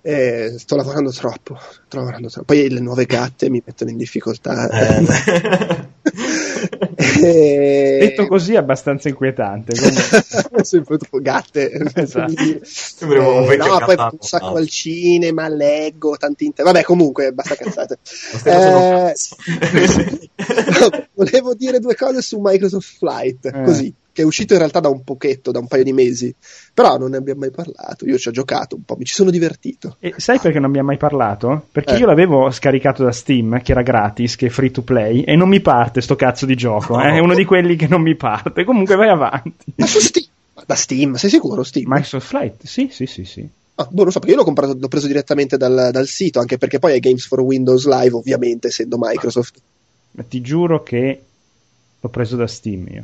eh, 0.01 0.55
sto 0.57 0.77
lavorando 0.77 1.11
troppo, 1.11 1.59
sto 1.59 1.97
lavorando 1.97 2.29
troppo. 2.29 2.53
Poi 2.53 2.69
le 2.69 2.79
nuove 2.79 3.05
gatte 3.05 3.49
mi 3.49 3.61
mettono 3.65 3.91
in 3.91 3.97
difficoltà. 3.97 4.69
Eh. 4.69 5.05
e... 7.21 7.97
Detto 7.99 8.27
così 8.27 8.53
è 8.53 8.57
abbastanza 8.57 9.09
inquietante. 9.09 9.75
Sempre 10.61 10.97
gatte. 11.19 11.69
Esatto. 11.93 12.41
Eh, 12.41 13.57
no, 13.57 13.79
poi 13.83 13.95
un 13.97 14.17
sacco 14.21 14.55
al 14.55 14.69
cinema, 14.69 15.49
leggo, 15.49 16.15
tanti 16.15 16.45
inter... 16.45 16.63
Vabbè, 16.63 16.83
comunque, 16.83 17.33
basta 17.33 17.55
cazzate. 17.55 17.97
eh... 18.45 19.13
volevo 21.13 21.55
dire 21.55 21.79
due 21.79 21.95
cose 21.95 22.21
su 22.21 22.39
Microsoft 22.41 22.95
Flight, 22.97 23.45
eh. 23.47 23.63
così 23.63 23.93
che 24.13 24.21
è 24.23 24.25
uscito 24.25 24.53
in 24.53 24.59
realtà 24.59 24.79
da 24.79 24.89
un 24.89 25.03
pochetto, 25.03 25.51
da 25.51 25.59
un 25.59 25.67
paio 25.67 25.83
di 25.83 25.93
mesi, 25.93 26.33
però 26.73 26.97
non 26.97 27.11
ne 27.11 27.17
abbiamo 27.17 27.39
mai 27.41 27.51
parlato. 27.51 28.05
Io 28.05 28.17
ci 28.17 28.27
ho 28.27 28.31
giocato 28.31 28.75
un 28.75 28.83
po', 28.83 28.95
mi 28.97 29.05
ci 29.05 29.13
sono 29.13 29.29
divertito. 29.29 29.97
E 29.99 30.13
sai 30.17 30.39
perché 30.39 30.59
non 30.59 30.69
abbiamo 30.69 30.87
mai 30.87 30.97
parlato? 30.97 31.67
Perché 31.71 31.95
Eh. 31.95 31.97
io 31.99 32.05
l'avevo 32.05 32.49
scaricato 32.51 33.03
da 33.03 33.11
Steam, 33.11 33.61
che 33.61 33.71
era 33.71 33.81
gratis, 33.81 34.35
che 34.35 34.47
è 34.47 34.49
free 34.49 34.71
to 34.71 34.81
play, 34.81 35.21
e 35.21 35.35
non 35.35 35.47
mi 35.49 35.61
parte 35.61 36.01
sto 36.01 36.15
cazzo 36.15 36.45
di 36.45 36.55
gioco. 36.55 36.99
eh, 36.99 37.13
È 37.13 37.19
uno 37.19 37.33
di 37.35 37.45
quelli 37.45 37.75
che 37.75 37.87
non 37.87 38.01
mi 38.01 38.15
parte. 38.15 38.63
Comunque 38.63 38.95
vai 38.95 39.09
avanti. 39.09 39.71
Ma 39.75 39.85
su 39.85 39.99
Steam? 39.99 40.27
Da 40.65 40.75
Steam, 40.75 41.13
sei 41.15 41.29
sicuro 41.29 41.63
Steam? 41.63 41.85
Microsoft 41.87 42.27
Flight? 42.27 42.65
Sì, 42.65 42.89
sì, 42.91 43.05
sì, 43.05 43.25
sì. 43.25 43.47
Ah, 43.75 43.87
boh, 43.89 44.03
non 44.03 44.11
so, 44.11 44.19
perché 44.19 44.33
io 44.35 44.39
l'ho, 44.39 44.45
comprato, 44.45 44.77
l'ho 44.79 44.87
preso 44.89 45.07
direttamente 45.07 45.57
dal, 45.57 45.89
dal 45.91 46.05
sito, 46.05 46.39
anche 46.39 46.57
perché 46.57 46.77
poi 46.77 46.93
è 46.93 46.99
Games 46.99 47.25
for 47.25 47.39
Windows 47.39 47.87
Live, 47.87 48.15
ovviamente, 48.15 48.67
essendo 48.67 48.97
Microsoft. 48.99 49.59
Ma 50.11 50.23
ti 50.23 50.41
giuro 50.41 50.83
che 50.83 51.21
l'ho 51.99 52.09
preso 52.09 52.35
da 52.35 52.45
Steam 52.45 52.85
io. 52.89 53.03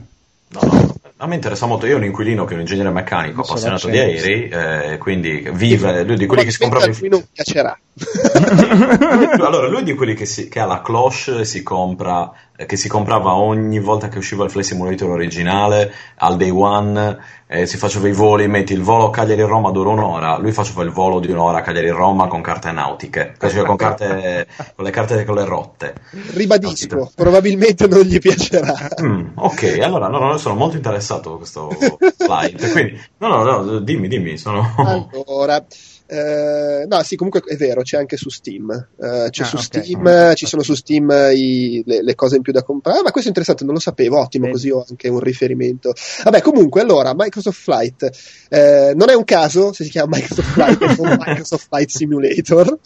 No, 0.50 0.60
no, 0.64 0.96
a 1.18 1.28
me 1.28 1.36
interessa 1.36 1.66
molto. 1.66 1.86
Io 1.86 1.96
ho 1.96 1.98
un 1.98 2.06
inquilino 2.06 2.46
che 2.46 2.52
è 2.52 2.54
un 2.54 2.62
ingegnere 2.62 2.92
meccanico, 2.92 3.42
appassionato 3.42 3.90
di 3.90 3.98
aerei, 3.98 4.50
eh, 4.50 4.98
quindi 4.98 5.50
vive, 5.52 6.04
lui 6.04 6.16
di 6.16 6.26
quelli 6.28 6.44
che 6.44 6.52
si 6.52 6.60
comprava 6.60 6.86
lui 6.86 7.10
non 7.10 7.26
piacerà. 7.32 7.78
allora, 9.40 9.68
lui 9.68 9.80
è 9.80 9.84
di 9.84 9.96
quelli 9.96 10.14
che, 10.14 10.26
si- 10.26 10.48
che 10.48 10.60
ha 10.60 10.66
la 10.66 10.82
cloche 10.82 11.40
e 11.40 11.46
si 11.46 11.64
compra, 11.64 12.32
che 12.66 12.76
si 12.76 12.88
comprava 12.88 13.36
ogni 13.36 13.80
volta 13.80 14.08
che 14.10 14.18
usciva 14.18 14.44
il 14.44 14.50
Flight 14.50 14.68
Simulator 14.68 15.10
originale 15.10 15.94
al 16.16 16.38
day 16.38 16.50
one, 16.50 17.18
eh, 17.46 17.66
si 17.66 17.78
faceva 17.78 18.08
i 18.08 18.14
voli, 18.14 18.48
metti 18.48 18.74
il 18.74 18.82
volo 18.82 19.10
Cagliari-Roma 19.10 19.72
dura 19.72 19.90
un'ora, 19.90 20.38
lui 20.38 20.52
faceva 20.52 20.84
il 20.84 20.90
volo 20.90 21.20
di 21.20 21.32
un'ora 21.32 21.62
Cagliari-Roma 21.62 22.28
con 22.28 22.42
carte 22.42 22.72
nautiche, 22.72 23.36
cioè 23.40 23.64
con, 23.64 23.76
carte, 23.76 24.48
con 24.76 24.84
le 24.84 24.92
carte 24.92 25.24
con 25.24 25.36
le 25.36 25.46
rotte. 25.46 25.94
Ribadisco, 26.34 27.12
probabilmente 27.16 27.88
non 27.88 28.02
gli 28.02 28.20
piacerà. 28.20 28.76
Mm, 29.02 29.28
ok, 29.36 29.80
allora 29.82 30.08
no, 30.08 30.20
no, 30.20 30.38
sono 30.38 30.56
molto 30.56 30.76
interessato 30.76 31.36
a 31.36 31.38
questo 31.38 31.70
flight, 32.18 32.72
quindi 32.72 33.00
no, 33.18 33.28
no, 33.28 33.62
no, 33.62 33.80
dimmi, 33.80 34.08
dimmi, 34.08 34.38
sono... 34.38 34.74
Allora, 34.78 35.64
eh, 36.08 36.86
no, 36.88 37.04
sì, 37.04 37.16
comunque 37.16 37.42
è 37.46 37.56
vero, 37.58 37.82
c'è 37.82 37.98
anche 37.98 38.16
su 38.18 38.30
Steam. 38.30 38.72
Eh, 38.72 39.28
c'è 39.30 39.44
Ah, 39.44 39.46
su 39.46 39.56
ok. 39.58 39.62
Steam, 39.62 40.34
ci 40.36 40.46
sono 40.46 40.64
su 40.64 40.74
Steam 40.74 41.10
i- 41.34 41.84
le, 41.86 42.02
le 42.02 42.16
cose 42.16 42.38
in 42.38 42.42
più 42.42 42.54
da 42.54 42.64
comprare. 42.64 43.00
Ah, 43.00 43.02
ma 43.04 43.12
questo 43.12 43.26
è 43.30 43.34
interessante, 43.34 43.64
non 43.66 43.74
lo 43.74 43.80
sapevo. 43.80 44.20
Ottimo, 44.20 44.46
Vedi. 44.46 44.56
così 44.56 44.70
ho 44.72 44.86
anche 44.88 45.10
un 45.10 45.20
riferimento. 45.20 45.94
Vabbè, 46.24 46.42
comunque, 46.42 46.82
allora, 46.82 47.14
Microsoft 47.16 47.60
Flight 47.62 48.10
eh, 48.50 48.94
non 48.96 49.10
è 49.10 49.14
un 49.14 49.24
caso 49.26 49.74
se 49.74 49.84
si 49.84 49.90
chiama 49.90 50.16
Microsoft 50.18 50.50
Flight 50.54 50.98
non 50.98 51.18
Microsoft 51.26 51.68
Flight 51.70 51.90
Simulator. 51.90 52.80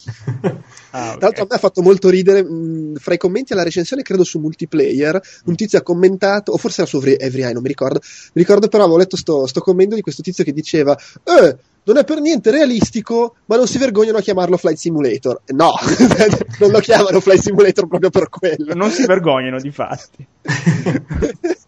Ah, 0.94 1.12
ok. 1.14 1.18
Tra 1.18 1.28
l'altro 1.28 1.44
a 1.44 1.48
me 1.50 1.56
ha 1.56 1.60
fatto 1.60 1.82
molto 1.82 2.10
ridere, 2.10 2.44
mh, 2.44 2.96
fra 2.96 3.14
i 3.14 3.18
commenti 3.18 3.54
alla 3.54 3.64
recensione, 3.64 4.02
credo 4.02 4.24
su 4.24 4.40
multiplayer, 4.40 5.22
un 5.46 5.56
tizio 5.56 5.78
ha 5.80 5.84
commentato, 5.84 6.52
o 6.52 6.58
forse 6.58 6.82
era 6.82 6.90
su 6.90 6.98
Every 6.98 7.44
Eye, 7.44 7.54
non 7.54 7.62
mi 7.62 7.68
ricordo, 7.70 8.00
mi 8.34 8.42
ricordo 8.42 8.68
però 8.68 8.84
avevo 8.84 8.98
letto 8.98 9.16
sto, 9.16 9.46
sto 9.48 9.62
commento 9.62 9.96
di 9.96 10.02
questo 10.02 10.22
tizio 10.22 10.44
che 10.44 10.52
diceva, 10.54 10.98
eh, 11.24 11.56
non 11.84 11.98
è 11.98 12.04
per 12.04 12.20
niente 12.20 12.52
realistico, 12.52 13.36
ma 13.46 13.56
non 13.56 13.68
si 13.68 13.78
vergognano 13.78 14.18
a 14.18 14.22
chiamarlo 14.22 14.58
Flight 14.58 14.78
Simulator. 14.78 15.42
No, 15.48 15.74
non 16.60 16.72
lo 16.72 16.80
chiamano 16.80 17.20
Flight 17.20 17.42
Simulator 17.42 17.88
proprio 17.88 18.10
per 18.10 18.30
quello. 18.30 18.74
Non 18.74 18.92
si 18.92 19.06
vergognano, 19.06 19.60
di 19.60 19.72
fatti. 19.72 20.26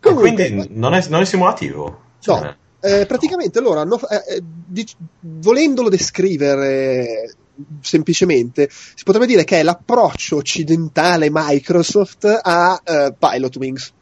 Comunque, 0.00 0.34
Quindi 0.34 0.68
non 0.70 0.94
è, 0.94 1.04
non 1.08 1.22
è 1.22 1.24
simulativo? 1.24 2.00
Cioè, 2.18 2.40
No, 2.40 2.56
eh, 2.80 3.06
praticamente 3.06 3.60
loro 3.60 3.80
hanno, 3.80 3.96
eh, 3.96 4.42
dic- 4.42 4.96
volendolo 5.20 5.88
descrivere 5.88 7.34
semplicemente, 7.80 8.68
si 8.70 9.02
potrebbe 9.02 9.26
dire 9.26 9.44
che 9.44 9.60
è 9.60 9.62
l'approccio 9.62 10.36
occidentale 10.36 11.28
Microsoft 11.30 12.24
a 12.42 12.80
eh, 12.84 13.14
Pilot 13.18 13.56
Wings. 13.56 13.92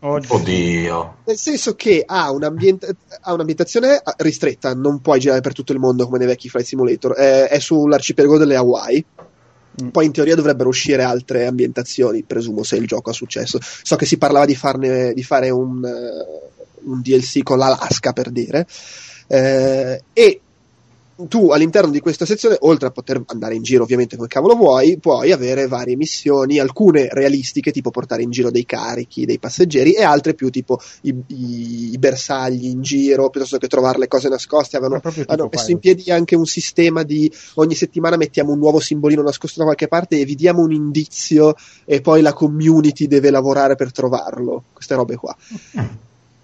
Oddio. 0.00 0.34
Oddio. 0.34 1.16
Nel 1.24 1.36
senso 1.36 1.74
che 1.74 2.02
ha, 2.06 2.30
un'ambient- 2.30 2.96
ha 3.22 3.32
un'ambientazione 3.32 4.02
ristretta, 4.18 4.74
non 4.74 5.00
puoi 5.00 5.20
girare 5.20 5.40
per 5.40 5.52
tutto 5.52 5.72
il 5.72 5.78
mondo 5.78 6.04
come 6.04 6.18
nei 6.18 6.26
vecchi 6.26 6.48
Flight 6.48 6.66
Simulator, 6.66 7.14
è, 7.14 7.48
è 7.48 7.58
sull'arcipelago 7.58 8.38
delle 8.38 8.56
Hawaii. 8.56 9.04
Mm. 9.82 9.88
Poi 9.88 10.06
in 10.06 10.12
teoria 10.12 10.36
dovrebbero 10.36 10.68
uscire 10.68 11.02
altre 11.02 11.46
ambientazioni, 11.46 12.22
presumo 12.22 12.62
se 12.62 12.76
il 12.76 12.86
gioco 12.86 13.10
ha 13.10 13.14
successo. 13.14 13.58
So 13.60 13.96
che 13.96 14.06
si 14.06 14.18
parlava 14.18 14.44
di, 14.44 14.54
farne, 14.54 15.12
di 15.14 15.22
fare 15.22 15.50
un, 15.50 15.84
eh, 15.84 16.50
un 16.84 17.00
DLC 17.00 17.42
con 17.42 17.58
l'Alaska 17.58 18.12
per 18.12 18.30
dire. 18.30 18.66
Eh, 19.26 20.02
e 20.12 20.40
tu 21.28 21.50
all'interno 21.50 21.90
di 21.90 22.00
questa 22.00 22.26
sezione, 22.26 22.56
oltre 22.60 22.88
a 22.88 22.90
poter 22.90 23.22
andare 23.26 23.54
in 23.54 23.62
giro 23.62 23.84
ovviamente 23.84 24.16
come 24.16 24.28
cavolo 24.28 24.54
vuoi, 24.54 24.98
puoi 24.98 25.32
avere 25.32 25.66
varie 25.68 25.96
missioni, 25.96 26.58
alcune 26.58 27.08
realistiche, 27.10 27.70
tipo 27.70 27.90
portare 27.90 28.22
in 28.22 28.30
giro 28.30 28.50
dei 28.50 28.66
carichi, 28.66 29.24
dei 29.24 29.38
passeggeri, 29.38 29.92
e 29.92 30.02
altre 30.02 30.34
più 30.34 30.50
tipo 30.50 30.80
i, 31.02 31.14
i- 31.28 31.90
i 31.92 31.98
bersagli 31.98 32.66
in 32.66 32.82
giro, 32.82 33.30
piuttosto 33.30 33.58
che 33.58 33.68
trovare 33.68 33.98
le 33.98 34.08
cose 34.08 34.28
nascoste. 34.28 34.76
Avevano, 34.76 35.00
hanno 35.26 35.48
messo 35.50 35.70
in 35.70 35.78
piedi 35.78 36.10
anche 36.10 36.34
un 36.34 36.46
sistema 36.46 37.02
di 37.02 37.30
ogni 37.54 37.74
settimana 37.74 38.16
mettiamo 38.16 38.52
un 38.52 38.58
nuovo 38.58 38.80
simbolino 38.80 39.22
nascosto 39.22 39.58
da 39.60 39.64
qualche 39.66 39.88
parte 39.88 40.18
e 40.18 40.24
vi 40.24 40.34
diamo 40.34 40.62
un 40.62 40.72
indizio 40.72 41.54
e 41.84 42.00
poi 42.00 42.22
la 42.22 42.32
community 42.32 43.06
deve 43.06 43.30
lavorare 43.30 43.76
per 43.76 43.92
trovarlo. 43.92 44.64
Queste 44.72 44.94
robe 44.94 45.16
qua. 45.16 45.36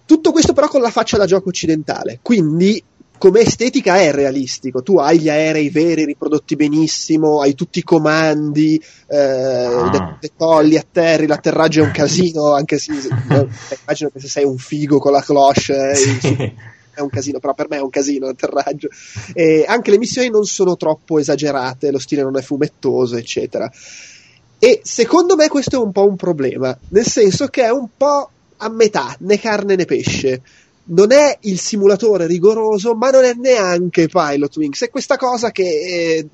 Tutto 0.07 0.33
questo 0.33 0.53
però 0.53 0.67
con 0.69 0.81
la 0.81 0.91
faccia 0.91 1.17
da 1.17 1.25
gioco 1.27 1.51
occidentale, 1.51 2.19
quindi 2.21 2.83
come 3.21 3.41
estetica 3.41 3.99
è 3.99 4.13
realistico, 4.13 4.83
tu 4.83 4.97
hai 4.97 5.19
gli 5.21 5.29
aerei 5.29 5.69
veri 5.69 6.07
riprodotti 6.07 6.57
benissimo, 6.57 7.43
hai 7.43 7.55
tutti 7.55 7.81
i 7.81 7.83
comandi, 7.83 8.83
eh, 9.09 9.19
Ah. 9.19 9.91
de- 9.91 10.17
decolli, 10.21 10.79
atterri, 10.79 11.27
l'atterraggio 11.27 11.83
è 11.83 11.85
un 11.85 11.91
casino, 11.91 12.55
anche 12.55 12.79
se 12.79 12.93
immagino 13.85 14.09
che 14.11 14.21
se 14.21 14.29
sei 14.29 14.45
un 14.45 14.57
figo 14.57 14.99
con 14.99 15.13
la 15.13 15.21
cloche 15.21 15.91
eh, 15.91 15.95
Sì. 15.97 16.53
è 16.95 17.01
un 17.03 17.11
casino, 17.11 17.41
però 17.41 17.53
per 17.53 17.67
me 17.69 17.77
è 17.77 17.81
un 17.83 17.91
casino 17.91 18.25
l'atterraggio. 18.25 18.89
E 19.35 19.67
anche 19.69 19.91
le 19.91 19.99
missioni 19.99 20.31
non 20.31 20.45
sono 20.47 20.79
troppo 20.79 21.19
esagerate, 21.19 21.91
lo 21.91 21.99
stile 21.99 22.23
non 22.23 22.39
è 22.39 22.43
fumettoso, 22.43 23.17
eccetera. 23.17 23.71
E 24.59 24.81
secondo 24.83 25.37
me 25.37 25.49
questo 25.49 25.77
è 25.77 25.85
un 25.85 25.93
po' 25.93 26.07
un 26.09 26.17
problema, 26.17 26.75
nel 26.89 27.07
senso 27.07 27.49
che 27.49 27.65
è 27.65 27.71
un 27.71 27.89
po' 27.97 28.31
a 28.57 28.69
metà, 28.71 29.15
né 29.21 29.39
carne 29.39 29.77
né 29.77 29.85
pesce. 29.85 30.41
Non 30.91 31.13
è 31.13 31.39
il 31.43 31.59
simulatore 31.61 32.27
rigoroso, 32.27 32.95
ma 32.95 33.11
non 33.11 33.25
è 33.25 33.35
neanche 33.35 34.09
Pilot 34.09 34.57
Wings. 34.57 34.83
È 34.83 34.91
questa 34.91 35.17
cosa 35.17 35.51
che 35.51 35.63
eh, 35.63 36.27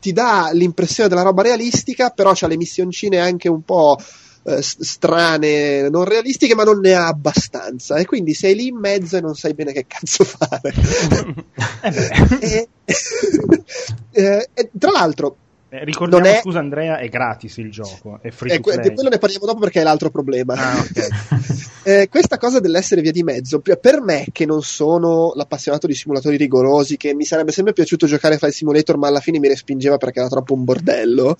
ti 0.00 0.12
dà 0.12 0.50
l'impressione 0.52 1.08
della 1.08 1.22
roba 1.22 1.42
realistica, 1.42 2.10
però 2.10 2.32
c'ha 2.34 2.46
le 2.46 2.56
missioncine 2.56 3.18
anche 3.18 3.48
un 3.48 3.62
po' 3.62 3.98
eh, 4.44 4.60
strane, 4.60 5.88
non 5.88 6.04
realistiche, 6.04 6.54
ma 6.54 6.64
non 6.64 6.80
ne 6.80 6.92
ha 6.92 7.06
abbastanza. 7.06 7.96
E 7.96 8.04
quindi 8.04 8.34
sei 8.34 8.54
lì 8.54 8.66
in 8.66 8.76
mezzo 8.76 9.16
e 9.16 9.22
non 9.22 9.34
sai 9.34 9.54
bene 9.54 9.72
che 9.72 9.86
cazzo 9.86 10.24
fare. 10.24 10.72
Eh 11.84 12.38
e, 12.40 12.68
eh, 14.12 14.48
e 14.52 14.70
tra 14.78 14.90
l'altro, 14.90 15.36
ricordiamo, 15.68 16.24
Non 16.24 16.34
è- 16.34 16.40
scusa 16.40 16.58
Andrea, 16.58 16.98
è 16.98 17.08
gratis 17.08 17.56
il 17.58 17.70
gioco, 17.70 18.18
è 18.22 18.30
free 18.30 18.56
di 18.56 18.62
quello 18.62 19.08
ne 19.08 19.18
parliamo 19.18 19.46
dopo 19.46 19.60
perché 19.60 19.80
è 19.80 19.84
l'altro 19.84 20.10
problema. 20.10 20.54
Ah, 20.54 20.78
ok. 20.78 21.73
Eh, 21.86 22.08
questa 22.08 22.38
cosa 22.38 22.60
dell'essere 22.60 23.02
via 23.02 23.12
di 23.12 23.22
mezzo, 23.22 23.60
per- 23.60 24.00
me 24.00 24.26
che 24.32 24.46
non 24.46 24.62
sono 24.62 25.32
l'appassionato 25.34 25.86
di 25.86 25.94
simulatori 25.94 26.36
rigorosi, 26.36 26.96
che 26.96 27.14
mi 27.14 27.24
sarebbe 27.24 27.52
sempre 27.52 27.74
piaciuto 27.74 28.06
giocare 28.06 28.34
a 28.34 28.38
Flight 28.38 28.54
Simulator, 28.54 28.96
ma 28.96 29.08
alla 29.08 29.20
fine 29.20 29.38
mi 29.38 29.48
respingeva 29.48 29.98
perché 29.98 30.20
era 30.20 30.28
troppo 30.28 30.54
un 30.54 30.64
bordello, 30.64 31.36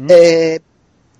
Mm. 0.00 0.06
eh, 0.08 0.62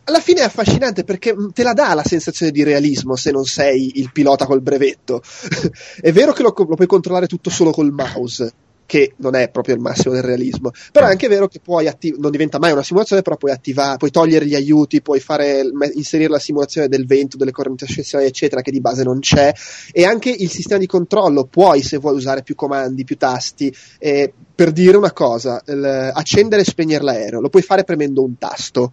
alla 0.04 0.20
fine 0.20 0.40
è 0.40 0.44
affascinante 0.44 1.04
perché 1.04 1.34
mh, 1.34 1.52
te 1.52 1.62
la 1.62 1.72
dà 1.72 1.94
la 1.94 2.04
sensazione 2.04 2.52
di 2.52 2.62
realismo 2.62 3.16
se 3.16 3.30
non 3.30 3.44
sei 3.44 3.98
il 3.98 4.10
pilota 4.12 4.44
col 4.46 4.60
brevetto. 4.60 5.22
è 6.00 6.12
vero 6.12 6.32
che 6.32 6.42
lo, 6.42 6.54
lo 6.56 6.74
puoi 6.74 6.86
controllare 6.86 7.26
tutto 7.26 7.50
solo 7.50 7.70
col 7.70 7.90
mouse. 7.92 8.52
Che 8.86 9.14
non 9.16 9.34
è 9.34 9.50
proprio 9.50 9.74
il 9.74 9.80
massimo 9.80 10.14
del 10.14 10.22
realismo, 10.22 10.70
però 10.92 11.06
è 11.06 11.10
anche 11.10 11.26
vero 11.26 11.48
che 11.48 11.58
puoi 11.60 11.88
attiv- 11.88 12.18
non 12.18 12.30
diventa 12.30 12.58
mai 12.60 12.70
una 12.72 12.84
simulazione, 12.84 13.22
però 13.22 13.36
puoi 13.36 13.50
attivare, 13.50 13.96
puoi 13.96 14.10
togliere 14.10 14.46
gli 14.46 14.54
aiuti, 14.54 15.02
puoi 15.02 15.18
fare, 15.18 15.62
inserire 15.94 16.30
la 16.30 16.38
simulazione 16.38 16.86
del 16.88 17.04
vento, 17.04 17.36
delle 17.36 17.50
correnti 17.50 17.84
ascensionali, 17.84 18.28
eccetera, 18.28 18.62
che 18.62 18.70
di 18.70 18.80
base 18.80 19.02
non 19.02 19.18
c'è, 19.18 19.52
e 19.92 20.04
anche 20.04 20.30
il 20.30 20.48
sistema 20.48 20.78
di 20.78 20.86
controllo 20.86 21.44
puoi, 21.44 21.82
se 21.82 21.98
vuoi, 21.98 22.14
usare 22.14 22.42
più 22.42 22.54
comandi, 22.54 23.04
più 23.04 23.16
tasti. 23.16 23.74
eh, 23.98 24.32
per 24.56 24.72
dire 24.72 24.96
una 24.96 25.12
cosa, 25.12 25.62
accendere 26.12 26.62
e 26.62 26.64
spegnere 26.64 27.04
l'aereo 27.04 27.40
lo 27.40 27.50
puoi 27.50 27.62
fare 27.62 27.84
premendo 27.84 28.22
un 28.22 28.38
tasto. 28.38 28.92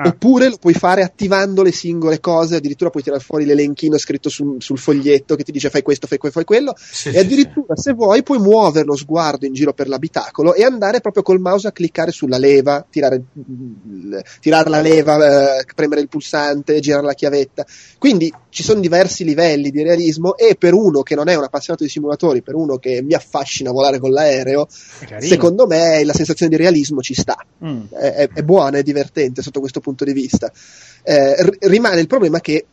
Ah. 0.00 0.06
Oppure 0.06 0.48
lo 0.48 0.58
puoi 0.58 0.74
fare 0.74 1.02
attivando 1.02 1.64
le 1.64 1.72
singole 1.72 2.20
cose, 2.20 2.54
addirittura 2.54 2.88
puoi 2.88 3.02
tirare 3.02 3.20
fuori 3.20 3.44
l'elenchino 3.44 3.98
scritto 3.98 4.28
sul, 4.28 4.62
sul 4.62 4.78
foglietto 4.78 5.34
che 5.34 5.42
ti 5.42 5.50
dice 5.50 5.70
fai 5.70 5.82
questo, 5.82 6.06
fai 6.06 6.18
quello, 6.18 6.34
fai 6.34 6.44
quello, 6.44 6.74
Sì, 6.78 7.08
e 7.08 7.12
sì, 7.12 7.18
addirittura 7.18 7.74
se 7.74 7.94
vuoi 7.94 8.22
puoi 8.22 8.38
muovere 8.38 8.84
lo 8.84 8.94
sguardo 8.94 9.44
in 9.44 9.54
giro 9.54 9.72
per 9.72 9.88
l'abitacolo 9.88 10.54
e 10.54 10.62
andare 10.62 11.00
proprio 11.00 11.24
col 11.24 11.40
mouse 11.40 11.66
a 11.66 11.72
cliccare 11.72 12.12
sulla 12.12 12.38
leva, 12.38 12.86
tirare, 12.88 13.24
tirare 14.38 14.70
la 14.70 14.80
leva, 14.80 15.58
eh, 15.58 15.64
premere 15.74 16.00
il 16.00 16.08
pulsante, 16.08 16.78
girare 16.78 17.04
la 17.04 17.14
chiavetta. 17.14 17.66
Quindi 17.98 18.32
ci 18.50 18.62
sono 18.62 18.78
diversi 18.78 19.24
livelli 19.24 19.70
di 19.70 19.82
realismo 19.82 20.36
e 20.36 20.54
per 20.56 20.74
uno 20.74 21.02
che 21.02 21.16
non 21.16 21.26
è 21.28 21.34
un 21.34 21.42
appassionato 21.42 21.82
di 21.82 21.90
simulatori, 21.90 22.40
per 22.42 22.54
uno 22.54 22.76
che 22.76 23.02
mi 23.02 23.14
affascina 23.14 23.72
volare 23.72 23.98
con 23.98 24.12
l'aereo, 24.12 24.68
secondo 25.18 25.66
me 25.66 26.04
la 26.04 26.12
sensazione 26.12 26.54
di 26.56 26.62
realismo 26.62 27.00
ci 27.00 27.14
sta 27.14 27.36
Mm. 27.64 27.86
è, 27.90 27.96
è- 27.96 28.28
è 28.34 28.42
buona, 28.42 28.78
è 28.78 28.82
divertente 28.84 29.42
sotto 29.42 29.58
questo 29.58 29.80
punto 29.80 29.86
di 29.96 30.12
vista. 30.12 30.50
Eh, 31.02 31.42
r- 31.42 31.56
rimane 31.60 32.00
il 32.00 32.06
problema 32.06 32.40
che 32.40 32.66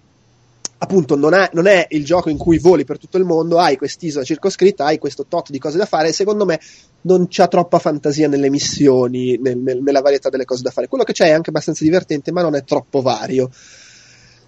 appunto 0.77 1.15
non, 1.15 1.33
ha, 1.33 1.49
non, 1.53 1.67
è 1.67 1.87
il 1.91 2.03
gioco 2.03 2.29
in 2.29 2.37
cui 2.37 2.59
voli 2.59 2.83
per 2.83 2.97
tutto 2.97 3.17
il 3.17 3.23
mondo, 3.23 3.59
hai 3.59 3.77
quest'isola 3.77 4.25
circoscritta, 4.25 4.85
hai 4.85 4.97
questo 4.97 5.25
tot 5.27 5.49
di 5.49 5.59
cose 5.59 5.77
da 5.77 5.85
fare, 5.85 6.09
e 6.09 6.13
secondo 6.13 6.45
me 6.45 6.59
non 7.01 7.27
c'ha 7.29 7.47
troppa 7.47 7.79
fantasia 7.79 8.27
nelle 8.27 8.49
missioni, 8.49 9.37
nel, 9.37 9.57
nel, 9.57 9.81
nella 9.81 10.01
varietà 10.01 10.29
delle 10.29 10.45
cose 10.45 10.63
da 10.63 10.71
fare. 10.71 10.87
Quello 10.87 11.03
che 11.03 11.13
c'è 11.13 11.27
è 11.27 11.31
anche 11.31 11.49
abbastanza 11.49 11.83
divertente, 11.83 12.31
ma 12.31 12.41
non 12.41 12.55
è 12.55 12.63
troppo 12.63 13.01
vario. 13.01 13.49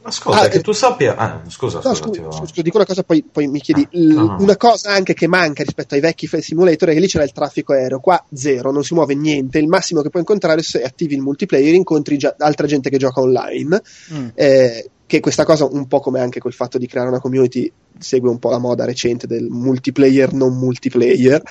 Ascolta, 0.07 0.43
ah, 0.43 0.47
che 0.47 0.61
tu 0.61 0.71
sappia. 0.71 1.17
Ah, 1.17 1.41
scusa, 1.49 1.81
no, 1.83 1.93
scusa, 1.93 2.23
scusa, 2.23 2.45
scusa, 2.45 2.61
dico 2.61 2.77
una 2.77 2.85
cosa, 2.85 3.03
poi, 3.03 3.25
poi 3.29 3.47
mi 3.47 3.59
chiedi. 3.59 3.81
Ah, 3.81 3.89
no, 3.91 4.23
no. 4.23 4.37
Una 4.39 4.55
cosa 4.55 4.91
anche 4.91 5.13
che 5.13 5.27
manca 5.27 5.63
rispetto 5.63 5.95
ai 5.95 5.99
vecchi 5.99 6.27
Simulator 6.27 6.89
è 6.89 6.93
che 6.93 6.99
lì 7.01 7.07
c'era 7.07 7.25
il 7.25 7.33
traffico 7.33 7.73
aereo. 7.73 7.99
Qua 7.99 8.23
zero, 8.33 8.71
non 8.71 8.85
si 8.85 8.93
muove 8.93 9.15
niente. 9.15 9.59
Il 9.59 9.67
massimo 9.67 10.01
che 10.01 10.09
puoi 10.09 10.21
incontrare 10.21 10.63
se 10.63 10.81
attivi 10.81 11.13
il 11.13 11.21
multiplayer, 11.21 11.73
incontri 11.73 12.15
già 12.15 12.33
altra 12.37 12.67
gente 12.67 12.89
che 12.89 12.97
gioca 12.97 13.19
online. 13.19 13.81
Mm. 14.13 14.27
Eh, 14.33 14.89
che 15.05 15.19
questa 15.19 15.43
cosa, 15.43 15.65
un 15.65 15.87
po' 15.87 15.99
come 15.99 16.21
anche 16.21 16.39
col 16.39 16.53
fatto 16.53 16.77
di 16.77 16.87
creare 16.87 17.09
una 17.09 17.19
community, 17.19 17.69
segue 17.99 18.29
un 18.29 18.39
po' 18.39 18.49
la 18.49 18.59
moda 18.59 18.85
recente 18.85 19.27
del 19.27 19.47
multiplayer 19.49 20.31
non 20.31 20.57
multiplayer. 20.57 21.41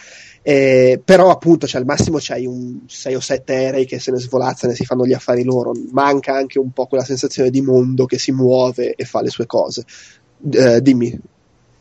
Eh, 0.49 1.01
però 1.05 1.31
appunto 1.31 1.67
cioè, 1.67 1.81
al 1.81 1.87
massimo 1.89 2.19
c'hai 2.21 2.47
un 2.47 2.83
6 2.87 3.15
o 3.17 3.21
7 3.21 3.53
aerei 3.53 3.85
che 3.85 3.99
se 3.99 4.13
ne 4.13 4.21
svolazzano 4.21 4.73
e 4.73 4.77
si 4.77 4.85
fanno 4.85 5.05
gli 5.05 5.13
affari 5.13 5.43
loro 5.43 5.73
manca 5.91 6.37
anche 6.37 6.61
un 6.61 6.71
po' 6.71 6.87
quella 6.87 7.03
sensazione 7.03 7.51
di 7.51 7.61
mondo 7.63 8.07
che 8.07 8.17
si 8.17 8.31
muove 8.31 8.95
e 8.95 9.05
fa 9.05 9.23
le 9.23 9.31
sue 9.31 9.47
cose 9.47 9.85
eh, 10.53 10.81
dimmi 10.81 11.19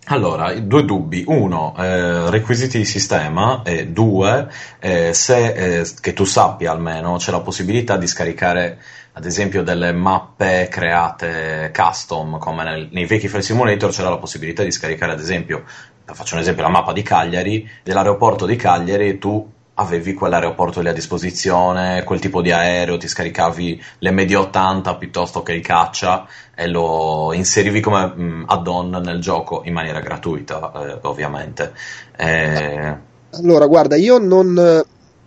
allora, 0.08 0.54
due 0.54 0.86
dubbi. 0.86 1.24
Uno, 1.26 1.74
eh, 1.80 2.30
requisiti 2.30 2.78
di 2.78 2.86
sistema. 2.86 3.64
E 3.64 3.88
due, 3.88 4.48
eh, 4.80 5.16
se 5.16 5.80
eh, 5.80 5.88
che 6.00 6.14
tu 6.14 6.26
sappia 6.26 6.72
almeno 6.72 7.18
c'è 7.18 7.32
la 7.32 7.42
possibilità 7.42 7.98
di 7.98 8.06
scaricare 8.06 8.80
ad 9.14 9.26
esempio 9.26 9.64
delle 9.64 9.94
mappe 9.94 10.68
create 10.70 11.72
custom, 11.74 12.38
come 12.38 12.64
nel, 12.64 12.90
nei 12.92 13.06
vecchi 13.06 13.30
Flight 13.30 13.46
Simulator 13.46 13.90
c'era 13.90 14.10
la 14.10 14.18
possibilità 14.18 14.62
di 14.62 14.72
scaricare 14.72 15.14
ad 15.14 15.22
esempio 15.22 15.64
faccio 16.14 16.36
un 16.36 16.42
esempio, 16.42 16.64
la 16.64 16.70
mappa 16.70 16.94
di 16.94 17.02
Cagliari, 17.02 17.70
dell'aeroporto 17.84 18.46
di 18.46 18.56
Cagliari 18.56 19.18
tu 19.18 19.54
avevi 19.76 20.14
quell'aeroporto 20.14 20.82
lì 20.82 20.88
a 20.88 20.94
disposizione, 20.94 22.04
quel 22.04 22.20
tipo 22.20 22.42
di 22.42 22.52
aereo, 22.52 22.98
ti 22.98 23.08
scaricavi 23.08 23.82
l'M80 24.00 24.98
piuttosto 24.98 25.44
che 25.44 25.54
il 25.54 25.62
caccia 25.62 26.28
e 26.56 26.68
lo 26.68 27.32
inserivi 27.34 27.82
come 27.82 28.06
mh, 28.06 28.24
mm, 28.24 28.44
add-on 28.48 28.90
nel 29.04 29.20
gioco 29.20 29.64
in 29.66 29.74
maniera 29.74 30.00
gratuita, 30.00 30.72
eh, 30.74 31.00
ovviamente. 31.02 31.74
Eh... 32.16 32.98
Allora, 33.32 33.66
guarda, 33.66 33.98
io 33.98 34.18
non, 34.18 34.84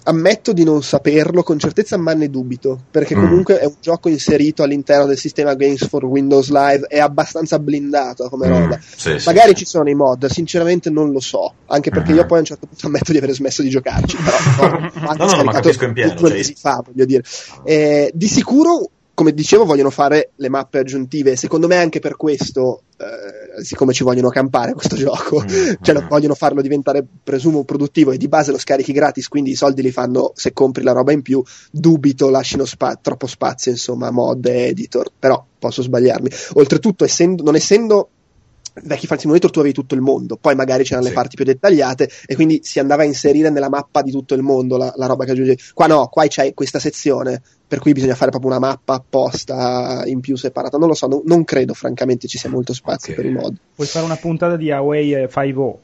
ammetto 0.08 0.52
di 0.52 0.64
non 0.64 0.82
saperlo 0.82 1.42
con 1.42 1.58
certezza, 1.58 1.96
ma 1.98 2.14
ne 2.14 2.30
dubito, 2.30 2.80
perché 2.90 3.14
mm. 3.14 3.20
comunque 3.20 3.60
è 3.60 3.66
un 3.66 3.74
gioco 3.80 4.08
inserito 4.08 4.62
all'interno 4.62 5.04
del 5.06 5.18
sistema 5.18 5.54
Games 5.54 5.86
for 5.86 6.04
Windows 6.04 6.48
Live, 6.48 6.86
è 6.86 6.98
abbastanza 6.98 7.58
blindato 7.58 8.28
come 8.28 8.48
mm. 8.48 8.50
roba. 8.50 8.78
Sì, 8.80 9.16
Magari 9.26 9.50
sì, 9.50 9.56
ci 9.56 9.64
sono 9.66 9.88
i 9.88 9.94
mod, 9.94 10.26
sinceramente 10.26 10.88
non 10.88 11.12
lo 11.12 11.20
so, 11.20 11.52
anche 11.66 11.90
perché 11.90 12.12
mm. 12.12 12.16
io 12.16 12.26
poi 12.26 12.38
a 12.38 12.40
un 12.40 12.46
certo 12.46 12.66
punto 12.66 12.86
ammetto 12.86 13.12
di 13.12 13.18
aver 13.18 13.32
smesso 13.32 13.62
di 13.62 13.68
giocarci, 13.68 14.16
però 14.16 14.68
no, 14.80 15.14
no, 15.16 15.36
no, 15.36 15.44
ma 15.44 15.52
capisco 15.52 15.84
in 15.84 15.92
pieno. 15.92 16.14
Due 16.14 16.28
cioè... 16.28 16.36
mesi 16.38 16.54
fa, 16.58 16.82
voglio 16.84 17.04
dire. 17.04 17.22
Eh, 17.64 18.10
di 18.14 18.26
sicuro 18.26 18.90
come 19.18 19.34
dicevo, 19.34 19.64
vogliono 19.64 19.90
fare 19.90 20.30
le 20.36 20.48
mappe 20.48 20.78
aggiuntive. 20.78 21.34
Secondo 21.34 21.66
me, 21.66 21.74
anche 21.74 21.98
per 21.98 22.14
questo, 22.14 22.82
eh, 22.98 23.47
siccome 23.62 23.92
ci 23.92 24.04
vogliono 24.04 24.28
campare 24.28 24.72
questo 24.72 24.96
gioco, 24.96 25.40
mm-hmm. 25.40 25.74
cioè 25.82 25.94
lo, 25.94 26.06
vogliono 26.08 26.34
farlo 26.34 26.60
diventare, 26.62 27.04
presumo, 27.22 27.64
produttivo 27.64 28.12
e 28.12 28.16
di 28.16 28.28
base 28.28 28.50
lo 28.50 28.58
scarichi 28.58 28.92
gratis, 28.92 29.28
quindi 29.28 29.50
i 29.50 29.56
soldi 29.56 29.82
li 29.82 29.90
fanno 29.90 30.32
se 30.34 30.52
compri 30.52 30.82
la 30.82 30.92
roba 30.92 31.12
in 31.12 31.22
più. 31.22 31.42
Dubito 31.70 32.28
lasciano 32.30 32.64
spa- 32.64 32.98
troppo 33.00 33.26
spazio, 33.26 33.70
insomma, 33.70 34.10
mod 34.10 34.44
e 34.46 34.68
editor. 34.68 35.10
Però 35.18 35.44
posso 35.58 35.82
sbagliarmi. 35.82 36.30
Oltretutto, 36.54 37.04
essendo, 37.04 37.42
non 37.42 37.54
essendo 37.54 38.10
vecchi 38.84 39.06
Flight 39.06 39.22
Simulator 39.22 39.50
tu 39.50 39.58
avevi 39.58 39.74
tutto 39.74 39.94
il 39.94 40.00
mondo, 40.00 40.36
poi 40.36 40.54
magari 40.54 40.84
c'erano 40.84 41.02
sì. 41.02 41.08
le 41.08 41.14
parti 41.14 41.36
più 41.36 41.44
dettagliate 41.44 42.08
e 42.26 42.34
quindi 42.34 42.60
si 42.62 42.78
andava 42.78 43.02
a 43.02 43.06
inserire 43.06 43.50
nella 43.50 43.68
mappa 43.68 44.02
di 44.02 44.10
tutto 44.10 44.34
il 44.34 44.42
mondo 44.42 44.76
la, 44.76 44.92
la 44.96 45.06
roba 45.06 45.24
che 45.24 45.32
aggiungevi. 45.32 45.60
Qua 45.74 45.86
no, 45.86 46.06
qua 46.08 46.26
c'è 46.26 46.52
questa 46.54 46.78
sezione 46.78 47.42
per 47.68 47.80
cui 47.80 47.92
bisogna 47.92 48.14
fare 48.14 48.30
proprio 48.30 48.50
una 48.50 48.60
mappa 48.60 48.94
apposta 48.94 50.02
in 50.06 50.20
più 50.20 50.36
separata. 50.36 50.78
Non 50.78 50.88
lo 50.88 50.94
so, 50.94 51.06
no, 51.06 51.22
non 51.26 51.44
credo 51.44 51.74
francamente 51.74 52.26
ci 52.26 52.38
sia 52.38 52.48
molto 52.48 52.72
spazio 52.72 53.12
okay. 53.12 53.24
per 53.24 53.32
i 53.32 53.34
mod. 53.34 53.56
Puoi 53.74 53.86
fare 53.86 54.06
una 54.06 54.16
puntata 54.16 54.56
di 54.56 54.72
Away 54.72 55.28
5 55.28 55.78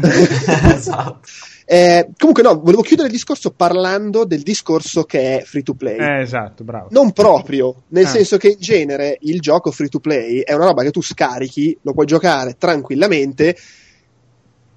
esatto. 0.74 1.20
Eh, 1.66 2.08
comunque 2.16 2.42
no, 2.42 2.58
volevo 2.58 2.80
chiudere 2.80 3.08
il 3.08 3.14
discorso 3.14 3.50
parlando 3.50 4.24
del 4.24 4.40
discorso 4.40 5.04
che 5.04 5.40
è 5.40 5.44
free 5.44 5.62
to 5.62 5.74
play. 5.74 5.98
Eh, 5.98 6.22
esatto, 6.22 6.64
bravo. 6.64 6.88
Non 6.92 7.12
proprio, 7.12 7.82
nel 7.88 8.06
ah. 8.06 8.08
senso 8.08 8.38
che 8.38 8.48
in 8.48 8.58
genere 8.58 9.18
il 9.20 9.38
gioco 9.40 9.70
free 9.70 9.88
to 9.88 10.00
play 10.00 10.38
è 10.38 10.54
una 10.54 10.64
roba 10.64 10.82
che 10.82 10.90
tu 10.90 11.02
scarichi, 11.02 11.76
lo 11.82 11.92
puoi 11.92 12.06
giocare 12.06 12.56
tranquillamente. 12.56 13.54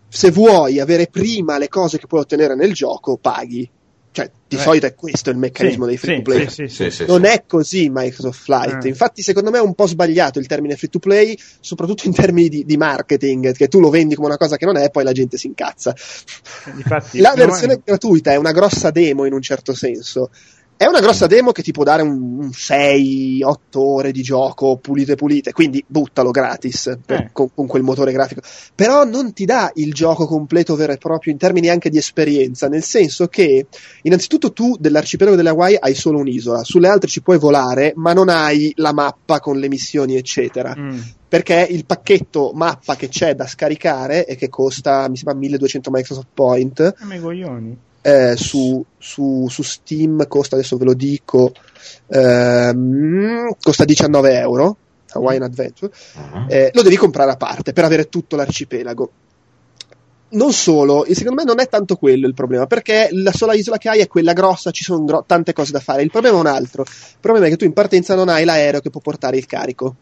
Se 0.10 0.32
vuoi 0.32 0.82
avere 0.82 1.08
prima 1.08 1.58
le 1.58 1.70
cose 1.70 1.98
che 1.98 2.08
puoi 2.08 2.20
ottenere 2.20 2.56
nel 2.56 2.74
gioco, 2.74 3.16
paghi. 3.16 3.70
Cioè, 4.14 4.30
di 4.46 4.58
eh. 4.58 4.60
solito 4.60 4.86
è 4.86 4.94
questo 4.94 5.30
il 5.30 5.38
meccanismo 5.38 5.84
sì, 5.84 5.90
dei 5.90 5.98
free 5.98 6.22
to 6.22 6.22
play. 6.22 6.50
Sì, 6.50 6.90
sì, 6.90 7.06
non 7.06 7.24
è 7.24 7.46
così 7.48 7.90
Microsoft 7.90 8.44
Flight. 8.44 8.84
Eh. 8.84 8.90
Infatti, 8.90 9.22
secondo 9.22 9.52
me 9.52 9.60
è 9.60 9.62
un 9.62 9.74
po' 9.74 9.88
sbagliato 9.88 10.38
il 10.40 10.48
termine 10.48 10.76
free 10.76 10.90
to 10.90 11.00
play, 11.00 11.38
soprattutto 11.62 12.08
in 12.08 12.14
termini 12.14 12.50
di, 12.50 12.66
di, 12.66 12.76
marketing, 12.76 13.54
che 13.54 13.70
tu 13.70 13.80
lo 13.80 13.90
vendi 13.90 14.16
come 14.16 14.28
una 14.28 14.38
cosa 14.38 14.58
che 14.58 14.66
non 14.66 14.76
è 14.76 14.84
e 14.84 14.90
poi 14.90 15.06
la 15.06 15.14
gente 15.14 15.38
si 15.38 15.48
incazza. 15.48 15.96
Infatti, 16.76 17.20
la 17.20 17.34
versione 17.36 17.76
è... 17.76 17.80
gratuita 17.84 18.34
è 18.34 18.36
una 18.36 18.52
grossa 18.52 18.92
demo 18.92 19.26
in 19.26 19.32
un 19.32 19.42
certo 19.42 19.74
senso. 19.74 20.30
È 20.82 20.88
una 20.88 21.00
grossa 21.00 21.28
demo 21.28 21.52
che 21.52 21.62
ti 21.62 21.72
può 21.72 21.84
dare 21.84 22.02
un, 22.02 22.40
un 22.40 22.50
6-8 22.50 23.54
ore 23.74 24.12
di 24.12 24.24
gioco 24.24 24.78
pulite 24.78 25.14
pulite, 25.14 25.52
quindi 25.52 25.86
buttalo 25.86 26.32
gratis 26.32 26.98
per, 27.06 27.20
eh. 27.20 27.30
con, 27.32 27.54
con, 27.54 27.68
quel 27.68 27.84
motore 27.84 28.12
grafico. 28.12 28.42
Però 28.74 29.04
non 29.04 29.32
ti 29.32 29.46
dà 29.46 29.72
il 29.76 29.94
gioco 29.94 30.26
completo 30.26 30.76
vero 30.76 30.94
e 30.94 30.98
proprio 30.98 31.34
in 31.34 31.38
termini 31.38 31.70
anche 31.70 31.92
di 31.92 32.00
esperienza, 32.00 32.68
nel 32.68 32.82
senso 32.82 33.28
che 33.28 33.68
innanzitutto 34.02 34.54
tu 34.54 34.76
dell'arcipelago 34.80 35.36
delle 35.36 35.50
Hawaii 35.50 35.78
hai 35.80 35.94
solo 35.94 36.18
un'isola, 36.18 36.64
sulle 36.64 36.88
altre 36.88 37.10
ci 37.10 37.22
puoi 37.22 37.38
volare, 37.38 37.94
ma 37.96 38.14
non 38.14 38.30
hai 38.30 38.74
la 38.78 38.92
mappa 38.92 39.40
con 39.40 39.60
le 39.60 39.68
missioni, 39.68 40.16
eccetera. 40.16 40.74
Mm 40.76 41.00
perché 41.32 41.66
il 41.70 41.86
pacchetto 41.86 42.52
mappa 42.54 42.98
che 42.98 43.08
c'è 43.08 43.36
da 43.36 43.48
scaricare 43.48 44.26
e 44.26 44.36
che 44.36 44.50
costa 44.50 45.08
mi 45.08 45.16
sembra 45.16 45.34
1200 45.36 45.90
Microsoft 45.90 46.28
Point 46.34 46.82
ah, 46.82 47.20
coglioni 47.22 47.78
eh, 48.02 48.36
su, 48.36 48.84
su, 48.98 49.48
su, 49.50 49.62
Steam 49.64 50.28
costa, 50.28 50.56
adesso 50.56 50.78
ve 50.78 50.86
lo 50.86 50.94
dico, 50.94 51.54
ehm, 52.08 53.56
costa 53.62 53.86
19 53.86 54.38
euro. 54.38 54.78
Hawaiian 55.14 55.44
Adventure, 55.44 55.92
uh-huh. 56.16 56.46
eh, 56.48 56.72
lo 56.74 56.84
devi 56.84 56.96
comprare 56.96 57.32
a 57.32 57.36
parte 57.36 57.74
per 57.74 57.84
avere 57.84 58.08
tutto 58.08 58.38
l'arcipelago. 58.38 59.12
Non 60.30 60.54
solo, 60.54 61.06
secondo 61.10 61.42
me 61.42 61.44
non 61.44 61.60
è 61.60 61.68
tanto 61.68 61.98
quello 61.98 62.28
il 62.28 62.34
problema, 62.34 62.66
perché 62.66 63.10
la 63.12 63.34
sola 63.34 63.54
isola 63.54 63.78
che 63.78 63.90
hai 63.90 64.00
è 64.00 64.08
quella 64.08 64.32
grossa, 64.32 64.72
ci 64.72 64.84
sono 64.84 65.04
gro- 65.04 65.26
tante 65.28 65.52
cose 65.52 65.74
da 65.74 65.82
fare. 65.82 66.04
Il 66.04 66.12
problema 66.12 66.38
è 66.38 66.40
un 66.40 66.48
altro. 66.48 66.84
Il 66.84 67.18
problema 67.20 67.48
è 67.48 67.50
che 67.50 67.58
tu 67.58 67.66
in 67.66 67.74
partenza 67.74 68.16
non 68.16 68.30
hai 68.30 68.46
l'aereo 68.46 68.80
che 68.80 68.90
può 68.90 69.02
portare 69.02 69.36
il 69.36 69.46
carico. 69.46 69.96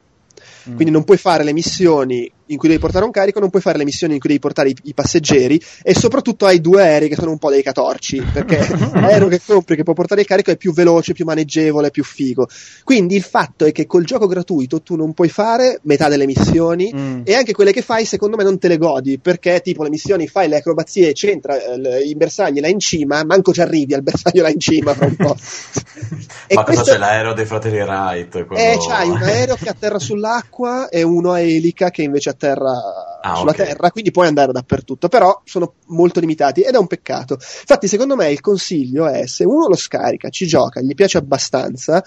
Mm. 0.70 0.76
Quindi 0.76 0.94
non 0.94 1.04
puoi 1.04 1.18
fare 1.18 1.44
le 1.44 1.54
missioni 1.54 2.32
in 2.50 2.58
cui 2.58 2.68
devi 2.68 2.80
portare 2.80 3.06
un 3.06 3.12
carico, 3.12 3.40
non 3.40 3.50
puoi 3.50 3.62
fare 3.62 3.78
le 3.78 3.84
missioni 3.84 4.14
in 4.14 4.20
cui 4.20 4.30
devi 4.30 4.42
portare 4.42 4.70
i, 4.70 4.76
i 4.84 4.94
passeggeri 4.94 5.62
e 5.82 5.94
soprattutto 5.94 6.46
hai 6.46 6.62
due 6.62 6.82
aerei 6.82 7.10
che 7.10 7.16
sono 7.16 7.32
un 7.32 7.38
po' 7.38 7.50
dei 7.50 7.64
catorci, 7.64 8.22
perché 8.34 8.58
l'aereo 8.94 9.28
che 9.28 9.42
compri 9.46 9.76
che 9.76 9.84
può 9.84 9.94
portare 9.94 10.22
il 10.22 10.28
carico 10.28 10.52
è 10.52 10.58
più 10.58 10.74
veloce, 10.74 11.14
più 11.14 11.26
maneggevole, 11.26 11.92
più 11.92 12.04
figo. 12.04 12.48
Quindi 12.84 13.16
il 13.16 13.24
fatto 13.24 13.66
è 13.66 13.72
che 13.72 13.86
col 13.86 14.04
gioco 14.04 14.28
gratuito 14.28 14.82
tu 14.82 14.96
non 14.96 15.14
puoi 15.14 15.30
fare 15.30 15.80
metà 15.84 16.08
delle 16.08 16.26
missioni 16.26 16.92
mm. 16.96 17.22
e 17.24 17.34
anche 17.36 17.54
quelle 17.54 17.72
che 17.72 17.82
fai 17.82 18.06
secondo 18.06 18.36
me 18.36 18.44
non 18.44 18.58
te 18.58 18.68
le 18.68 18.78
godi, 18.78 19.20
perché 19.20 19.62
tipo 19.62 19.84
le 19.84 19.90
missioni 19.90 20.28
fai 20.28 20.48
le 20.48 20.58
acrobazie, 20.58 21.14
c'entra 21.14 21.58
eh, 21.62 22.02
i 22.04 22.16
bersagli 22.16 22.60
là 22.60 22.68
in 22.68 22.80
cima, 22.80 23.24
manco 23.24 23.54
ci 23.54 23.62
arrivi 23.62 23.94
al 23.94 24.04
bersaglio 24.04 24.42
là 24.42 24.50
in 24.50 24.60
cima 24.60 24.94
fra 24.94 25.06
un 25.06 25.16
po'. 25.16 25.36
Ma 26.52 26.64
questo... 26.64 26.82
cosa 26.82 26.94
c'è 26.94 26.98
l'aereo 26.98 27.34
dei 27.34 27.46
fratelli 27.46 27.80
Wright? 27.80 28.46
Quello... 28.46 28.62
Eh, 28.62 28.78
c'hai 28.80 29.10
un 29.10 29.22
aereo 29.22 29.56
che 29.56 29.70
atterra 29.70 30.00
sull'acqua 30.00 30.90
e 30.90 31.04
uno 31.04 31.32
a 31.32 31.40
elica 31.40 31.92
che 31.92 32.02
invece 32.02 32.30
terra, 32.40 33.20
ah, 33.22 33.36
sulla 33.36 33.52
okay. 33.52 33.68
terra, 33.68 33.92
quindi 33.92 34.10
puoi 34.10 34.26
andare 34.26 34.52
dappertutto, 34.52 35.08
però 35.08 35.42
sono 35.44 35.76
molto 35.88 36.20
limitati 36.20 36.62
ed 36.62 36.74
è 36.74 36.78
un 36.78 36.88
peccato. 36.88 37.34
Infatti, 37.34 37.88
secondo 37.88 38.16
me 38.16 38.32
il 38.32 38.42
consiglio 38.42 39.08
è 39.08 39.28
se 39.28 39.44
uno 39.44 39.68
lo 39.68 39.76
scarica, 39.76 40.30
ci 40.30 40.48
gioca, 40.48 40.82
gli 40.82 40.96
piace 40.96 41.20
abbastanza. 41.20 42.04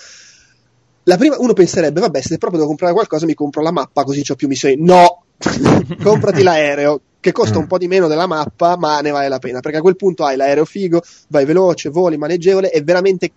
La 1.04 1.16
prima, 1.16 1.36
uno 1.38 1.52
penserebbe, 1.52 2.00
vabbè, 2.00 2.20
se 2.20 2.38
proprio 2.38 2.58
devo 2.58 2.66
comprare 2.66 2.92
qualcosa, 2.92 3.26
mi 3.26 3.34
compro 3.34 3.62
la 3.62 3.72
mappa 3.72 4.02
così 4.02 4.22
ho 4.28 4.34
più 4.34 4.48
missioni. 4.48 4.76
No! 4.78 5.24
Comprati 6.02 6.42
l'aereo, 6.42 7.00
che 7.20 7.32
costa 7.32 7.58
un 7.58 7.66
po' 7.66 7.78
di 7.78 7.86
meno 7.86 8.08
della 8.08 8.26
mappa, 8.26 8.76
ma 8.76 9.00
ne 9.00 9.10
vale 9.10 9.28
la 9.28 9.38
pena, 9.38 9.60
perché 9.60 9.78
a 9.78 9.80
quel 9.80 9.96
punto 9.96 10.24
hai 10.24 10.36
l'aereo 10.36 10.64
figo, 10.64 11.02
vai 11.28 11.44
veloce, 11.44 11.88
voli 11.88 12.16
maneggevole 12.16 12.72
e 12.72 12.82
veramente 12.82 13.32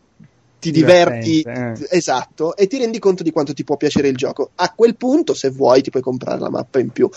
ti 0.59 0.71
diverti, 0.71 1.41
eh. 1.41 1.73
esatto, 1.89 2.55
e 2.55 2.67
ti 2.67 2.77
rendi 2.79 2.99
conto 2.99 3.21
di 3.23 3.31
quanto 3.31 3.53
ti 3.53 3.63
può 3.63 3.77
piacere 3.77 4.07
il 4.07 4.15
gioco. 4.15 4.51
A 4.55 4.71
quel 4.75 4.95
punto, 4.95 5.33
se 5.33 5.49
vuoi, 5.49 5.81
ti 5.81 5.89
puoi 5.91 6.01
comprare 6.01 6.39
la 6.39 6.49
mappa 6.49 6.79
in 6.79 6.89
più. 6.89 7.09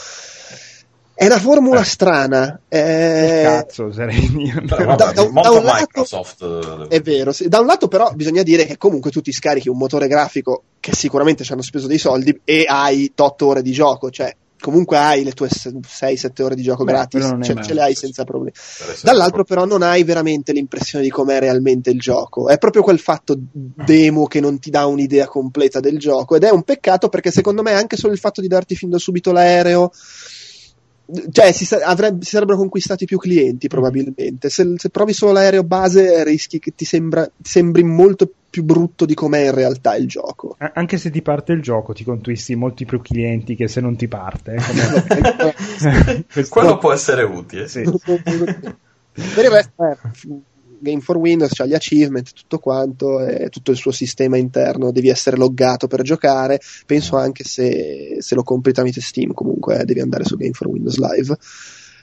È 1.15 1.25
una 1.27 1.41
formula 1.41 1.83
strana. 1.83 2.61
Eh... 2.69 3.41
Cazzo, 3.43 3.89
vabbè, 3.91 4.15
Da- 4.97 5.13
da- 5.13 5.29
molto 5.31 5.41
da 5.41 5.51
un 5.59 5.65
lato- 5.65 5.79
Microsoft. 5.81 6.87
eh, 6.91 6.97
È 6.97 7.01
vero, 7.01 7.33
sì. 7.33 7.49
da 7.49 7.59
un 7.59 7.67
lato 7.67 7.89
però 7.89 8.13
bisogna 8.15 8.43
dire 8.45 8.65
che 8.67 8.77
comunque 8.77 9.11
tu 9.11 9.21
ti 9.21 9.33
scarichi 9.33 9.69
un 9.69 9.79
motore 9.79 10.07
grafico 10.07 10.63
che 10.79 10.95
sicuramente 10.95 11.43
ci 11.43 11.53
hanno 11.53 11.63
speso 11.63 11.89
dei 11.89 11.99
soldi 11.99 12.41
e 12.45 12.65
hai 12.69 13.11
8 13.17 13.47
ore 13.47 13.63
di 13.63 13.73
gioco, 13.73 14.11
cioè 14.11 14.33
comunque 14.61 14.97
hai 14.99 15.25
le 15.25 15.33
tue 15.33 15.49
6-7 15.49 16.43
ore 16.43 16.55
di 16.55 16.63
gioco 16.63 16.85
Beh, 16.85 16.93
gratis, 16.93 17.21
quello 17.21 17.37
non 17.37 17.59
è 17.59 17.63
ce, 17.63 17.75
le 17.75 17.83
hai 17.83 17.95
senza 17.95 18.25
problemi. 18.25 18.53
Dall'altro 19.03 19.45
però 19.45 19.65
non 19.65 19.83
hai 19.83 20.05
veramente 20.05 20.53
l'impressione 20.53 21.05
di 21.05 21.11
com'è 21.11 21.39
realmente 21.39 21.91
il 21.91 21.99
gioco, 21.99 22.49
è 22.49 22.59
proprio 22.59 22.83
quel 22.83 22.99
fatto 22.99 23.37
demo 23.39 24.27
che 24.27 24.41
non 24.41 24.59
ti 24.59 24.71
dà 24.71 24.87
un'idea 24.87 25.27
completa 25.27 25.81
del 25.81 25.99
gioco 25.99 26.37
ed 26.37 26.45
è 26.45 26.51
un 26.51 26.63
peccato 26.63 27.09
perché 27.09 27.31
secondo 27.31 27.63
me 27.63 27.73
anche 27.73 27.97
solo 27.97 28.13
il 28.13 28.19
fatto 28.19 28.41
di 28.41 28.49
darti 28.49 28.75
fin 28.75 28.91
da 28.91 28.99
subito 28.99 29.33
l'aereo 29.33 29.91
cioè 31.31 31.53
si, 31.53 31.75
avrebbe- 31.75 32.25
si 32.25 32.33
sarebbero 32.33 32.59
conquistati 32.59 33.07
più 33.07 33.19
clienti 33.19 33.67
probabilmente. 33.67 34.51
Se, 34.51 34.75
se 34.77 34.91
provi 34.91 35.15
solo 35.15 35.33
l'aereo 35.33 35.65
base 35.65 36.23
rischi 36.23 36.59
che 36.59 36.75
ti, 36.75 36.85
sembra, 36.85 37.25
ti 37.25 37.51
sembri 37.51 37.83
molto 37.83 38.31
più 38.51 38.65
brutto 38.65 39.05
di 39.05 39.15
com'è 39.15 39.47
in 39.47 39.55
realtà 39.55 39.95
il 39.97 40.07
gioco 40.09 40.55
A- 40.59 40.73
Anche 40.75 40.97
se 40.97 41.11
ti 41.11 41.21
parte 41.23 41.53
il 41.53 41.61
gioco, 41.63 41.93
ti 41.93 42.03
conquisti 42.05 42.55
molti 42.55 42.85
più 42.87 43.01
clienti 43.03 43.55
che 43.55 43.69
se 43.69 43.81
non 43.81 43.97
ti 43.97 44.09
parte. 44.09 44.55
eh, 44.55 44.61
come- 45.37 46.25
Questo- 46.33 46.59
Quello 46.61 46.79
può 46.79 46.93
essere 46.93 47.23
utile. 47.25 47.69
sì. 47.69 47.83
per 47.83 49.45
il 49.45 49.51
resto 49.51 49.85
è 49.85 49.97
Game 50.81 51.01
for 51.01 51.17
Windows 51.17 51.53
c'ha 51.53 51.67
gli 51.67 51.75
achievement 51.75 52.33
tutto 52.33 52.61
quanto 52.61 53.19
e 53.27 53.49
tutto 53.49 53.73
il 53.73 53.77
suo 53.77 53.91
sistema 53.91 54.37
interno 54.37 54.93
devi 54.93 55.09
essere 55.09 55.37
loggato 55.37 55.89
per 55.89 56.03
giocare 56.03 56.61
penso 56.87 57.17
anche 57.17 57.43
se, 57.43 58.19
se 58.21 58.35
lo 58.37 58.45
compri 58.45 58.73
tramite 58.73 59.01
Steam 59.01 59.33
comunque 59.33 59.81
eh, 59.81 59.85
devi 59.85 59.99
andare 60.01 60.23
su 60.25 60.37
Game 60.37 60.53
for 60.53 60.69
Windows 60.69 60.97
Live 60.99 61.37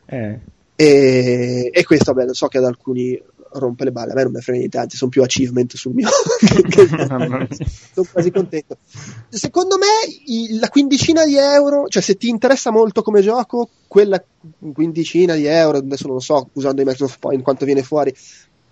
Eh, 0.08 0.40
e, 0.76 1.70
e 1.72 1.84
questo 1.86 2.12
vabbè, 2.12 2.34
so 2.34 2.48
che 2.48 2.58
ad 2.58 2.66
alcuni 2.66 3.18
rompe 3.60 3.84
le 3.86 3.92
balle, 3.92 4.12
a 4.12 4.16
me 4.16 4.24
non 4.24 4.32
mi 4.32 4.42
frega 4.42 4.60
niente, 4.60 4.78
anzi 4.78 4.98
sono 4.98 5.10
più 5.10 5.24
achievement 5.24 5.76
sul 5.76 5.94
mio. 5.94 6.08
sono 7.94 8.08
quasi 8.12 8.32
contento. 8.32 8.78
Secondo 9.30 9.78
me 9.78 10.58
la 10.60 10.70
quindicina 10.70 11.26
di 11.26 11.38
euro, 11.38 11.88
cioè 11.88 12.02
se 12.02 12.16
ti 12.16 12.30
interessa 12.30 12.72
molto 12.72 13.02
come 13.02 13.22
gioco, 13.22 13.70
quella 13.88 14.24
quindicina 14.74 15.36
di 15.36 15.46
euro, 15.46 15.78
adesso 15.78 16.08
non 16.08 16.22
so 16.22 16.50
usando 16.54 16.82
i 16.82 16.86
Microsoft 16.86 17.20
Point 17.20 17.42
quanto 17.42 17.66
viene 17.66 17.84
fuori, 17.84 18.14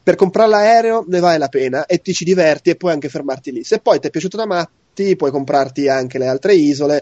per 0.03 0.15
comprare 0.15 0.49
l'aereo 0.49 1.05
ne 1.07 1.19
vale 1.19 1.37
la 1.37 1.47
pena 1.47 1.85
e 1.85 2.01
ti 2.01 2.13
ci 2.13 2.25
diverti 2.25 2.69
e 2.69 2.75
puoi 2.75 2.91
anche 2.91 3.07
fermarti 3.07 3.51
lì. 3.51 3.63
Se 3.63 3.79
poi 3.79 3.99
ti 3.99 4.07
è 4.07 4.09
piaciuto 4.09 4.35
da 4.35 4.45
matti, 4.45 5.15
puoi 5.15 5.31
comprarti 5.31 5.87
anche 5.87 6.17
le 6.17 6.27
altre 6.27 6.55
isole. 6.55 7.01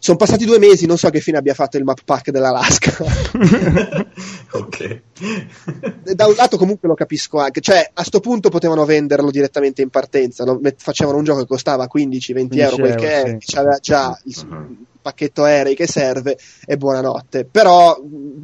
Sono 0.00 0.16
passati 0.16 0.44
due 0.44 0.58
mesi, 0.58 0.86
non 0.86 0.96
so 0.96 1.10
che 1.10 1.20
fine 1.20 1.38
abbia 1.38 1.54
fatto 1.54 1.76
il 1.76 1.84
map 1.84 2.00
pack 2.04 2.30
dell'Alaska. 2.30 2.92
ok. 4.52 5.02
da 6.14 6.26
un 6.26 6.34
lato 6.34 6.56
comunque 6.56 6.88
lo 6.88 6.94
capisco 6.94 7.38
anche, 7.38 7.60
cioè 7.60 7.90
a 7.92 8.02
sto 8.04 8.20
punto 8.20 8.48
potevano 8.48 8.84
venderlo 8.84 9.30
direttamente 9.30 9.82
in 9.82 9.90
partenza? 9.90 10.44
Met- 10.60 10.80
facevano 10.80 11.18
un 11.18 11.24
gioco 11.24 11.40
che 11.40 11.46
costava 11.46 11.88
15-20 11.92 12.58
euro, 12.58 12.76
quel 12.76 12.94
che 12.94 13.22
è, 13.22 13.36
sì. 13.40 13.52
c'aveva 13.54 13.78
già 13.78 14.18
il 14.24 14.36
Mhm. 14.48 14.76
pacchetto 15.02 15.42
aerei 15.44 15.74
che 15.74 15.86
serve 15.86 16.38
e 16.64 16.76
buonanotte. 16.76 17.44
Però 17.44 18.00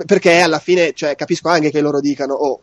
perché 0.07 0.39
alla 0.41 0.59
fine 0.59 0.93
cioè, 0.93 1.15
capisco 1.15 1.49
anche 1.49 1.71
che 1.71 1.81
loro 1.81 2.01
dicano 2.01 2.35
oh 2.35 2.61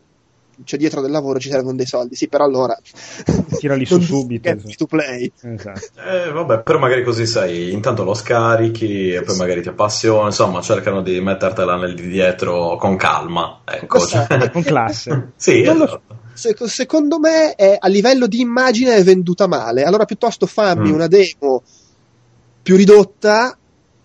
c'è 0.64 0.76
dietro 0.76 1.00
del 1.00 1.10
lavoro 1.10 1.38
ci 1.38 1.48
servono 1.50 1.76
dei 1.76 1.86
soldi, 1.86 2.14
sì, 2.14 2.28
però 2.28 2.44
allora 2.44 2.76
Tirali 3.58 3.84
su 3.86 4.00
subito, 4.00 4.48
esatto. 4.48 4.72
to 4.76 4.86
play. 4.86 5.32
Esatto. 5.40 5.80
Eh, 6.06 6.30
vabbè, 6.30 6.60
però 6.62 6.78
magari 6.78 7.02
così 7.04 7.26
sai, 7.26 7.72
intanto 7.72 8.04
lo 8.04 8.14
scarichi 8.14 9.12
e 9.12 9.22
poi 9.22 9.36
magari 9.36 9.62
ti 9.62 9.68
appassiona, 9.68 10.26
insomma, 10.26 10.60
cercano 10.60 11.02
di 11.02 11.20
mettertela 11.20 11.76
nel 11.76 11.94
di 11.94 12.08
dietro 12.08 12.76
con 12.76 12.96
calma, 12.96 13.60
ecco. 13.64 14.06
Cioè- 14.06 14.50
Con 14.50 14.62
classe. 14.62 15.32
sì, 15.36 15.62
Non 15.62 15.78
lo 15.78 15.84
esatto. 15.84 16.16
Se- 16.34 16.56
secondo 16.66 17.18
me 17.18 17.54
è, 17.54 17.76
a 17.78 17.88
livello 17.88 18.26
di 18.26 18.40
immagine 18.40 18.94
è 18.96 19.02
venduta 19.02 19.46
male. 19.46 19.82
Allora 19.82 20.04
piuttosto 20.06 20.46
fammi 20.46 20.90
Mm. 20.90 20.94
una 20.94 21.06
demo 21.06 21.62
più 22.62 22.76
ridotta 22.76 23.56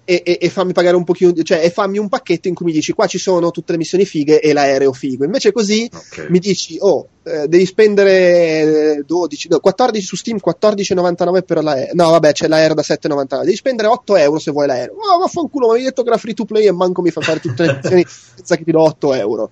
e, 0.09 0.21
e- 0.23 0.37
e 0.39 0.49
fammi 0.49 0.71
pagare 0.71 0.95
un 0.95 1.03
pochino, 1.03 1.33
cioè 1.43 1.65
e 1.65 1.69
fammi 1.69 1.97
un 1.97 2.07
pacchetto 2.07 2.47
in 2.47 2.53
cui 2.53 2.67
mi 2.67 2.71
dici 2.71 2.93
qua 2.93 3.07
ci 3.07 3.17
sono 3.17 3.51
tutte 3.51 3.73
le 3.73 3.77
missioni 3.77 4.05
fighe 4.05 4.39
e 4.39 4.53
l'aereo 4.53 4.93
figo. 4.93 5.25
Invece 5.25 5.51
così 5.51 5.89
Ok. 5.93 6.27
mi 6.29 6.39
dici 6.39 6.77
oh 6.79 7.09
eh, 7.23 7.49
devi 7.49 7.65
spendere 7.65 8.95
eh, 8.99 9.03
12, 9.05 9.49
no, 9.49 9.59
14 9.59 10.05
su 10.05 10.15
Steam, 10.15 10.37
14,99 10.37 11.43
per 11.43 11.61
l'aereo. 11.61 11.93
No, 11.93 12.09
vabbè, 12.11 12.31
c'è 12.31 12.47
l'aereo 12.47 12.73
da 12.73 12.83
7,99. 12.83 13.39
Devi 13.43 13.55
spendere 13.57 13.89
8 13.89 14.15
euro 14.15 14.39
se 14.39 14.51
vuoi 14.51 14.67
l'aereo. 14.67 14.95
Oh, 14.95 15.19
vaffanculo, 15.19 15.71
mi 15.71 15.79
hai 15.79 15.83
detto 15.83 16.03
che 16.03 16.07
era 16.07 16.17
free 16.17 16.33
to 16.33 16.45
play 16.45 16.67
e 16.67 16.71
manco 16.71 17.01
mi 17.01 17.11
fa 17.11 17.19
fare 17.19 17.41
tutte 17.41 17.65
le 17.65 17.73
missioni 17.81 18.05
senza 18.35 18.55
che 18.55 18.63
ti 18.63 18.71
do 18.71 18.81
8 18.81 19.13
euro. 19.13 19.49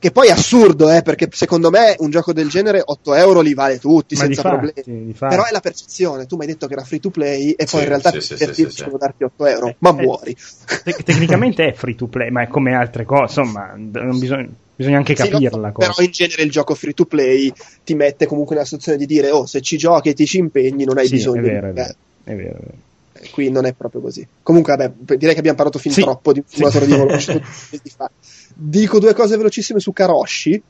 Che 0.00 0.12
poi 0.12 0.28
è 0.28 0.30
assurdo, 0.30 0.90
eh, 0.90 1.02
perché 1.02 1.28
secondo 1.32 1.70
me 1.70 1.96
un 1.98 2.10
gioco 2.10 2.32
del 2.32 2.48
genere 2.48 2.80
8 2.84 3.14
euro 3.14 3.40
li 3.40 3.52
vale 3.52 3.78
tutti 3.78 4.14
Ma 4.14 4.22
senza 4.22 4.42
fatti, 4.42 4.72
problemi. 4.82 5.12
Però 5.12 5.44
è 5.44 5.50
la 5.50 5.60
percezione, 5.60 6.26
tu 6.26 6.36
mi 6.36 6.42
hai 6.42 6.52
detto 6.52 6.68
che 6.68 6.74
era 6.74 6.84
free 6.84 7.00
to 7.00 7.10
play 7.10 7.50
e 7.50 7.64
poi 7.64 7.66
Sì, 7.66 7.76
in 7.78 7.84
realtà 7.88 8.10
sì, 8.12 8.20
per 8.20 8.54
sì, 8.54 8.54
sì, 8.54 8.70
sì, 8.70 8.84
devo 8.84 8.96
darti 8.96 9.24
8 9.24 9.46
euro, 9.46 9.74
ma 9.80 9.90
Eh, 9.90 9.92
muori. 9.94 10.36
Tec- 10.84 11.02
tecnicamente 11.02 11.66
è 11.66 11.72
free 11.72 11.96
to 11.96 12.06
play, 12.06 12.30
ma 12.30 12.42
è 12.42 12.46
come 12.48 12.74
altre 12.74 13.04
cose, 13.04 13.40
insomma, 13.40 13.74
bisogna, 13.76 14.48
bisogna 14.76 14.98
anche 14.98 15.16
Sì, 15.16 15.28
capirla 15.28 15.58
la 15.58 15.72
cosa. 15.72 15.92
però 15.92 16.04
in 16.06 16.12
genere 16.12 16.42
il 16.42 16.50
gioco 16.50 16.74
free 16.76 16.92
to 16.92 17.04
play 17.04 17.52
ti 17.84 17.94
mette 17.94 18.26
comunque 18.26 18.54
nella 18.54 18.66
situazione 18.66 18.98
di 18.98 19.06
dire 19.06 19.30
oh 19.30 19.46
se 19.46 19.60
ci 19.60 19.76
giochi 19.76 20.10
e 20.10 20.14
ti 20.14 20.26
ci 20.26 20.38
impegni 20.38 20.84
non 20.84 20.98
hai 20.98 21.08
Sì, 21.08 21.16
bisogno 21.16 21.40
è 21.40 21.42
vero, 21.42 21.66
di 21.72 21.80
è 21.80 21.82
vero, 21.82 21.94
è 22.24 22.34
vero, 22.34 22.48
è 22.48 22.60
vero. 22.60 22.74
Eh, 23.20 23.30
qui 23.30 23.50
non 23.50 23.64
è 23.64 23.72
proprio 23.74 24.00
così 24.00 24.26
comunque 24.42 24.76
vabbè 24.76 25.16
direi 25.16 25.32
che 25.34 25.40
abbiamo 25.40 25.56
parlato 25.56 25.78
fin 25.78 25.92
Sì, 25.92 26.02
troppo 26.02 26.32
di 26.32 26.38
un 26.38 26.44
sì. 26.46 26.54
simulatore 26.54 26.86
di 26.86 26.92
volo 26.92 27.10
dico 28.60 28.98
due 28.98 29.14
cose 29.14 29.36
velocissime 29.36 29.78
su 29.78 29.92
Karoshi 29.92 30.60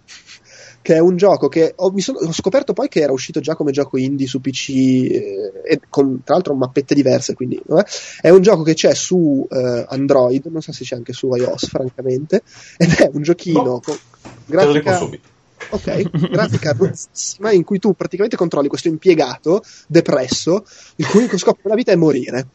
che 0.82 0.94
è 0.94 0.98
un 0.98 1.16
gioco 1.16 1.48
che 1.48 1.72
ho, 1.74 1.90
mi 1.90 2.00
sono- 2.02 2.18
ho 2.18 2.32
scoperto 2.32 2.72
poi 2.74 2.88
che 2.88 3.00
era 3.00 3.12
uscito 3.12 3.40
già 3.40 3.54
come 3.56 3.72
gioco 3.72 3.96
indie 3.98 4.26
su 4.26 4.40
PC 4.40 4.68
eh, 4.70 5.80
con 5.88 6.20
tra 6.22 6.34
l'altro 6.34 6.54
mappette 6.54 6.94
diverse 6.94 7.34
quindi 7.34 7.58
vabbè. 7.64 7.84
è 8.20 8.28
un 8.28 8.42
gioco 8.42 8.62
che 8.62 8.74
c'è 8.74 8.94
su 8.94 9.46
eh, 9.50 9.86
Android 9.88 10.44
non 10.46 10.60
so 10.60 10.72
se 10.72 10.84
c'è 10.84 10.96
anche 10.96 11.12
su 11.14 11.34
iOS 11.34 11.68
francamente 11.68 12.42
ed 12.76 12.90
è 12.92 13.10
un 13.12 13.22
giochino 13.22 13.62
No. 13.62 13.80
con 13.80 13.96
Te 13.96 14.54
lo 14.54 14.72
dico 14.72 14.82
grafica 14.84 14.96
subito. 14.96 15.28
Ok, 15.70 16.28
grafica 16.30 16.72
rozzissima 16.76 17.50
in 17.52 17.64
cui 17.64 17.78
tu 17.78 17.92
praticamente 17.94 18.36
controlli 18.36 18.68
questo 18.68 18.88
impiegato 18.88 19.62
depresso, 19.86 20.64
il 20.96 21.06
cui 21.06 21.20
unico 21.20 21.36
scopo 21.38 21.58
della 21.62 21.74
vita 21.74 21.92
è 21.92 21.96
morire. 21.96 22.46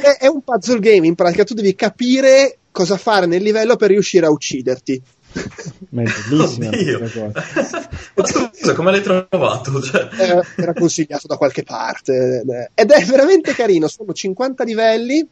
È- 0.00 0.16
È 0.20 0.26
un 0.26 0.42
puzzle 0.42 0.78
game, 0.80 1.06
in 1.06 1.14
pratica 1.14 1.44
tu 1.44 1.54
devi 1.54 1.74
capire 1.74 2.58
cosa 2.70 2.96
fare 2.96 3.26
nel 3.26 3.42
livello 3.42 3.76
per 3.76 3.90
riuscire 3.90 4.26
a 4.26 4.30
ucciderti. 4.30 5.02
Ma 5.90 6.02
è 6.02 6.06
bellissima. 6.28 6.70
Ma 8.14 8.26
scusa, 8.26 8.74
come 8.74 8.90
l'hai 8.90 9.02
trovato? 9.02 9.80
Cioè... 9.80 10.08
Eh, 10.18 10.42
Era 10.62 10.72
consigliato 10.74 11.26
da 11.28 11.36
qualche 11.36 11.62
parte 11.62 12.42
ed 12.74 12.90
è 12.90 13.04
veramente 13.04 13.54
carino. 13.54 13.86
Sono 13.86 14.12
50 14.12 14.64
livelli 14.64 15.26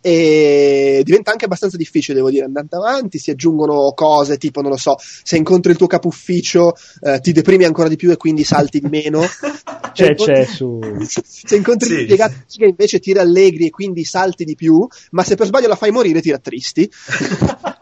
e 0.00 1.02
diventa 1.04 1.30
anche 1.30 1.44
abbastanza 1.44 1.76
difficile, 1.76 2.16
devo 2.16 2.30
dire, 2.30 2.44
andando 2.44 2.76
avanti. 2.76 3.18
Si 3.18 3.30
aggiungono 3.30 3.92
cose 3.94 4.36
tipo, 4.38 4.60
non 4.60 4.70
lo 4.70 4.76
so, 4.76 4.96
se 4.98 5.36
incontri 5.36 5.72
il 5.72 5.78
tuo 5.78 5.86
capo 5.86 6.08
ufficio 6.08 6.74
eh, 7.00 7.20
ti 7.20 7.32
deprimi 7.32 7.64
ancora 7.64 7.88
di 7.88 7.96
più 7.96 8.10
e 8.10 8.16
quindi 8.16 8.44
salti 8.44 8.80
di 8.80 8.88
meno. 8.88 9.22
C'è, 9.98 10.14
Se 10.16 10.24
c'è 10.24 10.44
su... 10.44 10.78
se 11.08 11.56
incontri 11.56 11.88
Sì. 11.88 11.96
l'impiegato 11.96 12.34
che 12.46 12.66
invece 12.66 13.00
ti 13.00 13.12
rallegri 13.12 13.66
e 13.66 13.70
quindi 13.70 14.04
salti 14.04 14.44
di 14.44 14.54
più, 14.54 14.86
ma 15.10 15.24
se 15.24 15.34
per 15.34 15.46
sbaglio 15.46 15.66
la 15.66 15.74
fai 15.74 15.90
morire 15.90 16.20
ti 16.20 16.30
rattristi. 16.30 16.88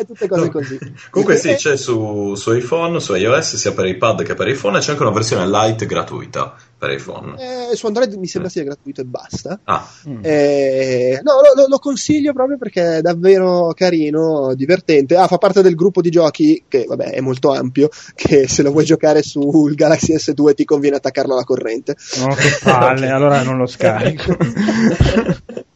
e 0.00 0.04
tutte 0.04 0.26
cose 0.28 0.44
No. 0.44 0.50
così. 0.50 0.78
Comunque 1.10 1.36
sì, 1.36 1.54
c'è 1.54 1.76
su, 1.76 2.34
su 2.34 2.52
iPhone, 2.52 2.98
su 3.00 3.14
iOS, 3.14 3.56
sia 3.56 3.72
per 3.72 3.86
iPad 3.86 4.22
che 4.22 4.34
per 4.34 4.48
iPhone, 4.48 4.78
e 4.78 4.80
c'è 4.80 4.90
anche 4.92 5.02
una 5.02 5.12
versione 5.12 5.46
light 5.48 5.84
gratuita 5.86 6.54
per 6.78 6.90
iPhone. 6.90 7.34
eh, 7.70 7.76
su 7.76 7.86
Android 7.86 8.14
mi 8.14 8.26
sembra 8.26 8.50
sia 8.50 8.62
gratuito 8.64 9.02
e 9.02 9.04
basta. 9.04 9.60
Ah, 9.64 9.86
Mm. 10.08 10.20
Eh, 10.22 11.20
no, 11.22 11.32
lo, 11.34 11.60
lo- 11.62 11.68
lo 11.68 11.78
consiglio 11.78 12.32
proprio 12.32 12.56
perché 12.56 12.96
è 12.96 13.00
davvero 13.02 13.72
carino, 13.74 14.54
divertente. 14.54 15.14
Ah, 15.16 15.26
fa 15.26 15.36
parte 15.36 15.60
del 15.60 15.74
gruppo 15.74 16.00
di 16.00 16.08
giochi 16.10 16.64
che, 16.66 16.84
vabbè, 16.88 17.10
è 17.12 17.20
molto 17.20 17.52
ampio. 17.52 17.90
Che 18.14 18.48
se 18.48 18.62
lo 18.62 18.70
vuoi 18.72 18.84
giocare 18.86 19.22
sul 19.22 19.74
Galaxy 19.74 20.14
S2 20.14 20.54
ti 20.54 20.64
conviene 20.64 20.96
attaccarlo 20.96 21.34
alla 21.34 21.44
corrente. 21.44 21.96
No, 22.18 22.34
che 22.34 22.58
palle, 22.62 23.08
allora 23.12 23.42
non 23.42 23.58
lo 23.58 23.66
scarico. 23.66 24.34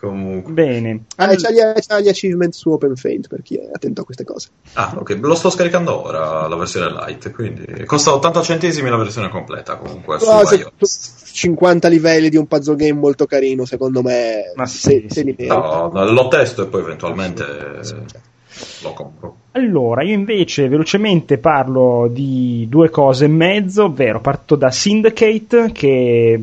comunque. 0.00 0.52
Bene. 0.52 1.04
Ah, 1.16 1.34
c'ha 1.36 1.50
gli, 1.50 1.58
c'ha 1.86 2.00
gli 2.00 2.08
achievement 2.08 2.52
su 2.52 2.70
OpenFaint 2.70 3.28
per 3.28 3.42
chi 3.42 3.56
è 3.56 3.68
attento 3.72 4.00
a 4.00 4.04
queste 4.04 4.24
cose. 4.24 4.48
Ah, 4.72 4.94
ok, 4.98 5.18
lo 5.20 5.34
sto 5.34 5.50
scaricando 5.50 6.06
ora 6.06 6.48
la 6.48 6.56
versione 6.56 6.90
light, 6.90 7.30
quindi 7.30 7.84
costa 7.84 8.14
80 8.14 8.42
centesimi 8.42 8.88
la 8.88 8.96
versione 8.96 9.28
completa 9.28 9.76
comunque 9.76 10.18
su 10.18 10.30
No, 10.30 10.44
se- 10.44 10.56
iOS. 10.56 11.18
50 11.32 11.88
livelli 11.88 12.28
di 12.28 12.36
un 12.36 12.46
puzzle 12.46 12.76
game 12.76 12.98
molto 12.98 13.26
carino, 13.26 13.64
secondo 13.64 14.02
me. 14.02 14.52
Ma 14.56 14.66
sì, 14.66 14.78
se, 14.78 14.90
sì. 15.02 15.08
se 15.08 15.22
li. 15.22 15.36
No, 15.46 15.90
no, 15.92 16.10
lo 16.10 16.28
testo 16.28 16.62
e 16.62 16.66
poi 16.66 16.80
eventualmente 16.80 17.44
lo 18.82 18.92
compro. 18.92 19.36
Allora, 19.52 20.02
io 20.02 20.14
invece 20.14 20.68
velocemente 20.68 21.38
parlo 21.38 22.08
di 22.10 22.66
due 22.68 22.88
cose 22.90 23.24
e 23.24 23.28
mezzo, 23.28 23.84
ovvero 23.84 24.20
parto 24.20 24.54
da 24.54 24.70
Syndicate, 24.70 25.70
che 25.72 26.40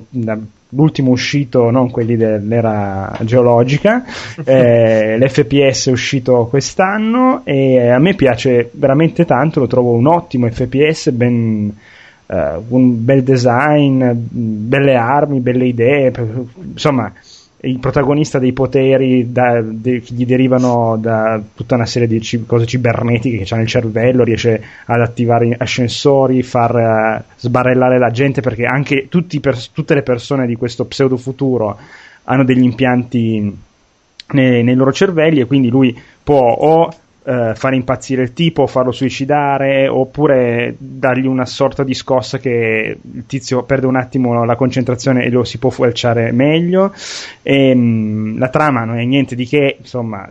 l'ultimo 0.69 1.11
uscito, 1.11 1.69
non 1.69 1.89
quelli 1.89 2.17
dell'era 2.17 3.17
geologica, 3.21 4.03
eh, 4.43 5.17
l'FPS 5.17 5.87
è 5.87 5.91
uscito 5.91 6.47
quest'anno 6.47 7.41
e 7.43 7.89
a 7.89 7.99
me 7.99 8.15
piace 8.15 8.69
veramente 8.73 9.25
tanto, 9.25 9.59
lo 9.59 9.67
trovo 9.67 9.91
un 9.91 10.07
ottimo 10.07 10.49
FPS, 10.49 11.11
ben, 11.11 11.73
uh, 12.25 12.35
un 12.67 13.05
bel 13.05 13.23
design, 13.23 14.11
belle 14.11 14.95
armi, 14.95 15.39
belle 15.39 15.65
idee, 15.65 16.11
insomma 16.71 17.11
il 17.67 17.79
protagonista 17.79 18.39
dei 18.39 18.53
poteri 18.53 19.31
da, 19.31 19.61
de, 19.61 20.01
che 20.01 20.13
gli 20.13 20.25
derivano 20.25 20.97
da 20.99 21.41
tutta 21.53 21.75
una 21.75 21.85
serie 21.85 22.07
di 22.07 22.21
cose 22.45 22.65
cibernetiche 22.65 23.43
che 23.43 23.53
ha 23.53 23.57
nel 23.57 23.67
cervello, 23.67 24.23
riesce 24.23 24.61
ad 24.85 25.01
attivare 25.01 25.55
ascensori, 25.57 26.43
far 26.43 26.75
uh, 26.75 27.23
sbarellare 27.35 27.99
la 27.99 28.09
gente 28.09 28.41
perché 28.41 28.65
anche 28.65 29.07
per, 29.41 29.67
tutte 29.69 29.93
le 29.93 30.03
persone 30.03 30.47
di 30.47 30.55
questo 30.55 30.85
pseudo 30.85 31.17
futuro 31.17 31.77
hanno 32.23 32.43
degli 32.43 32.63
impianti 32.63 33.57
nei, 34.31 34.63
nei 34.63 34.75
loro 34.75 34.91
cervelli 34.91 35.39
e 35.39 35.45
quindi 35.45 35.69
lui 35.69 35.97
può 36.23 36.39
o 36.39 36.89
eh, 37.27 37.55
fare 37.55 37.75
impazzire 37.75 38.21
il 38.21 38.31
tipo, 38.31 38.67
farlo 38.67 38.93
suicidare, 38.93 39.89
oppure 39.89 40.73
dargli 40.77 41.25
una 41.25 41.45
sorta 41.45 41.83
di 41.83 41.93
scossa 41.93 42.37
che 42.37 42.97
il 43.01 43.25
tizio 43.27 43.63
perde 43.63 43.85
un 43.85 43.97
attimo 43.97 44.45
la 44.45 44.55
concentrazione 44.55 45.25
e 45.25 45.29
lo 45.29 45.43
si 45.43 45.57
può 45.57 45.69
fuelciare 45.69 46.31
meglio. 46.31 46.93
E, 47.41 47.69
ehm, 47.69 47.79
mh, 47.79 48.39
la 48.39 48.47
trama 48.47 48.85
non 48.85 48.97
è 48.97 49.03
niente 49.03 49.35
di 49.35 49.45
che, 49.45 49.75
insomma, 49.77 50.29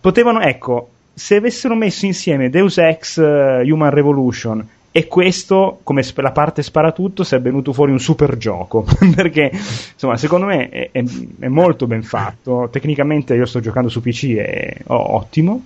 potevano, 0.00 0.40
ecco, 0.40 0.88
se 1.12 1.36
avessero 1.36 1.74
messo 1.74 2.06
insieme 2.06 2.48
Deus 2.48 2.78
Ex 2.78 3.16
uh, 3.16 3.68
Human 3.68 3.90
Revolution 3.90 4.64
e 4.94 5.08
questo, 5.08 5.80
come 5.82 6.02
la 6.16 6.32
parte 6.32 6.62
sparatutto, 6.62 7.24
sarebbe 7.24 7.48
venuto 7.48 7.72
fuori 7.72 7.92
un 7.92 7.98
super 7.98 8.36
gioco. 8.36 8.84
perché, 9.16 9.50
insomma, 9.50 10.18
secondo 10.18 10.44
me 10.44 10.68
è, 10.68 10.90
è, 10.92 11.02
è, 11.38 11.48
molto 11.48 11.86
ben 11.86 12.02
fatto. 12.02 12.68
Tecnicamente 12.70 13.34
io 13.34 13.46
sto 13.46 13.60
giocando 13.60 13.88
su 13.88 14.02
PC, 14.02 14.34
è 14.34 14.76
oh, 14.88 15.14
ottimo. 15.16 15.64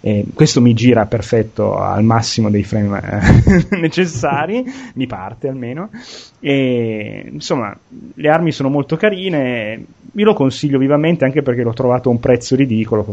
E 0.00 0.24
questo 0.34 0.60
mi 0.60 0.74
gira 0.74 1.06
perfetto 1.06 1.78
al 1.78 2.02
massimo 2.02 2.50
dei 2.50 2.64
frame 2.64 3.00
eh, 3.00 3.78
necessari, 3.78 4.64
mi 4.94 5.06
parte 5.06 5.46
almeno. 5.46 5.90
E 6.40 7.28
insomma, 7.30 7.78
le 8.14 8.28
armi 8.28 8.50
sono 8.50 8.70
molto 8.70 8.96
carine. 8.96 9.84
Io 10.16 10.24
lo 10.24 10.34
consiglio 10.34 10.78
vivamente 10.78 11.24
anche 11.24 11.42
perché 11.42 11.62
l'ho 11.62 11.72
trovato 11.72 12.08
a 12.08 12.12
un 12.12 12.18
prezzo 12.18 12.56
ridicolo. 12.56 13.06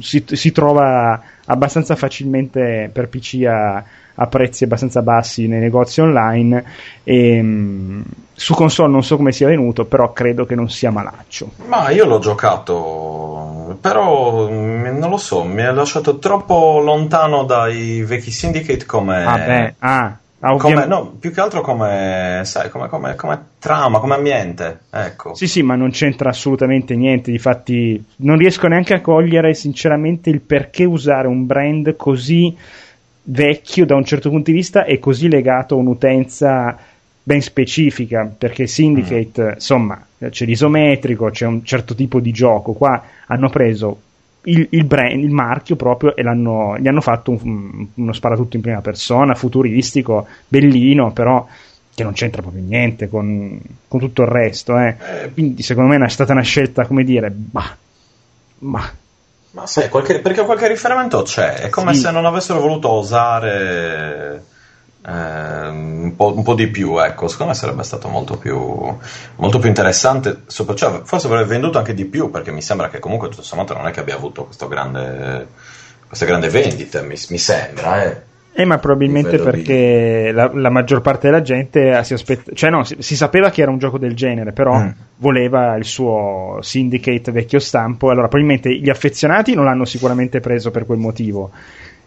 Si, 0.00 0.24
si 0.26 0.50
trova 0.50 1.22
abbastanza 1.44 1.94
facilmente 1.94 2.88
per 2.90 3.10
PC 3.10 3.44
a 3.46 3.84
a 4.16 4.26
prezzi 4.26 4.64
abbastanza 4.64 5.02
bassi 5.02 5.46
nei 5.46 5.60
negozi 5.60 6.00
online. 6.00 6.64
E, 7.02 7.42
mm, 7.42 8.02
su 8.32 8.54
console 8.54 8.90
non 8.90 9.04
so 9.04 9.16
come 9.16 9.32
sia 9.32 9.46
venuto, 9.46 9.84
però 9.84 10.12
credo 10.12 10.44
che 10.44 10.54
non 10.54 10.68
sia 10.68 10.90
malaccio. 10.90 11.52
Ma 11.66 11.90
io 11.90 12.04
l'ho 12.04 12.18
giocato, 12.18 13.78
però 13.80 14.48
mm, 14.50 14.98
non 14.98 15.10
lo 15.10 15.16
so, 15.16 15.44
mi 15.44 15.62
ha 15.62 15.72
lasciato 15.72 16.18
troppo 16.18 16.80
lontano 16.80 17.44
dai 17.44 18.02
vecchi 18.02 18.30
Syndicate 18.30 18.84
come. 18.86 19.24
Ah, 19.24 19.38
beh, 19.38 19.74
ah. 19.78 20.18
Come, 20.58 20.84
no, 20.84 21.14
più 21.18 21.32
che 21.32 21.40
altro 21.40 21.62
come, 21.62 22.42
sai, 22.44 22.68
come, 22.68 22.86
come, 22.88 23.14
come, 23.14 23.46
trama, 23.58 23.98
come 23.98 24.16
ambiente, 24.16 24.80
ecco. 24.90 25.34
Sì, 25.34 25.46
sì, 25.46 25.62
ma 25.62 25.74
non 25.74 25.90
c'entra 25.90 26.28
assolutamente 26.28 26.94
niente. 26.94 27.30
Difatti, 27.30 28.04
non 28.16 28.36
riesco 28.36 28.66
neanche 28.66 28.92
a 28.92 29.00
cogliere 29.00 29.54
sinceramente 29.54 30.28
il 30.28 30.42
perché 30.42 30.84
usare 30.84 31.28
un 31.28 31.46
brand 31.46 31.96
così 31.96 32.54
vecchio 33.24 33.86
da 33.86 33.94
un 33.94 34.04
certo 34.04 34.28
punto 34.28 34.50
di 34.50 34.56
vista 34.56 34.84
e 34.84 34.98
così 34.98 35.28
legato 35.28 35.74
a 35.74 35.78
un'utenza 35.78 36.78
ben 37.22 37.40
specifica 37.40 38.30
perché 38.36 38.66
Syndicate 38.66 39.42
mm. 39.42 39.52
insomma 39.54 40.06
c'è 40.28 40.44
l'isometrico 40.44 41.30
c'è 41.30 41.46
un 41.46 41.64
certo 41.64 41.94
tipo 41.94 42.20
di 42.20 42.32
gioco 42.32 42.72
qua 42.72 43.02
hanno 43.26 43.48
preso 43.48 44.00
il, 44.42 44.66
il, 44.70 44.84
brand, 44.84 45.22
il 45.22 45.30
marchio 45.30 45.74
proprio 45.74 46.14
e 46.14 46.22
l'hanno, 46.22 46.76
gli 46.78 46.86
hanno 46.86 47.00
fatto 47.00 47.30
un, 47.30 47.86
uno 47.94 48.12
sparatutto 48.12 48.56
in 48.56 48.62
prima 48.62 48.82
persona 48.82 49.34
futuristico 49.34 50.26
bellino 50.46 51.12
però 51.12 51.46
che 51.94 52.02
non 52.02 52.12
c'entra 52.12 52.42
proprio 52.42 52.62
niente 52.62 53.08
con, 53.08 53.58
con 53.88 54.00
tutto 54.00 54.20
il 54.20 54.28
resto 54.28 54.78
eh. 54.78 54.96
Eh. 54.98 55.32
quindi 55.32 55.62
secondo 55.62 55.96
me 55.96 56.04
è 56.04 56.10
stata 56.10 56.32
una 56.32 56.42
scelta 56.42 56.84
come 56.84 57.04
dire 57.04 57.30
bah, 57.30 57.74
bah 58.58 58.92
ma 59.54 59.66
sai, 59.68 59.88
qualche, 59.88 60.18
perché 60.18 60.42
qualche 60.44 60.66
riferimento 60.66 61.22
c'è, 61.22 61.54
è 61.54 61.68
come 61.70 61.94
sì. 61.94 62.00
se 62.00 62.10
non 62.10 62.26
avessero 62.26 62.58
voluto 62.60 62.88
osare 62.88 64.42
eh, 65.06 65.68
un, 65.68 66.12
po', 66.16 66.34
un, 66.34 66.42
po', 66.42 66.54
di 66.54 66.66
più, 66.66 66.98
ecco, 66.98 67.28
secondo 67.28 67.52
me 67.52 67.58
sarebbe 67.58 67.84
stato 67.84 68.08
molto 68.08 68.36
più, 68.36 68.58
molto 69.36 69.58
più 69.60 69.68
interessante, 69.68 70.42
cioè, 70.48 71.02
forse 71.04 71.26
avrebbe 71.28 71.44
venduto 71.44 71.78
anche 71.78 71.94
di 71.94 72.04
più, 72.04 72.32
perché 72.32 72.50
mi 72.50 72.62
sembra 72.62 72.88
che 72.88 72.98
comunque 72.98 73.28
tutto 73.28 73.42
sommato 73.42 73.74
non 73.74 73.86
è 73.86 73.92
che 73.92 74.00
abbia 74.00 74.16
avuto 74.16 74.48
grande, 74.68 75.46
queste 76.08 76.26
grandi 76.26 76.48
vendite, 76.48 77.02
mi, 77.02 77.16
mi 77.28 77.38
sembra, 77.38 78.02
eh. 78.02 78.22
Eh, 78.56 78.64
ma 78.64 78.78
probabilmente 78.78 79.38
perché 79.38 80.30
la, 80.32 80.48
la, 80.54 80.70
maggior 80.70 81.00
parte 81.00 81.26
della 81.26 81.42
gente 81.42 82.00
si 82.04 82.12
aspetta, 82.14 82.52
cioè 82.54 82.70
no, 82.70 82.84
si, 82.84 82.94
si, 83.00 83.16
sapeva 83.16 83.50
che 83.50 83.62
era 83.62 83.72
un 83.72 83.78
gioco 83.78 83.98
del 83.98 84.14
genere, 84.14 84.52
però 84.52 84.78
mm. 84.78 84.88
voleva 85.16 85.74
il 85.74 85.84
suo 85.84 86.58
Syndicate 86.60 87.32
vecchio 87.32 87.58
stampo, 87.58 88.10
allora 88.10 88.28
probabilmente 88.28 88.72
gli 88.72 88.88
affezionati 88.88 89.54
non 89.54 89.64
l'hanno 89.64 89.84
sicuramente 89.84 90.38
preso 90.38 90.70
per 90.70 90.86
quel 90.86 90.98
motivo. 90.98 91.50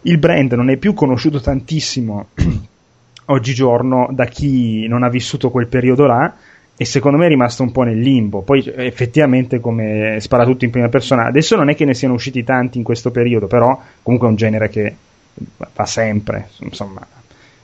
Il 0.02 0.16
brand 0.16 0.52
non 0.54 0.70
è 0.70 0.78
più 0.78 0.94
conosciuto 0.94 1.38
tantissimo 1.38 2.28
oggigiorno 3.26 4.08
da 4.10 4.24
chi 4.24 4.86
non 4.88 5.02
ha 5.02 5.10
vissuto 5.10 5.50
quel 5.50 5.66
periodo 5.66 6.06
là 6.06 6.34
e 6.78 6.84
secondo 6.86 7.18
me 7.18 7.26
è 7.26 7.28
rimasto 7.28 7.62
un 7.62 7.72
po' 7.72 7.82
nel 7.82 7.98
limbo. 7.98 8.40
Poi 8.40 8.72
effettivamente 8.74 9.60
come 9.60 10.16
spara 10.20 10.46
tutto 10.46 10.64
in 10.64 10.70
prima 10.70 10.88
persona, 10.88 11.26
adesso 11.26 11.56
non 11.56 11.68
è 11.68 11.74
che 11.74 11.84
ne 11.84 11.92
siano 11.92 12.14
usciti 12.14 12.42
tanti 12.42 12.78
in 12.78 12.84
questo 12.84 13.10
periodo, 13.10 13.48
però 13.48 13.78
comunque 14.02 14.28
è 14.28 14.30
un 14.30 14.36
genere 14.36 14.70
che 14.70 14.94
va 15.74 15.86
sempre, 15.86 16.50
insomma. 16.58 17.06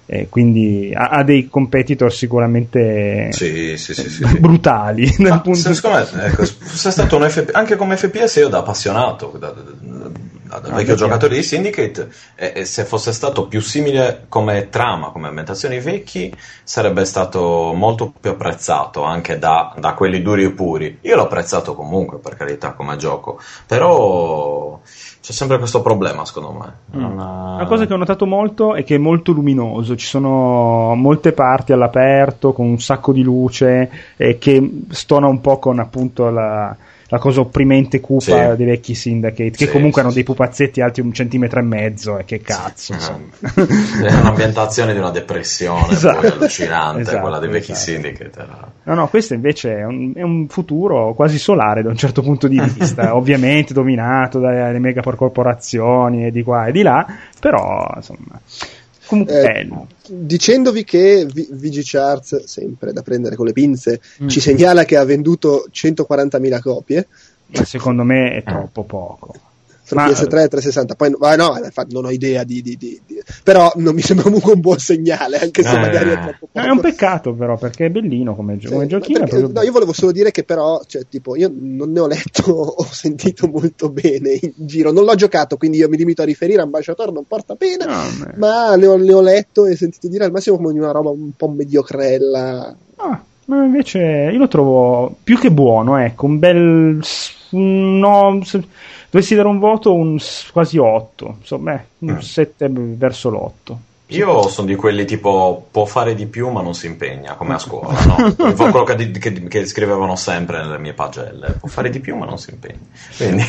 E 0.06 0.28
quindi 0.28 0.92
ha, 0.94 1.08
ha, 1.08 1.22
dei 1.22 1.48
competitor 1.48 2.12
sicuramente 2.12 3.32
sì, 3.32 3.78
sì, 3.78 3.94
sì, 3.94 4.38
brutali. 4.38 5.04
Ah, 5.30 5.42
secondo 5.54 6.06
me, 6.12 6.24
ecco, 6.26 6.44
se 6.44 6.88
è 6.90 6.92
stato 6.92 7.16
un 7.16 7.28
FP, 7.28 7.50
anche 7.54 7.76
come 7.76 7.96
FPS, 7.96 8.36
io 8.36 8.48
da 8.48 8.58
appassionato, 8.58 9.34
da, 9.38 9.48
da, 9.48 10.10
da 10.60 10.68
ah, 10.68 10.74
vecchio 10.74 10.94
giocatore 10.94 11.36
di 11.36 11.42
Syndicate, 11.42 12.10
e, 12.34 12.52
e, 12.54 12.64
se 12.66 12.84
fosse 12.84 13.12
stato 13.12 13.48
più 13.48 13.60
simile 13.60 14.26
come 14.28 14.68
trama, 14.68 15.10
come 15.10 15.28
ambientazioni 15.28 15.80
vecchi, 15.80 16.34
sarebbe 16.62 17.06
stato 17.06 17.72
molto 17.74 18.12
più 18.20 18.30
apprezzato 18.30 19.04
anche 19.04 19.38
da, 19.38 19.74
da 19.78 19.94
quelli 19.94 20.20
duri 20.20 20.44
e 20.44 20.50
puri. 20.50 20.98
Io 21.00 21.16
l'ho 21.16 21.22
apprezzato 21.24 21.74
comunque, 21.74 22.18
per 22.18 22.36
carità, 22.36 22.72
come 22.72 22.96
gioco, 22.96 23.40
però 23.66 24.73
c'è 25.24 25.32
sempre 25.32 25.56
questo 25.56 25.80
problema, 25.80 26.26
secondo 26.26 26.52
me. 26.52 26.98
Mm. 26.98 27.12
Una... 27.12 27.54
Una 27.54 27.64
cosa 27.64 27.86
che 27.86 27.94
ho 27.94 27.96
notato 27.96 28.26
molto 28.26 28.74
è 28.74 28.84
che 28.84 28.96
è 28.96 28.98
molto 28.98 29.32
luminoso, 29.32 29.96
ci 29.96 30.04
sono 30.04 30.94
molte 30.94 31.32
parti 31.32 31.72
all'aperto 31.72 32.52
con 32.52 32.66
un 32.66 32.78
sacco 32.78 33.10
di 33.10 33.22
luce 33.22 34.14
e 34.18 34.36
che 34.36 34.82
stona 34.90 35.26
un 35.26 35.40
po' 35.40 35.58
con 35.58 35.78
appunto 35.78 36.28
la, 36.28 36.76
la 37.08 37.18
cosa 37.18 37.40
opprimente 37.40 38.00
cupa 38.00 38.50
sì. 38.50 38.56
dei 38.56 38.66
vecchi 38.66 38.94
Syndicate, 38.94 39.50
che 39.50 39.66
sì, 39.66 39.70
comunque 39.70 40.00
sì, 40.00 40.06
hanno 40.06 40.14
dei 40.14 40.24
pupazzetti 40.24 40.80
alti 40.80 41.00
un 41.00 41.12
centimetro 41.12 41.60
e 41.60 41.62
mezzo, 41.62 42.18
e 42.18 42.24
che 42.24 42.40
cazzo. 42.40 42.94
È 42.94 44.12
un'ambientazione 44.12 44.92
di 44.92 44.98
una 44.98 45.10
depressione 45.10 45.92
esatto. 45.92 46.26
allucinante, 46.26 47.02
esatto, 47.02 47.20
quella 47.20 47.38
dei 47.38 47.50
vecchi 47.50 47.72
esatto. 47.72 47.90
Syndicate. 47.90 48.38
Era... 48.40 48.72
No, 48.84 48.94
no, 48.94 49.08
questo 49.08 49.34
invece 49.34 49.76
è 49.76 49.84
un, 49.84 50.12
è 50.14 50.22
un, 50.22 50.48
futuro 50.48 51.14
quasi 51.14 51.38
solare 51.38 51.82
da 51.82 51.88
un 51.88 51.96
certo 51.96 52.22
punto 52.22 52.48
di 52.48 52.60
vista, 52.60 53.14
ovviamente 53.16 53.72
dominato 53.72 54.38
dalle 54.38 54.78
mega 54.78 55.02
corporazioni 55.02 56.26
e 56.26 56.30
di 56.30 56.42
qua 56.42 56.66
e 56.66 56.72
di 56.72 56.82
là, 56.82 57.06
però 57.38 57.92
insomma 57.96 58.40
Comunque, 59.06 59.42
eh, 59.42 59.68
dicendovi 60.06 60.84
che 60.84 61.26
v- 61.26 61.52
VG 61.52 61.80
Charts, 61.82 62.44
sempre 62.44 62.92
da 62.92 63.02
prendere 63.02 63.36
con 63.36 63.46
le 63.46 63.52
pinze, 63.52 64.00
mm. 64.22 64.28
ci 64.28 64.40
segnala 64.40 64.84
che 64.84 64.96
ha 64.96 65.04
venduto 65.04 65.66
140.000 65.70 66.60
copie. 66.60 67.06
Ma 67.48 67.64
secondo 67.64 68.02
me 68.02 68.36
è 68.36 68.42
troppo 68.42 68.84
poco 68.84 69.34
fra 69.84 70.06
ma... 70.06 70.10
PS3 70.10 70.24
e 70.24 70.48
360. 70.48 70.94
Poi, 70.94 71.14
ma 71.18 71.36
no, 71.36 71.60
non 71.90 72.06
ho 72.06 72.10
idea 72.10 72.42
di, 72.42 72.62
di, 72.62 72.76
di, 72.76 73.00
di, 73.06 73.22
però 73.42 73.70
non 73.76 73.94
mi 73.94 74.00
sembra 74.00 74.24
comunque 74.24 74.54
un 74.54 74.60
buon 74.60 74.78
segnale, 74.78 75.38
anche 75.38 75.62
se 75.62 75.70
eh, 75.70 75.78
magari 75.78 76.10
è 76.10 76.20
troppo 76.20 76.48
poco. 76.52 76.66
È 76.66 76.70
un 76.70 76.80
peccato, 76.80 77.34
però, 77.34 77.56
perché 77.58 77.86
è 77.86 77.90
bellino 77.90 78.34
come, 78.34 78.56
gio- 78.56 78.68
sì, 78.68 78.72
come 78.74 78.86
giochino. 78.86 79.18
Perché, 79.20 79.38
no, 79.40 79.62
io 79.62 79.72
volevo 79.72 79.92
solo 79.92 80.10
dire 80.10 80.30
che, 80.30 80.42
però, 80.42 80.80
cioè, 80.86 81.06
tipo, 81.08 81.36
io 81.36 81.52
non 81.54 81.92
ne 81.92 82.00
ho 82.00 82.06
letto 82.06 82.50
o 82.80 82.86
sentito 82.90 83.46
molto 83.46 83.90
bene 83.90 84.38
in 84.40 84.52
giro. 84.56 84.90
Non 84.90 85.04
l'ho 85.04 85.14
giocato, 85.14 85.56
quindi 85.56 85.78
io 85.78 85.88
mi 85.88 85.98
limito 85.98 86.22
a 86.22 86.24
riferire. 86.24 86.62
Ambasciatore 86.62 87.12
non 87.12 87.26
porta 87.26 87.54
pena, 87.54 87.84
no, 87.84 88.32
ma 88.36 88.74
ne 88.74 88.86
ho, 88.86 88.96
ne 88.96 89.12
ho, 89.12 89.20
letto 89.20 89.66
e 89.66 89.76
sentito 89.76 90.08
dire 90.08 90.24
al 90.24 90.32
massimo 90.32 90.56
come 90.56 90.72
una 90.72 90.92
roba 90.92 91.10
un 91.10 91.32
po' 91.36 91.48
mediocrella. 91.48 92.76
Ah. 92.96 93.24
Ma 93.46 93.62
invece 93.62 94.30
io 94.32 94.38
lo 94.38 94.48
trovo 94.48 95.16
più 95.22 95.38
che 95.38 95.50
buono, 95.50 95.98
ecco, 95.98 96.24
un 96.24 96.38
bel 96.38 97.00
no, 97.58 98.40
Dovessi 99.10 99.34
dare 99.36 99.48
un 99.48 99.58
voto, 99.58 99.94
un 99.94 100.18
quasi 100.52 100.76
8, 100.78 101.36
insomma, 101.38 101.74
eh, 101.74 101.84
un 101.98 102.20
7 102.20 102.68
mm. 102.68 102.94
verso 102.94 103.30
l'8. 103.30 103.76
Io 104.16 104.48
sono 104.48 104.66
di 104.66 104.74
quelli 104.74 105.04
tipo 105.04 105.66
può 105.70 105.84
fare 105.84 106.14
di 106.14 106.26
più 106.26 106.48
ma 106.50 106.62
non 106.62 106.74
si 106.74 106.86
impegna, 106.86 107.34
come 107.34 107.54
a 107.54 107.58
scuola, 107.58 107.98
no? 108.04 108.54
quello 108.54 108.84
che, 108.84 109.10
che, 109.10 109.32
che, 109.32 109.66
scrivevano 109.66 110.16
sempre 110.16 110.62
nelle 110.62 110.78
mie 110.78 110.92
pagelle, 110.92 111.56
può 111.58 111.68
fare 111.68 111.90
di 111.90 112.00
più 112.00 112.16
ma 112.16 112.24
non 112.24 112.38
si 112.38 112.50
impegna. 112.50 112.78
Quindi... 113.16 113.42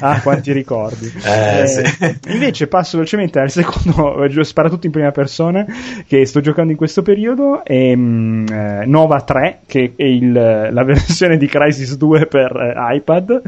Ah, 0.00 0.20
quanti 0.20 0.52
ricordi. 0.52 1.12
Eh, 1.26 1.62
eh, 1.62 1.66
sì. 1.66 1.82
Invece 2.28 2.68
passo 2.68 2.96
velocemente 2.96 3.40
al 3.40 3.50
secondo, 3.50 4.26
spara 4.44 4.68
tutto 4.68 4.86
in 4.86 4.92
prima 4.92 5.10
persona, 5.10 5.66
che 6.06 6.24
sto 6.24 6.40
giocando 6.40 6.70
in 6.70 6.76
questo 6.76 7.02
periodo, 7.02 7.64
è 7.64 7.92
um, 7.92 8.46
Nova 8.86 9.20
3, 9.22 9.60
che 9.66 9.92
è 9.96 10.04
il, 10.04 10.32
la 10.32 10.84
versione 10.84 11.36
di 11.36 11.46
Crisis 11.46 11.96
2 11.96 12.26
per 12.26 12.52
uh, 12.52 12.94
iPad. 12.94 13.42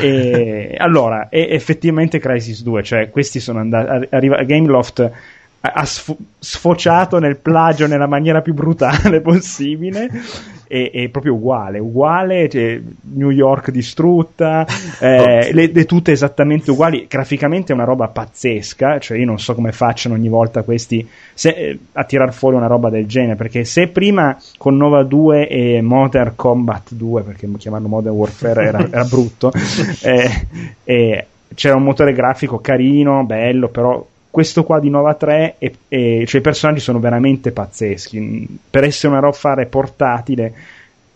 E, 0.00 0.74
allora, 0.78 1.28
è 1.28 1.46
effettivamente 1.50 2.18
Crisis 2.18 2.62
2, 2.62 2.82
cioè 2.82 3.10
questi 3.10 3.40
sono 3.40 3.60
andati, 3.60 4.08
arriva, 4.10 4.42
Gameloft 4.42 5.10
ha 5.72 5.84
sfociato 5.84 7.18
nel 7.18 7.36
plagio 7.36 7.86
nella 7.86 8.06
maniera 8.06 8.40
più 8.40 8.54
brutale 8.54 9.20
possibile 9.22 10.10
è, 10.66 10.90
è 10.90 11.08
proprio 11.08 11.34
uguale, 11.34 11.78
uguale, 11.78 12.48
cioè, 12.48 12.80
New 13.14 13.30
York 13.30 13.70
distrutta, 13.70 14.66
eh, 15.00 15.52
le, 15.52 15.70
le, 15.72 15.84
tutte 15.84 16.12
esattamente 16.12 16.70
uguali, 16.70 17.06
graficamente 17.08 17.72
è 17.72 17.74
una 17.74 17.84
roba 17.84 18.08
pazzesca, 18.08 18.98
cioè 18.98 19.18
io 19.18 19.26
non 19.26 19.38
so 19.38 19.54
come 19.54 19.72
facciano 19.72 20.14
ogni 20.14 20.28
volta 20.28 20.62
questi 20.62 21.08
se, 21.34 21.50
eh, 21.50 21.78
a 21.92 22.04
tirar 22.04 22.32
fuori 22.32 22.56
una 22.56 22.66
roba 22.66 22.90
del 22.90 23.06
genere, 23.06 23.36
perché 23.36 23.64
se 23.64 23.88
prima 23.88 24.36
con 24.58 24.76
Nova 24.76 25.04
2 25.04 25.48
e 25.48 25.80
Modern 25.82 26.32
Combat 26.34 26.92
2, 26.92 27.22
perché 27.22 27.48
chiamarlo 27.56 27.88
Modern 27.88 28.14
Warfare 28.14 28.64
era, 28.64 28.86
era 28.90 29.04
brutto, 29.04 29.52
eh, 30.02 31.26
c'era 31.54 31.76
un 31.76 31.84
motore 31.84 32.12
grafico 32.12 32.58
carino, 32.58 33.24
bello, 33.24 33.68
però 33.68 34.04
questo 34.36 34.64
qua 34.64 34.80
di 34.80 34.90
Nova 34.90 35.14
3 35.14 35.54
e, 35.56 35.74
e, 35.88 36.24
cioè 36.26 36.40
i 36.40 36.44
personaggi 36.44 36.80
sono 36.80 36.98
veramente 36.98 37.52
pazzeschi. 37.52 38.58
Per 38.68 38.84
essere 38.84 39.14
una 39.14 39.22
roba 39.22 39.64
portatile 39.64 40.52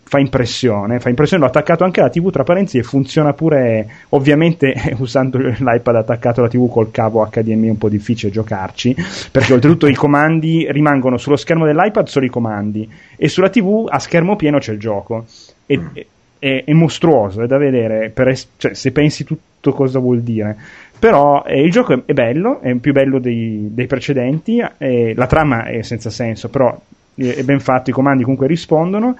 fa 0.01 0.17
impressione, 0.17 0.99
fa 0.99 1.09
impressione, 1.09 1.43
l'ho 1.43 1.49
attaccato 1.49 1.83
anche 1.83 1.99
alla 1.99 2.09
TV 2.09 2.31
tra 2.31 2.41
parentesi 2.41 2.79
e 2.79 2.83
funziona 2.83 3.33
pure 3.33 3.87
ovviamente 4.09 4.73
usando 4.97 5.37
l'iPad 5.37 5.97
attaccato 5.97 6.39
alla 6.39 6.49
TV 6.49 6.67
col 6.67 6.89
cavo 6.89 7.23
HDMI 7.23 7.67
è 7.67 7.69
un 7.69 7.77
po' 7.77 7.89
difficile 7.89 8.31
giocarci 8.31 8.95
perché 9.29 9.53
oltretutto 9.53 9.85
i 9.85 9.93
comandi 9.93 10.65
rimangono 10.71 11.17
sullo 11.17 11.35
schermo 11.35 11.67
dell'iPad 11.67 12.07
solo 12.07 12.25
i 12.25 12.29
comandi 12.29 12.91
e 13.15 13.27
sulla 13.27 13.51
TV 13.51 13.85
a 13.87 13.99
schermo 13.99 14.35
pieno 14.35 14.57
c'è 14.57 14.71
il 14.71 14.79
gioco. 14.79 15.27
E, 15.67 15.77
mm. 15.77 15.85
è, 16.39 16.63
è, 16.65 16.73
mostruoso, 16.73 17.43
è 17.43 17.45
da 17.45 17.59
vedere 17.59 18.11
es- 18.15 18.47
cioè, 18.57 18.73
se 18.73 18.91
pensi 18.91 19.23
tutto 19.25 19.73
cosa 19.73 19.99
vuol 19.99 20.21
dire 20.21 20.57
però 21.01 21.43
eh, 21.47 21.63
il 21.63 21.71
gioco 21.71 22.03
è, 22.05 22.13
bello, 22.13 22.61
è 22.61 22.75
più 22.75 22.93
bello 22.93 23.17
dei, 23.17 23.69
dei 23.71 23.87
precedenti, 23.87 24.63
eh, 24.77 25.15
la 25.15 25.25
trama 25.25 25.63
è 25.63 25.81
senza 25.81 26.11
senso, 26.11 26.47
però 26.47 26.79
è 27.15 27.41
ben 27.41 27.59
fatto, 27.59 27.89
i 27.89 27.93
comandi 27.93 28.21
comunque 28.21 28.45
rispondono. 28.45 29.17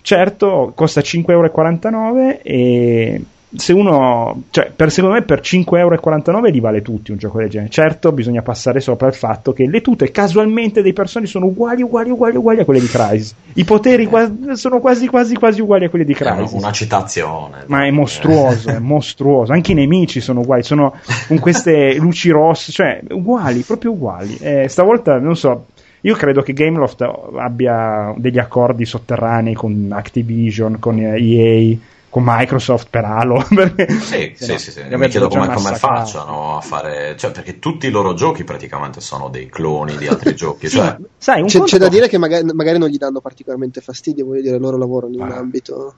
Certo, 0.00 0.70
costa 0.76 1.00
5,49 1.00 1.30
euro 1.32 2.38
e 2.44 3.22
se 3.56 3.72
uno, 3.72 4.42
cioè, 4.50 4.70
per, 4.74 4.90
secondo 4.90 5.16
me 5.16 5.22
per 5.22 5.40
5,49 5.40 5.78
euro 5.78 6.40
li 6.42 6.60
vale 6.60 6.82
tutti 6.82 7.12
un 7.12 7.18
gioco 7.18 7.38
del 7.38 7.48
genere. 7.48 7.70
Certo, 7.70 8.12
bisogna 8.12 8.42
passare 8.42 8.80
sopra 8.80 9.06
il 9.08 9.14
fatto 9.14 9.52
che 9.52 9.66
le 9.66 9.80
tute 9.80 10.10
casualmente 10.10 10.82
dei 10.82 10.92
personaggi 10.92 11.30
sono 11.30 11.46
uguali, 11.46 11.82
uguali, 11.82 12.10
uguali, 12.10 12.36
uguali 12.36 12.60
a 12.60 12.64
quelle 12.64 12.80
di 12.80 12.86
Crysis. 12.86 13.34
I 13.54 13.64
poteri 13.64 14.06
quasi, 14.06 14.34
sono 14.52 14.80
quasi, 14.80 15.06
quasi, 15.06 15.34
quasi 15.34 15.60
uguali 15.62 15.86
a 15.86 15.90
quelli 15.90 16.04
di 16.04 16.14
Crysis. 16.14 16.52
È 16.52 16.56
una 16.56 16.72
citazione. 16.72 17.64
Ma 17.66 17.86
è 17.86 17.90
mostruoso, 17.90 18.68
è 18.68 18.78
mostruoso. 18.78 19.52
Anche 19.52 19.72
i 19.72 19.74
nemici 19.74 20.20
sono 20.20 20.40
uguali, 20.40 20.62
sono 20.62 20.94
con 21.26 21.38
queste 21.38 21.94
luci 21.94 22.28
rosse, 22.30 22.70
cioè 22.70 23.00
uguali, 23.10 23.60
proprio 23.60 23.92
uguali. 23.92 24.36
Eh, 24.40 24.68
stavolta, 24.68 25.18
non 25.18 25.36
so, 25.36 25.66
io 26.02 26.14
credo 26.14 26.42
che 26.42 26.52
Gameloft 26.52 27.00
abbia 27.36 28.12
degli 28.16 28.38
accordi 28.38 28.84
sotterranei 28.84 29.54
con 29.54 29.88
Activision, 29.90 30.78
con 30.78 30.98
EA 31.00 31.76
con 32.08 32.22
Microsoft 32.24 32.88
per 32.90 33.04
Halo. 33.04 33.44
Perché, 33.54 33.90
sì, 33.90 34.32
sì, 34.34 34.50
no, 34.52 34.58
sì, 34.58 34.70
sì. 34.70 34.82
mi 34.88 35.08
chiedo 35.08 35.28
come, 35.28 35.52
come 35.52 35.74
facciano 35.74 36.56
a 36.56 36.60
fare, 36.60 37.16
cioè, 37.16 37.30
perché 37.30 37.58
tutti 37.58 37.86
i 37.86 37.90
loro 37.90 38.14
giochi 38.14 38.44
praticamente 38.44 39.00
sono 39.00 39.28
dei 39.28 39.48
cloni 39.48 39.96
di 39.96 40.06
altri 40.06 40.34
giochi. 40.36 40.68
Cioè... 40.68 40.96
Sai, 41.16 41.44
c'è, 41.44 41.60
c'è, 41.60 41.78
da 41.78 41.88
dire 41.88 42.08
che 42.08 42.18
magari, 42.18 42.44
magari, 42.52 42.78
non 42.78 42.88
gli 42.88 42.98
danno 42.98 43.20
particolarmente 43.20 43.80
fastidio, 43.80 44.26
voglio 44.26 44.42
dire, 44.42 44.58
loro 44.58 44.76
lavorano 44.76 45.14
in 45.14 45.22
ah. 45.22 45.24
un 45.24 45.32
ambito 45.32 45.94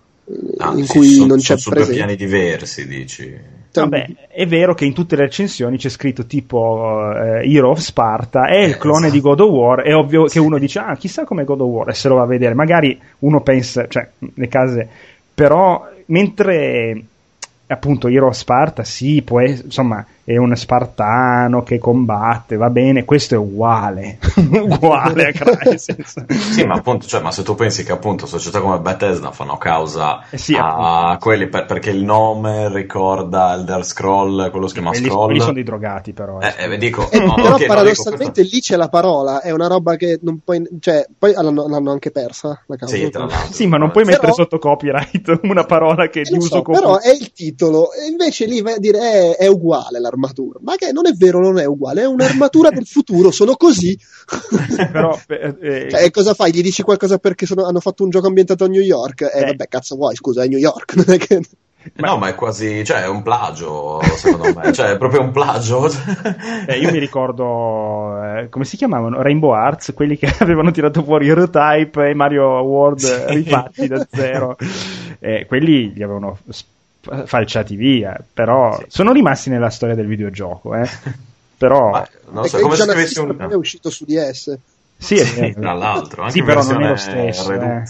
ah, 0.59 0.73
in 0.73 0.87
sì, 0.87 0.99
cui 0.99 1.09
sono, 1.09 1.27
non 1.27 1.39
c'è 1.39 1.57
sono 1.57 1.77
super 1.77 1.89
piani 1.89 2.17
diversi, 2.17 2.87
dici. 2.87 3.59
Vabbè, 3.73 4.07
è 4.31 4.47
vero 4.49 4.75
che 4.75 4.85
in 4.85 4.93
tutte 4.93 5.15
le 5.15 5.23
recensioni 5.23 5.77
c'è 5.77 5.89
scritto 5.89 6.27
tipo 6.27 7.13
eh, 7.13 7.49
Hero 7.49 7.71
of 7.71 7.79
Sparta 7.79 8.49
è 8.49 8.59
il 8.59 8.77
clone 8.77 9.07
esatto. 9.07 9.13
di 9.13 9.21
God 9.21 9.41
of 9.41 9.51
War. 9.51 9.83
È 9.83 9.95
ovvio 9.95 10.25
che 10.25 10.41
uno 10.41 10.59
dice, 10.59 10.81
ah, 10.81 10.97
chissà 10.97 11.25
come 11.25 11.45
God 11.45 11.61
of 11.61 11.69
War, 11.69 11.89
e 11.89 11.95
se 11.95 12.09
lo 12.09 12.17
va 12.17 12.23
a 12.23 12.27
vedere. 12.27 12.55
Magari 12.55 13.01
uno 13.21 13.43
pensa, 13.43 13.87
cioè, 13.87 14.09
le 14.19 14.49
case, 14.49 14.89
però 15.41 15.89
mentre 16.09 17.03
appunto 17.67 18.09
Hero 18.09 18.31
Sparta 18.31 18.85
sì, 18.85 19.23
può, 19.23 19.41
insomma, 19.41 20.05
è 20.33 20.37
un 20.37 20.55
spartano 20.55 21.65
che 21.65 21.79
combatte, 21.79 22.57
va 22.57 22.71
bene, 22.71 23.05
questo 23.05 23.35
è 23.35 23.39
uguale, 23.39 24.19
uguale 24.39 25.27
a 25.27 25.33
Crysis. 25.33 26.25
sì, 26.53 26.65
ma 26.65 26.75
appunto, 26.75 27.07
cioè, 27.07 27.21
ma 27.21 27.33
se 27.33 27.43
tu 27.43 27.57
pensi 27.57 27.83
che 27.83 27.91
appunto 27.91 28.27
società 28.27 28.61
come 28.61 28.79
Bethesda 28.79 29.33
fanno 29.33 29.57
causa 29.57 30.23
eh 30.31 30.39
sì, 30.39 30.57
a 30.57 31.17
quelli 31.19 31.49
per, 31.49 31.67
perché 31.67 31.91
il 31.91 32.05
nome 32.05 32.73
ricorda 32.73 33.55
Elder 33.55 33.85
Scroll, 33.85 34.51
quello 34.51 34.69
si 34.69 34.75
chiama 34.75 34.91
quelli, 34.91 35.07
Scroll. 35.07 35.25
Quelli 35.25 35.41
sono 35.41 35.53
dei 35.53 35.65
drogati 35.65 36.13
però. 36.13 36.39
Eh, 36.39 36.55
eh, 36.59 36.79
dico, 36.79 37.11
eh, 37.11 37.19
no, 37.19 37.35
però 37.35 37.55
okay, 37.55 37.67
paradossalmente 37.67 38.43
dico, 38.43 38.55
lì 38.55 38.61
c'è 38.61 38.77
la 38.77 38.89
parola, 38.89 39.41
è 39.43 39.51
una 39.51 39.67
roba 39.67 39.97
che 39.97 40.21
non 40.23 40.39
puoi, 40.45 40.63
cioè, 40.79 41.07
poi 41.19 41.33
l'hanno, 41.33 41.67
l'hanno 41.67 41.91
anche 41.91 42.13
persa 42.13 42.63
la 42.67 42.77
causa. 42.77 42.95
Sì, 42.95 43.11
sì, 43.51 43.67
ma 43.67 43.79
non 43.79 43.91
puoi 43.91 44.05
però, 44.05 44.17
mettere 44.17 44.33
sotto 44.33 44.61
copyright 44.61 45.41
una 45.43 45.65
parola 45.65 46.09
che 46.09 46.21
è 46.21 46.23
di 46.23 46.37
uso 46.37 46.57
so, 46.57 46.63
comune. 46.63 46.85
Però 46.85 46.99
è 47.01 47.11
il 47.11 47.33
titolo, 47.33 47.93
e 47.93 48.09
invece 48.09 48.47
lì 48.47 48.61
vai 48.61 48.75
a 48.75 48.79
dire 48.79 48.99
è, 49.01 49.37
è 49.37 49.47
uguale 49.49 49.99
l'armatura 49.99 50.19
armatura. 50.21 50.59
Ma 50.63 50.77
che 50.77 50.93
non 50.93 51.07
è 51.07 51.13
vero, 51.13 51.41
non 51.41 51.59
è 51.59 51.65
uguale, 51.65 52.03
è 52.03 52.07
un'armatura 52.07 52.71
del 52.71 52.87
futuro, 52.87 53.31
sono 53.31 53.57
così. 53.57 53.99
Però, 54.93 55.19
eh, 55.29 55.57
eh, 55.61 55.89
cioè, 55.91 56.11
cosa 56.11 56.35
fai? 56.35 56.53
Gli 56.53 56.63
dici 56.63 56.83
qualcosa 56.83 57.19
perché 57.19 57.47
sono, 57.47 57.65
hanno 57.65 57.81
fatto 57.81 58.05
un 58.05 58.11
gioco 58.11 58.27
ambientato 58.27 58.65
a 58.65 58.69
New 58.69 58.83
York? 58.83 59.23
Eh, 59.23 59.41
eh. 59.41 59.45
vabbè, 59.47 59.69
cazzo 59.69 59.97
vuoi, 59.97 60.15
scusa, 60.15 60.43
è 60.43 60.49
New 60.49 60.59
York, 60.59 60.95
non 60.97 61.07
è 61.09 61.19
che... 61.19 61.41
Ma... 61.95 62.09
No, 62.09 62.19
ma 62.19 62.29
è 62.29 62.35
quasi, 62.35 62.85
cioè, 62.85 63.05
è 63.05 63.09
un 63.09 63.23
plagio, 63.23 64.03
secondo 64.03 64.53
me, 64.55 64.71
cioè, 64.71 64.91
è 64.91 64.99
proprio 64.99 65.23
un 65.23 65.31
plagio. 65.31 65.91
eh, 66.67 66.79
io 66.79 66.91
mi 66.91 66.99
ricordo, 66.99 68.23
eh, 68.23 68.51
come 68.51 68.67
si 68.67 68.77
chiamavano? 68.77 69.23
Rainbow 69.23 69.53
Arts, 69.53 69.95
quelli 69.95 70.19
che 70.19 70.31
avevano 70.41 70.73
tirato 70.73 71.03
fuori 71.03 71.27
Eurotype 71.27 72.11
e 72.11 72.15
Mario 72.15 72.61
World 72.61 72.99
sì. 72.99 73.25
rifatti 73.29 73.89
da 73.89 74.07
zero. 74.11 74.59
Eh, 75.21 75.47
quelli 75.47 75.95
li 75.95 76.03
avevano 76.03 76.37
falciati 77.01 77.77
via, 77.77 78.23
però 78.33 78.77
sì. 78.79 78.85
sono 78.89 79.13
rimasti 79.13 79.51
nella 79.51 79.71
storia 79.71 79.95
del 79.95 80.07
videogioco, 80.07 80.75
eh. 80.75 80.89
però... 81.57 81.91
Ma, 81.91 82.09
non 82.31 82.45
so, 82.47 82.59
come 82.61 82.77
se 82.77 82.83
scrivessi 82.83 83.19
un... 83.21 83.49
è 83.51 83.55
uscito 83.55 83.91
su 83.91 84.05
DS. 84.05 84.59
Sì, 84.97 85.17
sì 85.17 85.55
tra 85.59 85.73
l'altro, 85.73 86.23
anche 86.23 86.35
sì, 86.35 86.43
però 86.43 86.63
non 86.63 86.83
è 86.83 86.89
lo 86.89 86.97
stesso. 86.97 87.53
Eh. 87.53 87.83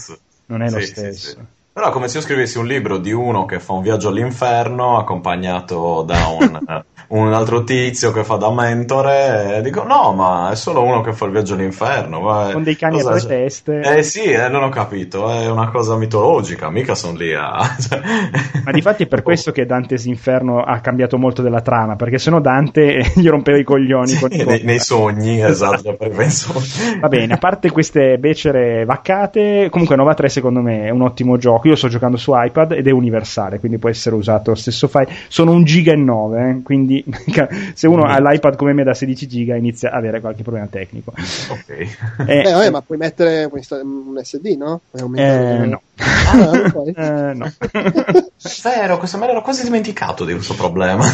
Non 0.45 0.61
è 0.61 0.69
lo 0.69 0.79
sì, 0.79 0.85
stesso. 0.85 1.45
Però 1.73 1.89
come 1.89 2.09
se 2.09 2.17
io 2.17 2.23
scrivessi 2.23 2.57
un 2.57 2.67
libro 2.67 2.97
di 2.97 3.13
uno 3.13 3.45
che 3.45 3.61
fa 3.61 3.71
un 3.71 3.81
viaggio 3.81 4.09
all'inferno 4.09 4.97
accompagnato 4.97 6.03
da 6.05 6.27
un, 6.27 6.59
un 7.17 7.31
altro 7.31 7.63
tizio 7.63 8.11
che 8.11 8.25
fa 8.25 8.35
da 8.35 8.51
mentore 8.51 9.55
e 9.55 9.61
dico 9.61 9.83
no 9.83 10.11
ma 10.11 10.51
è 10.51 10.55
solo 10.57 10.83
uno 10.83 10.99
che 10.99 11.13
fa 11.13 11.23
il 11.27 11.31
viaggio 11.31 11.53
all'inferno. 11.53 12.19
Con 12.51 12.63
dei 12.63 12.75
cani 12.75 12.99
a 12.99 13.05
tre 13.05 13.25
teste. 13.25 13.79
Eh 13.79 14.03
sì, 14.03 14.23
eh, 14.23 14.49
non 14.49 14.63
ho 14.63 14.69
capito, 14.69 15.31
è 15.31 15.49
una 15.49 15.69
cosa 15.69 15.95
mitologica, 15.95 16.69
mica 16.69 16.93
sono 16.93 17.15
lì 17.15 17.33
a... 17.33 17.61
ma 18.65 18.71
difatti 18.71 19.03
è 19.03 19.07
per 19.07 19.21
questo 19.23 19.53
che 19.53 19.65
Dante's 19.65 20.03
Inferno 20.03 20.61
ha 20.61 20.81
cambiato 20.81 21.17
molto 21.17 21.41
della 21.41 21.61
trama, 21.61 21.95
perché 21.95 22.19
sennò 22.19 22.41
Dante 22.41 23.13
gli 23.15 23.29
rompeva 23.29 23.57
i 23.57 23.63
coglioni. 23.63 24.09
Sì, 24.09 24.43
nei, 24.43 24.63
nei, 24.63 24.79
sogni, 24.79 25.41
esatto, 25.41 25.95
Va 26.99 27.07
bene, 27.07 27.33
a 27.33 27.37
parte 27.37 27.71
queste 27.71 28.17
becere 28.17 28.83
vaccate, 28.83 29.69
comunque 29.69 29.95
Nova 29.95 30.13
3 30.13 30.27
secondo 30.27 30.59
me 30.59 30.83
è 30.83 30.89
un 30.89 31.03
ottimo 31.03 31.37
gioco 31.37 31.59
gioco. 31.61 31.67
Io 31.67 31.75
sto 31.75 31.87
giocando 31.87 32.17
su 32.17 32.31
iPad 32.33 32.73
ed 32.73 32.87
è 32.87 32.91
universale, 32.91 33.59
quindi 33.59 33.77
può 33.77 33.89
essere 33.89 34.15
usato 34.15 34.51
lo 34.51 34.55
stesso 34.55 34.87
file. 34.87 35.07
Sono 35.27 35.51
un 35.51 35.63
giga 35.63 35.93
e 35.93 35.95
9, 35.95 36.49
eh, 36.49 36.61
quindi 36.63 37.03
se 37.73 37.87
uno 37.87 38.03
ha 38.03 38.19
l'iPad 38.19 38.55
come 38.55 38.73
me 38.73 38.83
da 38.83 38.93
16 38.93 39.27
giga 39.27 39.55
inizia 39.55 39.89
ad 39.91 39.97
avere 39.97 40.19
qualche 40.19 40.43
problema 40.43 40.67
tecnico. 40.67 41.13
Ok. 41.49 41.69
Eh, 41.69 42.41
Beh, 42.41 42.51
vabbè, 42.51 42.69
ma 42.69 42.81
puoi 42.81 42.97
mettere 42.97 43.49
un 43.51 44.19
SD, 44.21 44.55
no? 44.57 44.81
Eh, 45.21 45.65
no. 45.65 45.81
Ah, 45.97 47.29
eh, 47.29 47.33
no. 47.33 47.51
Vero, 48.63 48.97
questo 48.97 49.17
me 49.17 49.27
l'ero 49.27 49.41
quasi 49.41 49.63
dimenticato 49.63 50.25
di 50.25 50.33
questo 50.33 50.55
problema. 50.55 51.05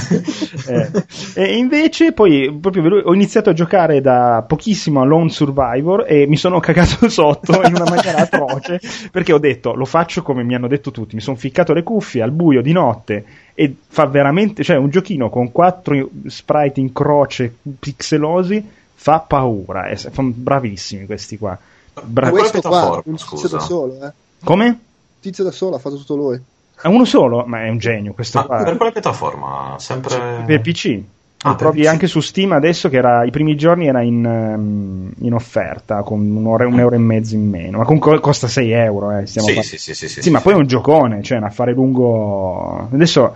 eh. 0.67 0.89
E 1.35 1.57
invece 1.57 2.13
poi 2.13 2.55
proprio 2.59 3.01
ho 3.03 3.13
iniziato 3.13 3.49
a 3.49 3.53
giocare 3.53 3.99
da 4.01 4.45
pochissimo 4.47 5.01
a 5.01 5.05
Lone 5.05 5.29
Survivor 5.29 6.05
e 6.07 6.25
mi 6.27 6.37
sono 6.37 6.59
cagato 6.59 7.09
sotto 7.09 7.61
in 7.63 7.75
una 7.75 7.89
maniera 7.89 8.19
atroce 8.19 8.79
perché 9.11 9.33
ho 9.33 9.39
detto 9.39 9.73
lo 9.73 9.85
faccio 9.85 10.21
come 10.21 10.36
mi 10.43 10.55
hanno 10.55 10.67
detto 10.67 10.91
tutti, 10.91 11.15
mi 11.15 11.21
sono 11.21 11.37
ficcato 11.37 11.73
le 11.73 11.83
cuffie 11.83 12.21
al 12.21 12.31
buio 12.31 12.61
di 12.61 12.71
notte 12.71 13.25
e 13.53 13.75
fa 13.87 14.05
veramente, 14.05 14.63
cioè 14.63 14.77
un 14.77 14.89
giochino 14.89 15.29
con 15.29 15.51
quattro 15.51 16.09
sprite 16.27 16.79
in 16.79 16.91
croce 16.93 17.55
pixelosi 17.79 18.69
fa 18.93 19.19
paura, 19.19 19.87
eh, 19.87 19.95
sono 19.95 20.31
bravissimi 20.33 21.05
questi 21.05 21.37
qua. 21.37 21.57
Bra- 22.03 22.29
Questo 22.29 22.61
qua, 22.61 23.01
un 23.05 23.15
tizio 23.15 23.49
da 23.49 23.59
solo, 23.59 24.05
eh. 24.05 24.11
Come? 24.43 24.79
Tizio 25.19 25.43
da 25.43 25.51
solo, 25.51 25.75
ha 25.75 25.79
fatto 25.79 25.95
tutto 25.95 26.15
lui. 26.15 26.39
È 26.79 26.87
uno 26.87 27.05
solo, 27.05 27.43
ma 27.45 27.63
è 27.63 27.69
un 27.69 27.79
genio 27.79 28.13
questo 28.13 28.37
Ma 28.39 28.45
qua. 28.45 28.63
per 28.63 28.77
quale 28.77 28.91
piattaforma? 28.91 29.75
Sempre... 29.79 30.43
Per 30.45 30.61
PC. 30.61 31.01
Ah, 31.43 31.55
trovi 31.55 31.81
PC. 31.81 31.87
anche 31.87 32.07
su 32.07 32.19
Steam 32.19 32.51
adesso 32.51 32.89
che 32.89 32.97
era, 32.97 33.23
i 33.23 33.29
primi 33.29 33.55
giorni 33.55 33.87
era 33.87 34.01
in, 34.01 34.25
ehm, 34.25 35.11
in 35.19 35.33
offerta 35.33 36.01
con 36.01 36.19
un'ora, 36.19 36.67
un 36.67 36.79
euro 36.79 36.95
e 36.95 36.99
mezzo 36.99 37.35
in 37.35 37.47
meno. 37.47 37.77
Ma 37.77 37.83
comunque 37.85 38.19
costa 38.19 38.47
6 38.47 38.71
euro. 38.71 39.17
Eh, 39.17 39.25
stiamo 39.27 39.47
Sì, 39.47 39.53
par- 39.53 39.63
sì, 39.63 39.77
sì, 39.77 39.93
sì, 39.93 40.09
sì, 40.09 40.21
Sì, 40.23 40.29
ma 40.31 40.41
poi 40.41 40.53
è 40.53 40.55
un 40.57 40.65
giocone, 40.67 41.21
cioè 41.21 41.37
un 41.37 41.43
affare 41.43 41.73
lungo. 41.73 42.89
Adesso, 42.91 43.35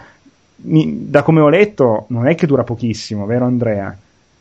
mi- 0.64 1.06
da 1.10 1.22
come 1.22 1.41
ho 1.41 1.49
letto, 1.49 2.06
non 2.10 2.28
è 2.28 2.36
che 2.36 2.48
dura 2.48 2.64
pochissimo, 2.64 3.26
vero 3.26 3.45
Andrea? 3.45 3.95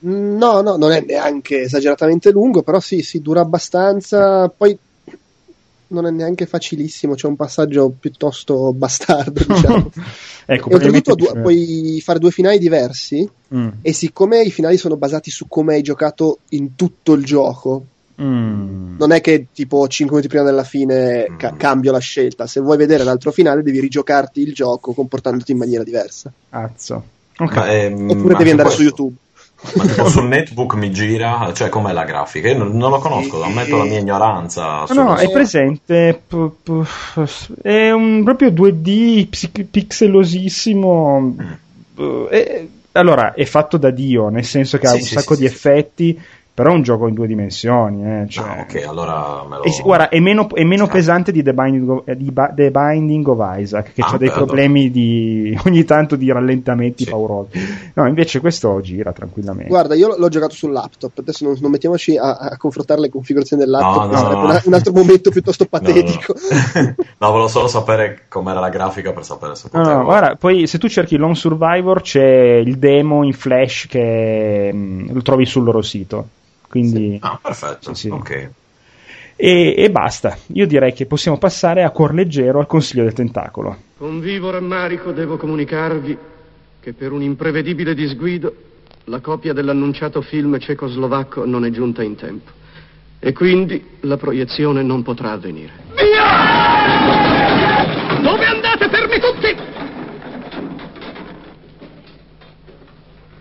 Mm, 0.06 0.36
No, 0.38 0.62
no, 0.62 0.76
non 0.76 0.92
è 0.92 1.04
neanche 1.06 1.60
esageratamente 1.60 2.30
lungo, 2.30 2.62
però 2.62 2.80
sì, 2.80 3.02
sì, 3.02 3.20
dura 3.20 3.42
abbastanza. 3.42 4.48
Poi 4.48 4.76
non 5.90 6.06
è 6.06 6.10
neanche 6.10 6.46
facilissimo, 6.46 7.14
c'è 7.14 7.26
un 7.26 7.36
passaggio 7.36 7.92
piuttosto 7.98 8.72
bastardo, 8.74 9.44
diciamo. 9.46 9.90
ecco, 10.46 10.68
e 10.70 10.74
oltretutto 10.74 11.14
due- 11.14 11.40
puoi 11.40 12.00
fare 12.04 12.18
due 12.18 12.30
finali 12.30 12.58
diversi 12.58 13.28
Mm. 13.54 13.68
e 13.82 13.92
siccome 13.92 14.42
i 14.42 14.50
finali 14.52 14.76
sono 14.76 14.96
basati 14.96 15.28
su 15.30 15.48
come 15.48 15.74
hai 15.74 15.82
giocato 15.82 16.38
in 16.50 16.76
tutto 16.76 17.14
il 17.14 17.24
gioco, 17.24 17.84
Mm. 18.22 18.96
non 18.98 19.12
è 19.12 19.20
che 19.22 19.46
tipo 19.52 19.88
5 19.88 20.14
minuti 20.16 20.28
prima 20.28 20.44
della 20.48 20.62
fine 20.62 21.34
ca- 21.38 21.52
Mm. 21.52 21.56
cambio 21.56 21.90
la 21.90 21.98
scelta, 21.98 22.46
se 22.46 22.60
vuoi 22.60 22.76
vedere 22.76 23.02
l'altro 23.02 23.32
finale 23.32 23.62
devi 23.62 23.80
rigiocarti 23.80 24.40
il 24.42 24.52
gioco 24.54 24.92
comportandoti 24.92 25.52
in 25.52 25.58
maniera 25.58 25.82
diversa. 25.82 26.30
Azzo. 26.50 27.02
Ok. 27.38 27.54
Ma, 27.56 27.72
ehm, 27.72 28.10
Oppure 28.10 28.32
ma 28.34 28.38
devi 28.38 28.50
andare 28.50 28.68
su 28.70 28.76
questo- 28.76 28.82
YouTube. 29.02 29.16
Ma 29.74 29.84
tipo 29.84 30.08
sul 30.08 30.26
netbook 30.26 30.74
mi 30.74 30.90
gira, 30.90 31.52
cioè 31.54 31.68
com'è 31.68 31.92
la 31.92 32.04
grafica? 32.04 32.48
Io 32.48 32.58
non, 32.58 32.76
non 32.76 32.90
lo 32.90 32.98
conosco, 32.98 33.42
Sì. 33.42 33.48
ammetto 33.50 33.76
la 33.76 33.84
mia 33.84 33.98
ignoranza. 33.98 34.84
No, 34.88 35.02
no, 35.02 35.14
è 35.16 35.30
presente. 35.30 36.20
p- 36.26 36.50
p- 36.62 37.60
È 37.62 37.90
un 37.90 38.22
proprio 38.24 38.50
2D 38.50 39.26
psi- 39.28 39.50
pixelosissimo. 39.50 41.20
Mm. 41.20 41.50
Eh, 41.98 42.28
è- 42.30 42.66
allora, 42.92 43.34
è 43.34 43.44
fatto 43.44 43.76
da 43.76 43.90
Dio, 43.90 44.28
nel 44.30 44.44
senso 44.44 44.78
che 44.78 44.86
ha 44.86 44.90
Sì, 44.90 44.96
un 44.96 45.02
sì, 45.02 45.14
sacco 45.14 45.34
sì, 45.34 45.42
di 45.42 45.48
sì. 45.48 45.54
effetti, 45.54 46.20
però 46.60 46.72
è 46.72 46.76
un 46.76 46.82
gioco 46.82 47.06
in 47.08 47.14
due 47.14 47.26
dimensioni. 47.26 48.04
Eh, 48.04 48.26
cioè- 48.28 48.44
Ah, 48.46 48.60
ok, 48.68 48.84
allora 48.86 49.42
me 49.48 49.56
lo... 49.56 49.62
E 49.62 49.70
guarda, 49.82 50.10
è 50.10 50.18
meno, 50.20 50.46
è 50.52 50.62
meno 50.62 50.84
Sì. 50.84 50.90
pesante 50.90 51.32
di 51.32 51.42
The 51.42 51.54
Binding, 51.54 51.88
of, 51.88 52.02
eh, 52.04 52.16
di 52.18 52.30
Ba- 52.30 52.52
The 52.54 52.70
Binding 52.70 53.26
of 53.28 53.38
Isaac, 53.58 53.94
che 53.94 54.02
Ah, 54.02 54.08
ha 54.10 54.18
dei 54.18 54.30
problemi 54.30 54.90
di 54.90 55.58
ogni 55.64 55.84
tanto 55.84 56.16
di 56.16 56.30
rallentamenti 56.30 57.04
Sì. 57.04 57.10
paurosi. 57.10 57.58
No, 57.94 58.06
invece 58.06 58.40
questo 58.40 58.78
gira 58.82 59.12
tranquillamente. 59.12 59.68
Guarda, 59.70 59.94
io 59.94 60.14
l'ho 60.18 60.28
giocato 60.28 60.54
sul 60.54 60.72
laptop, 60.72 61.12
adesso 61.16 61.44
non, 61.46 61.56
non 61.60 61.70
mettiamoci 61.70 62.18
a, 62.18 62.36
a 62.36 62.56
confrontare 62.58 63.00
le 63.00 63.08
configurazioni 63.08 63.62
del 63.62 63.70
laptop, 63.72 64.04
No, 64.04 64.10
no, 64.10 64.16
sarebbe 64.18 64.34
no. 64.34 64.44
una- 64.44 64.62
un 64.66 64.74
altro 64.74 64.92
momento 64.92 65.30
piuttosto 65.30 65.66
No, 65.72 65.78
no, 65.80 65.86
patetico. 65.86 66.34
No, 66.34 66.94
no, 67.18 67.30
volevo 67.30 67.48
solo 67.48 67.68
sapere 67.68 68.22
com'era 68.28 68.60
la 68.60 68.68
grafica 68.68 69.12
per 69.12 69.24
sapere 69.24 69.54
se 69.54 69.68
No, 69.72 69.80
potevo... 69.80 69.98
no, 69.98 70.04
guarda, 70.04 70.34
poi 70.36 70.66
se 70.66 70.76
tu 70.78 70.88
cerchi 70.88 71.16
Lone 71.16 71.34
Survivor 71.34 72.02
c'è 72.02 72.60
il 72.64 72.76
demo 72.76 73.22
in 73.24 73.32
flash 73.32 73.86
che 73.88 74.70
mh, 74.72 75.12
lo 75.14 75.22
trovi 75.22 75.46
sul 75.46 75.62
loro 75.64 75.80
sito. 75.80 76.26
Quindi, 76.70 77.18
Ah, 77.20 77.36
perfetto, 77.42 77.92
Sì, 77.94 78.02
sì. 78.02 78.08
ok. 78.10 78.50
e, 79.34 79.74
e 79.76 79.90
basta. 79.90 80.38
Io 80.52 80.66
direi 80.68 80.92
che 80.92 81.06
possiamo 81.06 81.36
passare 81.36 81.82
a 81.82 81.90
cuor 81.90 82.14
leggero 82.14 82.60
al 82.60 82.66
consiglio 82.68 83.02
del 83.02 83.12
tentacolo. 83.12 83.76
Con 83.98 84.20
vivo 84.20 84.50
rammarico 84.50 85.10
devo 85.10 85.36
comunicarvi 85.36 86.16
che 86.80 86.92
per 86.92 87.10
un 87.10 87.22
imprevedibile 87.22 87.92
disguido 87.94 88.54
la 89.06 89.18
copia 89.20 89.52
dell'annunciato 89.52 90.22
film 90.22 90.58
cecoslovacco 90.60 91.44
non 91.44 91.64
è 91.64 91.70
giunta 91.70 92.04
in 92.04 92.14
tempo 92.14 92.52
e 93.18 93.32
quindi 93.32 93.84
la 94.02 94.16
proiezione 94.16 94.82
non 94.84 95.02
potrà 95.02 95.32
avvenire. 95.32 95.72
Via! 95.96 97.18
Dove 98.22 98.44
andate 98.46 98.88
fermi 98.88 99.18
tutti? 99.18 99.56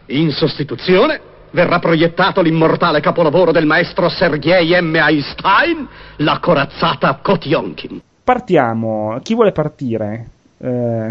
In 0.07 0.31
sostituzione 0.31 1.21
verrà 1.51 1.79
proiettato 1.79 2.41
l'immortale 2.41 2.99
capolavoro 3.01 3.51
del 3.51 3.65
maestro 3.65 4.09
Sergei 4.09 4.79
M. 4.81 4.95
Einstein, 4.95 5.87
la 6.17 6.39
corazzata 6.41 7.19
Kotionkin. 7.21 8.01
Partiamo. 8.23 9.19
Chi 9.23 9.33
vuole 9.33 9.51
partire? 9.51 10.27
Eh, 10.59 11.07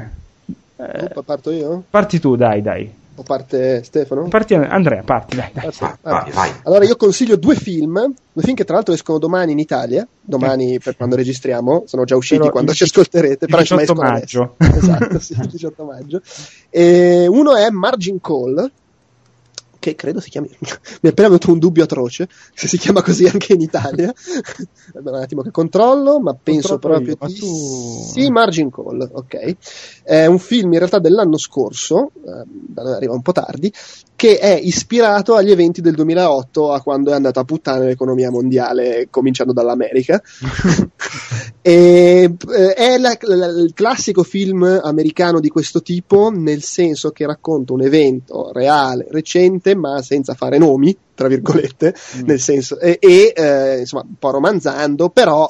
eh, 0.76 1.10
Oh, 1.14 1.22
parto 1.22 1.50
io? 1.50 1.82
parti 1.90 2.20
tu, 2.20 2.36
dai, 2.36 2.62
dai. 2.62 2.94
O 3.16 3.22
parte 3.24 3.82
Stefano? 3.82 4.28
Parti, 4.28 4.54
Andrea, 4.54 5.02
parti, 5.02 5.34
dai, 5.34 5.50
dai. 5.52 5.70
Parto. 5.76 5.98
Vai, 6.08 6.14
Ah. 6.14 6.30
vai. 6.32 6.50
Allora 6.62 6.84
io 6.84 6.94
consiglio 6.94 7.34
due 7.34 7.56
film, 7.56 7.94
due 8.32 8.42
film 8.44 8.54
che 8.54 8.62
tra 8.64 8.74
l'altro 8.76 8.94
escono 8.94 9.18
domani 9.18 9.50
in 9.50 9.58
Italia, 9.58 10.06
domani 10.20 10.78
per 10.78 10.96
quando 10.96 11.16
registriamo, 11.16 11.82
sono 11.86 12.04
già 12.04 12.14
usciti 12.14 12.38
Però 12.42 12.52
quando 12.52 12.70
il 12.70 12.76
ci 12.76 12.84
ascolterete, 12.84 13.46
il 13.46 13.50
però 13.50 13.58
insomma 13.60 13.80
18 13.80 14.00
escono 14.00 14.12
maggio. 14.12 14.54
adesso. 14.56 14.78
Esatto, 14.78 15.18
sì, 15.18 15.32
il 15.32 15.48
18 15.48 15.84
maggio. 15.84 16.20
E 16.70 17.26
uno 17.28 17.56
è 17.56 17.68
Margin 17.70 18.20
Call, 18.20 18.70
che 19.78 19.94
credo 19.94 20.20
si 20.20 20.30
chiami, 20.30 20.48
mi 20.60 20.68
è 21.00 21.08
appena 21.08 21.28
venuto 21.28 21.52
un 21.52 21.58
dubbio 21.58 21.84
atroce, 21.84 22.28
se 22.54 22.68
si 22.68 22.78
chiama 22.78 23.02
così 23.02 23.26
anche 23.26 23.52
in 23.52 23.60
Italia. 23.60 24.12
Un 24.94 25.14
attimo 25.14 25.42
che 25.42 25.50
controllo, 25.50 26.20
ma 26.20 26.34
penso 26.40 26.78
Controllo 26.78 27.00
proprio 27.00 27.16
io, 27.20 27.26
di 27.26 27.38
tu- 27.38 28.04
sì, 28.10 28.30
Margin 28.30 28.70
Call, 28.70 29.08
ok. 29.12 29.56
È 30.02 30.26
un 30.26 30.38
film 30.38 30.72
in 30.72 30.78
realtà 30.78 30.98
dell'anno 30.98 31.36
scorso, 31.36 32.10
eh, 32.14 32.44
da 32.46 32.82
noi 32.82 32.94
arriva 32.94 33.12
un 33.12 33.22
po' 33.22 33.32
tardi, 33.32 33.72
che 34.18 34.36
è 34.38 34.52
ispirato 34.60 35.36
agli 35.36 35.52
eventi 35.52 35.80
del 35.80 35.94
2008, 35.94 36.72
a 36.72 36.82
quando 36.82 37.12
è 37.12 37.14
andata 37.14 37.38
a 37.38 37.44
puttane 37.44 37.86
l'economia 37.86 38.32
mondiale, 38.32 39.06
cominciando 39.10 39.52
dall'America. 39.52 40.20
e, 41.62 42.34
eh, 42.50 42.72
è 42.74 42.98
la- 42.98 43.16
la- 43.20 43.46
il 43.46 43.70
classico 43.74 44.24
film 44.24 44.64
americano 44.82 45.38
di 45.38 45.48
questo 45.48 45.82
tipo, 45.82 46.30
nel 46.30 46.62
senso 46.64 47.10
che 47.10 47.26
racconta 47.26 47.72
un 47.74 47.82
evento 47.82 48.50
reale, 48.52 49.06
recente, 49.08 49.76
ma 49.76 50.02
senza 50.02 50.34
fare 50.34 50.58
nomi, 50.58 50.96
tra 51.14 51.28
virgolette, 51.28 51.94
Mm. 52.16 52.26
nel 52.26 52.40
senso, 52.40 52.80
e, 52.80 52.98
e, 53.00 53.32
eh, 53.36 53.78
insomma, 53.78 54.02
un 54.04 54.16
po' 54.18 54.30
romanzando, 54.32 55.10
però 55.10 55.48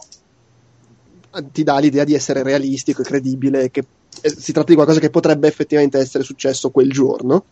ti 1.52 1.62
dà 1.62 1.78
l'idea 1.78 2.04
di 2.04 2.12
essere 2.12 2.42
realistico 2.42 3.00
e 3.00 3.04
credibile, 3.06 3.70
che 3.70 3.82
si 4.22 4.52
tratta 4.52 4.68
di 4.68 4.74
qualcosa 4.74 5.00
che 5.00 5.10
potrebbe 5.10 5.48
effettivamente 5.48 5.98
essere 5.98 6.24
successo 6.24 6.70
quel 6.70 6.90
giorno. 6.90 7.46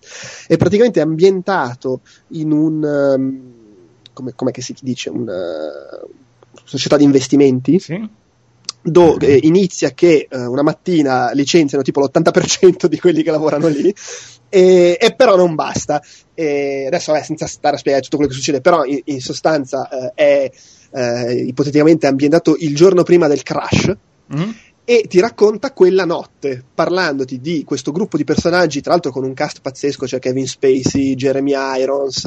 È 0.47 0.56
praticamente 0.56 1.01
ambientato 1.01 2.01
in 2.28 2.52
un. 2.52 2.84
ehm, 2.84 3.55
come, 4.12 4.32
com'è 4.34 4.51
che 4.51 4.62
si 4.62 4.74
dice? 4.80 5.10
Una 5.10 5.34
società 6.64 6.97
di 6.97 7.05
investimenti 7.05 7.78
Sì? 7.78 8.09
dove 8.82 9.36
inizia 9.43 9.90
che 9.90 10.28
eh, 10.30 10.38
una 10.38 10.62
mattina 10.62 11.32
licenziano 11.32 11.82
tipo 11.82 12.01
l'80% 12.01 12.86
di 12.86 13.01
quelli 13.01 13.24
che 13.24 13.32
lavorano 13.32 13.66
lì 13.66 13.93
e, 14.48 14.97
e 15.01 15.14
però 15.16 15.34
non 15.34 15.56
basta 15.56 16.01
e 16.32 16.84
adesso 16.86 17.10
vabbè, 17.10 17.24
senza 17.24 17.47
stare 17.47 17.74
a 17.74 17.78
spiegare 17.78 18.05
tutto 18.05 18.16
quello 18.16 18.30
che 18.30 18.36
succede 18.36 18.60
però 18.60 18.84
in, 18.84 19.01
in 19.06 19.20
sostanza 19.20 19.88
eh, 19.88 20.12
è 20.14 20.51
eh, 20.93 21.34
ipoteticamente 21.34 22.06
ambientato 22.06 22.55
il 22.60 22.76
giorno 22.76 23.02
prima 23.02 23.26
del 23.26 23.43
crash 23.43 23.93
Mm? 24.34 24.51
E 24.88 25.06
ti 25.08 25.18
racconta 25.18 25.72
quella 25.72 26.04
notte, 26.04 26.62
parlandoti 26.72 27.40
di 27.40 27.64
questo 27.64 27.90
gruppo 27.90 28.16
di 28.16 28.22
personaggi, 28.22 28.80
tra 28.80 28.92
l'altro 28.92 29.10
con 29.10 29.24
un 29.24 29.34
cast 29.34 29.60
pazzesco, 29.60 30.06
c'è 30.06 30.20
Kevin 30.20 30.46
Spacey, 30.46 31.16
Jeremy 31.16 31.54
Irons, 31.80 32.24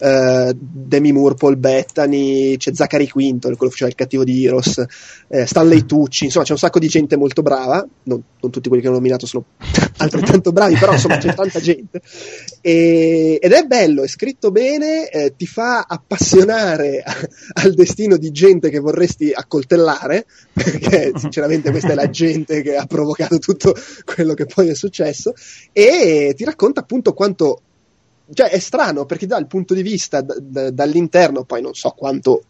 eh, 0.00 0.54
Demi 0.54 1.12
Moore, 1.12 1.34
Paul 1.34 1.56
Bettany, 1.56 2.58
c'è 2.58 2.74
Zachary 2.74 3.08
Quinto, 3.08 3.48
quello 3.48 3.56
che 3.56 3.70
faceva 3.70 3.88
il 3.88 3.96
cattivo 3.96 4.22
di 4.22 4.44
Heroes, 4.44 4.84
eh, 5.28 5.46
Stanley 5.46 5.86
Tucci, 5.86 6.24
insomma 6.26 6.44
c'è 6.44 6.52
un 6.52 6.58
sacco 6.58 6.78
di 6.78 6.88
gente 6.88 7.16
molto 7.16 7.40
brava, 7.40 7.82
non, 8.02 8.22
non 8.38 8.50
tutti 8.50 8.68
quelli 8.68 8.82
che 8.82 8.90
ho 8.90 8.92
nominato 8.92 9.24
sono 9.24 9.46
altrettanto 9.96 10.52
bravi, 10.52 10.76
però 10.76 10.92
insomma 10.92 11.16
c'è 11.16 11.32
tanta 11.32 11.58
gente, 11.58 12.02
e- 12.66 13.38
ed 13.42 13.52
è 13.52 13.64
bello, 13.64 14.04
è 14.04 14.08
scritto 14.08 14.50
bene, 14.50 15.10
eh, 15.10 15.34
ti 15.36 15.46
fa 15.46 15.84
appassionare 15.86 17.02
a- 17.04 17.14
al 17.62 17.74
destino 17.74 18.16
di 18.16 18.30
gente 18.30 18.70
che 18.70 18.78
vorresti 18.78 19.32
accoltellare, 19.32 20.24
perché 20.50 21.12
sinceramente 21.14 21.70
questa 21.70 21.92
è 21.92 21.94
la 21.94 22.08
gente 22.08 22.62
che 22.62 22.74
ha 22.76 22.86
provocato 22.86 23.38
tutto 23.38 23.74
quello 24.04 24.32
che 24.32 24.46
poi 24.46 24.68
è 24.70 24.74
successo, 24.74 25.34
e 25.72 26.32
ti 26.34 26.44
racconta 26.44 26.80
appunto 26.80 27.12
quanto... 27.12 27.60
Cioè 28.32 28.48
è 28.48 28.58
strano 28.58 29.04
perché 29.04 29.26
dà 29.26 29.36
il 29.36 29.46
punto 29.46 29.74
di 29.74 29.82
vista 29.82 30.22
d- 30.22 30.38
d- 30.38 30.70
dall'interno, 30.70 31.44
poi 31.44 31.60
non 31.60 31.74
so 31.74 31.90
quanto 31.90 32.42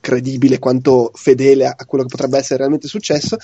credibile, 0.00 0.58
quanto 0.58 1.10
fedele 1.12 1.66
a 1.66 1.84
quello 1.84 2.04
che 2.04 2.10
potrebbe 2.10 2.38
essere 2.38 2.58
realmente 2.60 2.88
successo, 2.88 3.36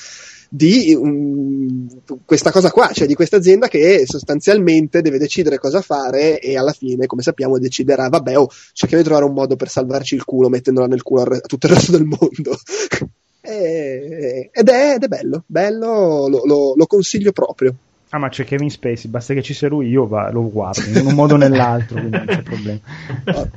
di 0.55 0.95
um, 0.95 1.89
questa 2.25 2.53
cosa 2.53 2.71
qua, 2.71 2.93
cioè 2.93 3.09
di 3.09 3.15
questa 3.15 3.39
azienda 3.39 3.67
che 3.67 4.05
sostanzialmente 4.07 5.03
deve 5.03 5.19
decidere 5.19 5.59
cosa 5.59 5.81
fare 5.81 6.39
e 6.39 6.57
alla 6.57 6.73
fine, 6.73 7.07
come 7.07 7.23
sappiamo, 7.23 7.59
deciderà, 7.59 8.09
vabbè, 8.09 8.39
oh, 8.39 8.49
cerchiamo 8.73 9.03
di 9.03 9.09
trovare 9.09 9.29
un 9.29 9.35
modo 9.35 9.57
per 9.57 9.69
salvarci 9.69 10.15
il 10.15 10.25
culo 10.25 10.49
mettendola 10.49 10.87
nel 10.87 11.03
culo 11.03 11.25
re- 11.25 11.39
a 11.39 11.49
tutto 11.49 11.67
il 11.67 11.73
resto 11.73 11.93
del 11.93 12.05
mondo. 12.05 12.57
E- 13.47 14.49
ed, 14.51 14.69
è, 14.71 14.95
ed 14.95 15.03
è 15.03 15.07
bello, 15.07 15.43
bello, 15.45 16.29
lo, 16.29 16.47
lo- 16.47 16.73
lo 16.75 16.87
consiglio 16.87 17.31
proprio. 17.31 17.75
Ah, 18.09 18.17
ma 18.17 18.31
c'è 18.31 18.43
Kevin 18.45 18.71
Spacey, 18.71 19.11
basta 19.11 19.35
che 19.35 19.43
ci 19.43 19.53
sia 19.53 19.69
lui, 19.69 19.89
io 19.89 20.07
va, 20.07 20.31
lo 20.31 20.51
guardo 20.51 20.99
in 20.99 21.05
un 21.05 21.13
modo 21.13 21.35
o 21.35 21.37
nell'altro, 21.37 21.99
quindi 21.99 22.17
non 22.17 22.27
c'è 22.27 22.43
problema. 22.43 22.81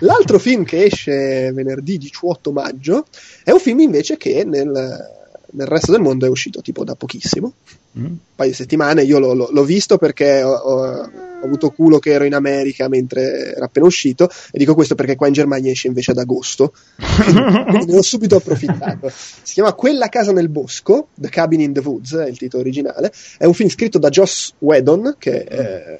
L'altro 0.00 0.38
film 0.38 0.64
che 0.64 0.84
esce 0.84 1.52
venerdì 1.52 1.98
18 1.98 2.50
maggio 2.50 3.04
è 3.44 3.50
un 3.50 3.58
film 3.58 3.80
invece 3.80 4.16
che 4.16 4.42
nel, 4.44 5.19
nel 5.52 5.66
resto 5.66 5.92
del 5.92 6.00
mondo 6.00 6.26
è 6.26 6.28
uscito 6.28 6.60
tipo 6.60 6.84
da 6.84 6.94
pochissimo, 6.94 7.52
mm. 7.98 8.04
un 8.04 8.16
paio 8.34 8.50
di 8.50 8.56
settimane. 8.56 9.02
Io 9.02 9.18
l'ho, 9.18 9.34
l'ho 9.34 9.64
visto 9.64 9.98
perché 9.98 10.42
ho, 10.42 10.52
ho, 10.52 11.10
avuto 11.42 11.70
culo 11.70 11.98
che 11.98 12.10
ero 12.10 12.24
in 12.24 12.34
America 12.34 12.86
mentre 12.88 13.54
era 13.54 13.64
appena 13.64 13.86
uscito, 13.86 14.28
e 14.50 14.58
dico 14.58 14.74
questo 14.74 14.94
perché 14.94 15.16
qua 15.16 15.26
in 15.26 15.32
Germania 15.32 15.70
esce 15.70 15.88
invece 15.88 16.10
ad 16.10 16.18
agosto, 16.18 16.74
quindi 17.24 17.92
ne 17.92 17.98
ho 17.98 18.02
subito 18.02 18.36
approfittato. 18.36 19.10
Si 19.10 19.54
chiama 19.54 19.72
Quella 19.72 20.08
casa 20.08 20.32
nel 20.32 20.48
bosco, 20.48 21.08
The 21.14 21.28
Cabin 21.28 21.60
in 21.60 21.72
the 21.72 21.80
Woods 21.80 22.14
è 22.14 22.28
il 22.28 22.36
titolo 22.36 22.62
originale. 22.62 23.12
È 23.38 23.46
un 23.46 23.54
film 23.54 23.70
scritto 23.70 23.98
da 23.98 24.10
Joss 24.10 24.52
Whedon, 24.58 25.16
che 25.18 25.44
è 25.44 25.98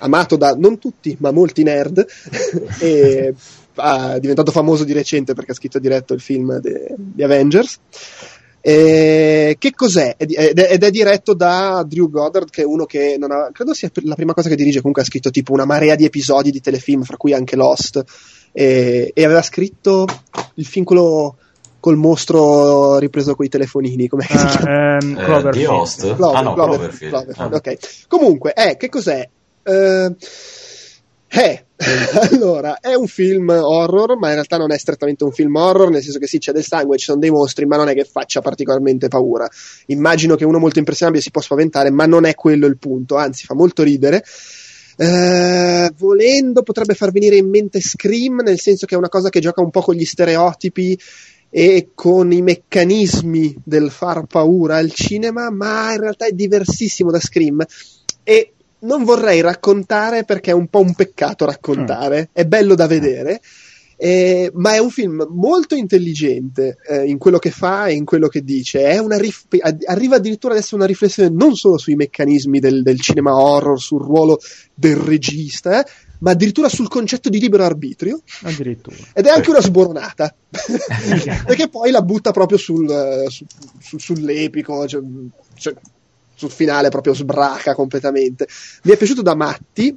amato 0.00 0.36
da 0.36 0.54
non 0.54 0.78
tutti, 0.78 1.16
ma 1.20 1.30
molti 1.30 1.62
nerd, 1.62 2.06
e 2.80 3.34
è 3.80 4.18
diventato 4.20 4.50
famoso 4.50 4.84
di 4.84 4.92
recente 4.92 5.34
perché 5.34 5.52
ha 5.52 5.54
scritto 5.54 5.78
e 5.78 5.80
diretto 5.80 6.14
il 6.14 6.20
film 6.20 6.60
di 6.60 7.22
Avengers. 7.22 7.78
E 8.62 9.56
che 9.58 9.72
cos'è? 9.74 10.14
Ed 10.18 10.32
è, 10.32 10.90
diretto 10.90 11.34
da 11.34 11.82
Drew 11.86 12.10
Goddard, 12.10 12.50
che 12.50 12.62
è 12.62 12.64
uno 12.64 12.84
che 12.84 13.16
non 13.18 13.30
ha, 13.30 13.50
credo 13.52 13.72
sia 13.72 13.90
la 14.02 14.14
prima 14.14 14.34
cosa 14.34 14.48
che 14.48 14.56
dirige. 14.56 14.78
Comunque 14.78 15.02
ha 15.02 15.06
scritto 15.06 15.30
tipo 15.30 15.52
una 15.52 15.64
marea 15.64 15.94
di 15.94 16.04
episodi 16.04 16.50
di 16.50 16.60
telefilm, 16.60 17.02
fra 17.02 17.16
cui 17.16 17.32
anche 17.32 17.56
Lost. 17.56 18.02
E, 18.52 19.12
e 19.14 19.24
aveva 19.24 19.42
scritto 19.42 20.06
il 20.54 20.66
film 20.66 20.84
quello 20.84 21.36
col 21.80 21.96
mostro 21.96 22.98
ripreso 22.98 23.34
con 23.34 23.46
i 23.46 23.48
telefonini. 23.48 24.06
Come 24.08 24.26
uh, 24.28 24.36
si 24.36 24.46
chiama? 24.46 24.98
Um, 25.00 25.14
Cloverfield. 25.14 25.56
Eh, 25.56 25.66
Host? 25.66 26.14
Clover, 26.14 26.36
ah, 26.36 26.42
no, 26.42 26.54
Cloverfield. 26.54 27.12
Cloverfield. 27.12 27.52
Ah. 27.52 27.56
Ok. 27.56 28.06
Comunque, 28.08 28.52
eh, 28.52 28.76
che 28.76 28.88
cos'è? 28.88 29.26
Uh, 29.62 30.14
eh, 31.32 31.64
allora, 32.32 32.80
è 32.80 32.94
un 32.94 33.06
film 33.06 33.48
horror, 33.48 34.18
ma 34.18 34.28
in 34.28 34.34
realtà 34.34 34.56
non 34.56 34.72
è 34.72 34.78
strettamente 34.78 35.22
un 35.22 35.32
film 35.32 35.54
horror, 35.54 35.88
nel 35.88 36.02
senso 36.02 36.18
che 36.18 36.26
sì, 36.26 36.38
c'è 36.38 36.52
del 36.52 36.64
sangue, 36.64 36.98
ci 36.98 37.04
sono 37.04 37.20
dei 37.20 37.30
mostri, 37.30 37.66
ma 37.66 37.76
non 37.76 37.88
è 37.88 37.94
che 37.94 38.04
faccia 38.04 38.40
particolarmente 38.40 39.08
paura. 39.08 39.48
Immagino 39.86 40.34
che 40.34 40.44
uno 40.44 40.58
molto 40.58 40.78
impressionabile 40.78 41.22
si 41.22 41.30
può 41.30 41.40
spaventare, 41.40 41.90
ma 41.90 42.04
non 42.04 42.24
è 42.24 42.34
quello 42.34 42.66
il 42.66 42.78
punto, 42.78 43.16
anzi 43.16 43.46
fa 43.46 43.54
molto 43.54 43.82
ridere. 43.82 44.24
Uh, 44.96 45.88
volendo 45.96 46.62
potrebbe 46.62 46.92
far 46.92 47.10
venire 47.10 47.36
in 47.36 47.48
mente 47.48 47.80
Scream, 47.80 48.42
nel 48.42 48.60
senso 48.60 48.84
che 48.84 48.96
è 48.96 48.98
una 48.98 49.08
cosa 49.08 49.30
che 49.30 49.40
gioca 49.40 49.62
un 49.62 49.70
po' 49.70 49.80
con 49.80 49.94
gli 49.94 50.04
stereotipi 50.04 50.98
e 51.48 51.90
con 51.94 52.30
i 52.32 52.42
meccanismi 52.42 53.56
del 53.64 53.90
far 53.90 54.26
paura 54.26 54.76
al 54.76 54.92
cinema, 54.92 55.48
ma 55.50 55.92
in 55.92 56.00
realtà 56.00 56.26
è 56.26 56.32
diversissimo 56.32 57.10
da 57.10 57.20
Scream. 57.20 57.64
E 58.22 58.52
non 58.80 59.04
vorrei 59.04 59.40
raccontare 59.40 60.24
perché 60.24 60.50
è 60.50 60.54
un 60.54 60.68
po' 60.68 60.80
un 60.80 60.94
peccato 60.94 61.44
raccontare, 61.44 62.22
mm. 62.22 62.32
è 62.32 62.44
bello 62.46 62.74
da 62.74 62.86
vedere. 62.86 63.40
Eh, 64.02 64.50
ma 64.54 64.72
è 64.72 64.78
un 64.78 64.88
film 64.88 65.26
molto 65.28 65.74
intelligente 65.74 66.78
eh, 66.88 67.04
in 67.04 67.18
quello 67.18 67.38
che 67.38 67.50
fa 67.50 67.84
e 67.84 67.92
in 67.92 68.06
quello 68.06 68.28
che 68.28 68.42
dice. 68.42 68.98
Rif- 69.18 69.58
arriva 69.84 70.16
addirittura 70.16 70.54
ad 70.54 70.60
essere 70.60 70.76
una 70.76 70.86
riflessione 70.86 71.28
non 71.28 71.54
solo 71.54 71.76
sui 71.76 71.96
meccanismi 71.96 72.60
del, 72.60 72.82
del 72.82 72.98
cinema 72.98 73.36
horror, 73.36 73.78
sul 73.78 74.00
ruolo 74.00 74.40
del 74.74 74.96
regista, 74.96 75.84
eh, 75.84 75.90
ma 76.20 76.30
addirittura 76.30 76.70
sul 76.70 76.88
concetto 76.88 77.28
di 77.28 77.40
libero 77.40 77.64
arbitrio. 77.64 78.22
Ed 79.12 79.26
è 79.26 79.28
anche 79.28 79.50
una 79.50 79.60
sboronata, 79.60 80.34
perché 81.44 81.68
poi 81.68 81.90
la 81.90 82.00
butta 82.00 82.30
proprio 82.30 82.56
sul, 82.56 83.26
su, 83.28 83.44
su, 83.78 83.98
sull'epico. 83.98 84.88
Cioè, 84.88 85.02
cioè, 85.56 85.74
sul 86.40 86.50
finale 86.50 86.88
proprio 86.88 87.12
sbraca 87.12 87.74
completamente. 87.74 88.48
Mi 88.84 88.92
è 88.92 88.96
piaciuto 88.96 89.20
da 89.20 89.34
matti. 89.34 89.96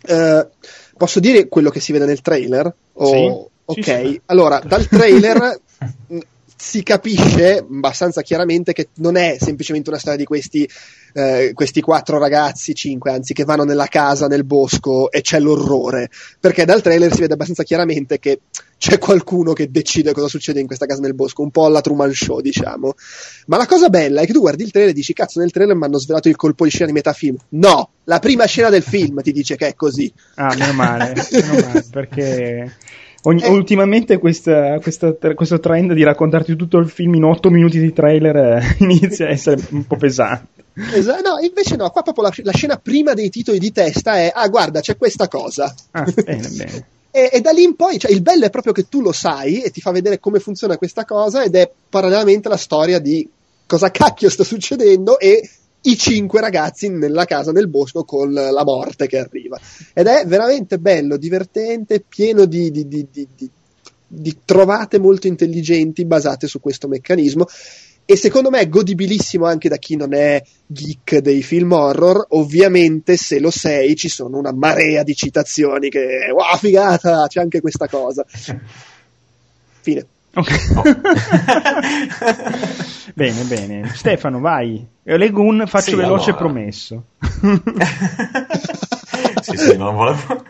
Eh, 0.00 0.48
posso 0.96 1.20
dire 1.20 1.46
quello 1.46 1.70
che 1.70 1.78
si 1.78 1.92
vede 1.92 2.04
nel 2.04 2.20
trailer? 2.20 2.74
O, 2.94 3.06
sì, 3.06 3.48
ok, 3.64 3.84
sì, 3.84 4.20
allora 4.26 4.58
dal 4.58 4.88
trailer 4.88 5.60
si 6.60 6.82
capisce 6.82 7.58
abbastanza 7.58 8.22
chiaramente 8.22 8.72
che 8.72 8.88
non 8.96 9.16
è 9.16 9.36
semplicemente 9.40 9.90
una 9.90 9.98
storia 9.98 10.18
di 10.18 10.24
questi, 10.24 10.68
eh, 11.14 11.52
questi 11.54 11.80
quattro 11.80 12.18
ragazzi, 12.18 12.74
cinque 12.74 13.12
anzi, 13.12 13.32
che 13.32 13.44
vanno 13.44 13.62
nella 13.62 13.86
casa 13.86 14.26
nel 14.26 14.44
bosco 14.44 15.10
e 15.10 15.20
c'è 15.20 15.38
l'orrore, 15.38 16.10
perché 16.40 16.64
dal 16.64 16.82
trailer 16.82 17.12
si 17.12 17.20
vede 17.20 17.34
abbastanza 17.34 17.62
chiaramente 17.62 18.18
che 18.18 18.40
c'è 18.76 18.98
qualcuno 18.98 19.52
che 19.52 19.70
decide 19.70 20.12
cosa 20.12 20.26
succede 20.26 20.60
in 20.60 20.66
questa 20.66 20.86
casa 20.86 21.00
nel 21.00 21.14
bosco, 21.14 21.42
un 21.42 21.50
po' 21.50 21.64
alla 21.64 21.80
Truman 21.80 22.12
Show, 22.12 22.40
diciamo. 22.40 22.94
Ma 23.46 23.56
la 23.56 23.66
cosa 23.66 23.88
bella 23.88 24.22
è 24.22 24.26
che 24.26 24.32
tu 24.32 24.40
guardi 24.40 24.64
il 24.64 24.72
trailer 24.72 24.92
e 24.92 24.96
dici, 24.96 25.12
cazzo, 25.12 25.38
nel 25.38 25.52
trailer 25.52 25.76
mi 25.76 25.84
hanno 25.84 25.98
svelato 25.98 26.28
il 26.28 26.36
colpo 26.36 26.64
di 26.64 26.70
scena 26.70 26.86
di 26.86 26.92
metà 26.92 27.12
film. 27.12 27.36
No, 27.50 27.90
la 28.04 28.18
prima 28.18 28.46
scena 28.46 28.68
del 28.68 28.82
film 28.82 29.22
ti 29.22 29.30
dice 29.30 29.56
che 29.56 29.68
è 29.68 29.74
così. 29.74 30.12
Ah, 30.34 30.54
meno 30.56 30.72
male, 30.72 31.14
meno 31.30 31.54
male, 31.54 31.84
perché 31.90 32.72
Ogni, 33.22 33.42
eh. 33.42 33.48
Ultimamente 33.48 34.18
questa, 34.18 34.78
questa, 34.80 35.12
questo 35.12 35.58
trend 35.58 35.92
di 35.92 36.04
raccontarti 36.04 36.54
tutto 36.54 36.78
il 36.78 36.88
film 36.88 37.14
in 37.14 37.24
8 37.24 37.50
minuti 37.50 37.80
di 37.80 37.92
trailer 37.92 38.36
eh, 38.36 38.76
inizia 38.84 39.26
a 39.26 39.30
essere 39.30 39.60
un 39.70 39.86
po' 39.86 39.96
pesante. 39.96 40.64
Esatto, 40.94 41.28
no, 41.28 41.38
invece 41.44 41.74
no, 41.74 41.90
qua 41.90 42.02
proprio 42.02 42.24
la, 42.24 42.32
la, 42.42 42.52
scena 42.52 42.76
prima 42.76 43.12
dei 43.14 43.30
titoli 43.30 43.58
di 43.58 43.72
testa 43.72 44.16
è, 44.16 44.30
ah 44.32 44.46
guarda, 44.48 44.80
c'è 44.80 44.96
questa 44.96 45.26
cosa. 45.26 45.74
Ah, 45.90 46.04
bene, 46.24 46.48
bene. 46.48 46.86
E, 47.10 47.30
e, 47.32 47.40
da 47.40 47.50
lì 47.50 47.64
in 47.64 47.74
poi, 47.74 47.98
cioè, 47.98 48.12
il 48.12 48.22
bello 48.22 48.44
è 48.44 48.50
proprio 48.50 48.72
che 48.72 48.88
tu 48.88 49.00
lo 49.00 49.10
sai 49.10 49.62
e 49.62 49.70
ti 49.70 49.80
fa 49.80 49.90
vedere 49.90 50.20
come 50.20 50.38
funziona 50.38 50.76
questa 50.76 51.04
cosa 51.04 51.42
ed 51.42 51.56
è 51.56 51.68
parallelamente 51.88 52.48
la 52.48 52.56
storia 52.56 53.00
di 53.00 53.28
cosa 53.66 53.90
cacchio 53.90 54.30
sta 54.30 54.44
succedendo 54.44 55.18
e 55.18 55.48
i 55.82 55.96
cinque 55.96 56.40
ragazzi 56.40 56.88
nella 56.88 57.24
casa 57.24 57.52
nel 57.52 57.68
bosco 57.68 58.04
con 58.04 58.32
la 58.32 58.64
morte 58.64 59.06
che 59.06 59.18
arriva. 59.18 59.58
Ed 59.92 60.06
è 60.06 60.24
veramente 60.26 60.78
bello, 60.78 61.16
divertente, 61.16 62.04
pieno 62.06 62.44
di, 62.44 62.70
di, 62.70 62.86
di, 62.86 63.28
di 64.06 64.36
trovate 64.44 64.98
molto 64.98 65.26
intelligenti 65.26 66.04
basate 66.04 66.46
su 66.46 66.60
questo 66.60 66.88
meccanismo. 66.88 67.46
E 68.10 68.16
secondo 68.16 68.48
me 68.48 68.60
è 68.60 68.68
godibilissimo 68.70 69.44
anche 69.44 69.68
da 69.68 69.76
chi 69.76 69.94
non 69.94 70.14
è 70.14 70.42
geek 70.66 71.18
dei 71.18 71.42
film 71.42 71.72
horror. 71.72 72.26
Ovviamente, 72.30 73.18
se 73.18 73.38
lo 73.38 73.50
sei, 73.50 73.96
ci 73.96 74.08
sono 74.08 74.38
una 74.38 74.52
marea 74.52 75.02
di 75.02 75.14
citazioni 75.14 75.90
che, 75.90 76.30
wow, 76.32 76.56
figata, 76.56 77.26
c'è 77.28 77.40
anche 77.40 77.60
questa 77.60 77.86
cosa. 77.86 78.24
Fine. 79.82 80.06
Okay. 80.34 80.74
Oh. 80.74 80.82
bene, 83.14 83.44
bene. 83.44 83.88
Stefano, 83.94 84.40
vai. 84.40 84.84
Leggo 85.02 85.42
un 85.42 85.64
faccio 85.66 85.90
sì, 85.90 85.96
veloce 85.96 86.30
allora. 86.30 86.44
promesso. 86.44 87.04
sì, 89.40 89.56
sì, 89.56 89.76
non 89.76 89.94
volevo. 89.94 90.44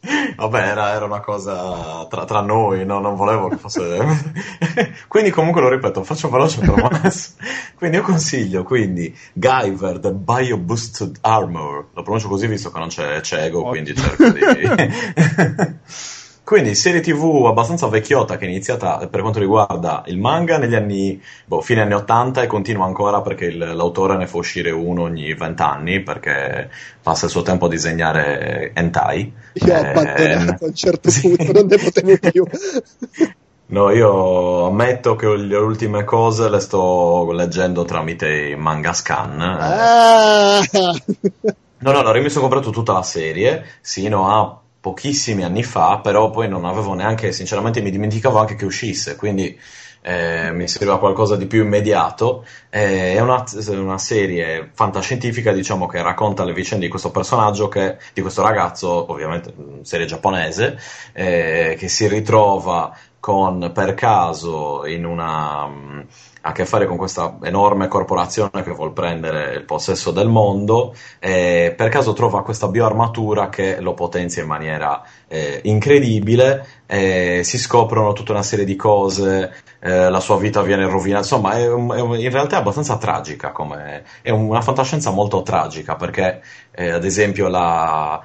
Vabbè, 0.36 0.58
era, 0.58 0.94
era, 0.94 1.04
una 1.04 1.20
cosa 1.20 2.06
tra, 2.08 2.24
tra 2.24 2.40
noi, 2.40 2.86
no? 2.86 3.00
non 3.00 3.16
volevo 3.16 3.48
che 3.48 3.56
fosse. 3.56 3.98
quindi, 5.08 5.30
comunque, 5.30 5.60
lo 5.60 5.68
ripeto, 5.68 6.02
faccio 6.04 6.30
veloce 6.30 6.60
promesso. 6.60 7.32
quindi, 7.76 7.98
io 7.98 8.02
consiglio 8.02 8.62
quindi 8.62 9.14
Guyver 9.32 9.98
The 9.98 10.12
Bio 10.12 10.56
Boosted 10.56 11.18
Armor. 11.20 11.88
Lo 11.92 12.02
pronuncio 12.02 12.28
così 12.28 12.46
visto 12.46 12.70
che 12.70 12.78
non 12.78 12.88
c'è 12.88 13.20
cieco, 13.20 13.64
quindi 13.64 13.94
cerco 13.94 14.30
di. 14.30 14.40
Quindi 16.50 16.74
serie 16.74 17.00
TV 17.00 17.46
abbastanza 17.46 17.86
vecchiotta 17.86 18.36
che 18.36 18.44
è 18.44 18.48
iniziata 18.48 19.06
per 19.06 19.20
quanto 19.20 19.38
riguarda 19.38 20.02
il 20.06 20.18
manga 20.18 20.58
negli 20.58 20.74
anni, 20.74 21.22
boh, 21.44 21.60
fine 21.60 21.82
anni 21.82 21.94
80 21.94 22.42
e 22.42 22.48
continua 22.48 22.86
ancora 22.86 23.20
perché 23.20 23.44
il, 23.44 23.56
l'autore 23.56 24.16
ne 24.16 24.26
fa 24.26 24.38
uscire 24.38 24.72
uno 24.72 25.02
ogni 25.02 25.32
20 25.32 25.62
anni 25.62 26.02
perché 26.02 26.68
passa 27.00 27.26
il 27.26 27.30
suo 27.30 27.42
tempo 27.42 27.66
a 27.66 27.68
disegnare 27.68 28.72
hentai. 28.74 29.32
Io 29.52 29.72
ho 29.72 29.76
eh, 29.76 29.86
abbandonato 29.90 30.64
a 30.64 30.66
un 30.66 30.74
certo 30.74 31.08
punto, 31.20 31.52
non 31.52 31.66
ne 31.66 31.76
potevo 31.76 32.16
più. 32.18 32.44
No, 33.66 33.90
io 33.92 34.66
ammetto 34.66 35.14
che 35.14 35.28
le 35.28 35.56
ultime 35.56 36.02
cose 36.02 36.50
le 36.50 36.58
sto 36.58 37.30
leggendo 37.30 37.84
tramite 37.84 38.48
i 38.48 38.56
manga 38.56 38.92
scan. 38.92 39.40
Ah! 39.40 40.60
No, 41.82 41.92
no, 41.92 42.02
l'ho 42.02 42.10
rimesso 42.10 42.40
comprato 42.40 42.70
tutta 42.70 42.92
la 42.94 43.04
serie, 43.04 43.64
sino 43.80 44.28
a 44.28 44.60
pochissimi 44.80 45.44
anni 45.44 45.62
fa, 45.62 45.98
però 45.98 46.30
poi 46.30 46.48
non 46.48 46.64
avevo 46.64 46.94
neanche, 46.94 47.32
sinceramente 47.32 47.80
mi 47.82 47.90
dimenticavo 47.90 48.38
anche 48.38 48.54
che 48.54 48.64
uscisse, 48.64 49.16
quindi 49.16 49.58
eh, 50.02 50.50
mi 50.52 50.66
serviva 50.66 50.98
qualcosa 50.98 51.36
di 51.36 51.46
più 51.46 51.62
immediato. 51.62 52.44
Eh, 52.70 53.14
è 53.14 53.20
una, 53.20 53.44
una, 53.68 53.98
serie 53.98 54.70
fantascientifica, 54.72 55.52
diciamo, 55.52 55.86
che 55.86 56.02
racconta 56.02 56.44
le 56.44 56.54
vicende 56.54 56.86
di 56.86 56.90
questo 56.90 57.10
personaggio, 57.10 57.68
che, 57.68 57.98
di 58.14 58.22
questo 58.22 58.42
ragazzo, 58.42 59.10
ovviamente 59.10 59.52
serie 59.82 60.06
giapponese, 60.06 60.78
eh, 61.12 61.76
che 61.78 61.88
si 61.88 62.08
ritrova 62.08 62.96
con 63.20 63.70
per 63.74 63.92
caso 63.94 64.86
in 64.86 65.04
una 65.04 65.68
mm, 66.40 66.42
a 66.42 66.52
che 66.52 66.64
fare 66.64 66.86
con 66.86 66.96
questa 66.96 67.38
enorme 67.42 67.88
corporazione 67.88 68.62
che 68.62 68.72
vuole 68.72 68.92
prendere 68.92 69.54
il 69.54 69.64
possesso 69.64 70.10
del 70.10 70.28
mondo 70.28 70.94
e 71.18 71.74
per 71.76 71.88
caso 71.88 72.12
trova 72.12 72.42
questa 72.42 72.68
bioarmatura 72.68 73.48
che 73.48 73.80
lo 73.80 73.94
potenzia 73.94 74.42
in 74.42 74.48
maniera 74.48 75.02
eh, 75.28 75.60
incredibile 75.64 76.66
e 76.86 77.42
si 77.44 77.58
scoprono 77.58 78.12
tutta 78.12 78.32
una 78.32 78.42
serie 78.42 78.64
di 78.64 78.76
cose 78.76 79.54
eh, 79.80 80.10
la 80.10 80.20
sua 80.20 80.36
vita 80.38 80.62
viene 80.62 80.86
rovinata 80.86 81.22
insomma 81.22 81.52
è, 81.52 81.64
è 81.64 81.68
in 81.68 82.30
realtà 82.30 82.56
è 82.56 82.60
abbastanza 82.60 82.96
tragica 82.96 83.52
come, 83.52 84.04
è 84.22 84.30
una 84.30 84.60
fantascienza 84.60 85.10
molto 85.10 85.42
tragica 85.42 85.96
perché 85.96 86.42
eh, 86.72 86.90
ad 86.90 87.04
esempio 87.04 87.48
la, 87.48 88.20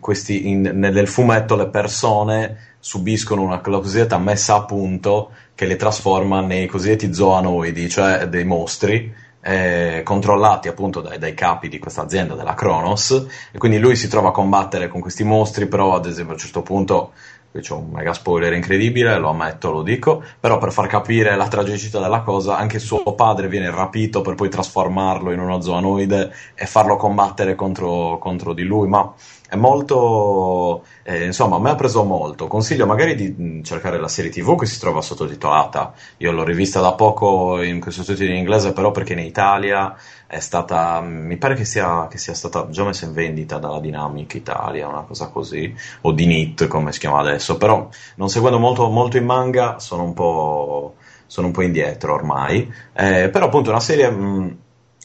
questi, 0.00 0.48
in, 0.48 0.62
nel 0.74 1.08
fumetto 1.08 1.56
le 1.56 1.68
persone 1.68 2.74
subiscono 2.86 3.42
una 3.42 3.58
cosiddetta 3.58 4.16
messa 4.16 4.54
a 4.54 4.64
punto 4.64 5.32
che 5.56 5.66
le 5.66 5.74
trasforma 5.74 6.40
nei 6.40 6.68
cosiddetti 6.68 7.12
zoanoidi, 7.12 7.88
cioè 7.88 8.28
dei 8.28 8.44
mostri 8.44 9.12
eh, 9.40 10.02
controllati 10.04 10.68
appunto 10.68 11.00
dai, 11.00 11.18
dai, 11.18 11.34
capi 11.34 11.68
di 11.68 11.80
questa 11.80 12.02
azienda 12.02 12.36
della 12.36 12.54
Kronos 12.54 13.26
e 13.50 13.58
quindi 13.58 13.80
lui 13.80 13.96
si 13.96 14.06
trova 14.06 14.28
a 14.28 14.30
combattere 14.30 14.86
con 14.86 15.00
questi 15.00 15.24
mostri, 15.24 15.66
però 15.66 15.96
ad 15.96 16.06
esempio 16.06 16.34
a 16.34 16.36
un 16.36 16.40
certo 16.40 16.62
punto 16.62 17.12
qui 17.56 17.62
c'è 17.62 17.72
un 17.72 17.88
mega 17.90 18.12
spoiler 18.12 18.52
incredibile, 18.52 19.18
lo 19.18 19.30
ammetto, 19.30 19.70
lo 19.70 19.82
dico, 19.82 20.22
però 20.38 20.58
per 20.58 20.72
far 20.72 20.86
capire 20.86 21.36
la 21.36 21.48
tragicità 21.48 22.00
della 22.00 22.20
cosa, 22.20 22.56
anche 22.56 22.78
suo 22.78 23.14
padre 23.14 23.48
viene 23.48 23.70
rapito 23.70 24.20
per 24.20 24.34
poi 24.34 24.48
trasformarlo 24.48 25.32
in 25.32 25.40
uno 25.40 25.60
zoanoide 25.60 26.32
e 26.54 26.66
farlo 26.66 26.96
combattere 26.96 27.54
contro, 27.54 28.18
contro 28.18 28.52
di 28.52 28.62
lui, 28.62 28.88
ma 28.88 29.12
è 29.48 29.54
molto 29.54 30.84
eh, 31.04 31.24
insomma 31.24 31.56
a 31.56 31.60
me 31.60 31.70
ha 31.70 31.74
preso 31.76 32.02
molto. 32.04 32.48
Consiglio 32.48 32.84
magari 32.84 33.14
di 33.14 33.34
mm, 33.38 33.62
cercare 33.62 33.98
la 33.98 34.08
serie 34.08 34.30
tv 34.30 34.58
che 34.58 34.66
si 34.66 34.78
trova 34.78 35.00
sottotitolata. 35.00 35.94
Io 36.18 36.32
l'ho 36.32 36.44
rivista 36.44 36.80
da 36.80 36.94
poco 36.94 37.62
in 37.62 37.80
questo 37.80 38.02
sottotitolo 38.02 38.34
in 38.34 38.38
inglese 38.38 38.72
però 38.72 38.90
perché 38.90 39.12
in 39.12 39.20
Italia 39.20 39.94
è 40.26 40.40
stata 40.40 41.00
mi 41.00 41.36
pare 41.36 41.54
che 41.54 41.64
sia, 41.64 42.08
che 42.08 42.18
sia 42.18 42.34
stata 42.34 42.68
già 42.70 42.84
messa 42.84 43.06
in 43.06 43.12
vendita 43.12 43.58
dalla 43.58 43.80
Dynamic 43.80 44.34
Italia 44.34 44.88
una 44.88 45.02
cosa 45.02 45.28
così 45.28 45.74
o 46.02 46.12
di 46.12 46.26
NIT 46.26 46.66
come 46.66 46.92
si 46.92 46.98
chiama 46.98 47.20
adesso 47.20 47.56
però 47.56 47.88
non 48.16 48.28
seguendo 48.28 48.58
molto, 48.58 48.88
molto 48.88 49.16
in 49.16 49.24
manga 49.24 49.78
sono 49.78 50.02
un 50.02 50.14
po' 50.14 50.94
sono 51.26 51.48
un 51.48 51.52
po' 51.52 51.62
indietro 51.62 52.14
ormai 52.14 52.72
eh, 52.92 53.28
però 53.30 53.46
appunto 53.46 53.68
è 53.68 53.72
una 53.72 53.80
serie 53.80 54.10
mh, 54.10 54.24
mm, 54.24 54.50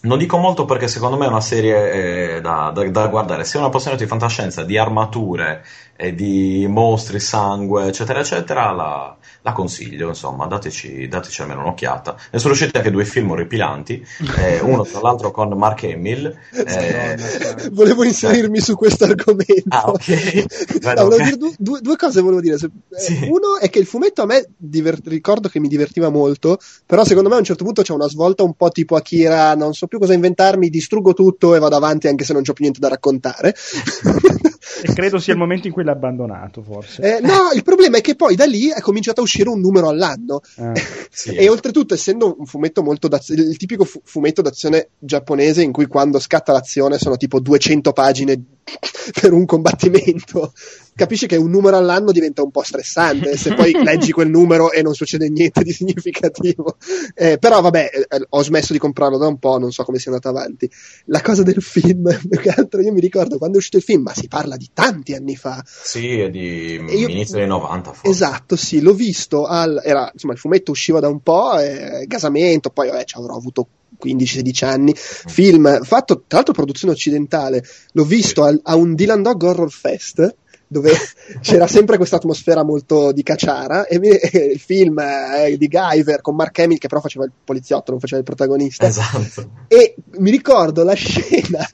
non 0.04 0.18
dico 0.18 0.38
molto 0.38 0.66
perché 0.66 0.88
secondo 0.88 1.18
me 1.18 1.26
è 1.26 1.30
una 1.30 1.42
serie 1.42 2.38
eh, 2.38 2.42
da, 2.42 2.72
da, 2.74 2.90
da, 2.90 3.06
guardare. 3.06 3.44
Se 3.44 3.56
è 3.56 3.60
una 3.60 3.68
appassionato 3.68 4.02
di 4.02 4.10
fantascienza, 4.10 4.64
di 4.64 4.76
armature, 4.76 5.64
e 5.96 6.16
di 6.16 6.66
mostri, 6.68 7.20
sangue, 7.20 7.86
eccetera, 7.86 8.22
eccetera, 8.22 8.72
la, 8.72 9.16
la 9.42 9.54
consiglio. 9.54 10.10
Insomma, 10.10 10.46
dateci, 10.46 11.08
dateci, 11.08 11.42
almeno 11.42 11.62
un'occhiata. 11.62 12.16
Ne 12.32 12.40
sono 12.40 12.54
usciti 12.54 12.76
anche 12.78 12.92
due 12.92 13.06
film 13.06 13.32
orripilanti, 13.32 14.06
eh, 14.38 14.60
uno 14.60 14.84
tra 14.84 15.00
l'altro 15.02 15.32
con 15.32 15.50
Mark 15.58 15.84
Hamill. 15.84 16.34
Eh, 16.52 17.18
volevo 17.72 18.04
inserirmi 18.04 18.60
su 18.60 18.76
questo 18.76 19.06
argomento. 19.06 19.64
Ah, 19.70 19.90
ok. 19.90 20.46
no, 20.96 21.04
okay. 21.04 21.38
Due, 21.38 21.54
due, 21.58 21.80
due, 21.82 21.96
cose 21.96 22.22
volevo 22.22 22.42
dire. 22.42 22.56
Eh, 22.56 23.00
sì. 23.00 23.28
Uno 23.30 23.58
è 23.60 23.70
che 23.70 23.80
il 23.80 23.86
fumetto 23.86 24.22
a 24.22 24.26
me 24.26 24.46
diver- 24.58 25.08
ricordo 25.08 25.50
che 25.50 25.60
mi 25.60 25.68
divertiva 25.68 26.10
molto, 26.10 26.60
però 26.86 27.04
secondo 27.04 27.30
me 27.30 27.36
a 27.36 27.40
un 27.40 27.44
certo 27.44 27.64
punto 27.64 27.82
c'è 27.82 27.94
una 27.94 28.08
svolta 28.08 28.44
un 28.44 28.54
po' 28.54 28.70
tipo 28.70 28.96
Akira, 28.96 29.56
non 29.56 29.74
so 29.74 29.88
più 29.88 30.00
cosa 30.00 30.14
inventarmi, 30.14 30.70
distruggo 30.70 31.14
tutto 31.14 31.56
e 31.56 31.60
vado 31.60 31.76
avanti 31.76 32.08
anche 32.08 32.24
se 32.24 32.34
non 32.34 32.44
ho 32.46 32.54
più 32.54 32.64
niente 32.64 32.80
da 32.80 32.90
raccontare. 32.90 33.56
e 34.82 34.94
credo 34.94 35.20
sia 35.20 35.34
il 35.34 35.40
momento 35.40 35.68
in 35.68 35.74
cui 35.74 35.84
l'ha 35.84 35.92
abbandonato, 35.92 36.62
forse. 36.62 37.18
Eh, 37.18 37.22
no, 37.22 37.52
il 37.54 37.64
problema 37.64 37.98
è 37.98 38.02
che 38.02 38.16
poi 38.16 38.36
da 38.36 38.46
lì 38.46 38.70
è 38.70 38.82
cominciato 38.82 39.22
a 39.22 39.24
uscire 39.24 39.50
un 39.50 39.60
numero 39.60 39.90
all'anno. 39.90 40.42
Ah, 40.58 40.74
sì. 41.10 41.36
e 41.36 41.50
oltretutto, 41.50 41.94
essendo 41.94 42.36
un 42.38 42.46
fumetto 42.46 42.82
molto 42.82 43.08
d'azione, 43.08 43.42
il 43.42 43.58
tipico 43.58 43.86
fu- 43.86 44.02
fumetto 44.04 44.42
d'azione 44.42 44.90
giapponese 44.98 45.62
in 45.62 45.72
cui 45.72 45.86
quando 45.86 46.20
scatta 46.20 46.52
l'azione 46.52 46.98
sono 46.98 47.18
tipo 47.18 47.40
200 47.40 47.94
pagine 47.94 48.44
per 49.20 49.34
un 49.34 49.46
combattimento 49.46 50.54
capisci 50.96 51.28
che 51.28 51.36
un 51.36 51.50
numero 51.50 51.78
all'anno 51.78 52.12
diventa 52.12 52.44
un 52.44 52.52
po' 52.52 52.64
stressante 52.64 53.38
se 53.38 53.54
poi 53.54 53.72
leggi 53.84 54.12
quel 54.12 54.30
numero 54.30 54.72
e 54.72 54.82
non 54.82 54.94
succede 54.94 55.30
niente 55.30 55.64
di 55.64 55.72
significativo. 55.72 56.78
Eh, 57.16 57.38
però 57.38 57.62
vabbè, 57.62 57.90
eh, 58.10 58.26
ho 58.30 58.44
smesso 58.44 58.74
di 58.74 58.80
comprarlo 58.80 59.18
da 59.18 59.28
un 59.28 59.38
po', 59.38 59.58
non 59.58 59.72
so 59.72 59.84
come 59.84 60.00
sia 60.00 60.12
andato 60.12 60.30
avanti. 60.30 60.70
La 61.06 61.22
cosa 61.22 61.44
del 61.44 61.62
film, 61.62 62.04
più 62.28 62.40
che 62.40 62.50
altro, 62.50 62.82
io 62.82 62.92
mi 62.92 63.00
ricordo 63.00 63.38
quando 63.38 63.56
è 63.56 63.60
uscito 63.60 63.78
il 63.78 63.84
film, 63.84 64.04
ma 64.04 64.14
si 64.14 64.28
parla 64.28 64.58
di 64.58 64.70
tanti 64.74 65.14
anni 65.14 65.36
fa. 65.36 65.64
Sì, 65.66 66.20
è 66.20 66.30
di 66.30 66.74
io, 66.76 67.08
inizio 67.08 67.38
dei 67.38 67.48
90 67.48 67.94
forse. 67.94 68.10
Esatto, 68.10 68.56
sì, 68.56 68.82
l'ho 68.82 68.94
visto, 68.94 69.46
al, 69.46 69.82
era, 69.84 70.10
insomma 70.12 70.34
il 70.34 70.40
fumetto 70.40 70.72
usciva 70.72 71.00
da 71.00 71.08
un 71.08 71.22
po', 71.22 71.58
eh, 71.60 72.06
gasamento, 72.08 72.70
poi 72.70 72.90
vabbè, 72.90 73.06
ci 73.06 73.18
avrò 73.18 73.36
avuto 73.36 73.68
15-16 74.04 74.66
anni, 74.66 74.92
mm. 74.92 75.30
film 75.30 75.84
fatto 75.84 76.24
tra 76.28 76.38
l'altro 76.38 76.54
produzione 76.54 76.94
occidentale, 76.94 77.64
l'ho 77.94 78.04
visto 78.04 78.44
al, 78.44 78.60
a 78.64 78.76
un 78.76 78.96
Dylan 78.96 79.22
Dog 79.22 79.42
Horror 79.42 79.72
Fest 79.72 80.36
dove 80.72 80.94
c'era 81.42 81.68
sempre 81.68 81.98
questa 81.98 82.16
atmosfera 82.16 82.64
molto 82.64 83.12
di 83.12 83.24
cacciara 83.24 83.88
e, 83.88 84.00
il 84.54 84.60
film 84.60 84.98
eh, 85.00 85.58
di 85.58 85.68
Guyver 85.68 86.22
con 86.22 86.36
Mark 86.36 86.58
Hamill 86.60 86.78
che 86.78 86.88
però 86.88 87.02
faceva 87.02 87.26
il 87.26 87.32
poliziotto, 87.44 87.92
non 87.92 88.00
faceva 88.00 88.20
il 88.20 88.26
protagonista 88.26 88.88
esatto. 88.88 89.50
e 89.68 89.96
mi 90.20 90.32
ricordo 90.32 90.84
la 90.84 90.94
scena 90.96 91.68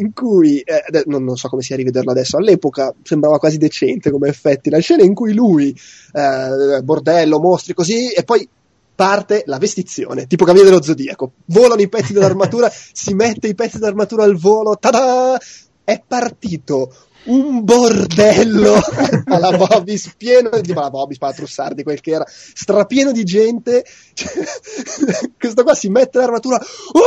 in 0.00 0.12
cui 0.12 0.58
eh, 0.58 1.04
non, 1.04 1.22
non, 1.22 1.36
so 1.36 1.48
come 1.48 1.62
sia 1.62 1.76
rivederlo 1.76 2.10
adesso 2.10 2.36
all'epoca 2.36 2.92
sembrava 3.04 3.38
quasi 3.38 3.58
decente 3.58 4.10
come 4.10 4.28
effetti 4.28 4.70
la 4.70 4.80
scena 4.80 5.04
in 5.04 5.14
cui 5.14 5.34
lui 5.34 5.70
eh, 6.12 6.82
bordello, 6.82 7.38
mostri 7.38 7.74
così 7.74 8.10
e 8.10 8.24
poi 8.24 8.48
parte 8.94 9.44
la 9.46 9.58
vestizione, 9.58 10.26
tipo 10.26 10.44
Cavaliere 10.44 10.70
dello 10.70 10.82
Zodiaco. 10.82 11.32
Volano 11.46 11.80
i 11.80 11.88
pezzi 11.88 12.12
dell'armatura, 12.12 12.70
si 12.70 13.14
mette 13.14 13.48
i 13.48 13.54
pezzi 13.54 13.78
dell'armatura 13.78 14.24
al 14.24 14.36
volo, 14.36 14.76
tada! 14.78 15.40
È 15.82 16.00
partito 16.06 16.92
un 17.24 17.64
bordello 17.64 18.80
alla 19.26 19.56
Bobis, 19.56 20.14
pieno 20.16 20.60
di 20.60 20.72
la 20.72 20.90
Bobis, 20.90 21.18
la 21.20 21.32
Trussardi, 21.32 21.82
quel 21.82 22.00
che 22.00 22.12
era, 22.12 22.24
strapieno 22.26 23.12
di 23.12 23.24
gente. 23.24 23.84
questo 25.38 25.62
qua 25.62 25.74
si 25.74 25.88
mette 25.88 26.18
l'armatura, 26.18 26.56
oh, 26.56 27.02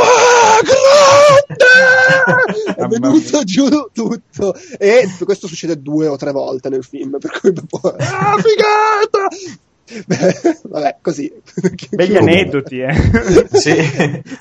grande! 1.46 2.76
È 2.76 2.86
venuto 2.88 3.44
giù 3.44 3.68
tutto. 3.92 4.56
E 4.78 5.10
questo 5.24 5.48
succede 5.48 5.82
due 5.82 6.08
o 6.08 6.16
tre 6.18 6.32
volte 6.32 6.70
nel 6.70 6.84
film, 6.84 7.18
per 7.20 7.40
cui 7.40 7.54
ah, 7.98 8.38
figata! 8.38 9.28
Beh, 10.06 10.36
vabbè, 10.64 10.98
così. 11.00 11.32
Begli 11.92 12.16
aneddoti, 12.16 12.80
eh. 12.80 12.94
sì. 13.54 13.76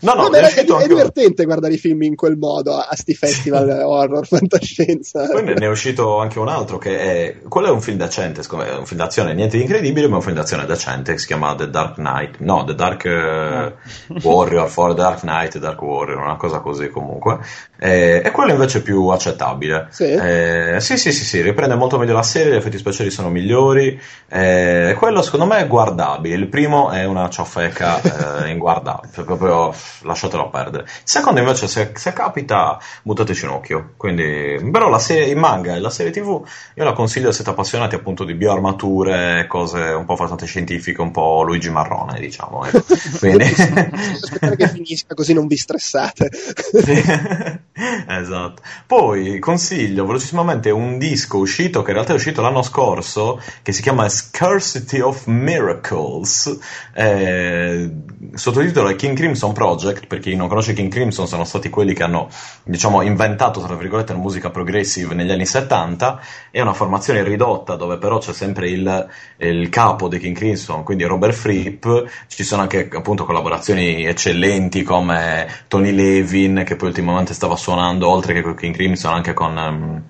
No, 0.00 0.14
no, 0.14 0.28
no 0.28 0.30
è, 0.30 0.40
è, 0.40 0.64
è, 0.64 0.86
divertente 0.86 1.44
guardare 1.44 1.74
i 1.74 1.78
film 1.78 2.02
in 2.02 2.16
quel 2.16 2.38
modo 2.38 2.76
a, 2.76 2.86
a 2.88 2.96
sti 2.96 3.14
festival 3.14 3.68
horror, 3.68 4.24
fantascienza. 4.26 5.28
Poi 5.28 5.44
ne 5.44 5.54
è 5.54 5.68
uscito 5.68 6.18
anche 6.18 6.38
un 6.38 6.48
altro 6.48 6.78
che 6.78 6.98
è... 6.98 7.36
Quello 7.46 7.66
è 7.66 7.70
un 7.70 7.82
film 7.82 7.98
decente, 7.98 8.42
secondo 8.42 8.64
me, 8.64 8.70
è 8.70 8.76
un 8.76 8.86
film 8.86 9.00
d'azione, 9.00 9.34
niente 9.34 9.58
di 9.58 9.62
incredibile, 9.64 10.06
ma 10.06 10.14
è 10.14 10.16
un 10.16 10.22
film 10.22 10.36
d'azione 10.36 10.64
decente, 10.64 11.12
che 11.12 11.18
si 11.18 11.26
chiama 11.26 11.54
The 11.54 11.68
Dark 11.68 11.96
Knight. 11.96 12.38
No, 12.38 12.64
The 12.64 12.74
Dark 12.74 13.04
uh, 13.04 14.18
Warrior, 14.26 14.68
For 14.68 14.94
Dark 14.94 15.20
Knight, 15.20 15.58
Dark 15.58 15.80
Warrior, 15.82 16.20
una 16.20 16.36
cosa 16.36 16.60
così 16.60 16.88
comunque. 16.88 17.40
E, 17.78 18.22
e 18.24 18.30
quello 18.30 18.52
invece 18.52 18.78
è 18.78 18.82
più 18.82 19.08
accettabile. 19.08 19.88
Sì? 19.90 20.04
Eh, 20.04 20.76
sì, 20.78 20.96
sì, 20.96 21.12
sì, 21.12 21.24
sì, 21.24 21.42
riprende 21.42 21.74
molto 21.74 21.98
meglio 21.98 22.14
la 22.14 22.22
serie, 22.22 22.54
gli 22.54 22.56
effetti 22.56 22.78
speciali 22.78 23.10
sono 23.10 23.28
migliori. 23.28 24.00
E 24.26 24.96
quello 24.98 25.20
secondo 25.20 25.32
me 25.39 25.59
è 25.59 25.66
guardabile. 25.66 26.35
Il 26.35 26.48
primo 26.48 26.90
è 26.90 27.05
una 27.05 27.28
ciofeca 27.28 28.44
eh, 28.44 28.51
inguardabile, 28.51 29.12
cioè 29.12 29.24
proprio 29.24 29.74
lasciatelo 30.02 30.51
perdere. 30.51 30.85
Il 30.85 30.90
secondo 31.05 31.40
invece, 31.40 31.66
se, 31.66 31.93
se 31.94 32.12
capita, 32.12 32.78
buttateci 33.02 33.44
un 33.44 33.52
occhio. 33.52 33.93
Quindi, 33.97 34.69
però 34.70 34.89
la 34.89 34.98
serie, 34.98 35.27
il 35.27 35.36
manga 35.36 35.74
e 35.74 35.81
la 35.81 35.90
serie 35.90 36.12
tv 36.12 36.43
io 36.74 36.85
la 36.85 36.93
consiglio 36.93 37.28
se 37.28 37.36
siete 37.36 37.51
appassionati 37.51 37.94
appunto 37.94 38.24
di 38.24 38.35
bioarmature, 38.35 39.47
cose 39.47 39.81
un 39.81 40.05
po' 40.05 40.16
fantascientifiche, 40.16 41.01
un 41.01 41.11
po' 41.11 41.43
Luigi 41.43 41.70
Marrone, 41.70 42.19
diciamo. 42.19 42.65
Ecco. 42.65 42.82
Quindi... 43.19 43.44
Che 43.44 44.69
finisca 44.69 45.15
così 45.15 45.32
non 45.35 45.47
vi 45.47 45.56
stressate. 45.56 46.31
esatto. 48.09 48.62
Poi 48.86 49.39
consiglio 49.39 50.06
velocissimamente 50.06 50.70
un 50.70 50.98
disco 50.98 51.39
uscito, 51.39 51.82
che 51.82 51.89
in 51.89 51.94
realtà 51.94 52.12
è 52.12 52.16
uscito 52.16 52.40
l'anno 52.40 52.62
scorso, 52.62 53.40
che 53.62 53.73
si 53.73 53.82
chiama 53.82 54.09
Scarcity 54.09 55.01
of 55.01 55.23
Miracles, 55.26 56.59
eh, 56.94 57.90
sottotitolo 58.34 58.88
è 58.88 58.96
King 58.96 59.16
Crimson 59.16 59.52
Project, 59.52 60.06
perché 60.06 60.30
chi 60.30 60.36
non 60.36 60.48
conosce 60.48 60.72
King 60.72 60.90
Crimson 60.90 61.26
sono 61.26 61.44
stati 61.44 61.70
quelli 61.70 61.94
che 61.94 62.02
hanno, 62.02 62.28
diciamo, 62.64 63.02
inventato, 63.02 63.60
tra 63.60 63.74
virgolette, 63.74 64.12
la 64.12 64.18
musica 64.18 64.51
progressive 64.51 65.14
negli 65.14 65.30
anni 65.30 65.46
70, 65.46 66.20
è 66.51 66.60
una 66.60 66.72
formazione 66.72 67.22
ridotta 67.22 67.76
dove 67.76 67.98
però 67.98 68.18
c'è 68.18 68.32
sempre 68.32 68.68
il, 68.70 69.09
il 69.38 69.68
capo 69.68 70.09
di 70.09 70.18
King 70.18 70.36
Crimson, 70.36 70.82
quindi 70.82 71.05
Robert 71.05 71.34
Fripp, 71.34 71.86
ci 72.28 72.44
sono 72.44 72.62
anche 72.62 72.88
appunto 72.92 73.24
collaborazioni 73.24 74.06
eccellenti 74.06 74.82
come 74.82 75.46
Tony 75.68 75.92
Levin, 75.92 76.62
che 76.64 76.76
poi 76.76 76.88
ultimamente 76.88 77.34
stava 77.34 77.56
suonando, 77.56 78.09
oltre 78.09 78.32
che 78.32 78.42
con 78.42 78.55
King 78.55 78.74
Crimson, 78.74 79.14
anche 79.14 79.32
con... 79.32 79.56
Um, 79.56 80.02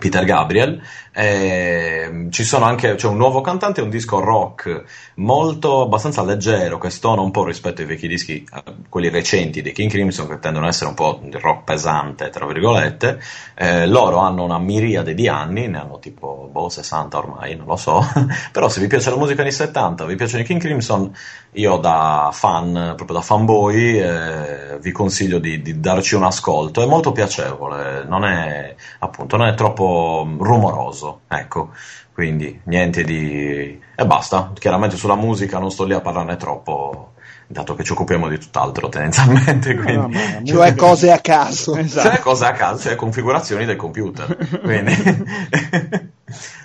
Peter 0.00 0.24
Gabriel, 0.24 0.82
Eh, 1.12 2.28
ci 2.30 2.44
sono 2.44 2.66
anche 2.66 2.94
c'è 2.94 3.06
un 3.08 3.16
nuovo 3.16 3.40
cantante, 3.40 3.80
un 3.80 3.90
disco 3.90 4.20
rock 4.20 4.84
molto 5.16 5.82
abbastanza 5.82 6.22
leggero 6.22 6.78
che 6.78 6.88
stona 6.90 7.20
un 7.20 7.30
po' 7.30 7.44
rispetto 7.44 7.80
ai 7.80 7.86
vecchi 7.86 8.06
dischi, 8.06 8.46
eh, 8.52 8.62
quelli 8.88 9.08
recenti 9.08 9.60
dei 9.60 9.72
King 9.72 9.90
Crimson 9.90 10.28
che 10.28 10.38
tendono 10.38 10.66
ad 10.66 10.72
essere 10.72 10.88
un 10.88 10.94
po' 10.94 11.20
di 11.22 11.36
rock 11.38 11.64
pesante, 11.64 12.30
tra 12.30 12.46
virgolette. 12.46 13.20
Eh, 13.54 13.86
loro 13.86 14.18
hanno 14.18 14.44
una 14.44 14.58
miriade 14.58 15.14
di 15.14 15.28
anni, 15.28 15.68
ne 15.68 15.78
hanno 15.78 15.98
tipo 15.98 16.48
boh, 16.50 16.68
60 16.68 17.18
ormai, 17.18 17.56
non 17.56 17.66
lo 17.66 17.76
so. 17.76 18.04
Però 18.52 18.68
se 18.68 18.80
vi 18.80 18.86
piace 18.86 19.10
la 19.10 19.16
musica 19.16 19.42
anni 19.42 19.52
70, 19.52 20.04
vi 20.04 20.14
piacciono 20.14 20.42
i 20.42 20.44
King 20.46 20.60
Crimson, 20.60 21.12
io 21.52 21.76
da 21.78 22.30
fan, 22.32 22.94
proprio 22.96 23.18
da 23.18 23.22
fanboy, 23.22 23.98
eh, 23.98 24.78
vi 24.80 24.92
consiglio 24.92 25.38
di, 25.38 25.60
di, 25.62 25.80
darci 25.80 26.14
un 26.14 26.24
ascolto. 26.24 26.82
È 26.82 26.86
molto 26.86 27.12
piacevole, 27.12 28.04
non 28.04 28.24
è 28.24 28.74
appunto 29.00 29.36
non 29.36 29.48
è 29.48 29.54
troppo 29.54 30.26
rumoroso, 30.38 30.99
ecco. 31.28 31.70
Quindi 32.12 32.60
niente 32.64 33.02
di. 33.02 33.80
e 33.94 34.06
basta. 34.06 34.52
Chiaramente 34.54 34.96
sulla 34.96 35.16
musica 35.16 35.58
non 35.58 35.70
sto 35.70 35.84
lì 35.84 35.94
a 35.94 36.00
parlarne 36.00 36.36
troppo 36.36 37.12
dato 37.50 37.74
che 37.74 37.82
ci 37.82 37.90
occupiamo 37.92 38.28
di 38.28 38.38
tutt'altro 38.38 38.88
tendenzialmente. 38.88 39.74
Quindi... 39.74 40.14
No, 40.16 40.38
no, 40.38 40.44
cioè 40.44 40.74
cose 40.74 41.10
a 41.10 41.18
caso. 41.18 41.76
Esatto. 41.76 42.08
Cioè 42.08 42.18
cose 42.20 42.44
a 42.44 42.52
caso, 42.52 42.82
cioè 42.82 42.94
configurazioni 42.94 43.64
del 43.64 43.76
computer. 43.76 44.36
Quindi... 44.62 44.94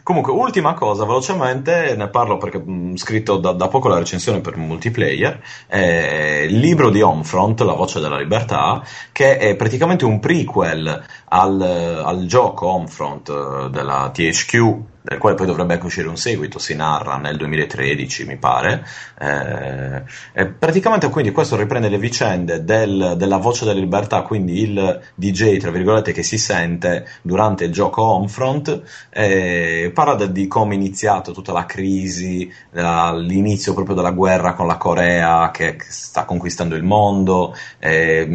Comunque, 0.04 0.32
ultima 0.32 0.76
cosa, 0.76 1.04
velocemente, 1.04 1.96
ne 1.96 2.08
parlo 2.10 2.38
perché 2.38 2.58
ho 2.58 2.96
scritto 2.96 3.38
da, 3.38 3.54
da, 3.54 3.68
poco 3.68 3.88
la 3.88 3.98
recensione 3.98 4.40
per 4.40 4.56
multiplayer, 4.56 5.42
eh, 5.68 6.46
il 6.48 6.60
libro 6.60 6.92
di 6.92 7.02
Homefront, 7.02 7.62
La 7.62 7.74
voce 7.74 8.00
della 8.00 8.20
libertà, 8.20 8.84
che 9.12 9.40
è 9.40 9.56
praticamente 9.56 10.06
un 10.06 10.20
prequel 10.20 11.04
al, 11.30 11.62
al 11.62 12.26
gioco 12.26 12.68
Homefront 12.68 13.30
eh, 13.30 13.70
della 13.70 14.12
THQ 14.14 14.94
del 15.06 15.20
quale 15.20 15.36
poi 15.36 15.46
dovrebbe 15.46 15.74
anche 15.74 15.86
uscire 15.86 16.08
un 16.08 16.18
seguito, 16.18 16.58
si 16.58 16.76
narra 16.76 17.18
nel 17.18 17.38
2013 17.38 18.26
mi 18.26 18.38
pare. 18.38 18.84
Eh, 19.20 20.48
praticamente 20.48 21.10
quindi 21.10 21.32
questo 21.32 21.56
riprende 21.56 21.90
le 21.90 22.00
vicende 22.00 22.64
del, 22.64 23.14
della 23.16 23.38
voce 23.38 23.66
della 23.66 23.80
libertà, 23.80 24.24
quindi 24.24 24.62
il 24.64 25.02
DJ 25.14 25.58
tra 25.58 25.70
virgolette 25.70 26.12
che 26.12 26.24
si 26.24 26.38
sente 26.38 27.08
durante 27.22 27.66
il 27.66 27.72
gioco 27.72 28.02
Homefront, 28.02 28.82
eh, 29.12 29.92
parla 29.94 30.16
de, 30.16 30.32
di 30.32 30.48
come 30.48 30.74
è 30.74 30.78
iniziato 30.78 31.32
tutta 31.32 31.54
la 31.54 31.66
crisi, 31.66 32.52
l'inizio 32.72 33.74
proprio 33.74 33.96
della 33.96 34.12
guerra 34.12 34.54
con 34.54 34.66
la 34.66 34.78
Corea 34.78 35.52
che 35.52 35.78
sta 35.88 36.26
conquistando 36.26 36.76
il 36.76 36.84
mondo, 36.84 37.56
è, 37.78 38.28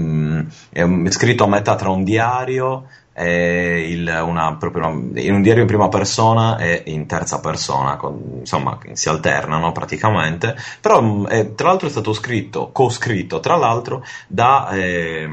è 0.71 1.11
scritto 1.11 1.45
a 1.45 1.49
metà 1.49 1.75
tra 1.75 1.91
un 1.91 2.05
diario 2.05 2.87
il, 3.25 4.07
una, 4.07 4.59
una, 4.61 4.89
in 5.15 5.35
un 5.35 5.43
diario 5.43 5.63
in 5.63 5.69
prima 5.69 5.89
persona 5.89 6.59
e 6.59 6.83
in 6.87 7.07
terza 7.07 7.41
persona, 7.41 7.97
con, 7.97 8.39
insomma 8.41 8.79
si 8.93 9.09
alternano 9.09 9.73
praticamente, 9.73 10.57
però 10.81 11.25
è, 11.25 11.55
tra 11.55 11.69
l'altro 11.69 11.89
è 11.89 11.91
stato 11.91 12.13
scritto, 12.13 12.71
co-scritto 12.73 13.41
tra 13.41 13.57
l'altro 13.57 14.05
da... 14.27 14.69
Eh, 14.71 15.29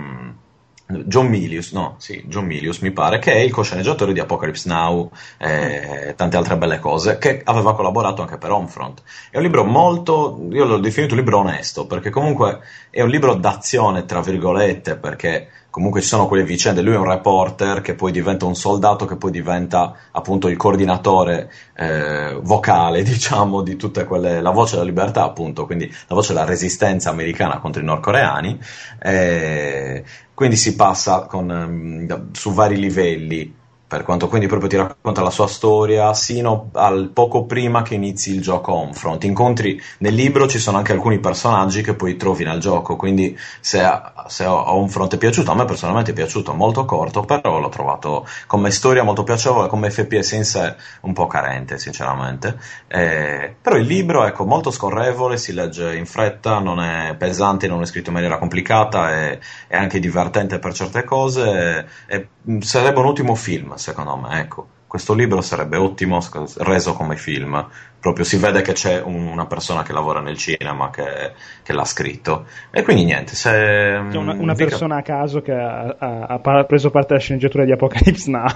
John 0.90 1.28
Milius, 1.28 1.74
no, 1.74 1.96
sì, 1.98 2.24
John 2.28 2.46
Milius 2.46 2.80
mi 2.80 2.92
pare, 2.92 3.20
che 3.20 3.34
è 3.34 3.40
il 3.40 3.52
co-sceneggiatore 3.52 4.14
di 4.14 4.22
Apocalypse 4.22 4.70
Now 4.70 5.12
e 5.38 6.14
tante 6.16 6.38
altre 6.38 6.56
belle 6.56 6.80
cose, 6.80 7.18
che 7.18 7.42
aveva 7.44 7.76
collaborato 7.76 8.22
anche 8.22 8.38
per 8.38 8.52
Homefront. 8.52 9.02
È 9.30 9.36
un 9.36 9.44
libro 9.44 9.66
molto, 9.66 10.48
io 10.50 10.64
l'ho 10.64 10.78
definito 10.78 11.14
un 11.14 11.20
libro 11.20 11.40
onesto, 11.40 11.88
perché 11.88 12.10
comunque 12.10 12.62
è 12.90 13.02
un 13.02 13.10
libro 13.10 13.34
d'azione, 13.36 14.06
tra 14.06 14.22
virgolette, 14.22 14.96
perché 14.96 15.50
comunque 15.78 16.02
ci 16.02 16.08
sono 16.08 16.26
quelle 16.26 16.44
vicende, 16.44 16.82
lui 16.82 16.96
è 16.96 16.98
un 16.98 17.08
reporter 17.08 17.82
che 17.82 17.94
poi 17.94 18.12
diventa 18.12 18.48
un 18.48 18.56
soldato 18.56 19.06
che 19.06 19.16
poi 19.16 19.30
diventa 19.30 19.94
appunto 20.10 20.48
il 20.48 20.58
coordinatore 20.58 21.52
eh, 21.76 22.36
vocale, 22.42 23.04
diciamo, 23.06 23.62
di 23.62 23.76
tutte 23.76 24.06
quelle, 24.06 24.42
la 24.42 24.50
voce 24.50 24.72
della 24.72 24.88
libertà 24.88 25.24
appunto, 25.24 25.68
quindi 25.68 25.86
la 26.08 26.16
voce 26.16 26.34
della 26.34 26.46
resistenza 26.46 27.12
americana 27.12 27.60
contro 27.60 27.84
i 27.84 27.86
nordcoreani, 27.86 28.60
eh, 28.98 30.04
quindi 30.34 30.56
si 30.56 30.76
passa 30.76 31.28
con, 31.28 31.46
mm, 31.46 32.32
su 32.32 32.54
vari 32.54 32.78
livelli 32.78 33.57
per 33.88 34.04
quanto 34.04 34.28
quindi 34.28 34.48
proprio 34.48 34.70
ti 34.70 34.76
racconta 34.76 35.22
la 35.22 35.30
sua 35.30 35.48
storia 35.48 36.14
sino 36.14 36.70
al 36.74 37.10
poco 37.14 37.46
prima 37.46 37.84
che 37.84 37.96
inizi 37.96 38.34
il 38.34 38.42
gioco 38.42 38.74
Homefront. 38.74 39.24
Incontri 39.24 39.82
nel 40.00 40.14
libro 40.14 40.48
ci 40.48 40.60
sono 40.60 40.78
anche 40.78 40.92
alcuni 40.92 41.20
personaggi 41.20 41.82
che 41.82 41.94
poi 41.94 42.18
trovi 42.18 42.44
nel 42.44 42.60
gioco, 42.60 42.98
quindi 42.98 43.38
se, 43.62 43.82
se 44.28 44.46
Homefront 44.46 45.16
è 45.16 45.18
piaciuto, 45.18 45.52
a 45.52 45.56
me 45.56 45.64
personalmente 45.64 46.12
è 46.12 46.14
piaciuto, 46.14 46.54
molto 46.54 46.84
corto, 46.84 47.22
però 47.22 47.60
l'ho 47.60 47.70
trovato 47.70 48.28
come 48.46 48.72
storia 48.72 49.04
molto 49.04 49.24
piacevole, 49.24 49.70
come 49.70 49.90
FPS 49.90 50.32
in 50.34 50.44
sé 50.44 50.76
un 51.02 51.14
po' 51.14 51.28
carente 51.28 51.78
sinceramente. 51.78 52.58
Eh, 52.88 53.56
però 53.62 53.78
il 53.78 53.86
libro 53.86 54.26
ecco 54.26 54.46
molto 54.46 54.70
scorrevole, 54.70 55.38
si 55.38 55.54
legge 55.54 55.96
in 55.96 56.06
fretta, 56.06 56.60
non 56.60 56.82
è 56.82 57.16
pesante, 57.18 57.68
non 57.68 57.82
è 57.82 57.86
scritto 57.86 58.10
in 58.10 58.16
maniera 58.16 58.38
complicata, 58.38 59.12
è, 59.12 59.40
è 59.68 59.78
anche 59.78 60.00
divertente 60.00 60.60
per 60.60 60.74
certe 60.74 61.06
cose, 61.06 61.88
è, 62.06 62.26
sarebbe 62.60 63.00
un 63.00 63.06
ottimo 63.06 63.34
film 63.36 63.76
secondo 63.78 64.16
me, 64.18 64.40
ecco. 64.40 64.68
Questo 64.88 65.14
libro 65.14 65.42
sarebbe 65.42 65.78
ottimo 65.78 66.20
reso 66.58 66.94
come 66.94 67.18
film, 67.18 67.68
proprio 68.00 68.24
si 68.26 68.38
vede 68.38 68.62
che 68.62 68.74
c'è 68.74 69.02
una 69.02 69.46
persona 69.48 69.84
che 69.84 69.92
lavora 69.92 70.20
nel 70.20 70.38
cinema 70.38 70.90
che, 70.90 71.34
che 71.64 71.74
l'ha 71.74 71.86
scritto. 71.86 72.46
E 72.72 72.84
quindi 72.84 73.06
niente, 73.06 73.36
se... 73.36 73.50
C'è 73.50 74.18
una, 74.18 74.34
una 74.34 74.54
persona 74.54 74.98
a 74.98 75.02
caso 75.02 75.42
che 75.42 75.54
ha, 75.54 75.96
ha, 75.98 76.26
ha, 76.28 76.64
preso 76.64 76.90
parte 76.90 77.14
alla 77.14 77.22
sceneggiatura 77.22 77.66
di 77.66 77.72
Apocalypse 77.72 78.30
Now. 78.30 78.48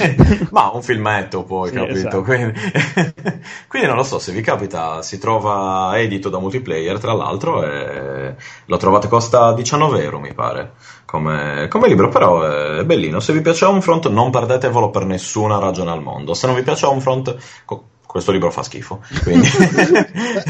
Ma 0.50 0.70
un 0.72 0.82
filmetto 0.82 1.44
poi, 1.44 1.68
sì, 1.68 1.74
capito? 1.74 1.94
Esatto. 1.94 2.22
Quindi... 2.22 2.52
quindi, 3.68 3.88
non 3.88 3.96
lo 3.96 4.02
so, 4.02 4.18
se 4.18 4.32
vi 4.32 4.40
capita 4.40 5.02
si 5.02 5.18
trova 5.18 5.92
edito 5.96 6.28
da 6.28 6.38
multiplayer, 6.38 6.98
tra 6.98 7.12
l'altro, 7.12 7.62
e 7.64 8.34
lo 8.64 8.76
trovate 8.76 9.08
costa 9.08 9.52
19 9.52 10.02
euro 10.02 10.18
mi 10.18 10.32
pare 10.34 10.72
come, 11.04 11.68
come, 11.70 11.88
libro, 11.88 12.08
però 12.08 12.42
è 12.42 12.84
bellino. 12.84 13.20
Se 13.20 13.32
vi 13.32 13.40
piace 13.40 13.64
Homefront, 13.64 14.08
non 14.08 14.30
perdetevelo 14.30 14.90
per 14.90 15.06
nessuna 15.06 15.58
ragione 15.58 15.90
al 15.90 16.02
mondo. 16.02 16.34
Se 16.34 16.46
non 16.46 16.54
vi 16.54 16.62
piace 16.62 16.84
Homefront, 16.84 17.36
co- 17.64 17.84
questo 18.08 18.32
libro 18.32 18.50
fa 18.50 18.62
schifo. 18.62 19.02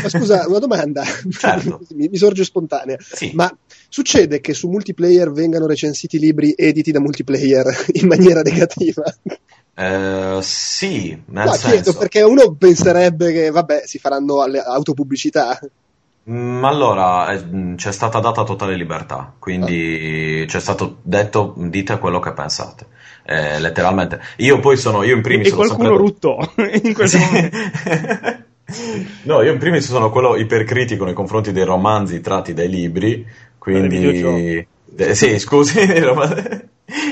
Ma, 0.02 0.08
scusa, 0.08 0.46
una 0.46 0.60
domanda 0.60 1.02
certo. 1.30 1.80
mi, 1.94 2.08
mi, 2.08 2.16
sorge 2.16 2.44
spontanea. 2.44 2.96
Sì. 3.00 3.32
Ma 3.34 3.54
succede 3.88 4.40
che 4.40 4.54
su 4.54 4.68
multiplayer 4.68 5.32
vengano 5.32 5.66
recensiti 5.66 6.18
libri 6.18 6.54
editi 6.56 6.92
da 6.92 7.00
multiplayer 7.00 7.66
in 7.94 8.06
maniera 8.06 8.42
negativa? 8.42 9.02
Uh, 9.74 10.40
sì, 10.40 11.20
nel 11.26 11.44
no, 11.44 11.52
senso... 11.52 11.68
chiedo 11.68 11.92
perché 11.94 12.22
uno 12.22 12.54
penserebbe 12.54 13.32
che 13.32 13.50
vabbè 13.50 13.82
si 13.86 13.98
faranno 13.98 14.40
alle 14.40 14.60
autopubblicità 14.60 15.58
Mm, 16.30 16.62
allora, 16.62 17.30
eh, 17.32 17.74
c'è 17.76 17.90
stata 17.90 18.20
data 18.20 18.44
totale 18.44 18.76
libertà, 18.76 19.32
quindi 19.38 20.44
c'è 20.46 20.60
stato 20.60 20.98
detto 21.00 21.54
dite 21.56 21.98
quello 21.98 22.20
che 22.20 22.34
pensate, 22.34 22.86
eh, 23.28 23.60
letteralmente. 23.60 24.20
Io 24.36 24.58
poi 24.58 24.78
sono, 24.78 25.02
io 25.02 25.14
in 25.14 25.20
primis... 25.20 25.48
E 25.48 25.54
qualcuno 25.54 25.88
sempre... 25.88 25.96
ruttò 25.98 26.38
in 26.82 26.94
quel 26.94 27.10
momento. 27.18 27.56
no, 29.24 29.42
io 29.42 29.52
in 29.52 29.58
primis 29.58 29.84
sono 29.84 30.08
quello 30.08 30.34
ipercritico 30.34 31.04
nei 31.04 31.12
confronti 31.12 31.52
dei 31.52 31.64
romanzi 31.64 32.22
tratti 32.22 32.54
dai 32.54 32.70
libri, 32.70 33.26
quindi... 33.58 34.66
De, 34.90 35.14
sì, 35.14 35.38
scusi, 35.38 35.78
i, 35.84 36.00
rom- 36.00 36.64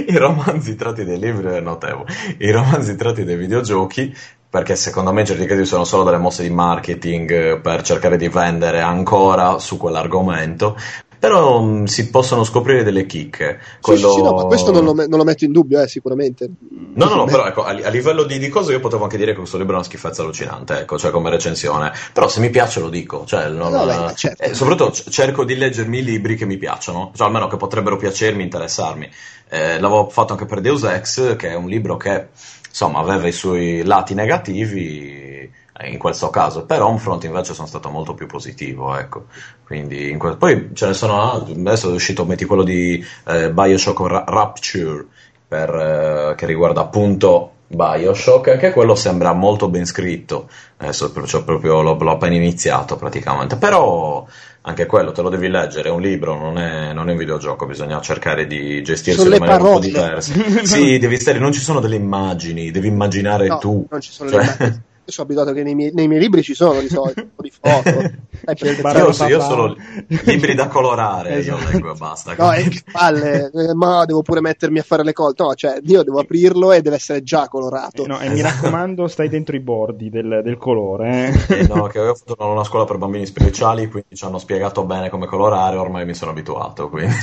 i 0.08 0.16
romanzi 0.16 0.74
tratti 0.74 1.04
dai 1.04 1.18
libri 1.18 1.60
notevo, 1.60 2.06
i 2.38 2.50
romanzi 2.50 2.96
tratti 2.96 3.22
dai 3.22 3.36
videogiochi 3.36 4.12
perché 4.48 4.74
secondo 4.74 5.12
me 5.12 5.24
certi 5.24 5.44
casi 5.44 5.66
sono 5.66 5.84
solo 5.84 6.04
delle 6.04 6.16
mosse 6.16 6.42
di 6.42 6.48
marketing 6.48 7.30
eh, 7.30 7.60
per 7.60 7.82
cercare 7.82 8.16
di 8.16 8.28
vendere 8.28 8.80
ancora 8.80 9.58
su 9.58 9.76
quell'argomento. 9.76 10.78
Però 11.26 11.60
mh, 11.60 11.80
mm, 11.80 11.84
si 11.84 12.08
possono 12.08 12.44
scoprire 12.44 12.84
delle 12.84 13.04
chicche. 13.04 13.58
Quello... 13.80 14.10
Sì, 14.10 14.16
sì, 14.16 14.22
no, 14.22 14.32
ma 14.32 14.44
questo 14.44 14.70
non 14.70 14.84
lo, 14.84 14.92
non 14.92 15.08
lo, 15.18 15.24
metto 15.24 15.44
in 15.44 15.52
dubbio, 15.52 15.82
eh, 15.82 15.88
sicuramente. 15.88 16.48
No, 16.94 17.06
no, 17.06 17.14
no, 17.16 17.24
però 17.24 17.46
ecco, 17.46 17.64
a, 17.64 17.70
a 17.70 17.88
livello 17.88 18.22
di, 18.22 18.38
di, 18.38 18.48
cose 18.48 18.72
io 18.72 18.80
potevo 18.80 19.02
anche 19.02 19.16
dire 19.16 19.32
che 19.32 19.38
questo 19.38 19.58
libro 19.58 19.72
è 19.74 19.76
una 19.78 19.84
schifezza 19.84 20.22
allucinante, 20.22 20.80
ecco, 20.80 20.98
cioè 20.98 21.10
come 21.10 21.30
recensione. 21.30 21.92
Però 22.12 22.28
se 22.28 22.40
mi 22.40 22.50
piace 22.50 22.78
lo 22.78 22.88
dico, 22.88 23.24
cioè, 23.26 23.48
non, 23.48 23.72
no, 23.72 23.84
beh, 23.84 24.14
certo. 24.14 24.42
eh, 24.42 24.54
soprattutto 24.54 24.92
cerco 25.10 25.44
di 25.44 25.56
leggermi 25.56 25.98
i 25.98 26.04
libri 26.04 26.36
che 26.36 26.46
mi 26.46 26.58
piacciono, 26.58 27.10
cioè 27.14 27.26
almeno 27.26 27.48
che 27.48 27.56
potrebbero 27.56 27.96
piacermi, 27.96 28.44
interessarmi. 28.44 29.10
Eh, 29.48 29.80
l'avevo 29.80 30.08
fatto 30.08 30.32
anche 30.32 30.46
per 30.46 30.60
Deus 30.60 30.84
Ex, 30.84 31.36
che 31.36 31.50
è 31.50 31.54
un 31.54 31.66
libro 31.66 31.96
che 31.96 32.28
insomma 32.68 33.00
aveva 33.00 33.26
i 33.26 33.32
suoi 33.32 33.82
lati 33.82 34.14
negativi 34.14 35.50
in 35.84 35.98
questo 35.98 36.30
caso 36.30 36.64
per 36.64 36.80
Homefront 36.82 37.24
invece 37.24 37.52
sono 37.54 37.66
stato 37.66 37.90
molto 37.90 38.14
più 38.14 38.26
positivo 38.26 38.96
ecco. 38.96 39.26
Quindi 39.64 40.16
que- 40.16 40.36
poi 40.36 40.70
ce 40.72 40.86
ne 40.86 40.94
sono 40.94 41.20
altri 41.32 41.52
adesso 41.52 41.90
è 41.90 41.94
uscito 41.94 42.24
metti 42.24 42.44
quello 42.44 42.62
di 42.62 43.04
eh, 43.26 43.50
Bioshock 43.52 44.00
Ra- 44.00 44.24
Rapture 44.26 45.04
per, 45.46 45.68
eh, 45.74 46.34
che 46.36 46.46
riguarda 46.46 46.80
appunto 46.80 47.50
Bioshock 47.68 48.48
anche 48.48 48.70
quello 48.70 48.94
sembra 48.94 49.32
molto 49.32 49.68
ben 49.68 49.84
scritto 49.86 50.48
adesso 50.78 51.12
cioè, 51.26 51.42
proprio 51.44 51.82
l'ho, 51.82 51.96
l'ho 51.98 52.10
appena 52.12 52.34
iniziato 52.36 52.96
praticamente 52.96 53.56
però 53.56 54.24
anche 54.62 54.86
quello 54.86 55.12
te 55.12 55.22
lo 55.22 55.28
devi 55.28 55.46
leggere, 55.48 55.90
è 55.90 55.92
un 55.92 56.00
libro, 56.00 56.36
non 56.36 56.58
è, 56.58 56.92
non 56.92 57.08
è 57.08 57.12
un 57.12 57.18
videogioco, 57.18 57.66
bisogna 57.66 58.00
cercare 58.00 58.48
di 58.48 58.82
gestirsi 58.82 59.20
Sono 59.20 59.32
in 59.36 59.40
maniera 59.40 59.62
un 59.62 59.64
po' 59.64 59.78
parole. 59.78 59.86
diversa. 59.86 60.32
sì, 60.66 60.98
devi 60.98 61.20
stare, 61.20 61.38
non 61.38 61.52
ci 61.52 61.60
sono 61.60 61.78
delle 61.78 61.94
immagini, 61.94 62.72
devi 62.72 62.88
immaginare 62.88 63.46
No, 63.46 63.58
tu. 63.58 63.86
non 63.88 64.00
ci 64.00 64.10
sono 64.10 64.28
Cioè- 64.28 64.38
le 64.40 64.44
immagini. 64.58 64.82
Io 65.06 65.12
sono 65.12 65.26
abituato 65.28 65.52
che 65.52 65.62
nei 65.62 65.74
miei, 65.76 65.92
nei 65.94 66.08
miei 66.08 66.20
libri 66.20 66.42
ci 66.42 66.52
sono 66.54 66.80
di 66.80 66.88
solito 66.88 67.20
un 67.22 67.28
po' 67.36 67.42
di 67.42 67.52
foto. 67.52 67.90
Dai, 68.42 68.54
per- 68.58 68.80
Barra- 68.80 68.98
Io, 68.98 69.06
io 69.28 69.38
papà. 69.38 69.40
solo 69.50 69.76
libri 70.24 70.54
da 70.54 70.66
colorare, 70.68 71.30
io 71.34 71.36
Esatto. 71.38 71.70
leggo 71.72 71.92
e 71.92 71.96
basta. 71.96 72.34
No, 72.36 72.52
e 72.52 72.68
che 72.68 72.82
palle, 72.90 73.50
eh, 73.52 73.74
ma 73.74 74.04
devo 74.04 74.22
pure 74.22 74.40
mettermi 74.40 74.78
a 74.78 74.82
fare 74.82 75.04
le 75.04 75.12
cose. 75.12 75.34
No, 75.38 75.54
cioè, 75.54 75.78
io 75.84 76.02
devo 76.02 76.18
aprirlo 76.20 76.72
e 76.72 76.82
deve 76.82 76.96
essere 76.96 77.22
già 77.22 77.48
colorato. 77.48 78.04
Eh, 78.04 78.06
no, 78.08 78.18
e 78.20 78.28
mi 78.30 78.40
raccomando, 78.40 79.06
stai 79.06 79.28
dentro 79.28 79.54
i 79.56 79.60
bordi 79.60 80.10
del, 80.10 80.40
del 80.42 80.56
colore. 80.58 81.32
eh. 81.48 81.60
Eh, 81.60 81.66
no, 81.68 81.86
che 81.86 81.98
avevo 81.98 82.14
fatto 82.16 82.36
una 82.44 82.64
scuola 82.64 82.84
per 82.84 82.98
bambini 82.98 83.26
speciali, 83.26 83.88
quindi 83.88 84.14
ci 84.16 84.24
hanno 84.24 84.38
spiegato 84.38 84.84
bene 84.84 85.08
come 85.08 85.26
colorare, 85.26 85.76
ormai 85.76 86.04
mi 86.04 86.14
sono 86.14 86.32
abituato. 86.32 86.88
Quindi. 86.90 87.14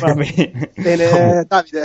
Va 0.00 0.14
bene. 0.14 0.70
Bene, 0.74 1.44
Davide. 1.48 1.82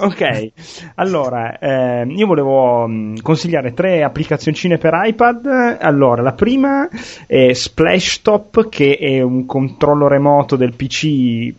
ok, 0.00 0.52
allora 0.96 1.58
ehm, 1.58 2.10
io 2.10 2.26
volevo 2.26 2.86
mh, 2.86 3.20
consigliare 3.22 3.72
tre 3.74 4.02
applicazioncine 4.02 4.77
per 4.78 4.92
iPad. 4.94 5.78
Allora, 5.80 6.22
la 6.22 6.32
prima 6.32 6.88
è 7.26 7.52
Splashtop, 7.52 8.68
che 8.68 8.96
è 8.96 9.20
un 9.20 9.46
controllo 9.46 10.08
remoto 10.08 10.56
del 10.56 10.74
PC 10.74 11.52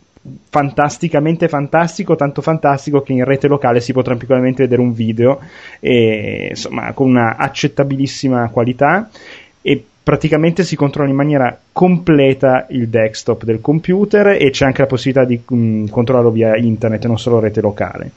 fantasticamente 0.49 1.47
fantastico, 1.47 2.15
tanto 2.15 2.41
fantastico 2.41 3.01
che 3.01 3.13
in 3.13 3.23
rete 3.23 3.47
locale 3.47 3.79
si 3.79 3.93
può 3.93 4.01
tranquillamente 4.01 4.63
vedere 4.63 4.81
un 4.81 4.93
video, 4.93 5.39
e, 5.79 6.47
insomma, 6.49 6.91
con 6.93 7.09
una 7.09 7.35
accettabilissima 7.37 8.49
qualità 8.49 9.09
e 9.61 9.83
praticamente 10.01 10.63
si 10.63 10.75
controlla 10.75 11.09
in 11.09 11.15
maniera 11.15 11.57
completa 11.71 12.65
il 12.69 12.87
desktop 12.87 13.43
del 13.43 13.61
computer 13.61 14.29
e 14.29 14.49
c'è 14.49 14.65
anche 14.65 14.81
la 14.81 14.87
possibilità 14.87 15.25
di 15.25 15.39
mh, 15.45 15.89
controllarlo 15.89 16.31
via 16.31 16.57
internet, 16.57 17.05
non 17.05 17.19
solo 17.19 17.39
rete 17.39 17.61
locale. 17.61 18.11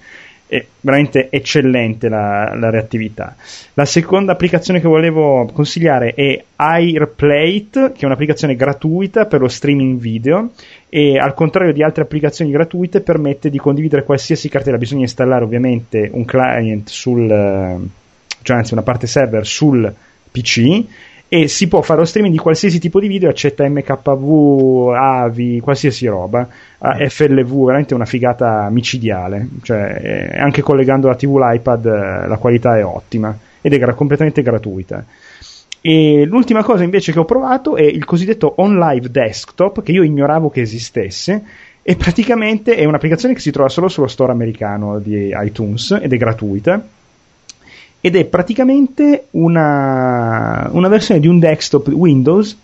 È 0.52 0.62
veramente 0.80 1.28
eccellente 1.30 2.10
la, 2.10 2.54
la 2.54 2.68
reattività. 2.68 3.34
La 3.72 3.86
seconda 3.86 4.32
applicazione 4.32 4.82
che 4.82 4.86
volevo 4.86 5.48
consigliare 5.50 6.12
è 6.12 6.44
Airplate, 6.56 7.92
che 7.94 8.00
è 8.00 8.04
un'applicazione 8.04 8.54
gratuita 8.54 9.24
per 9.24 9.40
lo 9.40 9.48
streaming 9.48 9.98
video 9.98 10.50
e 10.90 11.16
al 11.16 11.32
contrario 11.32 11.72
di 11.72 11.82
altre 11.82 12.02
applicazioni 12.02 12.50
gratuite 12.50 13.00
permette 13.00 13.48
di 13.48 13.56
condividere 13.56 14.04
qualsiasi 14.04 14.50
cartella. 14.50 14.76
Bisogna 14.76 15.04
installare 15.04 15.42
ovviamente 15.42 16.10
un 16.12 16.26
client 16.26 16.86
sul, 16.90 17.30
eh, 17.30 17.78
cioè 18.42 18.56
anzi 18.58 18.74
una 18.74 18.82
parte 18.82 19.06
server 19.06 19.46
sul 19.46 19.90
PC 20.30 20.84
e 21.34 21.48
si 21.48 21.66
può 21.66 21.80
fare 21.80 22.00
lo 22.00 22.04
streaming 22.04 22.34
di 22.34 22.40
qualsiasi 22.42 22.78
tipo 22.78 23.00
di 23.00 23.08
video, 23.08 23.30
accetta 23.30 23.66
MKV, 23.66 24.92
AVI, 24.94 25.60
qualsiasi 25.60 26.06
roba, 26.06 26.46
a 26.76 27.08
FLV, 27.08 27.64
veramente 27.64 27.94
una 27.94 28.04
figata 28.04 28.68
micidiale, 28.68 29.48
cioè 29.62 30.28
eh, 30.30 30.38
anche 30.38 30.60
collegando 30.60 31.08
la 31.08 31.14
TV 31.14 31.38
l'iPad 31.38 31.86
eh, 31.86 32.28
la 32.28 32.36
qualità 32.36 32.76
è 32.76 32.84
ottima 32.84 33.34
ed 33.62 33.72
è 33.72 33.78
gra- 33.78 33.94
completamente 33.94 34.42
gratuita. 34.42 35.06
E 35.80 36.26
l'ultima 36.26 36.62
cosa 36.62 36.84
invece 36.84 37.12
che 37.12 37.18
ho 37.18 37.24
provato 37.24 37.76
è 37.76 37.82
il 37.82 38.04
cosiddetto 38.04 38.52
OnLive 38.58 39.10
Desktop, 39.10 39.82
che 39.82 39.92
io 39.92 40.02
ignoravo 40.02 40.50
che 40.50 40.60
esistesse, 40.60 41.42
e 41.80 41.96
praticamente 41.96 42.74
è 42.74 42.84
un'applicazione 42.84 43.32
che 43.32 43.40
si 43.40 43.50
trova 43.50 43.70
solo 43.70 43.88
sullo 43.88 44.06
store 44.06 44.32
americano 44.32 44.98
di 44.98 45.32
iTunes 45.34 45.98
ed 45.98 46.12
è 46.12 46.16
gratuita 46.18 46.86
ed 48.04 48.16
è 48.16 48.24
praticamente 48.24 49.26
una, 49.30 50.68
una 50.72 50.88
versione 50.88 51.20
di 51.20 51.28
un 51.28 51.38
desktop 51.38 51.86
Windows 51.86 52.58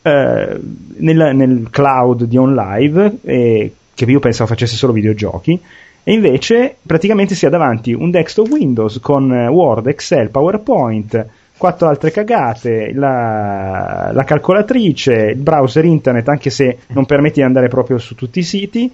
eh, 0.00 0.60
nel, 0.96 1.30
nel 1.36 1.68
cloud 1.70 2.24
di 2.24 2.38
OnLive 2.38 3.18
eh, 3.20 3.74
che 3.92 4.04
io 4.06 4.20
pensavo 4.20 4.48
facesse 4.48 4.74
solo 4.76 4.94
videogiochi 4.94 5.60
e 6.02 6.12
invece 6.14 6.76
praticamente 6.80 7.34
si 7.34 7.44
ha 7.44 7.50
davanti 7.50 7.92
un 7.92 8.10
desktop 8.10 8.48
Windows 8.48 9.00
con 9.00 9.30
eh, 9.30 9.48
Word, 9.48 9.86
Excel, 9.88 10.30
PowerPoint 10.30 11.26
quattro 11.58 11.88
altre 11.88 12.10
cagate, 12.10 12.92
la, 12.94 14.12
la 14.14 14.24
calcolatrice, 14.24 15.12
il 15.34 15.36
browser 15.36 15.84
internet 15.84 16.26
anche 16.26 16.48
se 16.48 16.78
non 16.88 17.04
permette 17.04 17.36
di 17.36 17.42
andare 17.42 17.68
proprio 17.68 17.98
su 17.98 18.14
tutti 18.14 18.38
i 18.38 18.42
siti 18.42 18.90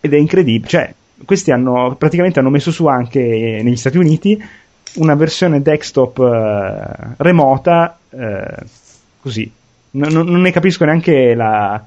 ed 0.00 0.12
è 0.12 0.16
incredibile, 0.16 0.68
cioè 0.68 0.94
questi 1.24 1.50
hanno 1.50 1.96
praticamente 1.98 2.38
hanno 2.38 2.50
messo 2.50 2.70
su 2.70 2.86
anche 2.86 3.20
eh, 3.20 3.62
negli 3.64 3.76
Stati 3.76 3.98
Uniti 3.98 4.42
una 4.94 5.14
versione 5.14 5.62
desktop 5.62 6.18
eh, 6.18 7.14
remota 7.18 7.98
eh, 8.10 8.56
così. 9.20 9.50
Non, 9.92 10.12
non- 10.12 10.26
non 10.26 10.40
ne 10.40 10.50
capisco 10.50 10.84
neanche 10.84 11.34
la- 11.34 11.82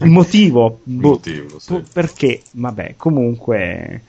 il 0.00 0.10
motivo, 0.10 0.80
boh, 0.82 1.08
motivo, 1.10 1.58
sì. 1.58 1.72
boh, 1.72 1.82
perché? 1.92 2.42
Vabbè 2.52 2.94
comunque 2.96 4.02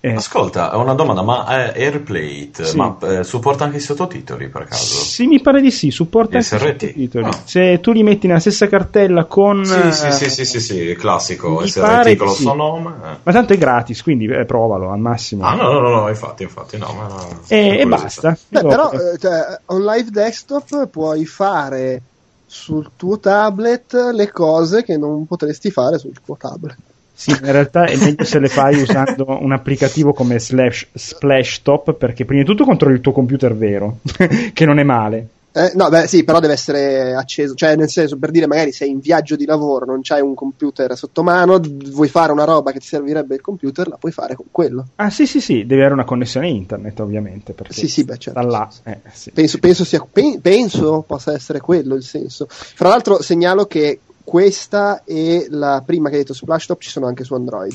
eh, 0.00 0.14
Ascolta, 0.14 0.76
ho 0.76 0.80
una 0.80 0.94
domanda, 0.94 1.22
ma 1.22 1.72
eh, 1.74 1.84
Airplate 1.84 2.64
Sì. 2.64 2.76
ma, 2.76 2.96
eh, 3.02 3.24
supporta 3.24 3.64
anche 3.64 3.78
i 3.78 3.80
sottotitoli 3.80 4.48
per 4.48 4.64
caso? 4.64 4.94
sì 5.02 5.26
mi 5.26 5.40
pare 5.40 5.60
di 5.60 5.72
sì 5.72 5.90
supporta 5.90 6.36
anche 6.38 6.54
i 6.54 6.58
sottotitoli. 6.58 7.24
Ah. 7.24 7.40
se 7.44 7.80
tu 7.80 7.90
li 7.90 8.02
metti 8.04 8.26
nella 8.28 8.38
stessa 8.38 8.68
cartella 8.68 9.24
con 9.24 9.64
Sì, 9.64 9.92
sì, 9.92 10.06
eh, 10.06 10.12
sì, 10.12 10.30
sì, 10.30 10.44
sì, 10.44 10.60
sì, 10.60 10.94
classico, 10.96 11.60
mi 11.60 11.68
SRT 11.68 12.16
con 12.16 12.26
lo 12.28 12.32
sì. 12.34 12.42
suo 12.42 12.54
nome. 12.54 12.90
eh. 12.90 13.16
ma 13.22 13.32
tanto 13.32 13.52
è 13.54 13.58
gratis 13.58 14.02
quindi 14.02 14.26
eh, 14.26 14.44
provalo 14.44 14.90
al 14.92 15.00
massimo 15.00 15.44
Ah, 15.44 15.54
no, 15.54 15.72
no, 15.72 15.80
no, 15.80 16.00
no, 16.02 16.08
infatti, 16.08 16.44
infatti, 16.44 16.78
no, 16.78 16.92
ma... 16.92 17.26
e, 17.48 17.78
e 17.80 17.82
curiosità. 17.82 18.28
basta 18.30 18.38
Beh, 18.48 18.60
però 18.62 18.90
eh, 18.92 19.18
cioè, 19.18 19.58
on 19.66 19.84
live 19.84 20.10
desktop 20.10 20.86
puoi 20.88 21.26
fare 21.26 22.00
sul 22.46 22.90
tuo 22.96 23.18
tablet 23.18 24.10
le 24.12 24.30
cose 24.30 24.84
che 24.84 24.96
non 24.96 25.26
potresti 25.26 25.70
fare 25.70 25.98
sul 25.98 26.12
tuo 26.24 26.36
tablet. 26.36 26.76
Sì, 27.14 27.30
in 27.30 27.52
realtà 27.52 27.84
è 27.84 27.96
meglio 27.96 28.24
se 28.24 28.38
le 28.38 28.48
fai 28.48 28.80
usando 28.80 29.38
un 29.40 29.52
applicativo 29.52 30.12
come 30.12 30.38
slash, 30.38 30.88
Splashtop 30.92 31.94
perché 31.94 32.24
prima 32.24 32.42
di 32.42 32.48
tutto 32.48 32.64
controlli 32.64 32.96
il 32.96 33.00
tuo 33.00 33.12
computer 33.12 33.54
vero, 33.54 33.98
che 34.52 34.64
non 34.64 34.78
è 34.78 34.82
male. 34.82 35.28
Eh, 35.54 35.72
no, 35.74 35.90
beh, 35.90 36.06
sì, 36.06 36.24
però 36.24 36.40
deve 36.40 36.54
essere 36.54 37.14
acceso. 37.14 37.54
Cioè, 37.54 37.76
nel 37.76 37.90
senso, 37.90 38.16
per 38.16 38.30
dire, 38.30 38.46
magari 38.46 38.72
sei 38.72 38.88
in 38.88 39.00
viaggio 39.00 39.36
di 39.36 39.44
lavoro, 39.44 39.84
non 39.84 40.00
c'hai 40.02 40.22
un 40.22 40.34
computer 40.34 40.96
sotto 40.96 41.22
mano, 41.22 41.60
vuoi 41.90 42.08
fare 42.08 42.32
una 42.32 42.44
roba 42.44 42.72
che 42.72 42.78
ti 42.78 42.86
servirebbe 42.86 43.34
il 43.34 43.42
computer, 43.42 43.86
la 43.86 43.96
puoi 43.96 44.12
fare 44.12 44.34
con 44.34 44.46
quello. 44.50 44.86
Ah 44.96 45.10
sì 45.10 45.26
sì 45.26 45.40
sì, 45.42 45.66
devi 45.66 45.80
avere 45.80 45.92
una 45.92 46.04
connessione 46.04 46.48
internet 46.48 46.98
ovviamente. 47.00 47.52
Perché 47.52 47.74
Sì, 47.74 47.86
sì, 47.86 48.04
beh, 48.04 48.16
certo. 48.16 48.40
Da 48.40 48.46
là, 48.46 48.68
eh, 48.84 49.00
sì. 49.12 49.30
Penso, 49.30 49.58
penso, 49.58 49.84
sia, 49.84 50.04
pe- 50.10 50.38
penso 50.40 51.04
possa 51.06 51.34
essere 51.34 51.60
quello 51.60 51.96
il 51.96 52.02
senso. 52.02 52.46
Fra 52.48 52.88
l'altro, 52.88 53.20
segnalo 53.20 53.66
che 53.66 54.00
questa 54.24 55.02
e 55.04 55.46
la 55.50 55.82
prima 55.84 56.08
che 56.08 56.16
hai 56.16 56.20
detto 56.22 56.34
Splashtop 56.34 56.80
ci 56.80 56.90
sono 56.90 57.06
anche 57.06 57.24
su 57.24 57.34
Android. 57.34 57.74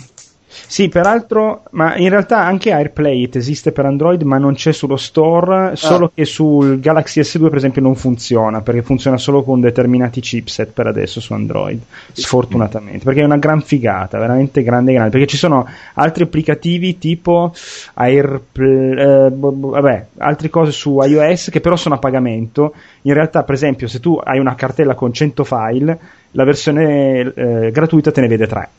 Sì, 0.49 0.89
peraltro, 0.89 1.63
ma 1.71 1.95
in 1.97 2.09
realtà 2.09 2.39
anche 2.39 2.71
AirPlate 2.71 3.37
esiste 3.37 3.71
per 3.71 3.85
Android, 3.85 4.21
ma 4.23 4.37
non 4.37 4.55
c'è 4.55 4.71
sullo 4.71 4.97
store, 4.97 5.75
solo 5.75 6.09
che 6.13 6.25
sul 6.25 6.79
Galaxy 6.79 7.21
S2 7.21 7.49
per 7.49 7.57
esempio 7.57 7.81
non 7.81 7.95
funziona, 7.95 8.61
perché 8.61 8.81
funziona 8.81 9.17
solo 9.17 9.43
con 9.43 9.59
determinati 9.59 10.19
chipset 10.19 10.71
per 10.71 10.87
adesso 10.87 11.19
su 11.19 11.33
Android, 11.33 11.79
sfortunatamente, 12.11 13.03
perché 13.03 13.21
è 13.21 13.25
una 13.25 13.37
gran 13.37 13.61
figata, 13.61 14.17
veramente 14.17 14.63
grande 14.63 14.93
grande, 14.93 15.11
perché 15.11 15.27
ci 15.27 15.37
sono 15.37 15.67
altri 15.93 16.23
applicativi 16.23 16.97
tipo 16.97 17.53
AirPlay, 17.93 19.29
vabbè, 19.31 20.05
altre 20.17 20.49
cose 20.49 20.71
su 20.71 20.99
iOS 21.01 21.49
che 21.49 21.61
però 21.61 21.75
sono 21.75 21.95
a 21.95 21.99
pagamento, 21.99 22.73
in 23.03 23.13
realtà 23.13 23.43
per 23.43 23.55
esempio 23.55 23.87
se 23.87 23.99
tu 23.99 24.19
hai 24.21 24.39
una 24.39 24.55
cartella 24.55 24.95
con 24.95 25.13
100 25.13 25.43
file, 25.43 25.99
la 26.31 26.43
versione 26.43 27.33
eh, 27.33 27.71
gratuita 27.71 28.11
te 28.11 28.21
ne 28.21 28.27
vede 28.27 28.47
3. 28.47 28.69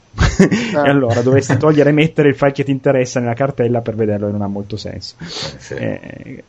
Ah. 0.75 0.85
e 0.87 0.89
allora 0.89 1.21
dovresti 1.23 1.57
togliere 1.57 1.91
e 1.91 1.93
mettere 1.93 2.29
il 2.29 2.35
file 2.35 2.53
che 2.53 2.65
ti 2.65 2.71
interessa 2.71 3.21
nella 3.21 3.35
cartella 3.35 3.81
per 3.81 3.95
vederlo 3.95 4.29
e 4.29 4.33
non 4.33 4.43
ha 4.43 4.49
molto 4.49 4.77
senso. 4.77 5.17
sì. 5.27 5.75
Eh, 5.75 6.45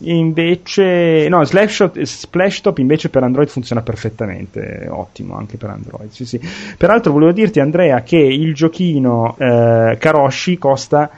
invece, 0.00 1.28
no, 1.28 1.44
Slapshot, 1.44 2.00
Splashtop 2.00 2.78
invece 2.78 3.08
per 3.08 3.22
Android 3.22 3.48
funziona 3.48 3.82
perfettamente, 3.82 4.86
ottimo 4.88 5.36
anche 5.36 5.56
per 5.56 5.70
Android. 5.70 6.10
Sì, 6.10 6.24
sì. 6.24 6.40
Peraltro 6.76 7.12
volevo 7.12 7.32
dirti, 7.32 7.60
Andrea, 7.60 8.02
che 8.02 8.16
il 8.16 8.54
giochino 8.54 9.36
eh, 9.38 9.96
Karoshi 9.98 10.58
costa 10.58 11.10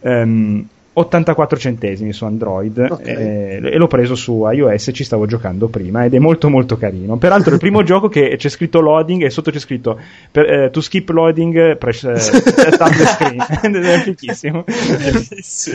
ehm, 0.00 0.68
84 0.92 1.56
centesimi 1.58 2.12
su 2.12 2.24
Android 2.24 2.78
Ok. 2.90 3.06
eh, 3.06 3.60
e 3.62 3.76
l'ho 3.76 3.86
preso 3.86 4.14
su 4.14 4.44
iOS 4.50 4.88
e 4.88 4.92
ci 4.92 5.04
stavo 5.04 5.26
giocando 5.26 5.68
prima 5.68 6.04
ed 6.04 6.14
è 6.14 6.18
molto 6.18 6.48
molto 6.48 6.76
carino. 6.76 7.16
Peraltro 7.16 7.50
è 7.50 7.54
il 7.54 7.60
primo 7.60 7.82
gioco 7.84 8.08
che 8.08 8.34
c'è 8.36 8.48
scritto 8.48 8.80
loading 8.80 9.22
e 9.24 9.30
sotto 9.30 9.50
c'è 9.50 9.58
scritto 9.60 9.98
per, 10.30 10.50
eh, 10.50 10.70
to 10.70 10.80
skip 10.80 11.08
loading 11.10 11.76
press 11.78 12.04
eh, 12.04 12.14
tap 12.76 12.90
the 12.96 13.04
screen. 13.06 13.40
è 13.84 13.98
fichissimo. 14.00 14.64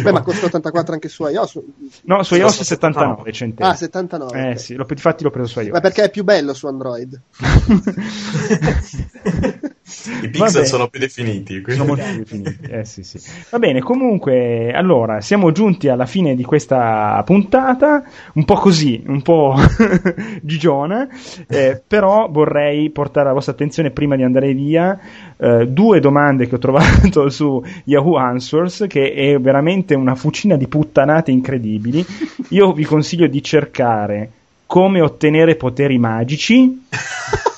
Beh, 0.01 0.11
ma 0.11 0.21
costa 0.21 0.47
84 0.47 0.93
anche 0.93 1.07
su 1.07 1.25
iOS. 1.25 1.59
No, 2.03 2.23
su 2.23 2.35
iOS 2.35 2.57
costa 2.57 2.63
79 2.63 3.31
centesimi. 3.31 3.69
Ah, 3.69 3.75
79. 3.75 4.37
Eh 4.39 4.49
ok. 4.51 4.59
sì, 4.59 4.75
l'ho- 4.75 4.85
infatti 4.89 5.23
l'ho 5.23 5.31
preso 5.31 5.47
su 5.47 5.59
iOS. 5.61 5.71
Ma 5.71 5.79
perché 5.79 6.03
è 6.03 6.09
più 6.11 6.23
bello 6.23 6.53
su 6.53 6.67
Android? 6.67 7.21
I 10.21 10.29
pixel 10.29 10.65
sono 10.65 10.87
più 10.87 10.99
definiti. 10.99 11.61
Quindi. 11.61 11.73
Sono 11.73 11.85
molto 11.85 12.05
più 12.05 12.17
definiti. 12.17 12.71
Eh, 12.71 12.85
sì, 12.85 13.03
sì. 13.03 13.19
Va 13.51 13.59
bene, 13.59 13.81
comunque, 13.81 14.71
allora, 14.71 15.21
siamo 15.21 15.51
giunti 15.51 15.89
alla 15.89 16.07
fine 16.07 16.35
di 16.35 16.43
questa 16.43 17.21
puntata, 17.23 18.03
un 18.33 18.45
po' 18.45 18.55
così, 18.55 19.03
un 19.05 19.21
po' 19.21 19.55
gigiona, 20.41 21.07
eh, 21.47 21.79
però 21.85 22.27
vorrei 22.31 22.89
portare 22.89 23.27
la 23.27 23.33
vostra 23.33 23.53
attenzione 23.53 23.91
prima 23.91 24.15
di 24.15 24.23
andare 24.23 24.53
via 24.53 24.99
eh, 25.37 25.67
due 25.67 25.99
domande 25.99 26.47
che 26.47 26.55
ho 26.55 26.59
trovato 26.59 27.29
su 27.29 27.63
Yahoo 27.83 28.15
Answers, 28.15 28.85
che 28.87 29.13
è 29.13 29.39
veramente 29.39 29.93
una 29.93 30.15
fucina 30.15 30.55
di 30.55 30.67
puttanate 30.67 31.29
incredibili. 31.29 32.03
Io 32.49 32.73
vi 32.73 32.85
consiglio 32.85 33.27
di 33.27 33.43
cercare 33.43 34.31
come 34.65 34.99
ottenere 34.99 35.55
poteri 35.55 35.99
magici. 35.99 36.85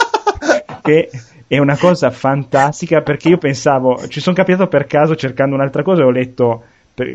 che 0.87 1.09
è 1.47 1.57
una 1.57 1.77
cosa 1.77 2.11
fantastica 2.11 3.01
perché 3.01 3.29
io 3.29 3.37
pensavo, 3.37 4.07
ci 4.07 4.19
sono 4.19 4.35
capitato 4.35 4.67
per 4.67 4.85
caso 4.85 5.15
cercando 5.15 5.55
un'altra 5.55 5.83
cosa 5.83 6.01
e 6.01 6.05
ho 6.05 6.11
letto 6.11 6.63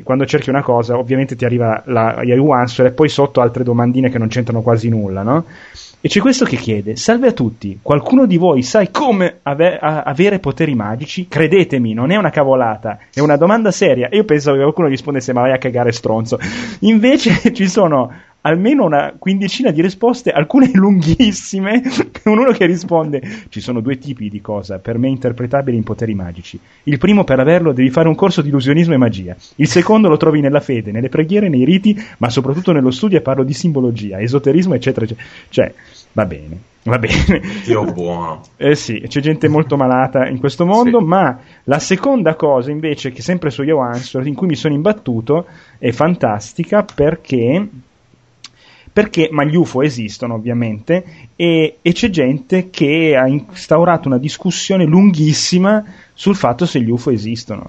quando 0.05 0.27
cerchi 0.27 0.49
una 0.49 0.63
cosa, 0.63 0.97
ovviamente 0.97 1.35
ti 1.35 1.45
arriva 1.45 1.83
la 1.87 2.21
Yahoo 2.23 2.53
Answer 2.53 2.87
e 2.87 2.93
poi 2.93 3.09
sotto 3.09 3.41
altre 3.41 3.65
domandine 3.65 4.11
che 4.11 4.19
non 4.19 4.29
c'entrano 4.29 4.63
quasi 4.63 4.89
nulla, 4.89 5.23
no? 5.23 5.45
E 6.01 6.09
c'è 6.09 6.21
questo 6.21 6.45
che 6.45 6.57
chiede: 6.57 6.97
Salve 6.97 7.29
a 7.29 7.33
tutti, 7.33 7.79
qualcuno 7.83 8.27
di 8.27 8.37
voi 8.37 8.63
sa 8.63 8.85
come 8.91 9.39
ave- 9.43 9.79
avere 9.79 10.39
poteri 10.39 10.75
magici? 10.75 11.27
Credetemi, 11.29 11.95
non 11.95 12.11
è 12.11 12.17
una 12.17 12.31
cavolata, 12.31 12.99
è 13.13 13.21
una 13.21 13.37
domanda 13.37 13.71
seria. 13.71 14.09
Io 14.13 14.25
pensavo 14.25 14.57
che 14.57 14.63
qualcuno 14.63 14.89
rispondesse: 14.89 15.33
Ma 15.33 15.43
vai 15.43 15.53
a 15.53 15.59
cagare 15.59 15.93
stronzo. 15.93 16.39
Invece 16.81 17.41
ci 17.55 17.69
sono 17.69 18.13
almeno 18.43 18.85
una 18.85 19.15
quindicina 19.19 19.71
di 19.71 19.83
risposte, 19.83 20.31
alcune 20.31 20.71
lunghissime, 20.75 21.83
con 22.23 22.39
uno 22.39 22.53
che 22.53 22.67
risponde 22.67 23.23
ci 23.49 23.61
sono 23.61 23.81
due 23.81 23.99
tipi 23.99 24.29
di 24.29 24.41
cosa 24.41 24.79
per 24.79 24.99
me 24.99 25.09
interpretabili 25.09 25.77
in 25.77 25.83
poteri 25.83 26.15
magici. 26.15 26.59
Il 26.85 26.99
primo 26.99 27.25
per 27.25 27.41
averlo 27.41 27.73
devi 27.73 27.91
fare 27.91 28.09
un 28.09 28.15
corso 28.15 28.43
di 28.43 28.49
illusionismo 28.49 28.95
e 28.95 28.99
magia. 28.99 29.37
Il 29.57 29.69
secondo 29.69 30.09
lo 30.09 30.17
trovi 30.17 30.41
nella 30.41 30.61
fede, 30.61 30.93
nelle 30.93 31.09
preghiere, 31.09 31.49
nei 31.49 31.65
riti, 31.65 31.97
ma 32.19 32.31
soprattutto 32.31 32.73
nello 32.73 32.91
studio 32.91 33.19
e 33.19 33.23
parlo 33.23 33.45
di 33.45 33.53
simbologia, 33.55 34.21
esoterismo, 34.21 34.75
eccetera, 34.75 35.05
eccetera. 35.05 35.29
Cioè, 35.49 35.75
va 36.13 36.25
bene. 36.25 36.71
Va 36.85 36.99
bene. 36.99 37.41
Dio 37.65 37.85
buono. 37.85 38.41
Eh 38.57 38.75
sì, 38.75 39.05
c'è 39.07 39.21
gente 39.21 39.49
molto 39.49 39.77
malata 39.77 40.27
in 40.27 40.39
questo 40.39 40.65
mondo, 40.65 40.99
sì. 40.99 41.05
ma 41.05 41.39
la 41.65 41.79
seconda 41.79 42.35
cosa 42.35 42.71
invece, 42.71 43.13
che 43.13 43.23
sempre 43.23 43.51
su 43.51 43.63
Yo 43.63 43.81
Answer, 43.81 44.27
in 44.27 44.35
cui 44.35 44.47
mi 44.47 44.57
sono 44.57 44.75
imbattuto, 44.75 45.47
è 45.79 45.91
fantastica 45.91 46.85
perché 46.85 47.69
perché, 48.93 49.29
ma 49.33 49.45
gli 49.45 49.57
UFO 49.57 49.81
esistono 49.83 50.35
ovviamente 50.35 51.05
e, 51.35 51.79
e, 51.81 51.93
c'è 51.93 52.11
gente 52.11 52.69
che 52.69 53.17
ha 53.17 53.27
instaurato 53.27 54.07
una 54.07 54.19
discussione 54.19 54.85
lunghissima 54.85 55.83
sul 56.13 56.37
fatto 56.37 56.67
se 56.67 56.81
gli 56.81 56.91
UFO 56.91 57.11
esistono. 57.11 57.67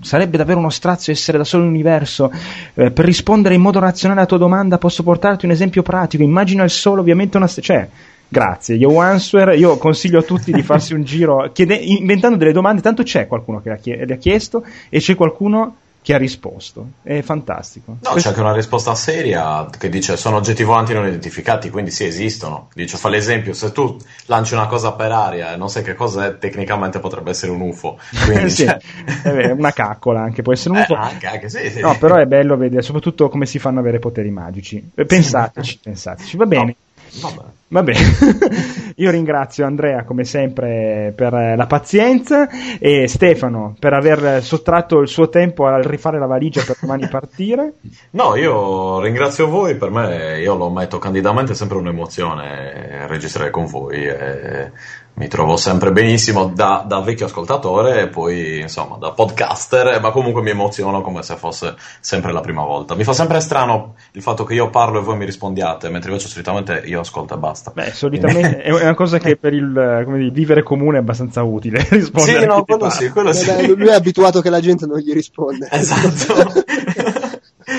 Sarebbe 0.00 0.36
davvero 0.36 0.58
uno 0.58 0.70
strazio 0.70 1.12
essere 1.12 1.38
da 1.38 1.44
solo 1.44 1.62
nell'universo. 1.62 2.32
Eh, 2.74 2.90
per 2.90 3.04
rispondere 3.04 3.54
in 3.54 3.60
modo 3.60 3.78
razionale 3.78 4.20
alla 4.20 4.28
tua 4.28 4.38
domanda 4.38 4.78
posso 4.78 5.04
portarti 5.04 5.44
un 5.44 5.52
esempio 5.52 5.82
pratico. 5.82 6.24
Immagina 6.24 6.64
il 6.64 6.70
sole 6.70 7.00
ovviamente 7.00 7.36
una... 7.36 7.46
Cioè, 7.46 7.88
Grazie, 8.32 8.76
Yo 8.76 8.96
Answer. 9.00 9.56
Io 9.58 9.76
consiglio 9.78 10.20
a 10.20 10.22
tutti 10.22 10.52
di 10.52 10.62
farsi 10.62 10.94
un 10.94 11.02
giro 11.02 11.50
chiede, 11.52 11.74
inventando 11.74 12.36
delle 12.36 12.52
domande. 12.52 12.80
Tanto 12.80 13.02
c'è 13.02 13.26
qualcuno 13.26 13.60
che 13.60 14.04
le 14.04 14.14
ha 14.14 14.16
chiesto 14.16 14.64
e 14.88 15.00
c'è 15.00 15.16
qualcuno 15.16 15.76
ha 16.12 16.18
risposto. 16.18 16.90
È 17.02 17.20
fantastico. 17.22 17.92
No, 17.92 18.10
Questo... 18.10 18.20
c'è 18.20 18.28
anche 18.28 18.40
una 18.40 18.54
risposta 18.54 18.94
seria 18.94 19.68
che 19.76 19.88
dice 19.88 20.16
sono 20.16 20.36
oggetti 20.36 20.62
volanti 20.62 20.92
non 20.92 21.06
identificati, 21.06 21.70
quindi 21.70 21.90
sì, 21.90 22.04
esistono. 22.04 22.68
Dice, 22.74 22.96
fa 22.96 23.08
l'esempio, 23.08 23.52
se 23.52 23.72
tu 23.72 23.96
lanci 24.26 24.54
una 24.54 24.66
cosa 24.66 24.92
per 24.92 25.12
aria 25.12 25.52
e 25.52 25.56
non 25.56 25.68
sai 25.68 25.82
che 25.82 25.94
cos'è, 25.94 26.38
tecnicamente 26.38 26.98
potrebbe 26.98 27.30
essere 27.30 27.52
un 27.52 27.60
UFO. 27.60 27.98
Quindi, 28.24 28.50
sì, 28.50 28.64
cioè... 28.64 29.50
una 29.50 29.72
caccola 29.72 30.20
anche, 30.20 30.42
può 30.42 30.52
essere 30.52 30.74
un 30.74 30.80
UFO. 30.80 30.94
Eh, 30.94 30.98
anche, 30.98 31.26
anche, 31.26 31.48
sì, 31.48 31.70
sì. 31.70 31.80
No, 31.80 31.96
però 31.98 32.16
è 32.16 32.26
bello 32.26 32.56
vedere 32.56 32.82
soprattutto 32.82 33.28
come 33.28 33.46
si 33.46 33.58
fanno 33.58 33.78
ad 33.78 33.84
avere 33.84 33.98
poteri 33.98 34.30
magici. 34.30 34.90
Pensateci, 34.94 35.80
pensateci. 35.82 36.36
Va 36.36 36.46
bene. 36.46 36.64
No, 36.64 36.74
vabbè. 37.20 37.42
Vabbè, 37.72 37.92
io 38.96 39.10
ringrazio 39.12 39.64
Andrea 39.64 40.02
come 40.02 40.24
sempre 40.24 41.12
per 41.14 41.32
la 41.32 41.66
pazienza 41.68 42.48
e 42.80 43.06
Stefano 43.06 43.76
per 43.78 43.92
aver 43.92 44.42
sottratto 44.42 44.98
il 44.98 45.06
suo 45.06 45.28
tempo 45.28 45.66
a 45.66 45.80
rifare 45.80 46.18
la 46.18 46.26
valigia 46.26 46.64
per 46.64 46.76
domani 46.80 47.08
partire. 47.08 47.74
No, 48.12 48.34
io 48.34 49.00
ringrazio 49.00 49.48
voi, 49.48 49.76
per 49.76 49.90
me 49.90 50.40
io 50.40 50.56
lo 50.56 50.68
metto 50.68 50.98
candidamente, 50.98 51.52
è 51.52 51.54
sempre 51.54 51.78
un'emozione 51.78 53.06
registrare 53.06 53.50
con 53.50 53.66
voi. 53.66 54.04
E 54.04 54.72
mi 55.20 55.28
trovo 55.28 55.58
sempre 55.58 55.92
benissimo 55.92 56.46
da, 56.46 56.82
da, 56.86 57.00
vecchio 57.00 57.26
ascoltatore 57.26 58.00
e 58.00 58.08
poi 58.08 58.60
insomma 58.60 58.96
da 58.96 59.10
podcaster, 59.10 60.00
ma 60.00 60.12
comunque 60.12 60.40
mi 60.40 60.48
emoziono 60.48 61.02
come 61.02 61.22
se 61.22 61.36
fosse 61.36 61.74
sempre 62.00 62.32
la 62.32 62.40
prima 62.40 62.64
volta. 62.64 62.94
Mi 62.94 63.04
fa 63.04 63.12
sempre 63.12 63.38
strano 63.40 63.96
il 64.12 64.22
fatto 64.22 64.44
che 64.44 64.54
io 64.54 64.70
parlo 64.70 64.98
e 64.98 65.02
voi 65.02 65.18
mi 65.18 65.26
rispondiate, 65.26 65.90
mentre 65.90 66.10
invece 66.10 66.28
solitamente 66.28 66.82
io 66.86 67.00
ascolto 67.00 67.34
e 67.34 67.36
basta. 67.36 67.70
Beh, 67.74 67.92
solitamente 67.92 68.62
è 68.62 68.70
una 68.70 68.94
cosa 68.94 69.18
che 69.18 69.36
per 69.36 69.52
il 69.52 69.70
dire, 69.70 70.30
vivere 70.30 70.62
comune 70.62 70.96
è 70.96 71.00
abbastanza 71.00 71.42
utile 71.42 71.84
rispondere. 71.90 72.40
Sì, 72.40 72.46
no, 72.46 72.64
quello 72.64 72.88
sì, 72.88 73.10
quello 73.10 73.32
sì. 73.34 73.76
Lui 73.76 73.88
è 73.88 73.94
abituato 73.94 74.40
che 74.40 74.48
la 74.48 74.60
gente 74.60 74.86
non 74.86 75.00
gli 75.00 75.12
risponde. 75.12 75.68
Esatto. 75.70 76.64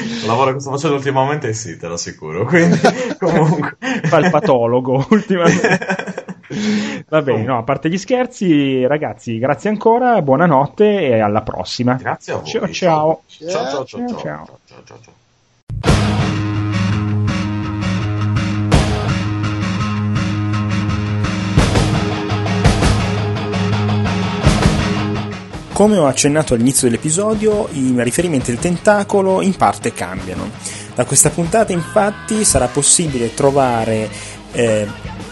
Il 0.02 0.26
lavoro 0.26 0.54
che 0.54 0.60
sto 0.60 0.72
facendo 0.72 0.96
ultimamente 0.96 1.54
sì, 1.54 1.78
te 1.78 1.88
lo 1.88 1.94
assicuro. 1.94 2.46
Quindi, 2.46 2.80
comunque. 3.20 3.78
Fa 4.04 4.18
il 4.18 4.30
patologo 4.30 5.06
ultimamente. 5.10 6.26
Va 7.08 7.22
bene, 7.22 7.44
no, 7.44 7.60
a 7.60 7.64
parte 7.64 7.90
gli 7.90 7.98
scherzi, 7.98 8.86
ragazzi, 8.86 9.40
grazie 9.40 9.70
ancora, 9.70 10.22
buonanotte 10.22 11.08
e 11.08 11.20
alla 11.20 11.42
prossima. 11.42 11.94
Grazie 11.94 12.34
a 12.34 12.38
voi. 12.38 12.46
Ciao 12.48 12.72
ciao. 12.72 13.22
Ciao 13.28 13.50
ciao 13.50 13.86
ciao. 13.86 13.86
ciao, 13.86 14.18
ciao. 14.18 14.60
ciao, 14.66 14.82
ciao, 14.84 15.00
ciao. 15.82 16.51
Come 25.82 25.98
ho 25.98 26.06
accennato 26.06 26.54
all'inizio 26.54 26.88
dell'episodio, 26.88 27.68
i 27.72 27.92
riferimenti 27.98 28.52
al 28.52 28.60
tentacolo 28.60 29.42
in 29.42 29.56
parte 29.56 29.94
cambiano. 29.94 30.52
Da 30.94 31.06
questa 31.06 31.32
puntata 31.32 31.74
infatti 31.74 32.46
sarà 32.46 32.68
possibile 32.68 33.34
trovare 33.34 34.08
eh, 34.52 34.88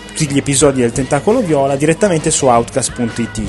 tutti 0.07 0.27
gli 0.27 0.39
episodi 0.39 0.81
del 0.81 0.91
Tentacolo 0.91 1.41
Viola 1.41 1.75
direttamente 1.75 2.31
su 2.31 2.47
outcast.it. 2.47 3.41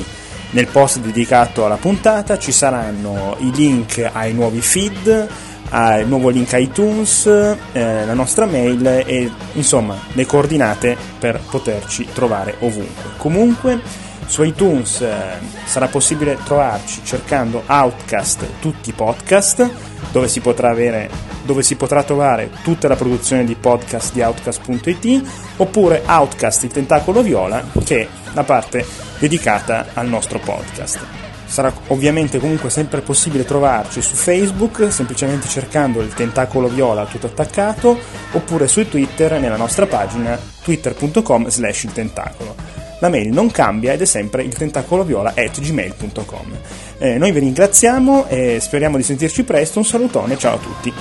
Nel 0.51 0.67
post 0.67 0.99
dedicato 0.99 1.65
alla 1.65 1.77
puntata 1.77 2.39
ci 2.39 2.53
saranno 2.53 3.35
i 3.39 3.51
link 3.51 4.07
ai 4.13 4.35
nuovi 4.35 4.61
feed, 4.61 5.29
al 5.71 6.07
nuovo 6.07 6.29
link 6.29 6.53
iTunes, 6.53 7.25
eh, 7.25 8.05
la 8.05 8.13
nostra 8.13 8.45
mail 8.45 8.87
e 9.07 9.31
insomma 9.55 9.97
le 10.13 10.27
coordinate 10.27 10.99
per 11.19 11.41
poterci 11.49 12.09
trovare 12.13 12.57
ovunque. 12.59 13.13
Comunque 13.17 14.09
su 14.31 14.45
iTunes 14.45 15.01
eh, 15.01 15.39
sarà 15.65 15.89
possibile 15.89 16.39
trovarci 16.45 17.01
cercando 17.03 17.65
Outcast 17.67 18.61
tutti 18.61 18.91
i 18.91 18.93
podcast 18.93 19.69
dove 20.13 20.29
si 20.29 20.39
potrà 20.39 20.71
avere 20.71 21.11
dove 21.43 21.65
si 21.65 21.75
potrà 21.75 22.05
trovare 22.05 22.49
tutta 22.63 22.87
la 22.87 22.95
produzione 22.95 23.45
di 23.45 23.57
podcast 23.57 24.13
di 24.13 24.23
Outcast.it 24.23 25.23
oppure 25.57 26.03
Outcast 26.07 26.63
il 26.63 26.71
tentacolo 26.71 27.23
viola 27.23 27.61
che 27.83 28.03
è 28.03 28.09
la 28.33 28.45
parte 28.45 28.87
dedicata 29.19 29.89
al 29.95 30.07
nostro 30.07 30.39
podcast. 30.39 31.01
Sarà 31.47 31.73
ovviamente 31.89 32.39
comunque 32.39 32.71
sempre 32.71 33.01
possibile 33.01 33.45
trovarci 33.45 34.01
su 34.01 34.15
Facebook 34.15 34.93
semplicemente 34.93 35.49
cercando 35.49 36.03
il 36.03 36.15
tentacolo 36.15 36.69
viola 36.69 37.05
tutto 37.07 37.27
attaccato 37.27 37.99
oppure 38.31 38.69
su 38.69 38.89
Twitter 38.89 39.41
nella 39.41 39.57
nostra 39.57 39.87
pagina 39.87 40.39
twitter.com 40.63 41.49
slash 41.49 41.83
il 41.83 41.93
tentacolo. 41.93 42.80
La 43.01 43.09
mail 43.09 43.33
non 43.33 43.51
cambia 43.51 43.93
ed 43.93 44.03
è 44.03 44.05
sempre 44.05 44.43
il 44.43 44.55
tentacoloviola 44.55 45.33
at 45.35 45.61
gmail.com. 45.61 46.59
Eh, 46.99 47.19
noi 47.19 47.33
vi 47.33 47.41
ringraziamo 47.41 48.27
e 48.29 48.59
speriamo 48.61 48.97
di 48.97 49.03
sentirci 49.03 49.43
presto. 49.43 49.79
Un 49.79 49.85
salutone, 49.85 50.39
ciao 50.39 50.55
a 50.55 50.59
tutti. 50.59 50.93